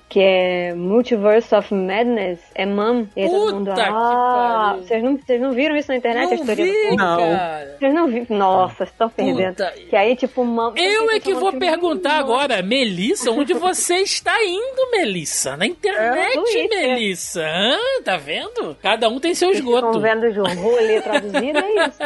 que 0.09 0.19
é 0.19 0.73
Multiverse 0.73 1.53
of 1.53 1.73
Madness, 1.73 2.39
é 2.55 2.65
MAM. 2.65 3.07
E 3.15 3.21
aí 3.23 3.29
todo 3.29 3.41
Puta 3.45 3.55
mundo, 3.55 3.71
ah, 3.77 4.75
vocês 4.79 5.03
não, 5.03 5.17
vocês 5.17 5.41
não 5.41 5.51
viram 5.51 5.75
isso 5.75 5.89
na 5.89 5.97
internet, 5.97 6.25
a 6.25 6.29
Não 6.29 6.35
história 6.35 6.65
vi? 6.65 6.95
Não. 6.95 7.17
cara. 7.17 7.75
Vocês 7.79 7.93
não 7.93 8.07
viram? 8.07 8.25
Nossa, 8.29 8.75
vocês 8.77 8.89
estão 8.89 9.09
perdendo. 9.09 9.55
Puta. 9.55 9.73
Que 9.89 9.95
aí, 9.95 10.15
tipo, 10.15 10.43
MAM... 10.43 10.73
Eu 10.77 11.11
é 11.11 11.19
que 11.19 11.33
vou 11.33 11.51
perguntar 11.53 12.13
agora, 12.17 12.61
Melissa, 12.61 13.31
onde 13.31 13.53
você 13.53 13.95
está 13.97 14.43
indo, 14.43 14.91
Melissa? 14.91 15.57
Na 15.57 15.65
internet, 15.65 16.57
É. 16.57 16.67
Melissa. 16.67 17.41
Hã? 17.45 17.77
tá 18.03 18.17
vendo? 18.17 18.75
Cada 18.81 19.09
um 19.09 19.19
tem 19.19 19.33
seu 19.35 19.51
esgoto. 19.51 19.99
vendo 19.99 20.25
o 20.41 20.47
rolê 20.61 21.01
traduzido, 21.01 21.59
é 21.59 21.87
isso. 21.87 21.99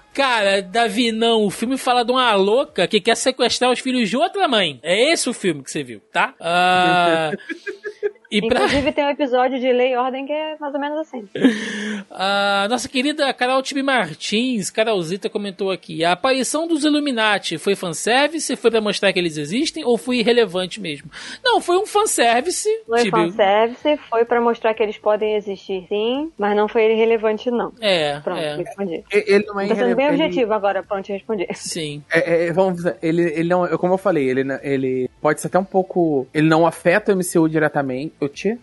Cara, 0.16 0.62
Davi, 0.62 1.12
não. 1.12 1.44
O 1.44 1.50
filme 1.50 1.76
fala 1.76 2.02
de 2.02 2.10
uma 2.10 2.34
louca 2.34 2.88
que 2.88 3.02
quer 3.02 3.14
sequestrar 3.14 3.70
os 3.70 3.80
filhos 3.80 4.08
de 4.08 4.16
outra 4.16 4.48
mãe. 4.48 4.80
É 4.82 5.12
esse 5.12 5.28
o 5.28 5.34
filme 5.34 5.62
que 5.62 5.70
você 5.70 5.82
viu, 5.82 6.00
tá? 6.10 6.34
Ah, 6.40 7.32
E 8.38 8.48
pra... 8.48 8.60
Inclusive 8.64 8.92
tem 8.92 9.04
um 9.04 9.10
episódio 9.10 9.58
de 9.60 9.72
Lei 9.72 9.92
e 9.92 9.96
Ordem 9.96 10.26
que 10.26 10.32
é 10.32 10.56
mais 10.58 10.74
ou 10.74 10.80
menos 10.80 10.98
assim. 11.00 11.24
A 12.10 12.66
nossa 12.68 12.88
querida 12.88 13.32
Carol 13.34 13.62
Tibi 13.62 13.82
Martins, 13.82 14.70
Carolzita, 14.70 15.28
comentou 15.28 15.70
aqui: 15.70 16.04
a 16.04 16.12
aparição 16.12 16.66
dos 16.66 16.84
Illuminati 16.84 17.58
foi 17.58 17.74
fanservice? 17.74 18.54
Foi 18.56 18.70
pra 18.70 18.80
mostrar 18.80 19.12
que 19.12 19.18
eles 19.18 19.36
existem? 19.36 19.84
Ou 19.84 19.98
foi 19.98 20.18
irrelevante 20.18 20.80
mesmo? 20.80 21.10
Não, 21.44 21.60
foi 21.60 21.76
um 21.78 21.86
fanservice. 21.86 22.68
Foi 22.86 22.98
Tibi. 23.02 23.10
fanservice, 23.10 23.96
foi 24.08 24.24
pra 24.24 24.40
mostrar 24.40 24.74
que 24.74 24.82
eles 24.82 24.98
podem 24.98 25.34
existir 25.36 25.86
sim, 25.88 26.30
mas 26.38 26.56
não 26.56 26.68
foi 26.68 26.90
irrelevante 26.92 27.50
não. 27.50 27.72
É, 27.80 28.20
Pronto, 28.20 28.40
é. 28.40 28.56
respondi. 28.56 29.04
Ele 29.12 29.44
não 29.46 29.60
é 29.60 29.66
Tá 29.68 29.74
sendo 29.74 29.96
bem 29.96 30.06
irrelevante. 30.06 30.22
objetivo 30.24 30.52
agora, 30.54 30.82
pronto, 30.82 31.08
respondi. 31.08 31.46
Sim. 31.54 32.02
É, 32.10 32.46
é, 32.46 32.52
vamos 32.52 32.76
dizer, 32.76 32.96
ele, 33.02 33.22
ele 33.22 33.48
não, 33.48 33.66
eu- 33.66 33.78
como 33.78 33.94
eu 33.94 33.98
falei, 33.98 34.28
ele, 34.28 34.42
ele 34.62 35.10
pode 35.20 35.40
ser 35.40 35.48
até 35.48 35.58
um 35.58 35.64
pouco. 35.64 36.26
Ele 36.32 36.48
não 36.48 36.66
afeta 36.66 37.12
o 37.12 37.16
MCU 37.16 37.48
diretamente, 37.48 38.12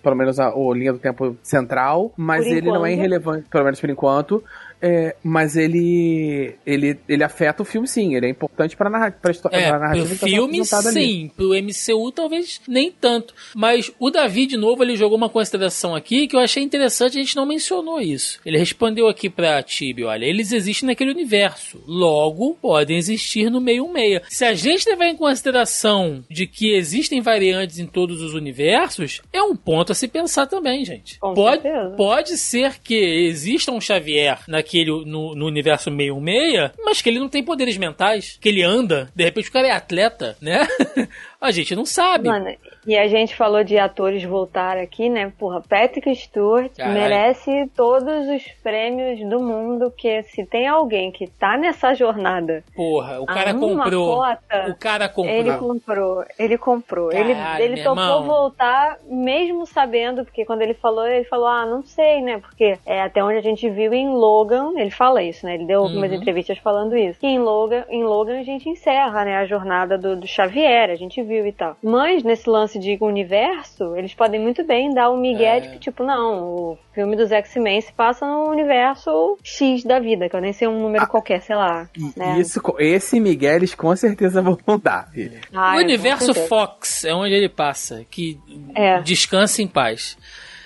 pelo 0.02 0.16
menos 0.16 0.40
a, 0.40 0.48
a 0.50 0.74
linha 0.74 0.94
do 0.94 1.00
tempo 1.00 1.36
central, 1.44 2.12
mas 2.18 2.44
Por 2.46 2.52
ele 2.52 2.68
não 2.68 2.86
é 2.86 2.92
enquanto. 2.92 3.00
irrelevante, 3.00 3.50
pelo 3.50 3.64
menos 3.64 3.80
por 3.80 3.90
enquanto. 3.90 4.44
É, 4.86 5.16
mas 5.24 5.56
ele, 5.56 6.56
ele 6.66 6.98
ele 7.08 7.24
afeta 7.24 7.64
o 7.64 7.66
filme 7.66 7.88
sim, 7.88 8.16
ele 8.16 8.26
é 8.26 8.30
importante 8.30 8.76
pra, 8.76 8.90
narra, 8.90 9.12
pra, 9.12 9.32
histó- 9.32 9.50
É, 9.52 9.70
pra 9.70 9.72
pro 9.72 9.80
narrativa 9.80 10.10
que 10.14 10.20
tá 10.20 10.28
filme 10.28 10.58
apresentada 10.60 10.90
ali. 10.90 11.02
sim, 11.06 11.32
pro 11.36 11.54
MCU 11.54 12.12
talvez 12.12 12.60
nem 12.68 12.92
tanto. 12.92 13.34
Mas 13.56 13.90
o 13.98 14.10
Davi, 14.12 14.46
de 14.46 14.58
novo, 14.58 14.84
ele 14.84 14.98
jogou 14.98 15.18
uma 15.18 15.30
consideração 15.30 15.96
aqui 15.96 16.28
que 16.28 16.36
eu 16.36 16.40
achei 16.42 16.62
interessante, 16.62 17.18
a 17.18 17.22
gente 17.22 17.36
não 17.36 17.46
mencionou 17.46 18.02
isso. 18.02 18.40
Ele 18.46 18.58
respondeu 18.58 19.08
aqui 19.08 19.30
pra 19.30 19.64
Tibi, 19.64 20.04
olha, 20.04 20.26
eles 20.26 20.52
existem 20.52 20.88
naquele 20.88 21.12
universo, 21.12 21.82
logo 21.88 22.58
podem 22.62 22.98
existir 22.98 23.50
no 23.50 23.62
meio 23.62 23.88
meia. 23.92 24.22
Se 24.30 24.44
a 24.44 24.54
gente 24.54 24.90
levar 24.90 25.06
em 25.08 25.16
consideração 25.16 26.24
de 26.30 26.46
que 26.46 26.74
existem 26.76 27.22
variantes 27.22 27.80
em 27.80 27.86
todos 27.86 28.22
os 28.22 28.34
universos, 28.34 29.22
é 29.32 29.42
um 29.42 29.56
ponto 29.56 29.92
a 29.94 29.96
se 29.96 30.08
pensar 30.10 30.46
também, 30.48 30.84
gente. 30.84 31.18
Com 31.20 31.34
pode, 31.34 31.62
certeza. 31.62 31.96
pode 31.96 32.38
ser 32.38 32.76
que 32.84 32.96
exista 32.96 33.72
um 33.72 33.80
Xavier 33.80 34.40
naquele 34.48 34.73
no, 35.06 35.36
no 35.36 35.46
universo 35.46 35.92
meio 35.92 36.20
meia, 36.20 36.72
mas 36.84 37.02
que 37.02 37.10
ele 37.10 37.20
não 37.20 37.30
tem 37.30 37.44
poderes 37.44 37.78
mentais, 37.78 38.38
que 38.42 38.50
ele 38.50 38.64
anda, 38.64 39.10
de 39.16 39.24
repente 39.24 39.50
o 39.50 39.54
cara 39.54 39.68
é 39.68 39.72
atleta, 39.72 40.36
né? 40.42 40.68
a 41.42 41.52
gente 41.52 41.76
não 41.76 41.86
sabe. 41.86 42.28
Mano, 42.30 42.48
e 42.88 42.98
a 42.98 43.08
gente 43.08 43.36
falou 43.36 43.64
de 43.64 43.78
atores 43.78 44.24
voltar 44.24 44.78
aqui, 44.78 45.10
né? 45.10 45.32
Porra, 45.38 45.62
Patrick 45.62 46.14
Stewart 46.16 46.72
Caralho. 46.76 46.94
merece 47.00 47.70
todos 47.76 48.28
os 48.30 48.44
prêmios 48.62 49.20
do 49.30 49.40
mundo, 49.40 49.92
que 49.96 50.24
se 50.24 50.46
tem 50.46 50.68
alguém 50.68 51.12
que 51.12 51.28
tá 51.28 51.58
nessa 51.58 51.94
jornada, 51.94 52.64
Porra, 52.76 53.20
o 53.22 53.26
cara 53.26 53.54
comprou. 53.54 54.18
cota, 54.18 54.68
O 54.70 54.76
cara 54.76 55.08
comprou. 55.10 55.36
ele 55.36 55.54
comprou, 55.58 56.26
ele 56.40 56.58
comprou. 56.58 57.12
ele 57.12 57.34
Caralho, 57.34 57.64
ele 57.64 57.76
meu 57.76 57.84
topou 57.84 58.04
irmão. 58.04 58.24
voltar, 58.24 58.98
mesmo 59.08 59.66
sabendo, 59.66 60.24
porque 60.26 60.46
quando 60.46 60.62
ele 60.62 60.74
falou, 60.74 61.06
ele 61.08 61.26
falou, 61.26 61.48
ah, 61.48 61.66
não 61.66 61.84
sei, 61.84 62.22
né? 62.22 62.38
Porque 62.40 62.78
é 62.86 63.02
até 63.02 63.24
onde 63.24 63.38
a 63.38 63.42
gente 63.42 63.70
viu 63.70 63.94
em 63.94 64.10
Logan, 64.10 64.53
ele 64.78 64.90
fala 64.92 65.22
isso, 65.24 65.46
né? 65.46 65.56
Ele 65.56 65.66
deu 65.66 65.82
algumas 65.82 66.10
Uhum. 66.12 66.18
entrevistas 66.18 66.58
falando 66.58 66.96
isso. 66.96 67.20
Que 67.20 67.28
em 67.28 67.40
Logan, 67.40 67.84
em 67.90 68.04
Logan 68.04 68.40
a 68.40 68.44
gente 68.44 68.68
encerra, 68.70 69.26
né, 69.26 69.38
a 69.38 69.46
jornada 69.46 69.98
do, 69.98 70.16
do 70.16 70.28
Xavier, 70.28 70.90
a 70.90 70.96
gente 70.96 71.22
viu 71.24 71.46
e 71.46 71.52
tal. 71.52 71.76
Mas 71.84 72.24
nesse 72.24 72.50
lance 72.50 72.78
de 72.80 72.98
universo, 73.02 73.96
eles 73.96 74.14
podem 74.14 74.40
muito 74.40 74.64
bem 74.66 74.94
dar 74.94 75.10
o 75.10 75.18
migué 75.18 75.58
É. 75.58 75.60
de 75.60 75.70
que, 75.70 75.80
tipo, 75.80 76.04
não, 76.04 76.44
o 76.44 76.78
filme 76.94 77.16
dos 77.16 77.32
X-Men 77.32 77.82
se 77.82 77.92
passa 77.94 78.26
no 78.26 78.50
universo 78.50 79.38
X 79.44 79.84
da 79.84 80.00
vida, 80.00 80.30
que 80.30 80.36
eu 80.36 80.42
nem 80.42 80.54
sei 80.54 80.68
um 80.68 80.80
número 80.82 81.08
qualquer, 81.08 81.42
sei 81.42 81.56
lá. 81.56 81.88
Né? 82.16 82.40
Isso, 82.40 82.62
esse 82.80 83.20
Miguel 83.20 83.56
eles 83.56 83.74
com 83.76 83.96
certeza 83.96 84.42
vão 84.42 84.58
dar. 84.82 85.10
filho. 85.12 85.40
Ah, 85.54 85.76
o 85.76 85.80
universo. 85.80 86.34
Fox 86.34 87.04
é 87.06 87.14
onde 87.14 87.34
ele 87.34 87.50
passa, 87.50 88.06
que 88.10 88.40
É. 88.76 89.00
descansa 89.02 89.62
em 89.62 89.68
paz. 89.68 90.18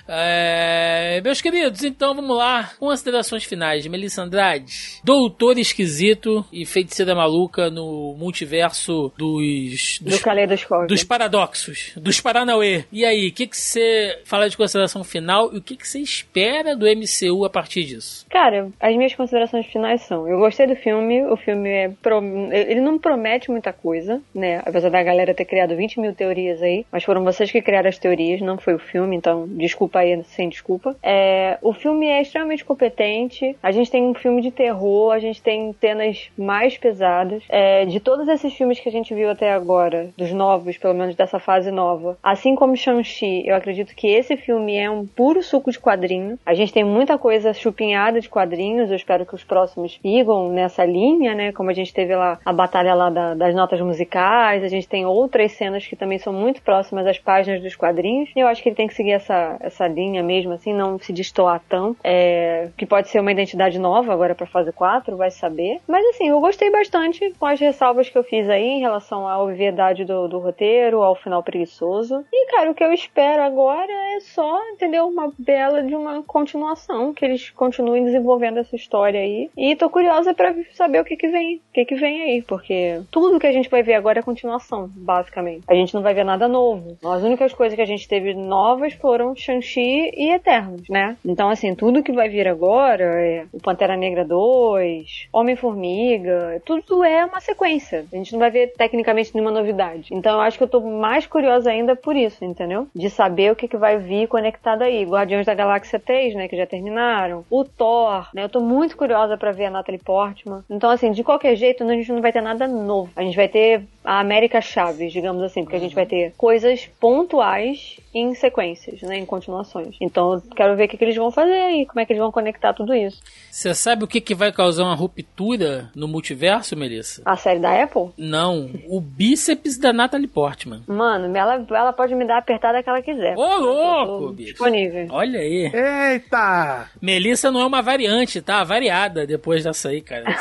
É, 0.10 1.22
meus 1.24 1.42
queridos, 1.42 1.84
então 1.84 2.14
vamos 2.16 2.36
lá. 2.38 2.72
Considerações 2.80 3.44
finais. 3.44 3.86
Melissa 3.88 4.22
Andrade, 4.24 4.72
Doutor 5.04 5.58
Esquisito 5.58 6.46
e 6.52 6.66
Feiticeira 6.66 7.16
Maluca 7.16 7.70
no 7.70 8.16
multiverso 8.18 9.12
dos, 9.18 10.00
Do 10.02 10.10
dos, 10.12 10.20
Caleidoscópio. 10.22 10.88
dos 10.88 11.04
paradoxos, 11.04 11.92
dos 11.96 12.20
Paranauê. 12.22 12.86
E 12.92 13.06
aí, 13.06 13.28
o 13.30 13.34
que, 13.34 13.48
você 13.52 14.20
fala 14.26 14.50
de 14.50 14.58
consideração 14.58 15.04
final 15.04 15.54
e 15.54 15.58
o 15.58 15.62
que, 15.62 15.76
que 15.76 15.88
você 15.88 16.00
espera 16.00 16.76
do 16.76 16.86
MCU 16.86 17.46
a 17.46 17.50
partir 17.50 17.84
disso? 17.84 18.26
Cara, 18.30 18.70
as 18.80 18.96
minhas 18.96 19.14
considerações 19.16 19.66
finais 19.68 20.02
são: 20.04 20.28
eu 20.28 20.38
gostei 20.40 20.68
do 20.68 20.76
filme, 20.76 21.24
o 21.26 21.38
filme 21.38 21.70
é. 21.70 21.90
pro- 22.02 22.24
Ele 22.52 22.82
não 22.82 22.98
promete 23.00 23.50
muita 23.52 23.72
coisa, 23.74 24.22
né? 24.34 24.62
Apesar 24.66 24.90
da 24.90 25.02
galera 25.04 25.34
ter 25.34 25.46
criado 25.46 25.76
20 25.76 26.00
mil 26.00 26.14
teorias 26.14 26.62
aí, 26.62 26.86
mas 26.92 27.04
foram 27.04 27.24
vocês 27.24 27.52
que 27.52 27.62
criaram 27.62 27.90
as 27.90 27.98
teorias, 27.98 28.42
não 28.42 28.58
foi 28.58 28.74
o 28.76 28.80
filme, 28.80 29.16
então 29.16 29.48
desculpa 29.48 29.97
aí, 29.98 30.24
sem 30.24 30.50
desculpa. 30.50 30.96
É, 31.04 31.58
o 31.62 31.74
filme 31.74 32.08
é 32.08 32.22
extremamente 32.22 32.64
competente, 32.64 33.56
a 33.62 33.72
gente 33.72 33.92
tem 33.92 34.04
um 34.04 34.14
filme 34.14 34.42
de 34.42 34.52
terror, 34.52 35.12
a 35.12 35.20
gente 35.20 35.42
tem 35.42 35.74
cenas 35.80 36.30
mais 36.38 36.78
pesadas. 36.78 37.44
É, 37.50 37.86
de 37.86 38.00
todos 38.00 38.28
esses 38.28 38.54
filmes 38.54 38.80
que 38.80 38.90
a 38.90 38.92
gente 38.92 39.14
viu 39.14 39.30
até 39.30 39.52
agora, 39.52 40.10
dos 40.18 40.32
novos, 40.32 40.78
pelo 40.78 40.94
menos 40.94 41.16
dessa 41.16 41.40
fase 41.40 41.72
nova, 41.72 42.18
assim 42.24 42.56
como 42.56 42.76
Shang-Chi, 42.76 43.44
eu 43.46 43.56
acredito 43.56 43.96
que 43.96 44.08
esse 44.08 44.38
filme 44.38 44.76
é 44.78 44.90
um 44.90 45.06
puro 45.06 45.42
suco 45.42 45.72
de 45.72 45.80
quadrinho. 45.80 46.38
A 46.46 46.54
gente 46.54 46.74
tem 46.74 46.84
muita 46.84 47.18
coisa 47.18 47.54
chupinhada 47.54 48.20
de 48.22 48.30
quadrinhos, 48.30 48.90
eu 48.90 48.96
espero 48.96 49.26
que 49.26 49.36
os 49.36 49.44
próximos 49.44 50.00
sigam 50.02 50.50
nessa 50.50 50.86
linha, 50.86 51.34
né? 51.34 51.52
Como 51.52 51.70
a 51.70 51.74
gente 51.74 51.94
teve 51.94 52.16
lá 52.16 52.40
a 52.46 52.54
batalha 52.54 52.94
lá 52.94 53.10
da- 53.10 53.34
das 53.34 53.56
notas 53.56 53.80
musicais, 53.82 54.64
a 54.64 54.68
gente 54.68 54.88
tem 54.88 55.06
outras 55.06 55.52
cenas 55.54 55.86
que 55.86 55.96
também 55.96 56.18
são 56.18 56.34
muito 56.34 56.62
próximas 56.62 57.06
às 57.08 57.18
páginas 57.20 57.62
dos 57.62 57.76
quadrinhos. 57.76 58.30
E 58.36 58.40
eu 58.40 58.48
acho 58.48 58.62
que 58.62 58.70
ele 58.70 58.76
tem 58.76 58.88
que 58.88 58.94
seguir 58.94 59.12
essa, 59.12 59.58
essa 59.60 59.87
linha 59.88 60.24
mesmo, 60.24 60.54
assim, 60.54 60.74
não 60.74 61.00
se 61.00 61.14
destoar 61.14 61.62
tanto. 61.68 61.98
É, 62.04 62.70
que 62.78 62.86
pode 62.86 63.10
ser 63.10 63.20
uma 63.20 63.32
identidade 63.32 63.80
nova 63.80 64.14
agora 64.14 64.36
pra 64.36 64.46
fase 64.46 64.72
4, 64.72 65.16
vai 65.18 65.32
saber. 65.32 65.80
Mas 65.88 66.06
assim, 66.08 66.30
eu 66.30 66.40
gostei 66.40 66.70
bastante 66.72 67.34
com 67.40 67.46
as 67.46 67.60
ressalvas 67.60 68.10
que 68.10 68.18
eu 68.18 68.24
fiz 68.24 68.50
aí 68.50 68.64
em 68.64 68.80
relação 68.80 69.28
à 69.28 69.42
obviedade 69.42 70.06
do, 70.06 70.28
do 70.28 70.40
roteiro, 70.40 71.02
ao 71.02 71.16
final 71.16 71.44
preguiçoso. 71.44 72.24
E, 72.32 72.52
cara, 72.52 72.72
o 72.72 72.76
que 72.76 72.84
eu 72.84 72.94
espero 72.94 73.42
agora 73.42 73.92
é 74.16 74.20
só, 74.20 74.62
entendeu? 74.70 75.08
Uma 75.08 75.32
bela 75.38 75.84
de 75.84 75.96
uma 75.96 76.24
continuação, 76.24 77.14
que 77.14 77.26
eles 77.26 77.50
continuem 77.52 78.04
desenvolvendo 78.04 78.60
essa 78.60 78.76
história 78.76 79.20
aí. 79.20 79.50
E 79.58 79.76
tô 79.76 79.90
curiosa 79.90 80.34
pra 80.34 80.54
saber 80.74 81.02
o 81.02 81.06
que 81.06 81.16
que 81.16 81.28
vem, 81.28 81.58
o 81.58 81.74
que 81.74 81.86
que 81.86 81.96
vem 81.96 82.22
aí, 82.24 82.42
porque 82.42 83.02
tudo 83.12 83.40
que 83.40 83.48
a 83.48 83.52
gente 83.52 83.70
vai 83.70 83.84
ver 83.84 83.96
agora 83.96 84.20
é 84.20 84.24
continuação, 84.24 84.90
basicamente. 84.96 85.64
A 85.68 85.74
gente 85.74 85.94
não 85.94 86.02
vai 86.02 86.14
ver 86.14 86.24
nada 86.24 86.48
novo. 86.48 86.98
As 87.04 87.24
únicas 87.24 87.54
coisas 87.54 87.76
que 87.76 87.82
a 87.82 87.86
gente 87.86 88.08
teve 88.08 88.34
novas 88.34 88.94
foram 88.94 89.36
Shang-Chi 89.78 90.12
e 90.16 90.32
Eternos, 90.32 90.90
né? 90.90 91.16
Então, 91.24 91.50
assim, 91.50 91.76
tudo 91.76 92.04
que 92.04 92.12
vai 92.12 92.28
vir 92.28 92.48
agora 92.48 93.04
é 93.04 93.46
o 93.54 93.60
Pantera 93.60 93.96
Negra 93.96 94.26
2, 94.26 95.28
Homem-Formiga, 95.32 96.62
tudo 96.66 97.04
é 97.04 97.24
uma 97.24 97.40
sequência. 97.40 98.06
A 98.12 98.16
gente 98.16 98.34
não 98.34 98.40
vai 98.40 98.50
ver 98.50 98.74
tecnicamente 98.76 99.34
nenhuma 99.34 99.52
novidade. 99.52 100.10
Então, 100.12 100.34
eu 100.34 100.42
acho 100.42 100.58
que 100.58 100.64
eu 100.64 100.68
tô 100.68 100.82
mais 100.82 101.28
curiosa 101.28 101.70
ainda 101.70 101.96
por 101.96 102.16
isso, 102.16 102.44
entendeu? 102.44 102.88
De 102.96 103.10
saber 103.10 103.52
o 103.52 103.56
que, 103.56 103.68
que 103.68 103.78
vai 103.78 103.98
vir 103.98 104.28
conectado 104.28 104.82
aí. 104.82 105.06
Guardiões 105.06 105.46
da 105.46 105.54
Galáxia 105.54 106.00
3, 106.00 106.36
né, 106.36 106.48
que 106.48 106.58
já 106.58 106.66
terminaram. 106.66 107.46
O 107.50 107.64
Thor, 107.64 108.30
né? 108.34 108.44
Eu 108.44 108.50
tô 108.50 108.60
muito 108.60 108.98
curiosa 108.98 109.38
pra 109.38 109.52
ver 109.52 109.66
a 109.66 109.72
Natalie 109.72 110.02
Portman. 110.02 110.64
Então, 110.70 110.90
assim, 110.90 111.12
de 111.12 111.24
qualquer 111.24 111.56
jeito, 111.56 111.84
a 111.84 111.94
gente 111.94 112.12
não 112.12 112.22
vai 112.22 112.32
ter 112.32 112.42
nada 112.42 112.68
novo. 112.68 113.12
A 113.16 113.22
gente 113.22 113.36
vai 113.36 113.48
ter 113.48 113.84
a 114.04 114.20
América 114.20 114.62
Chaves, 114.62 115.12
digamos 115.12 115.44
assim, 115.44 115.64
porque 115.64 115.76
a 115.76 115.80
gente 115.80 115.94
vai 115.94 116.06
ter 116.06 116.34
coisas 116.38 116.86
pontuais 117.00 118.00
em 118.14 118.34
sequências, 118.34 119.02
né, 119.02 119.18
em 119.18 119.26
continuações. 119.68 119.96
Então, 120.02 120.34
eu 120.34 120.42
quero 120.56 120.76
ver 120.76 120.86
o 120.86 120.88
que, 120.88 120.98
que 120.98 121.04
eles 121.04 121.16
vão 121.16 121.32
fazer 121.32 121.52
aí, 121.52 121.86
como 121.86 122.00
é 122.00 122.06
que 122.06 122.14
eles 122.14 122.22
vão 122.22 122.32
conectar 122.32 122.74
tudo 122.74 122.94
isso. 122.94 123.22
Você 123.52 123.74
sabe 123.74 124.04
o 124.04 124.08
que, 124.08 124.22
que 124.22 124.34
vai 124.34 124.52
causar 124.52 124.84
uma 124.84 124.96
ruptura 124.96 125.92
no 125.96 126.08
multiverso, 126.08 126.76
Melissa? 126.76 127.22
A 127.26 127.36
série 127.36 127.60
da 127.60 127.84
Apple? 127.84 128.10
Não, 128.18 128.70
o 128.88 129.02
bíceps 129.02 129.78
da 129.78 129.92
Natalie 129.92 130.28
Portman. 130.28 130.82
Mano, 130.88 131.36
ela, 131.36 131.66
ela 131.70 131.94
pode 131.94 132.16
me 132.16 132.26
dar 132.26 132.36
a 132.36 132.40
apertada 132.40 132.82
que 132.82 132.90
ela 132.90 133.02
quiser. 133.02 133.36
Ô, 133.38 133.58
louco, 133.58 134.34
bicho. 134.34 134.52
Disponível. 134.52 135.08
Olha 135.12 135.40
aí. 135.40 135.72
Eita! 136.14 136.90
Melissa 137.02 137.52
não 137.52 137.62
é 137.62 137.66
uma 137.66 137.82
variante, 137.82 138.42
tá? 138.42 138.64
Variada 138.64 139.28
depois 139.28 139.64
dessa 139.64 139.90
aí, 139.90 140.02
cara. 140.02 140.26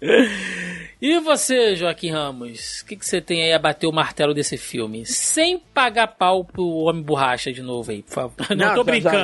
e 1.00 1.18
você, 1.20 1.74
Joaquim 1.76 2.10
Ramos? 2.10 2.80
O 2.80 2.86
que, 2.86 2.96
que 2.96 3.06
você 3.06 3.20
tem 3.20 3.42
aí 3.42 3.52
a 3.52 3.58
bater 3.58 3.86
o 3.86 3.92
martelo 3.92 4.34
desse 4.34 4.56
filme? 4.56 5.04
Sem 5.06 5.58
pagar 5.58 6.06
pau 6.08 6.44
pro 6.44 6.62
Homem 6.66 7.02
Borracha 7.02 7.52
de 7.52 7.62
novo 7.62 7.90
aí, 7.90 8.02
por 8.02 8.12
favor. 8.12 8.34
Não, 8.56 8.74
tô 8.74 8.76
já- 8.76 8.84
brincando. 8.84 9.16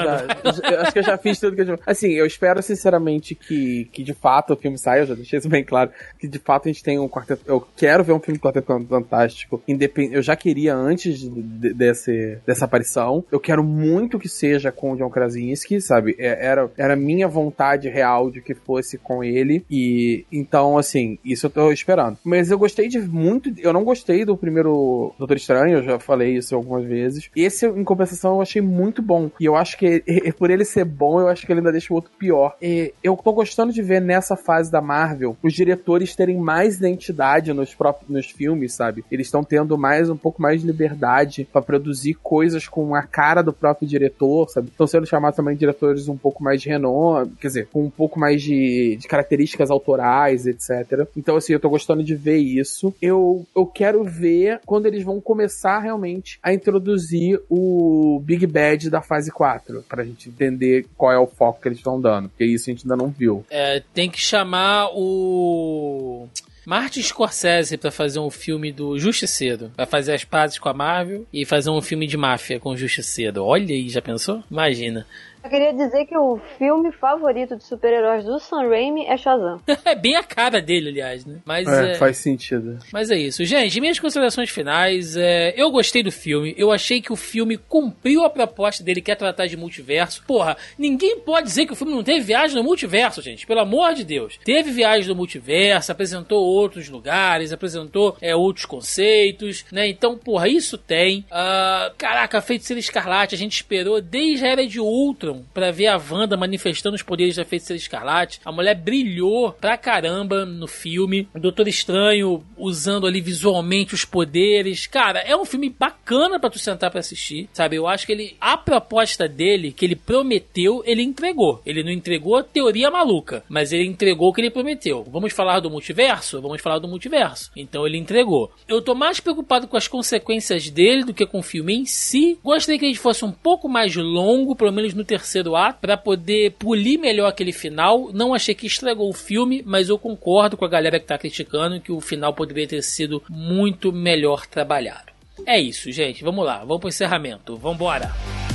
já- 0.45 0.53
já- 0.53 0.71
eu 0.71 0.81
acho 0.81 0.93
que 0.93 0.99
eu 0.99 1.03
já 1.03 1.19
fiz 1.19 1.39
tudo 1.39 1.55
que 1.57 1.63
eu. 1.71 1.79
Assim, 1.87 2.13
eu 2.13 2.25
espero 2.27 2.63
sinceramente 2.63 3.35
que, 3.35 3.89
que 3.93 4.03
de 4.03 4.15
fato 4.15 4.55
o 4.55 4.57
filme 4.57 4.79
saia, 4.79 5.01
eu 5.01 5.07
já 5.07 5.15
deixei 5.15 5.39
isso 5.39 5.49
bem 5.49 5.63
claro. 5.65 5.91
Que 6.19 6.27
de 6.27 6.39
fato 6.39 6.69
a 6.69 6.73
gente 6.73 6.83
tem 6.83 6.99
um 6.99 7.09
quarteto. 7.09 7.43
Eu 7.47 7.67
quero 7.77 8.03
ver 8.05 8.13
um 8.13 8.21
filme 8.21 8.39
Quarteto 8.39 8.67
Fantástico. 8.89 9.63
Independ... 9.69 10.15
Eu 10.15 10.23
já 10.23 10.35
queria 10.37 10.75
antes 10.75 11.19
de- 11.19 11.29
de- 11.43 11.75
desse, 11.75 12.39
dessa 12.47 12.65
aparição. 12.65 13.25
Eu 13.31 13.39
quero 13.41 13.63
muito 13.63 14.19
que 14.19 14.29
seja 14.29 14.73
com 14.73 14.93
o 14.93 14.97
John 14.97 15.11
Krasinski, 15.11 15.81
sabe? 15.81 16.17
É- 16.19 16.47
Era, 16.47 16.71
era 16.79 16.97
minha 16.97 17.29
vontade 17.29 17.89
real 17.89 18.31
de 18.31 18.41
que 18.41 18.55
fosse 18.55 18.97
com 18.99 19.23
ele. 19.23 19.65
E 19.71 20.25
então, 20.33 20.79
assim, 20.79 21.19
isso 21.25 21.47
eu 21.47 21.51
tô, 21.51 21.66
tô 21.67 21.73
esperando. 21.73 22.19
Mas 22.25 22.51
eu 22.51 22.59
gostei 22.59 22.89
de 22.89 23.01
muito. 23.01 23.53
Eu 23.59 23.73
não 23.73 23.85
gostei 23.85 24.25
do 24.25 24.37
primeiro 24.37 25.13
Doutor 25.19 25.37
Estranho, 25.37 25.79
eu 25.79 25.83
já 25.83 25.99
falei 25.99 26.37
isso 26.37 26.55
algumas 26.55 26.85
vezes. 26.85 27.29
Esse, 27.35 27.67
em 27.67 27.85
compensação, 27.85 28.37
eu 28.37 28.43
achei 28.43 28.63
muito 28.63 29.03
bom. 29.03 29.31
E 29.41 29.45
eu 29.45 29.57
acho 29.57 29.77
que, 29.77 30.03
por 30.39 30.51
ele 30.51 30.65
ser 30.65 30.85
bom, 30.85 31.21
eu 31.21 31.29
acho 31.29 31.45
que 31.45 31.53
ele 31.53 31.61
ainda 31.61 31.73
deixa 31.73 31.93
o 31.93 31.97
outro 31.97 32.11
pior. 32.19 32.57
E 32.63 32.93
eu 33.03 33.17
tô 33.17 33.33
gostando 33.33 33.73
de 33.73 33.83
ver 33.83 34.01
nessa 34.01 34.37
fase 34.37 34.71
da 34.71 34.81
Marvel 34.81 35.37
os 35.43 35.53
diretores 35.53 36.15
terem 36.15 36.37
mais 36.37 36.77
identidade 36.77 37.53
nos, 37.53 37.75
próprios, 37.75 38.09
nos 38.11 38.31
filmes, 38.31 38.73
sabe? 38.75 39.05
Eles 39.11 39.27
estão 39.27 39.43
tendo 39.43 39.77
mais 39.77 40.09
um 40.09 40.17
pouco 40.17 40.41
mais 40.41 40.61
de 40.61 40.67
liberdade 40.67 41.49
para 41.53 41.63
produzir 41.63 42.15
coisas 42.15 42.69
com 42.69 42.95
a 42.95 43.03
cara 43.03 43.43
do 43.43 43.53
próprio 43.53 43.89
diretor, 43.89 44.49
sabe? 44.49 44.69
Estão 44.69 44.87
sendo 44.87 45.07
chamados 45.07 45.37
também 45.37 45.57
diretores 45.57 46.09
um 46.09 46.17
pouco 46.17 46.43
mais 46.43 46.61
de 46.61 46.69
renome, 46.69 47.33
quer 47.41 47.49
dizer, 47.49 47.69
com 47.73 47.85
um 47.85 47.91
pouco 47.91 48.19
mais 48.19 48.43
de, 48.43 48.97
de 49.01 49.09
características 49.09 49.71
autorais, 49.71 50.47
etc. 50.47 51.07
Então, 51.17 51.37
assim, 51.37 51.56
eu 51.57 51.61
tô 51.61 51.69
gostando 51.69 52.03
de 52.03 52.15
ver 52.15 52.39
isso. 52.39 52.95
Eu, 53.01 53.47
eu 53.55 53.67
quero 53.67 54.05
ver 54.05 54.61
quando 54.65 54.87
eles 54.87 55.03
vão 55.03 55.21
começar 55.21 55.79
realmente 55.79 56.39
a 56.43 56.53
introduzir 56.53 57.41
o 57.49 58.21
Big 58.25 58.47
Bad 58.47 58.91
da 58.91 59.03
fase 59.03 59.31
4, 59.31 59.85
pra 59.89 60.05
gente 60.05 60.29
entender 60.29 60.87
qual 60.97 61.13
é 61.13 61.19
o 61.19 61.27
foco 61.27 61.61
que 61.61 61.69
eles 61.69 61.79
estão 61.79 62.01
dando, 62.01 62.29
porque 62.29 62.45
isso 62.45 62.71
a 62.71 62.73
gente 62.73 62.85
ainda 62.85 62.97
não 62.97 63.11
viu. 63.11 63.45
É, 63.51 63.83
tem 63.93 64.11
que 64.11 64.21
chamar 64.21 64.91
o. 64.95 66.29
Martin 66.67 67.01
Scorsese 67.01 67.77
para 67.77 67.93
fazer 67.93 68.19
um 68.19 68.29
filme 68.29 68.73
do 68.73 68.99
Justiceiro. 68.99 69.71
Vai 69.77 69.87
fazer 69.87 70.15
as 70.15 70.25
pazes 70.25 70.59
com 70.59 70.69
a 70.69 70.75
Marvel 70.75 71.25
e 71.33 71.45
fazer 71.45 71.71
um 71.71 71.81
filme 71.81 72.09
de 72.09 72.17
máfia 72.17 72.59
com 72.59 72.71
o 72.71 72.77
Justiceiro. 72.77 73.45
Olha 73.45 73.73
aí, 73.73 73.89
já 73.89 74.03
pensou? 74.03 74.43
Imagina. 74.51 75.07
Eu 75.47 75.51
queria 75.51 75.73
dizer 75.73 76.07
que 76.07 76.19
o 76.19 76.41
filme 76.59 76.91
favorito 76.91 77.57
de 77.57 77.63
super-heróis 77.63 78.25
do 78.25 78.41
Sam 78.41 78.69
Raimi 78.69 79.07
é 79.07 79.17
Shazam. 79.17 79.61
é 79.85 79.95
bem 79.95 80.17
a 80.17 80.25
cara 80.25 80.61
dele, 80.61 80.89
aliás, 80.89 81.25
né? 81.25 81.37
Mas 81.45 81.69
é, 81.69 81.93
é, 81.93 81.95
faz 81.95 82.17
sentido. 82.17 82.81
Mas 82.93 83.13
é 83.13 83.17
isso. 83.17 83.45
Gente, 83.45 83.81
minhas 83.81 84.01
considerações 84.01 84.51
finais. 84.51 85.17
É, 85.17 85.55
eu 85.57 85.71
gostei 85.71 86.03
do 86.03 86.11
filme. 86.11 86.53
Eu 86.59 86.73
achei 86.73 87.01
que 87.01 87.13
o 87.13 87.17
filme 87.17 87.57
cumpriu 87.57 88.25
a 88.25 88.31
proposta 88.31 88.83
dele, 88.83 89.01
que 89.01 89.13
é 89.13 89.15
tratar 89.15 89.47
de 89.47 89.57
multiverso. 89.57 90.25
Porra, 90.27 90.57
ninguém 90.77 91.21
pode 91.21 91.47
dizer 91.47 91.65
que 91.65 91.73
o 91.73 91.77
filme 91.77 91.95
não 91.95 92.03
teve 92.03 92.23
viagem 92.23 92.57
no 92.57 92.65
multiverso, 92.65 93.23
gente. 93.23 93.47
Pelo 93.47 93.61
amor 93.61 93.95
de 93.95 94.03
Deus. 94.03 94.41
Teve 94.45 94.73
viagem 94.73 95.09
no 95.09 95.15
multiverso, 95.15 95.93
apresentou 95.93 96.43
outros 96.45 96.89
lugares, 96.89 97.53
apresentou 97.53 98.17
é, 98.21 98.35
outros 98.35 98.67
conceitos, 98.67 99.65
né? 99.71 99.87
Então, 99.87 100.19
porra, 100.19 100.49
isso 100.49 100.77
tem. 100.77 101.21
Uh, 101.31 101.95
caraca, 101.97 102.41
Feiticeira 102.41 102.81
Escarlate, 102.81 103.37
a 103.37 103.39
gente 103.39 103.55
esperou 103.55 104.01
desde 104.01 104.45
a 104.45 104.49
Era 104.49 104.67
de 104.67 104.81
Ultron 104.81 105.36
para 105.53 105.71
ver 105.71 105.89
a 105.89 105.97
Wanda 105.97 106.37
manifestando 106.37 106.97
os 106.97 107.03
poderes 107.03 107.37
da 107.37 107.45
Feiticeira 107.45 107.79
Escarlate. 107.79 108.41
A 108.45 108.53
mulher 108.53 108.75
brilhou 108.75 109.53
pra 109.53 109.77
caramba 109.77 110.45
no 110.45 110.67
filme. 110.67 111.29
O 111.35 111.39
Doutor 111.39 111.69
Estranho 111.69 112.45
usando 112.57 113.07
ali 113.07 113.21
visualmente 113.21 113.95
os 113.95 114.05
poderes. 114.05 114.87
Cara, 114.87 115.21
é 115.21 115.37
um 115.37 115.45
filme 115.45 115.71
bacana 115.71 116.41
para 116.41 116.51
tu 116.51 116.59
sentar 116.59 116.91
para 116.91 117.01
assistir, 117.01 117.49
sabe? 117.53 117.77
Eu 117.77 117.87
acho 117.87 118.07
que 118.07 118.13
ele 118.13 118.37
a 118.41 118.57
proposta 118.57 119.29
dele 119.29 119.73
que 119.73 119.85
ele 119.85 119.97
prometeu, 119.97 120.83
ele 120.85 121.03
entregou. 121.03 121.61
Ele 121.65 121.83
não 121.83 121.91
entregou 121.91 122.43
teoria 122.43 122.91
maluca, 122.91 123.45
mas 123.49 123.73
ele 123.73 123.87
entregou 123.87 124.31
o 124.31 124.33
que 124.33 124.41
ele 124.41 124.51
prometeu. 124.51 125.05
Vamos 125.11 125.33
falar 125.33 125.61
do 125.61 125.71
multiverso? 125.71 126.41
Vamos 126.41 126.61
falar 126.61 126.79
do 126.79 126.89
multiverso. 126.89 127.51
Então 127.57 127.87
ele 127.87 127.99
entregou. 127.99 128.51
Eu 128.67 128.81
tô 128.81 128.95
mais 128.95 129.21
preocupado 129.21 129.69
com 129.69 129.77
as 129.77 129.89
consequências 129.89 130.71
dele 130.71 131.05
do 131.05 131.15
que 131.15 131.27
com 131.27 131.41
o 131.41 131.43
filme 131.43 131.75
em 131.75 131.85
si. 131.85 132.39
Gostaria 132.43 132.79
que 132.79 132.87
gente 132.87 132.99
fosse 132.99 133.25
um 133.25 133.33
pouco 133.33 133.69
mais 133.69 133.95
longo, 133.95 134.57
pelo 134.57 134.73
menos 134.73 134.95
no 134.95 135.05
terceiro 135.05 135.26
terceiro 135.27 135.57
ato 135.57 135.81
para 135.81 135.97
poder 135.97 136.53
polir 136.53 136.99
melhor 136.99 137.27
aquele 137.27 137.53
final. 137.53 138.11
Não 138.13 138.33
achei 138.33 138.55
que 138.55 138.67
estragou 138.67 139.11
o 139.11 139.13
filme, 139.13 139.63
mas 139.67 139.89
eu 139.89 139.99
concordo 139.99 140.57
com 140.57 140.65
a 140.65 140.69
galera 140.69 141.01
que 141.01 141.07
tá 141.07 141.19
criticando 141.19 141.81
que 141.81 141.91
o 141.91 142.01
final 142.01 142.33
poderia 142.33 142.69
ter 142.69 142.83
sido 142.83 143.23
muito 143.29 143.93
melhor 143.93 144.47
trabalhado. 144.47 145.13
É 145.45 145.59
isso, 145.59 145.91
gente. 145.91 146.23
Vamos 146.23 146.47
lá, 146.47 146.61
vamos 146.61 146.79
pro 146.79 146.89
encerramento. 146.89 147.57
Vambora! 147.57 148.46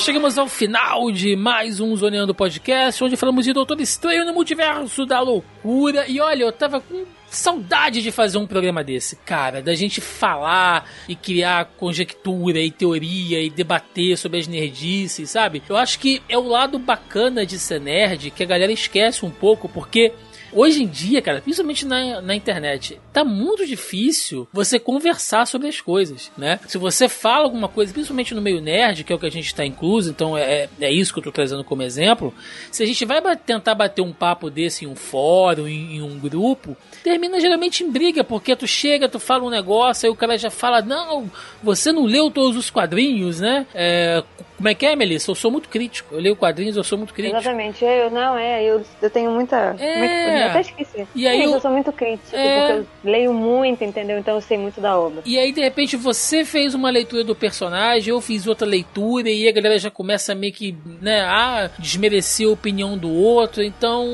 Chegamos 0.00 0.38
ao 0.38 0.48
final 0.48 1.12
de 1.12 1.36
mais 1.36 1.78
um 1.78 1.94
Zoneando 1.94 2.34
Podcast, 2.34 3.04
onde 3.04 3.18
falamos 3.18 3.44
de 3.44 3.52
Doutor 3.52 3.78
Estranho 3.82 4.24
no 4.24 4.32
Multiverso 4.32 5.04
da 5.04 5.20
Loucura. 5.20 6.06
E 6.08 6.18
olha, 6.18 6.44
eu 6.44 6.52
tava 6.52 6.80
com 6.80 7.04
saudade 7.28 8.00
de 8.00 8.10
fazer 8.10 8.38
um 8.38 8.46
programa 8.46 8.82
desse, 8.82 9.16
cara, 9.16 9.60
da 9.60 9.74
gente 9.74 10.00
falar 10.00 10.90
e 11.06 11.14
criar 11.14 11.66
conjectura 11.76 12.60
e 12.60 12.70
teoria 12.70 13.42
e 13.42 13.50
debater 13.50 14.16
sobre 14.16 14.38
as 14.38 14.48
nerdices, 14.48 15.28
sabe? 15.28 15.62
Eu 15.68 15.76
acho 15.76 15.98
que 15.98 16.22
é 16.30 16.38
o 16.38 16.48
lado 16.48 16.78
bacana 16.78 17.44
de 17.44 17.58
ser 17.58 17.78
nerd 17.78 18.30
que 18.30 18.42
a 18.42 18.46
galera 18.46 18.72
esquece 18.72 19.26
um 19.26 19.30
pouco, 19.30 19.68
porque 19.68 20.14
Hoje 20.52 20.82
em 20.82 20.86
dia, 20.86 21.22
cara, 21.22 21.40
principalmente 21.40 21.86
na, 21.86 22.20
na 22.20 22.34
internet, 22.34 23.00
tá 23.12 23.24
muito 23.24 23.66
difícil 23.66 24.48
você 24.52 24.78
conversar 24.78 25.46
sobre 25.46 25.68
as 25.68 25.80
coisas, 25.80 26.30
né? 26.36 26.58
Se 26.66 26.78
você 26.78 27.08
fala 27.08 27.44
alguma 27.44 27.68
coisa, 27.68 27.92
principalmente 27.92 28.34
no 28.34 28.42
meio 28.42 28.60
nerd, 28.60 29.04
que 29.04 29.12
é 29.12 29.16
o 29.16 29.18
que 29.18 29.26
a 29.26 29.30
gente 29.30 29.46
está 29.46 29.64
incluso, 29.64 30.10
então 30.10 30.36
é, 30.36 30.68
é 30.80 30.92
isso 30.92 31.12
que 31.12 31.18
eu 31.18 31.24
tô 31.24 31.32
trazendo 31.32 31.62
como 31.62 31.82
exemplo. 31.82 32.34
Se 32.70 32.82
a 32.82 32.86
gente 32.86 33.04
vai 33.04 33.20
tentar 33.36 33.74
bater 33.74 34.02
um 34.02 34.12
papo 34.12 34.50
desse 34.50 34.84
em 34.84 34.88
um 34.88 34.96
fórum, 34.96 35.68
em, 35.68 35.96
em 35.96 36.02
um 36.02 36.18
grupo, 36.18 36.76
termina 37.02 37.40
geralmente 37.40 37.84
em 37.84 37.90
briga, 37.90 38.24
porque 38.24 38.56
tu 38.56 38.66
chega, 38.66 39.08
tu 39.08 39.20
fala 39.20 39.44
um 39.44 39.50
negócio, 39.50 40.06
aí 40.06 40.12
o 40.12 40.16
cara 40.16 40.36
já 40.36 40.50
fala: 40.50 40.82
Não, 40.82 41.30
você 41.62 41.92
não 41.92 42.04
leu 42.04 42.30
todos 42.30 42.56
os 42.56 42.70
quadrinhos, 42.70 43.40
né? 43.40 43.66
É, 43.74 44.22
como 44.60 44.68
é 44.68 44.74
que 44.74 44.84
é, 44.84 44.94
Melissa? 44.94 45.30
Eu 45.30 45.34
sou 45.34 45.50
muito 45.50 45.70
crítico. 45.70 46.14
Eu 46.14 46.20
leio 46.20 46.36
quadrinhos, 46.36 46.76
eu 46.76 46.84
sou 46.84 46.98
muito 46.98 47.14
crítico. 47.14 47.34
Exatamente. 47.34 47.82
Eu 47.82 48.10
não, 48.10 48.36
é, 48.36 48.62
eu, 48.62 48.84
eu 49.00 49.08
tenho 49.08 49.30
muita. 49.30 49.74
É. 49.78 50.44
Eu 50.44 50.50
até 50.50 50.60
esqueci. 50.60 51.06
E 51.14 51.26
aí 51.26 51.42
eu, 51.42 51.52
eu 51.52 51.60
sou 51.62 51.70
muito 51.70 51.90
crítico, 51.90 52.36
é... 52.36 52.58
porque 52.58 52.72
eu 53.06 53.10
leio 53.10 53.32
muito, 53.32 53.82
entendeu? 53.82 54.18
Então 54.18 54.34
eu 54.34 54.40
sei 54.42 54.58
muito 54.58 54.78
da 54.78 54.98
obra. 54.98 55.22
E 55.24 55.38
aí, 55.38 55.50
de 55.50 55.62
repente, 55.62 55.96
você 55.96 56.44
fez 56.44 56.74
uma 56.74 56.90
leitura 56.90 57.24
do 57.24 57.34
personagem, 57.34 58.10
eu 58.10 58.20
fiz 58.20 58.46
outra 58.46 58.66
leitura, 58.66 59.30
e 59.30 59.48
a 59.48 59.52
galera 59.52 59.78
já 59.78 59.90
começa 59.90 60.34
meio 60.34 60.52
que, 60.52 60.76
né, 61.00 61.22
a 61.22 61.70
desmerecer 61.78 62.46
a 62.46 62.50
opinião 62.50 62.98
do 62.98 63.10
outro. 63.10 63.62
Então, 63.62 64.06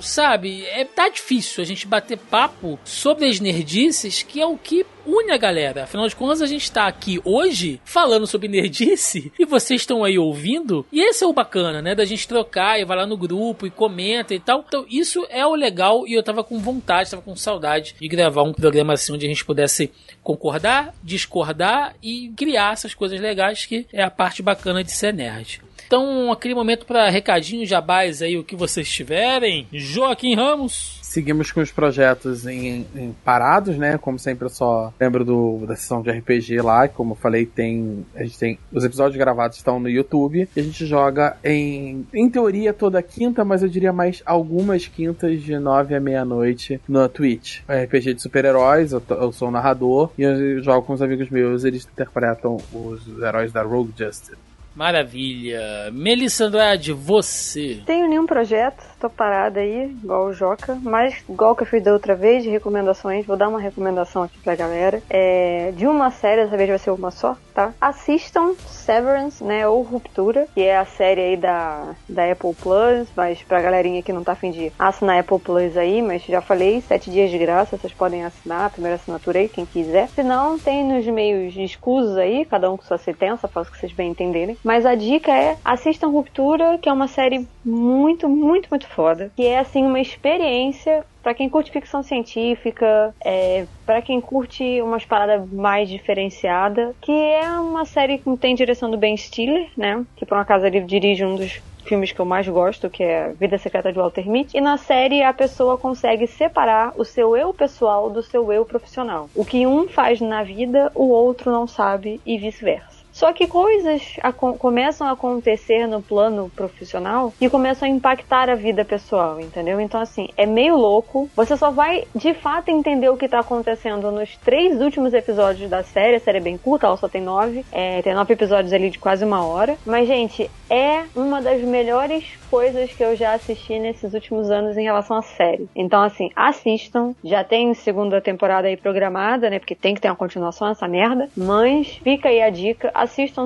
sabe, 0.00 0.64
é, 0.64 0.82
tá 0.82 1.10
difícil 1.10 1.62
a 1.62 1.66
gente 1.66 1.86
bater 1.86 2.16
papo 2.16 2.80
sobre 2.84 3.26
as 3.26 3.38
nerdices, 3.38 4.22
que 4.22 4.40
é 4.40 4.46
o 4.46 4.56
que 4.56 4.86
une 5.06 5.32
a 5.32 5.36
galera. 5.36 5.84
Afinal 5.84 6.08
de 6.08 6.16
contas, 6.16 6.42
a 6.42 6.46
gente 6.46 6.70
tá 6.70 6.86
aqui 6.86 7.20
hoje 7.24 7.80
falando 7.84 8.26
sobre 8.26 8.48
nerdice 8.48 9.32
e 9.38 9.44
vocês 9.44 9.80
estão 9.80 10.04
aí 10.04 10.18
ouvindo. 10.18 10.86
E 10.92 11.00
esse 11.00 11.24
é 11.24 11.26
o 11.26 11.32
bacana, 11.32 11.82
né? 11.82 11.94
Da 11.94 12.04
gente 12.04 12.26
trocar 12.26 12.78
e 12.80 12.84
vai 12.84 12.96
lá 12.96 13.06
no 13.06 13.16
grupo 13.16 13.66
e 13.66 13.70
comenta 13.70 14.34
e 14.34 14.40
tal. 14.40 14.64
Então, 14.66 14.86
isso 14.88 15.26
é 15.30 15.46
o 15.46 15.54
legal 15.54 16.06
e 16.06 16.14
eu 16.14 16.22
tava 16.22 16.44
com 16.44 16.58
vontade, 16.58 17.10
tava 17.10 17.22
com 17.22 17.36
saudade 17.36 17.94
de 18.00 18.08
gravar 18.08 18.42
um 18.42 18.52
programa 18.52 18.94
assim 18.94 19.12
onde 19.12 19.26
a 19.26 19.28
gente 19.28 19.44
pudesse 19.44 19.90
concordar, 20.22 20.94
discordar 21.02 21.94
e 22.02 22.32
criar 22.36 22.72
essas 22.72 22.94
coisas 22.94 23.20
legais 23.20 23.66
que 23.66 23.86
é 23.92 24.02
a 24.02 24.10
parte 24.10 24.42
bacana 24.42 24.84
de 24.84 24.92
ser 24.92 25.12
nerd. 25.12 25.60
Então, 25.90 26.30
aquele 26.30 26.54
momento 26.54 26.86
para 26.86 27.10
recadinhos 27.10 27.68
jabás 27.68 28.22
aí, 28.22 28.38
o 28.38 28.44
que 28.44 28.54
vocês 28.54 28.88
tiverem. 28.88 29.66
Joaquim 29.72 30.36
Ramos 30.36 31.00
seguimos 31.10 31.50
com 31.50 31.60
os 31.60 31.72
projetos 31.72 32.46
em, 32.46 32.86
em, 32.94 33.12
parados, 33.24 33.76
né? 33.76 33.98
Como 33.98 34.16
sempre, 34.16 34.44
eu 34.44 34.48
só 34.48 34.94
lembro 35.00 35.24
do, 35.24 35.66
da 35.66 35.74
sessão 35.74 36.00
de 36.00 36.10
RPG 36.10 36.62
lá, 36.62 36.86
como 36.86 37.12
eu 37.12 37.16
falei, 37.16 37.44
tem. 37.44 38.06
A 38.14 38.22
gente 38.22 38.38
tem. 38.38 38.58
Os 38.72 38.84
episódios 38.84 39.16
gravados 39.16 39.56
estão 39.56 39.80
no 39.80 39.88
YouTube 39.88 40.48
e 40.54 40.60
a 40.60 40.62
gente 40.62 40.86
joga 40.86 41.36
em. 41.42 42.06
Em 42.14 42.30
teoria 42.30 42.72
toda 42.72 43.02
quinta, 43.02 43.44
mas 43.44 43.64
eu 43.64 43.68
diria 43.68 43.92
mais 43.92 44.22
algumas 44.24 44.86
quintas 44.86 45.42
de 45.42 45.58
nove 45.58 45.96
à 45.96 46.00
meia-noite 46.00 46.80
no 46.88 47.08
Twitch. 47.08 47.62
É 47.66 47.82
RPG 47.82 48.14
de 48.14 48.22
super-heróis, 48.22 48.92
eu, 48.92 49.02
eu, 49.10 49.32
sou 49.32 49.48
o 49.48 49.50
narrador 49.50 50.12
e 50.16 50.22
eu 50.22 50.62
jogo 50.62 50.86
com 50.86 50.92
os 50.92 51.02
amigos 51.02 51.28
meus, 51.28 51.64
eles 51.64 51.84
interpretam 51.92 52.58
os 52.72 53.20
heróis 53.20 53.50
da 53.52 53.62
Rogue 53.62 53.92
Justice. 53.98 54.49
Maravilha. 54.74 55.90
Melissa 55.92 56.44
Andrade, 56.44 56.92
você? 56.92 57.80
Tenho 57.84 58.08
nenhum 58.08 58.26
projeto, 58.26 58.82
tô 59.00 59.10
parada 59.10 59.60
aí, 59.60 59.90
igual 60.02 60.26
o 60.26 60.32
Joca, 60.32 60.78
mas 60.82 61.22
igual 61.28 61.56
que 61.56 61.62
eu 61.62 61.66
fiz 61.66 61.82
da 61.82 61.92
outra 61.92 62.14
vez, 62.14 62.42
de 62.42 62.50
recomendações, 62.50 63.26
vou 63.26 63.36
dar 63.36 63.48
uma 63.48 63.60
recomendação 63.60 64.22
aqui 64.22 64.38
pra 64.38 64.54
galera. 64.54 65.02
É, 65.10 65.72
de 65.76 65.86
uma 65.86 66.10
série, 66.10 66.44
dessa 66.44 66.56
vez 66.56 66.68
vai 66.68 66.78
ser 66.78 66.90
uma 66.90 67.10
só, 67.10 67.36
tá? 67.60 67.74
Assistam 67.80 68.54
Severance, 68.66 69.44
né, 69.44 69.68
ou 69.68 69.82
Ruptura, 69.82 70.48
que 70.54 70.62
é 70.62 70.76
a 70.76 70.84
série 70.84 71.20
aí 71.20 71.36
da, 71.36 71.94
da 72.08 72.30
Apple 72.30 72.54
Plus, 72.54 73.08
mas 73.14 73.42
pra 73.42 73.60
galerinha 73.60 74.02
que 74.02 74.12
não 74.12 74.24
tá 74.24 74.32
afim 74.32 74.50
de 74.50 74.72
assinar 74.78 75.20
Apple 75.20 75.38
Plus 75.38 75.76
aí, 75.76 76.00
mas 76.00 76.22
já 76.22 76.40
falei, 76.40 76.80
sete 76.80 77.10
dias 77.10 77.30
de 77.30 77.38
graça, 77.38 77.76
vocês 77.76 77.92
podem 77.92 78.24
assinar 78.24 78.66
a 78.66 78.70
primeira 78.70 78.96
assinatura 78.96 79.38
aí, 79.38 79.48
quem 79.48 79.66
quiser. 79.66 80.08
Se 80.08 80.22
não, 80.22 80.58
tem 80.58 80.84
nos 80.84 81.06
meios 81.06 81.54
escusos 81.56 82.16
aí, 82.16 82.44
cada 82.44 82.70
um 82.70 82.76
com 82.76 82.82
sua 82.82 82.98
sentença, 82.98 83.46
faço 83.46 83.70
que 83.70 83.78
vocês 83.78 83.92
bem 83.92 84.10
entenderem. 84.10 84.56
Mas 84.64 84.86
a 84.86 84.94
dica 84.94 85.32
é, 85.32 85.56
assistam 85.64 86.08
Ruptura, 86.08 86.78
que 86.78 86.88
é 86.88 86.92
uma 86.92 87.08
série 87.08 87.46
muito, 87.64 88.28
muito, 88.28 88.68
muito 88.70 88.88
foda, 88.88 89.30
que 89.36 89.46
é 89.46 89.58
assim 89.58 89.84
uma 89.84 90.00
experiência 90.00 91.04
para 91.22 91.34
quem 91.34 91.48
curte 91.48 91.70
ficção 91.70 92.02
científica, 92.02 93.14
é, 93.24 93.66
para 93.84 94.02
quem 94.02 94.20
curte 94.20 94.80
umas 94.82 95.04
paradas 95.04 95.48
mais 95.50 95.88
diferenciada, 95.88 96.94
que 97.00 97.12
é 97.12 97.50
uma 97.58 97.84
série 97.84 98.18
que 98.18 98.36
tem 98.36 98.54
direção 98.54 98.90
do 98.90 98.98
Ben 98.98 99.16
Stiller, 99.16 99.68
né? 99.76 100.04
Que 100.16 100.26
por 100.26 100.36
uma 100.36 100.44
casa 100.44 100.66
ele 100.66 100.80
dirige 100.80 101.24
um 101.24 101.36
dos 101.36 101.60
filmes 101.84 102.12
que 102.12 102.20
eu 102.20 102.24
mais 102.26 102.46
gosto, 102.48 102.90
que 102.90 103.02
é 103.02 103.32
Vida 103.32 103.58
Secreta 103.58 103.92
de 103.92 103.98
Walter 103.98 104.28
Mitty. 104.28 104.56
E 104.56 104.60
na 104.60 104.76
série 104.76 105.22
a 105.22 105.32
pessoa 105.32 105.78
consegue 105.78 106.26
separar 106.26 106.92
o 106.96 107.04
seu 107.04 107.36
eu 107.36 107.52
pessoal 107.52 108.10
do 108.10 108.22
seu 108.22 108.52
eu 108.52 108.64
profissional. 108.64 109.28
O 109.34 109.44
que 109.44 109.66
um 109.66 109.88
faz 109.88 110.20
na 110.20 110.42
vida, 110.42 110.90
o 110.94 111.08
outro 111.08 111.50
não 111.50 111.66
sabe 111.66 112.20
e 112.24 112.38
vice-versa. 112.38 112.99
Só 113.20 113.34
que 113.34 113.46
coisas 113.46 114.16
começam 114.58 115.06
a 115.06 115.10
acontecer 115.10 115.86
no 115.86 116.00
plano 116.00 116.50
profissional 116.56 117.34
e 117.38 117.50
começam 117.50 117.86
a 117.86 117.90
impactar 117.90 118.48
a 118.48 118.54
vida 118.54 118.82
pessoal, 118.82 119.38
entendeu? 119.38 119.78
Então, 119.78 120.00
assim, 120.00 120.30
é 120.38 120.46
meio 120.46 120.74
louco. 120.74 121.28
Você 121.36 121.54
só 121.54 121.70
vai 121.70 122.04
de 122.14 122.32
fato 122.32 122.70
entender 122.70 123.10
o 123.10 123.18
que 123.18 123.28
tá 123.28 123.40
acontecendo 123.40 124.10
nos 124.10 124.38
três 124.38 124.80
últimos 124.80 125.12
episódios 125.12 125.68
da 125.68 125.82
série. 125.82 126.16
A 126.16 126.20
série 126.20 126.38
é 126.38 126.40
bem 126.40 126.56
curta, 126.56 126.86
ela 126.86 126.96
só 126.96 127.10
tem 127.10 127.20
nove. 127.20 127.62
É, 127.70 128.00
tem 128.00 128.14
nove 128.14 128.32
episódios 128.32 128.72
ali 128.72 128.88
de 128.88 128.98
quase 128.98 129.22
uma 129.22 129.44
hora. 129.44 129.76
Mas, 129.84 130.08
gente, 130.08 130.50
é 130.70 131.04
uma 131.14 131.42
das 131.42 131.60
melhores 131.60 132.24
coisas 132.50 132.90
que 132.90 133.04
eu 133.04 133.14
já 133.14 133.34
assisti 133.34 133.78
nesses 133.78 134.14
últimos 134.14 134.50
anos 134.50 134.78
em 134.78 134.84
relação 134.84 135.18
à 135.18 135.22
série. 135.22 135.68
Então, 135.76 136.02
assim, 136.02 136.30
assistam. 136.34 137.14
Já 137.22 137.44
tem 137.44 137.74
segunda 137.74 138.18
temporada 138.18 138.66
aí 138.66 138.78
programada, 138.78 139.50
né? 139.50 139.58
Porque 139.58 139.74
tem 139.74 139.94
que 139.94 140.00
ter 140.00 140.08
uma 140.08 140.16
continuação 140.16 140.68
essa 140.68 140.88
merda. 140.88 141.28
Mas 141.36 142.00
fica 142.02 142.30
aí 142.30 142.40
a 142.40 142.48
dica 142.48 142.90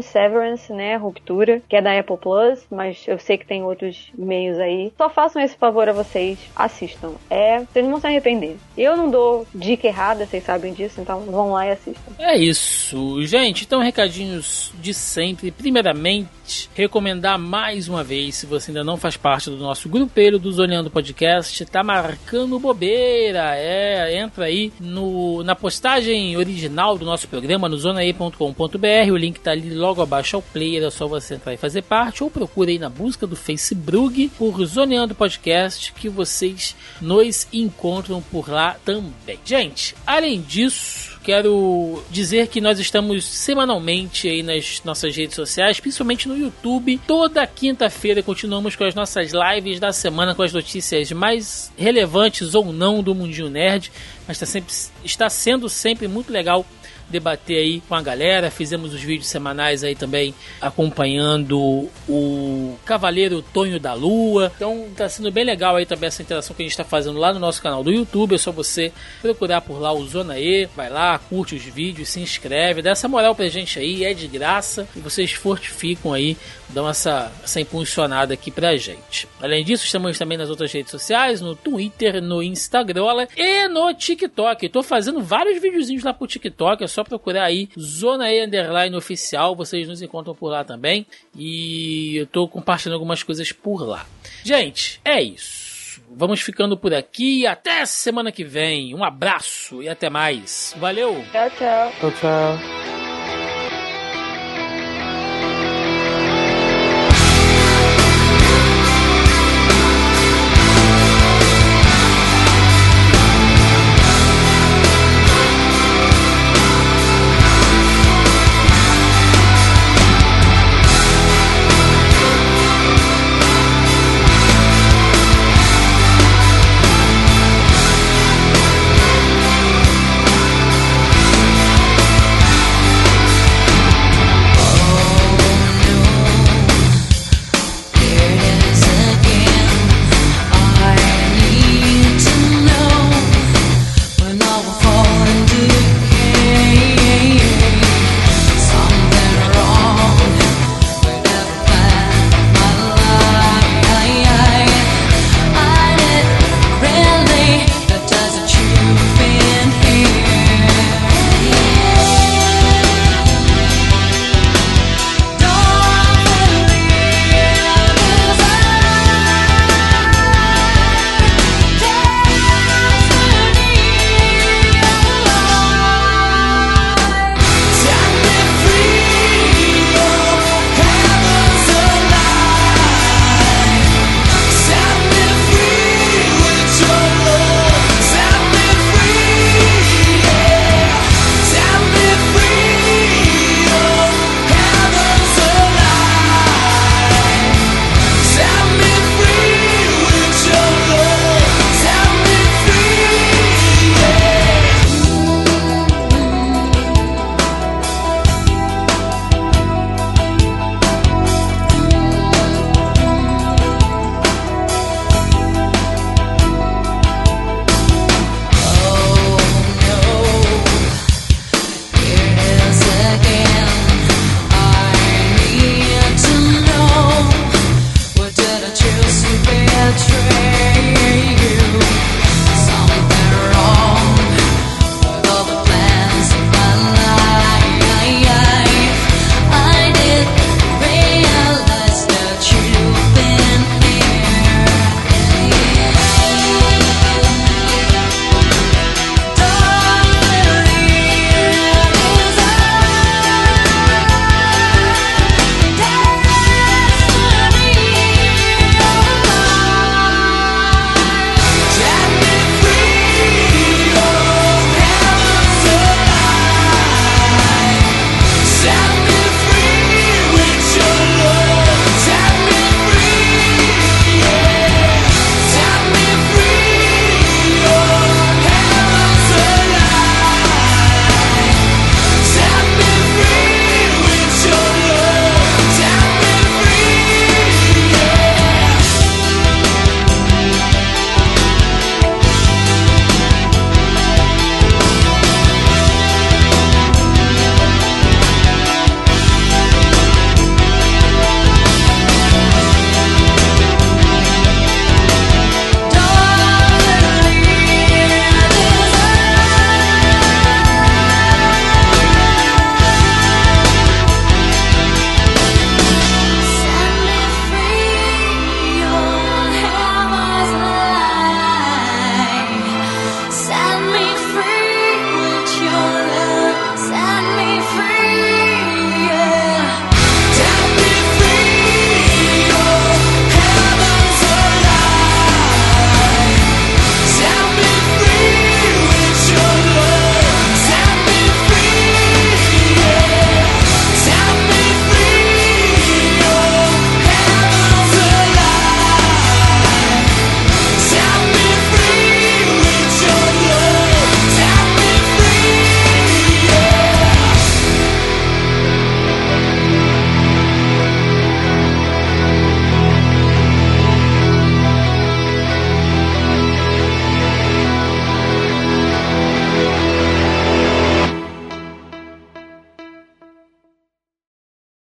Severance, 0.03 0.73
né? 0.73 0.97
Ruptura, 0.97 1.63
que 1.69 1.77
é 1.77 1.83
da 1.83 1.99
Apple 1.99 2.17
Plus, 2.17 2.67
mas 2.71 3.05
eu 3.07 3.19
sei 3.19 3.39
que 3.39 3.47
tem 3.47 3.63
outros 3.63 4.11
meios 4.17 4.59
aí. 4.59 4.93
Só 4.97 5.09
façam 5.09 5.43
esse 5.43 5.57
favor 5.57 5.89
a 5.89 5.93
vocês, 5.93 6.39
assistam. 6.55 7.13
É, 7.31 7.61
vocês 7.61 7.85
não 7.85 7.93
vão 7.93 8.01
se 8.01 8.07
arrepender. 8.07 8.57
Eu 8.77 8.97
não 8.97 9.11
dou 9.11 9.47
dica 9.55 9.87
errada, 9.87 10.27
vocês 10.27 10.45
sabem 10.45 10.73
disso, 10.73 11.01
então 11.01 11.21
vão 11.21 11.53
lá 11.53 11.67
e 11.67 11.71
assistam. 11.73 12.13
É 12.19 12.37
isso, 12.37 13.25
gente. 13.27 13.65
Então, 13.65 13.81
recadinhos 13.81 14.73
de 14.81 14.93
sempre. 14.93 15.51
Primeiramente, 15.51 16.69
recomendar 16.75 17.39
mais 17.39 17.89
uma 17.89 18.05
vez, 18.05 18.37
se 18.37 18.47
você 18.47 18.71
ainda 18.71 18.85
não 18.85 18.97
faz 18.97 19.17
parte 19.17 19.51
do 19.51 19.57
nosso 19.57 19.89
grupeiro 19.89 20.39
do 20.39 20.53
Zoneando 20.53 20.91
Podcast, 20.91 21.65
tá 21.67 21.83
marcando 21.83 22.59
bobeira. 22.59 23.57
É, 23.57 24.19
entra 24.19 24.47
aí 24.47 24.73
no, 24.81 25.43
na 25.43 25.55
postagem 25.55 26.37
original 26.37 26.99
do 26.99 27.05
nosso 27.05 27.29
programa 27.29 27.69
no 27.69 27.77
zonae.com.br. 27.77 29.13
O 29.13 29.17
link 29.17 29.41
tá 29.41 29.54
ali 29.55 29.71
logo 29.71 30.03
abaixo 30.03 30.37
ao 30.37 30.43
player, 30.43 30.83
é 30.83 30.91
só 30.91 31.07
você 31.07 31.35
entrar 31.35 31.55
e 31.55 31.57
fazer 31.57 31.83
parte, 31.83 32.23
ou 32.23 32.31
procure 32.31 32.73
aí 32.73 32.79
na 32.79 32.89
busca 32.89 33.27
do 33.27 33.37
Facebook 33.37 34.31
por 34.37 34.65
Zoneando 34.65 35.15
Podcast, 35.15 35.93
que 35.93 36.09
vocês 36.09 36.77
nos 37.01 37.47
encontram 37.53 38.21
por 38.21 38.49
lá 38.49 38.77
também. 38.85 39.39
Gente, 39.45 39.95
além 40.07 40.41
disso, 40.41 41.19
quero 41.23 42.03
dizer 42.11 42.49
que 42.49 42.61
nós 42.61 42.79
estamos 42.79 43.25
semanalmente 43.25 44.29
aí 44.29 44.43
nas 44.43 44.83
nossas 44.85 45.17
redes 45.17 45.37
sociais, 45.37 45.81
principalmente 45.81 46.29
no 46.29 46.37
YouTube. 46.37 47.01
Toda 47.07 47.47
quinta-feira 47.47 48.23
continuamos 48.23 48.77
com 48.77 48.85
as 48.85 48.95
nossas 48.95 49.33
lives 49.33 49.81
da 49.81 49.93
semana 49.93 50.35
com 50.35 50.43
as 50.43 50.53
notícias 50.53 51.11
mais 51.13 51.73
relevantes 51.79 52.55
ou 52.55 52.73
não 52.73 53.03
do 53.03 53.15
Mundinho 53.15 53.49
Nerd, 53.49 53.91
mas 54.27 54.37
está, 54.37 54.47
sempre, 54.47 54.75
está 55.05 55.31
sendo 55.31 55.69
sempre 55.69 56.09
muito 56.09 56.33
legal 56.33 56.67
debater 57.15 57.59
aí 57.59 57.81
com 57.89 57.95
a 57.95 58.03
galera. 58.03 58.51
Fizemos 58.51 58.93
os 58.93 59.01
vídeos 59.01 59.29
semanais 59.29 59.85
aí 59.85 59.95
também 59.95 60.35
acompanhando 60.61 61.89
o 62.09 62.77
Cavaleiro 62.85 63.41
Tonho 63.41 63.79
da 63.79 63.95
Lua. 63.95 64.53
Então 64.57 64.89
tá 64.97 65.09
sendo 65.09 65.31
bem 65.31 65.45
legal 65.45 65.77
aí 65.77 65.87
também 65.87 66.09
essa 66.09 66.23
interação 66.23 66.55
que 66.55 66.63
a 66.63 66.65
gente 66.65 66.73
está 66.73 66.85
fazendo 66.85 67.19
lá 67.19 67.33
no 67.33 67.39
nosso 67.39 67.63
canal 67.63 67.83
do 67.85 67.93
YouTube. 67.93 68.35
É 68.35 68.39
só 68.39 68.51
você 68.51 68.93
procurar 69.23 69.61
por 69.61 69.81
lá 69.81 69.93
o 69.93 70.05
Zona 70.07 70.39
E, 70.39 70.67
vai 70.77 70.91
lá, 70.91 71.19
curte 71.19 71.55
os 71.55 71.63
vídeos, 71.63 72.09
se 72.09 72.21
inscreve, 72.21 72.83
dá 72.83 72.91
essa 72.91 73.09
moral 73.09 73.35
pra 73.35 73.49
gente 73.49 73.79
aí, 73.79 74.05
é 74.05 74.13
de 74.13 74.27
graça 74.27 74.89
e 74.97 75.01
vocês 75.01 75.33
fortificam 75.33 76.13
aí, 76.13 76.37
dão 76.69 76.89
essa, 76.89 77.31
essa 77.43 77.61
impulsionada 77.61 78.35
aqui 78.35 78.51
pra 78.51 78.77
gente. 78.77 79.29
Além 79.41 79.65
disso, 79.65 79.85
estamos 79.85 80.19
também 80.19 80.37
nas 80.37 80.51
outras 80.51 80.73
redes 80.73 80.91
sociais, 80.91 81.41
no 81.41 81.55
Twitter, 81.55 82.21
no 82.21 82.43
Instagram 82.43 83.27
e 83.37 83.69
no 83.69 83.93
TikTok. 83.95 84.69
Tô 84.69 84.83
fazendo 84.83 85.23
vários 85.23 85.61
videozinhos 85.61 86.03
lá 86.03 86.13
pro 86.13 86.27
TikTok, 86.27 86.83
é 86.83 86.89
só 87.05 87.09
procurar 87.09 87.45
aí 87.45 87.69
Zona 87.79 88.33
E 88.33 88.45
Underline 88.45 88.97
Oficial, 88.97 89.55
vocês 89.55 89.87
nos 89.87 90.01
encontram 90.01 90.35
por 90.35 90.49
lá 90.49 90.65
também. 90.65 91.07
E 91.37 92.17
eu 92.17 92.27
tô 92.27 92.49
compartilhando 92.49 92.95
algumas 92.95 93.23
coisas 93.23 93.53
por 93.53 93.87
lá. 93.87 94.07
Gente, 94.43 95.01
é 95.05 95.23
isso. 95.23 96.03
Vamos 96.11 96.41
ficando 96.41 96.77
por 96.77 96.95
aqui. 96.95 97.47
Até 97.47 97.85
semana 97.85 98.33
que 98.33 98.45
vem. 98.45 98.95
Um 98.95 99.05
abraço 99.05 99.83
e 99.83 99.89
até 99.89 100.09
mais. 100.09 100.75
Valeu! 100.79 101.25
Tchau, 101.31 101.51
tchau. 101.51 101.93
Tchau, 102.01 102.11
tchau. 102.13 103.04